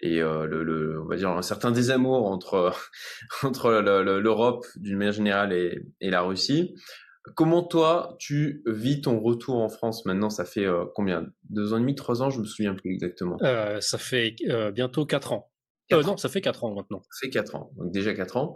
et 0.00 0.20
le, 0.20 0.62
le, 0.62 1.00
on 1.00 1.06
va 1.06 1.16
dire 1.16 1.30
un 1.30 1.42
certain 1.42 1.70
désamour 1.70 2.26
entre 2.26 2.72
entre 3.42 3.70
l'Europe 3.70 4.66
d'une 4.76 4.98
manière 4.98 5.12
générale 5.12 5.52
et, 5.52 5.82
et, 6.00 6.10
la 6.10 6.22
Russie. 6.22 6.74
Comment 7.34 7.62
toi 7.62 8.16
tu 8.18 8.62
vis 8.66 9.02
ton 9.02 9.20
retour 9.20 9.56
en 9.56 9.68
France 9.68 10.06
maintenant? 10.06 10.30
Ça 10.30 10.44
fait 10.44 10.66
combien? 10.94 11.26
Deux 11.50 11.72
ans 11.72 11.76
et 11.76 11.80
demi, 11.80 11.94
trois 11.94 12.22
ans? 12.22 12.30
Je 12.30 12.40
me 12.40 12.44
souviens 12.44 12.74
plus 12.74 12.92
exactement. 12.92 13.38
ça 13.80 13.98
fait 13.98 14.34
bientôt 14.74 15.06
quatre 15.06 15.32
ans. 15.32 15.50
non, 15.90 16.16
ça 16.16 16.28
fait 16.28 16.40
quatre 16.40 16.64
ans 16.64 16.74
maintenant. 16.74 17.02
Ça 17.10 17.26
fait 17.26 17.30
quatre 17.30 17.54
ans, 17.54 17.72
donc 17.76 17.90
déjà 17.92 18.14
quatre 18.14 18.36
ans. 18.36 18.54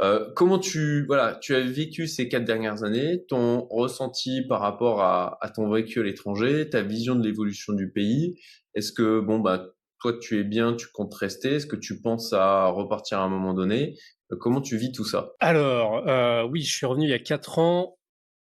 Euh, 0.00 0.28
comment 0.34 0.58
tu 0.58 1.06
voilà, 1.06 1.38
tu 1.40 1.54
as 1.54 1.60
vécu 1.60 2.08
ces 2.08 2.28
quatre 2.28 2.44
dernières 2.44 2.82
années, 2.82 3.24
ton 3.28 3.66
ressenti 3.68 4.42
par 4.42 4.60
rapport 4.60 5.00
à, 5.00 5.38
à 5.40 5.50
ton 5.50 5.70
vécu 5.70 6.00
à 6.00 6.02
l'étranger, 6.02 6.68
ta 6.68 6.82
vision 6.82 7.14
de 7.14 7.24
l'évolution 7.24 7.72
du 7.72 7.92
pays? 7.92 8.40
Est-ce 8.74 8.92
que 8.92 9.20
bon 9.20 9.38
bah 9.38 9.68
toi 10.00 10.18
tu 10.20 10.40
es 10.40 10.44
bien, 10.44 10.74
tu 10.74 10.88
comptes 10.92 11.14
rester? 11.14 11.54
Est-ce 11.54 11.66
que 11.66 11.76
tu 11.76 12.00
penses 12.00 12.32
à 12.32 12.66
repartir 12.66 13.20
à 13.20 13.22
un 13.22 13.28
moment 13.28 13.54
donné? 13.54 13.96
Euh, 14.32 14.36
Comment 14.36 14.60
tu 14.60 14.76
vis 14.76 14.90
tout 14.90 15.04
ça? 15.04 15.32
Alors 15.38 16.08
euh, 16.08 16.42
oui, 16.42 16.62
je 16.62 16.74
suis 16.74 16.86
revenu 16.86 17.06
il 17.06 17.10
y 17.10 17.14
a 17.14 17.20
quatre 17.20 17.60
ans. 17.60 17.96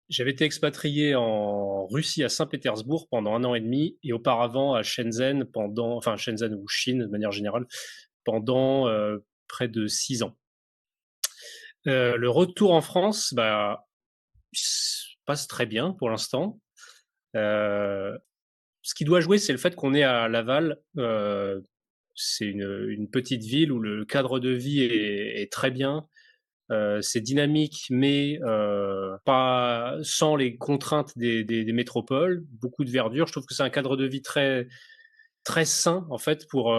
J'avais 0.07 0.31
été 0.31 0.43
expatrié 0.45 1.15
en 1.15 1.87
Russie 1.87 2.23
à 2.23 2.29
Saint-Pétersbourg 2.29 3.07
pendant 3.09 3.33
un 3.33 3.43
an 3.45 3.55
et 3.55 3.61
demi 3.61 3.97
et 4.03 4.11
auparavant 4.11 4.73
à 4.73 4.83
Shenzhen 4.83 5.45
pendant, 5.45 5.95
enfin 5.95 6.17
Shenzhen 6.17 6.53
ou 6.53 6.67
Chine 6.67 6.99
de 6.99 7.07
manière 7.07 7.31
générale, 7.31 7.65
pendant 8.25 8.87
euh, 8.89 9.19
près 9.47 9.69
de 9.69 9.87
six 9.87 10.21
ans. 10.23 10.35
Euh, 11.87 12.17
le 12.17 12.29
retour 12.29 12.73
en 12.73 12.81
France, 12.81 13.33
bah, 13.33 13.87
passe 15.25 15.47
très 15.47 15.65
bien 15.65 15.91
pour 15.91 16.09
l'instant. 16.09 16.59
Euh, 17.35 18.17
ce 18.81 18.95
qui 18.95 19.05
doit 19.05 19.21
jouer, 19.21 19.37
c'est 19.37 19.53
le 19.53 19.59
fait 19.59 19.75
qu'on 19.75 19.93
est 19.93 20.03
à 20.03 20.27
Laval. 20.27 20.77
Euh, 20.97 21.61
c'est 22.15 22.45
une, 22.45 23.09
petite 23.09 23.43
ville 23.43 23.71
où 23.71 23.79
le 23.79 24.05
cadre 24.05 24.39
de 24.39 24.49
vie 24.49 24.81
est, 24.81 25.51
très 25.51 25.71
bien. 25.71 26.07
C'est 27.01 27.19
dynamique, 27.21 27.87
mais 27.89 28.39
pas 29.25 29.97
sans 30.03 30.35
les 30.35 30.57
contraintes 30.57 31.17
des, 31.17 31.73
métropoles. 31.73 32.45
Beaucoup 32.61 32.85
de 32.85 32.91
verdure. 32.91 33.27
Je 33.27 33.33
trouve 33.33 33.45
que 33.45 33.53
c'est 33.53 33.63
un 33.63 33.69
cadre 33.69 33.97
de 33.97 34.05
vie 34.05 34.21
très 34.21 34.67
sain 35.65 36.05
en 36.09 36.17
fait 36.17 36.47
pour 36.49 36.69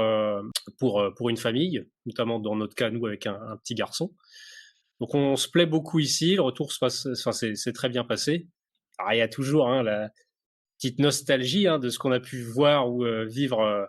une 1.28 1.36
famille, 1.36 1.84
notamment 2.06 2.38
dans 2.40 2.56
notre 2.56 2.74
cas 2.74 2.90
nous 2.90 3.06
avec 3.06 3.26
un 3.26 3.56
petit 3.62 3.74
garçon. 3.74 4.12
Donc 5.02 5.16
on 5.16 5.34
se 5.34 5.48
plaît 5.48 5.66
beaucoup 5.66 5.98
ici, 5.98 6.36
le 6.36 6.42
retour 6.42 6.70
se 6.70 6.78
passe, 6.78 7.08
enfin 7.10 7.32
c'est 7.32 7.72
très 7.72 7.88
bien 7.88 8.04
passé. 8.04 8.46
Il 9.10 9.16
y 9.16 9.20
a 9.20 9.26
toujours 9.26 9.68
hein, 9.68 9.82
la 9.82 10.10
petite 10.78 11.00
nostalgie 11.00 11.66
hein, 11.66 11.80
de 11.80 11.88
ce 11.88 11.98
qu'on 11.98 12.12
a 12.12 12.20
pu 12.20 12.44
voir 12.44 12.88
ou 12.88 13.04
euh, 13.04 13.24
vivre 13.24 13.58
euh, 13.58 13.84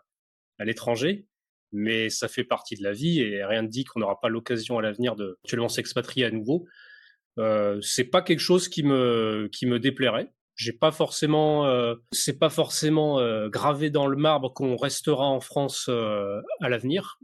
à 0.58 0.66
l'étranger, 0.66 1.28
mais 1.72 2.10
ça 2.10 2.28
fait 2.28 2.44
partie 2.44 2.74
de 2.78 2.82
la 2.82 2.94
vie 2.94 3.20
et 3.20 3.46
rien 3.46 3.62
ne 3.62 3.68
dit 3.68 3.84
qu'on 3.84 4.00
n'aura 4.00 4.20
pas 4.20 4.28
l'occasion 4.28 4.80
à 4.80 4.82
l'avenir 4.82 5.16
de 5.16 5.38
actuellement 5.44 5.70
s'expatrier 5.70 6.26
à 6.26 6.32
nouveau. 6.32 6.66
Euh, 7.38 7.80
c'est 7.82 8.06
pas 8.06 8.24
quelque 8.24 8.40
chose 8.40 8.68
qui 8.68 8.82
me 8.82 9.50
qui 9.52 9.68
me 9.68 9.78
déplairait. 9.78 10.34
J'ai 10.56 10.74
pas 10.74 10.92
forcément, 10.92 11.68
euh, 11.68 11.94
c'est 12.12 12.40
pas 12.40 12.50
forcément 12.50 13.20
gravé 13.50 13.92
dans 13.92 14.08
le 14.08 14.18
marbre 14.18 14.52
qu'on 14.52 14.78
restera 14.78 15.28
en 15.28 15.42
France 15.42 15.90
à 15.90 16.70
l'avenir 16.70 17.20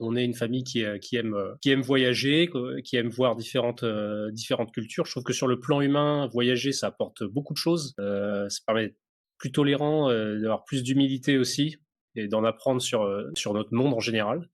on 0.00 0.16
est 0.16 0.24
une 0.24 0.34
famille 0.34 0.64
qui, 0.64 0.84
euh, 0.84 0.98
aime 1.12 1.34
euh, 1.34 1.54
qui 1.60 1.70
aime 1.70 1.80
voyager, 1.80 2.50
qui 2.84 2.96
aime 2.96 3.08
voir 3.08 3.36
différentes 3.36 3.82
euh, 3.82 4.30
différentes 4.30 4.72
cultures. 4.72 5.06
Je 5.06 5.12
trouve 5.12 5.24
que 5.24 5.32
sur 5.32 5.46
le 5.46 5.58
plan 5.58 5.80
humain, 5.80 6.28
voyager 6.32 6.72
ça 6.72 6.88
apporte 6.88 7.24
beaucoup 7.24 7.52
de 7.52 7.58
choses. 7.58 7.94
ça 7.96 8.60
permet 8.66 8.88
d'être 8.88 8.98
plus 9.38 9.52
tolérant, 9.52 10.08
d'avoir 10.08 10.64
plus 10.64 10.82
d'humilité 10.82 11.38
aussi 11.38 11.76
et 12.16 12.26
d'en 12.26 12.44
apprendre 12.44 12.82
sur 12.82 13.08
sur 13.34 13.54
notre 13.54 13.72
monde 13.72 13.94
en 13.94 14.00
général. 14.00 14.48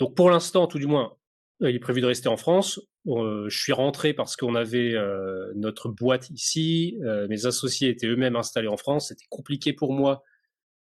Donc 0.00 0.16
pour 0.16 0.30
l'instant, 0.30 0.66
tout 0.66 0.78
du 0.78 0.86
moins, 0.86 1.16
il 1.60 1.68
est 1.68 1.80
prévu 1.80 2.00
de 2.00 2.06
rester 2.06 2.28
en 2.28 2.36
France. 2.36 2.80
je 3.06 3.48
suis 3.48 3.72
rentré 3.72 4.12
parce 4.12 4.34
qu'on 4.34 4.56
avait 4.56 4.94
notre 5.54 5.88
boîte 5.88 6.30
ici. 6.30 6.98
mes 7.28 7.46
associés 7.46 7.90
étaient 7.90 8.08
eux-mêmes 8.08 8.36
installés 8.36 8.68
en 8.68 8.76
France. 8.76 9.08
C'était 9.08 9.26
compliqué 9.30 9.72
pour 9.72 9.92
moi 9.92 10.24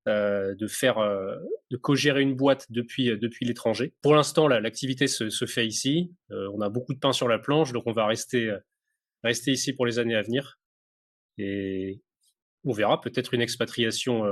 de 0.07 0.67
faire, 0.67 0.97
de 0.97 1.77
co-gérer 1.77 2.23
une 2.23 2.35
boîte 2.35 2.67
depuis 2.71 3.17
depuis 3.19 3.47
l'étranger. 3.47 3.95
Pour 4.03 4.15
l'instant, 4.15 4.49
l'activité 4.49 5.07
se, 5.07 5.31
se, 5.31 5.47
fait 5.47 5.67
ici. 5.67 6.13
on 6.31 6.61
a 6.61 6.69
beaucoup 6.69 6.95
de 6.95 6.99
pain 6.99 7.13
sur 7.13 7.29
la 7.29 7.39
planche, 7.39 7.73
donc 7.73 7.85
on 7.87 7.93
va 7.93 8.07
rester 8.07 8.53
rester 9.23 9.53
ici 9.53 9.73
pour 9.73 9.87
les 9.87 9.99
années 9.99 10.17
à 10.17 10.23
venir. 10.23 10.59
Et 11.39 12.03
on 12.65 12.73
verra 12.73 13.01
peut-être 13.01 13.33
une 13.35 13.43
expatriation 13.43 14.25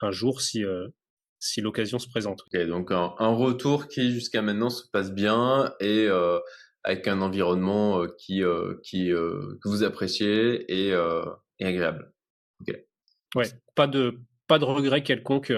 un 0.00 0.10
jour 0.10 0.40
si 0.40 0.64
si 1.42 1.60
l'occasion 1.60 1.98
se 1.98 2.08
présente. 2.08 2.44
Donc 2.68 2.92
un, 2.92 3.34
retour 3.34 3.88
qui 3.88 4.12
jusqu'à 4.12 4.42
maintenant 4.42 4.70
se 4.70 4.88
passe 4.88 5.12
bien 5.12 5.74
et 5.80 6.06
euh, 6.06 6.38
avec 6.84 7.08
un 7.08 7.20
environnement 7.20 8.00
euh, 8.00 8.14
qui, 8.16 8.44
euh, 8.44 8.76
qui 8.84 9.08
que 9.08 9.68
vous 9.68 9.82
appréciez 9.82 10.72
et, 10.72 10.94
agréable. 11.60 12.12
Ok. 12.60 12.76
Ouais, 13.34 13.48
pas 13.74 13.88
de 13.88 14.20
pas 14.52 14.58
de 14.58 14.64
regret 14.64 15.02
quelconque 15.02 15.52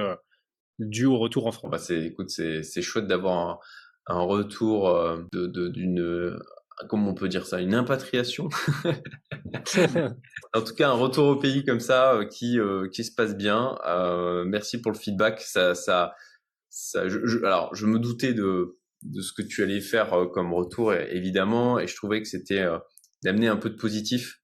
dû 0.78 1.06
au 1.06 1.18
retour 1.18 1.46
en 1.46 1.52
France. 1.52 1.70
Bah 1.70 1.78
c'est, 1.78 2.00
écoute, 2.00 2.30
c'est, 2.30 2.62
c'est 2.62 2.82
chouette 2.82 3.06
d'avoir 3.06 3.38
un, 3.38 3.58
un 4.06 4.20
retour 4.20 4.88
de, 5.32 5.68
d'une 5.68 6.38
comment 6.88 7.10
on 7.10 7.14
peut 7.14 7.28
dire 7.28 7.46
ça, 7.46 7.60
une 7.60 7.74
impatriation. 7.74 8.48
en 10.54 10.62
tout 10.62 10.74
cas, 10.74 10.88
un 10.90 10.94
retour 10.94 11.26
au 11.26 11.36
pays 11.36 11.64
comme 11.64 11.80
ça 11.80 12.14
euh, 12.14 12.24
qui 12.24 12.58
euh, 12.58 12.88
qui 12.88 13.04
se 13.04 13.14
passe 13.14 13.36
bien. 13.36 13.78
Euh, 13.86 14.44
merci 14.44 14.80
pour 14.80 14.92
le 14.92 14.98
feedback. 14.98 15.40
Ça 15.40 15.74
ça 15.74 16.14
ça. 16.68 17.08
Je, 17.08 17.44
alors, 17.44 17.74
je 17.74 17.86
me 17.86 17.98
doutais 17.98 18.34
de 18.34 18.78
de 19.02 19.20
ce 19.20 19.32
que 19.32 19.42
tu 19.42 19.62
allais 19.62 19.80
faire 19.80 20.28
comme 20.32 20.54
retour 20.54 20.94
évidemment, 20.94 21.78
et 21.78 21.86
je 21.86 21.94
trouvais 21.94 22.22
que 22.22 22.28
c'était 22.28 22.66
d'amener 23.22 23.48
un 23.48 23.56
peu 23.56 23.68
de 23.68 23.76
positif 23.76 24.40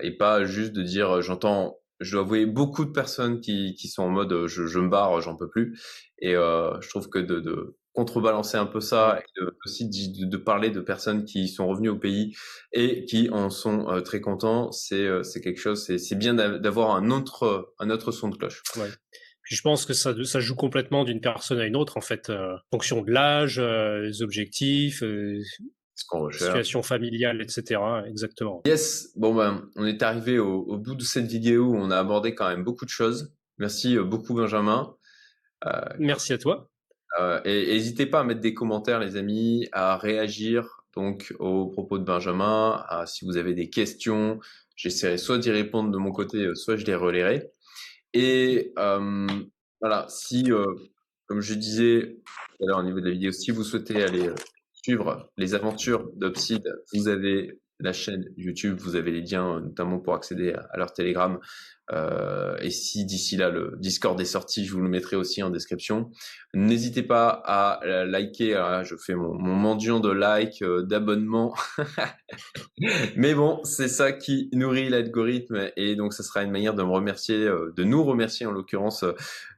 et 0.00 0.16
pas 0.16 0.44
juste 0.44 0.72
de 0.72 0.82
dire 0.82 1.20
j'entends. 1.20 1.78
Je 2.00 2.12
dois 2.12 2.22
avouer 2.22 2.46
beaucoup 2.46 2.84
de 2.84 2.90
personnes 2.90 3.40
qui, 3.40 3.74
qui 3.74 3.88
sont 3.88 4.02
en 4.02 4.10
mode 4.10 4.46
je, 4.46 4.66
je 4.66 4.78
me 4.78 4.88
barre, 4.88 5.20
j'en 5.20 5.36
peux 5.36 5.48
plus. 5.48 5.80
Et 6.18 6.32
je 6.32 6.88
trouve 6.88 7.08
que 7.08 7.18
de, 7.18 7.40
de 7.40 7.76
contrebalancer 7.94 8.56
un 8.56 8.66
peu 8.66 8.80
ça 8.80 9.20
et 9.20 9.42
aussi 9.64 9.88
de, 9.88 10.36
parler 10.36 10.70
de 10.70 10.80
personnes 10.80 11.24
qui 11.24 11.48
sont 11.48 11.66
revenues 11.66 11.90
au 11.90 11.98
pays 11.98 12.36
et 12.72 13.04
qui 13.04 13.30
en 13.30 13.50
sont 13.50 13.88
euh, 13.88 14.00
très 14.00 14.20
contents, 14.20 14.72
c'est 14.72 15.06
euh, 15.06 15.22
c'est 15.22 15.40
quelque 15.40 15.60
chose, 15.60 15.84
c'est 15.84 16.18
bien 16.18 16.34
d'avoir 16.34 16.96
un 16.96 17.10
autre 17.10 17.72
un 17.78 17.90
autre 17.90 18.10
son 18.10 18.28
de 18.28 18.36
cloche. 18.36 18.62
Ouais. 18.76 18.90
Puis 19.42 19.56
je 19.56 19.62
pense 19.62 19.86
que 19.86 19.92
ça, 19.92 20.12
ça 20.24 20.40
joue 20.40 20.56
complètement 20.56 21.04
d'une 21.04 21.20
personne 21.20 21.60
à 21.60 21.66
une 21.66 21.76
autre 21.76 21.96
en 21.96 22.00
fait, 22.00 22.30
euh, 22.30 22.54
en 22.54 22.76
fonction 22.76 23.02
de 23.02 23.10
l'âge, 23.10 23.60
les 23.60 24.22
objectifs, 24.22 25.02
situation 25.94 26.82
familiale, 26.82 27.40
etc. 27.40 27.80
Exactement. 28.06 28.62
Yes. 28.66 29.10
Bon 29.16 29.34
ben, 29.34 29.68
on 29.76 29.86
est 29.86 30.02
arrivé 30.02 30.38
au, 30.38 30.62
au, 30.62 30.76
bout 30.76 30.94
de 30.94 31.02
cette 31.02 31.26
vidéo 31.26 31.66
où 31.66 31.76
on 31.76 31.90
a 31.90 31.98
abordé 31.98 32.34
quand 32.34 32.48
même 32.48 32.64
beaucoup 32.64 32.84
de 32.84 32.90
choses. 32.90 33.32
Merci 33.58 33.96
beaucoup 33.98 34.34
Benjamin. 34.34 34.94
Merci 35.98 36.32
à 36.32 36.38
toi. 36.38 36.68
Euh, 37.20 37.40
et 37.44 37.66
n'hésitez 37.74 38.06
pas 38.06 38.20
à 38.20 38.24
mettre 38.24 38.40
des 38.40 38.54
commentaires, 38.54 38.98
les 38.98 39.16
amis, 39.16 39.68
à 39.72 39.96
réagir 39.96 40.84
donc 40.96 41.34
aux 41.38 41.66
propos 41.66 41.98
de 41.98 42.04
Benjamin. 42.04 42.84
À, 42.88 43.06
si 43.06 43.24
vous 43.24 43.36
avez 43.36 43.54
des 43.54 43.70
questions, 43.70 44.40
j'essaierai 44.76 45.18
soit 45.18 45.38
d'y 45.38 45.50
répondre 45.50 45.90
de 45.90 45.98
mon 45.98 46.12
côté, 46.12 46.38
euh, 46.38 46.54
soit 46.54 46.76
je 46.76 46.84
les 46.84 46.94
relayerai. 46.94 47.50
Et 48.12 48.72
euh, 48.78 49.26
voilà, 49.80 50.06
si, 50.08 50.50
euh, 50.50 50.64
comme 51.26 51.40
je 51.40 51.54
disais 51.54 52.16
tout 52.56 52.64
à 52.64 52.66
l'heure 52.68 52.78
au 52.78 52.82
niveau 52.82 53.00
de 53.00 53.06
la 53.06 53.12
vidéo, 53.12 53.32
si 53.32 53.50
vous 53.50 53.64
souhaitez 53.64 54.02
aller 54.02 54.28
euh, 54.28 54.34
suivre 54.84 55.30
les 55.38 55.54
aventures 55.54 56.10
d'Obsid, 56.16 56.62
vous 56.92 57.08
avez 57.08 57.58
la 57.84 57.92
chaîne 57.92 58.24
YouTube, 58.36 58.78
vous 58.80 58.96
avez 58.96 59.12
les 59.12 59.22
liens 59.22 59.60
notamment 59.60 59.98
pour 59.98 60.14
accéder 60.14 60.52
à 60.52 60.76
leur 60.76 60.92
Telegram 60.92 61.38
euh, 61.92 62.56
et 62.60 62.70
si 62.70 63.04
d'ici 63.04 63.36
là 63.36 63.50
le 63.50 63.74
Discord 63.78 64.18
est 64.18 64.24
sorti, 64.24 64.64
je 64.64 64.72
vous 64.72 64.80
le 64.80 64.88
mettrai 64.88 65.16
aussi 65.16 65.42
en 65.42 65.50
description. 65.50 66.10
N'hésitez 66.54 67.02
pas 67.02 67.28
à 67.44 67.80
liker. 68.06 68.80
je 68.84 68.96
fais 68.96 69.14
mon, 69.14 69.34
mendiant 69.34 70.00
de 70.00 70.10
like, 70.10 70.62
euh, 70.62 70.82
d'abonnement. 70.82 71.54
Mais 73.16 73.34
bon, 73.34 73.60
c'est 73.64 73.88
ça 73.88 74.12
qui 74.12 74.48
nourrit 74.52 74.88
l'algorithme 74.88 75.70
et 75.76 75.94
donc 75.96 76.14
ça 76.14 76.22
sera 76.22 76.42
une 76.42 76.50
manière 76.50 76.74
de 76.74 76.82
me 76.82 76.90
remercier, 76.90 77.46
euh, 77.46 77.72
de 77.76 77.84
nous 77.84 78.02
remercier 78.02 78.46
en 78.46 78.52
l'occurrence, 78.52 79.04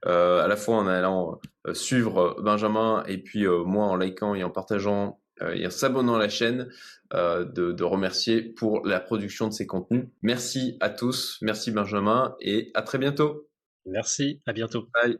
à 0.05 0.47
la 0.49 0.57
fois 0.57 0.77
en 0.77 0.87
allant 0.87 1.41
suivre 1.73 2.37
Benjamin 2.41 3.03
et 3.09 3.19
puis 3.19 3.47
moi 3.47 3.87
en 3.87 3.97
likant 3.97 4.35
et 4.35 4.45
en 4.45 4.51
partageant 4.51 5.19
et 5.41 5.67
en 5.67 5.71
s'abonnant 5.71 6.17
à 6.17 6.19
la 6.19 6.29
chaîne. 6.29 6.69
Euh, 7.15 7.45
de, 7.45 7.71
de, 7.71 7.85
remercier 7.85 8.43
pour 8.43 8.85
la 8.85 8.99
production 8.99 9.47
de 9.47 9.53
ces 9.53 9.65
contenus. 9.65 10.07
Merci 10.23 10.77
à 10.81 10.91
tous, 10.91 11.39
merci 11.41 11.71
Benjamin 11.71 12.35
et 12.41 12.73
à 12.75 12.83
très 12.83 12.99
bientôt. 12.99 13.49
Merci, 13.85 14.41
à 14.45 14.53
bientôt. 14.53 14.89
Bye. 14.93 15.17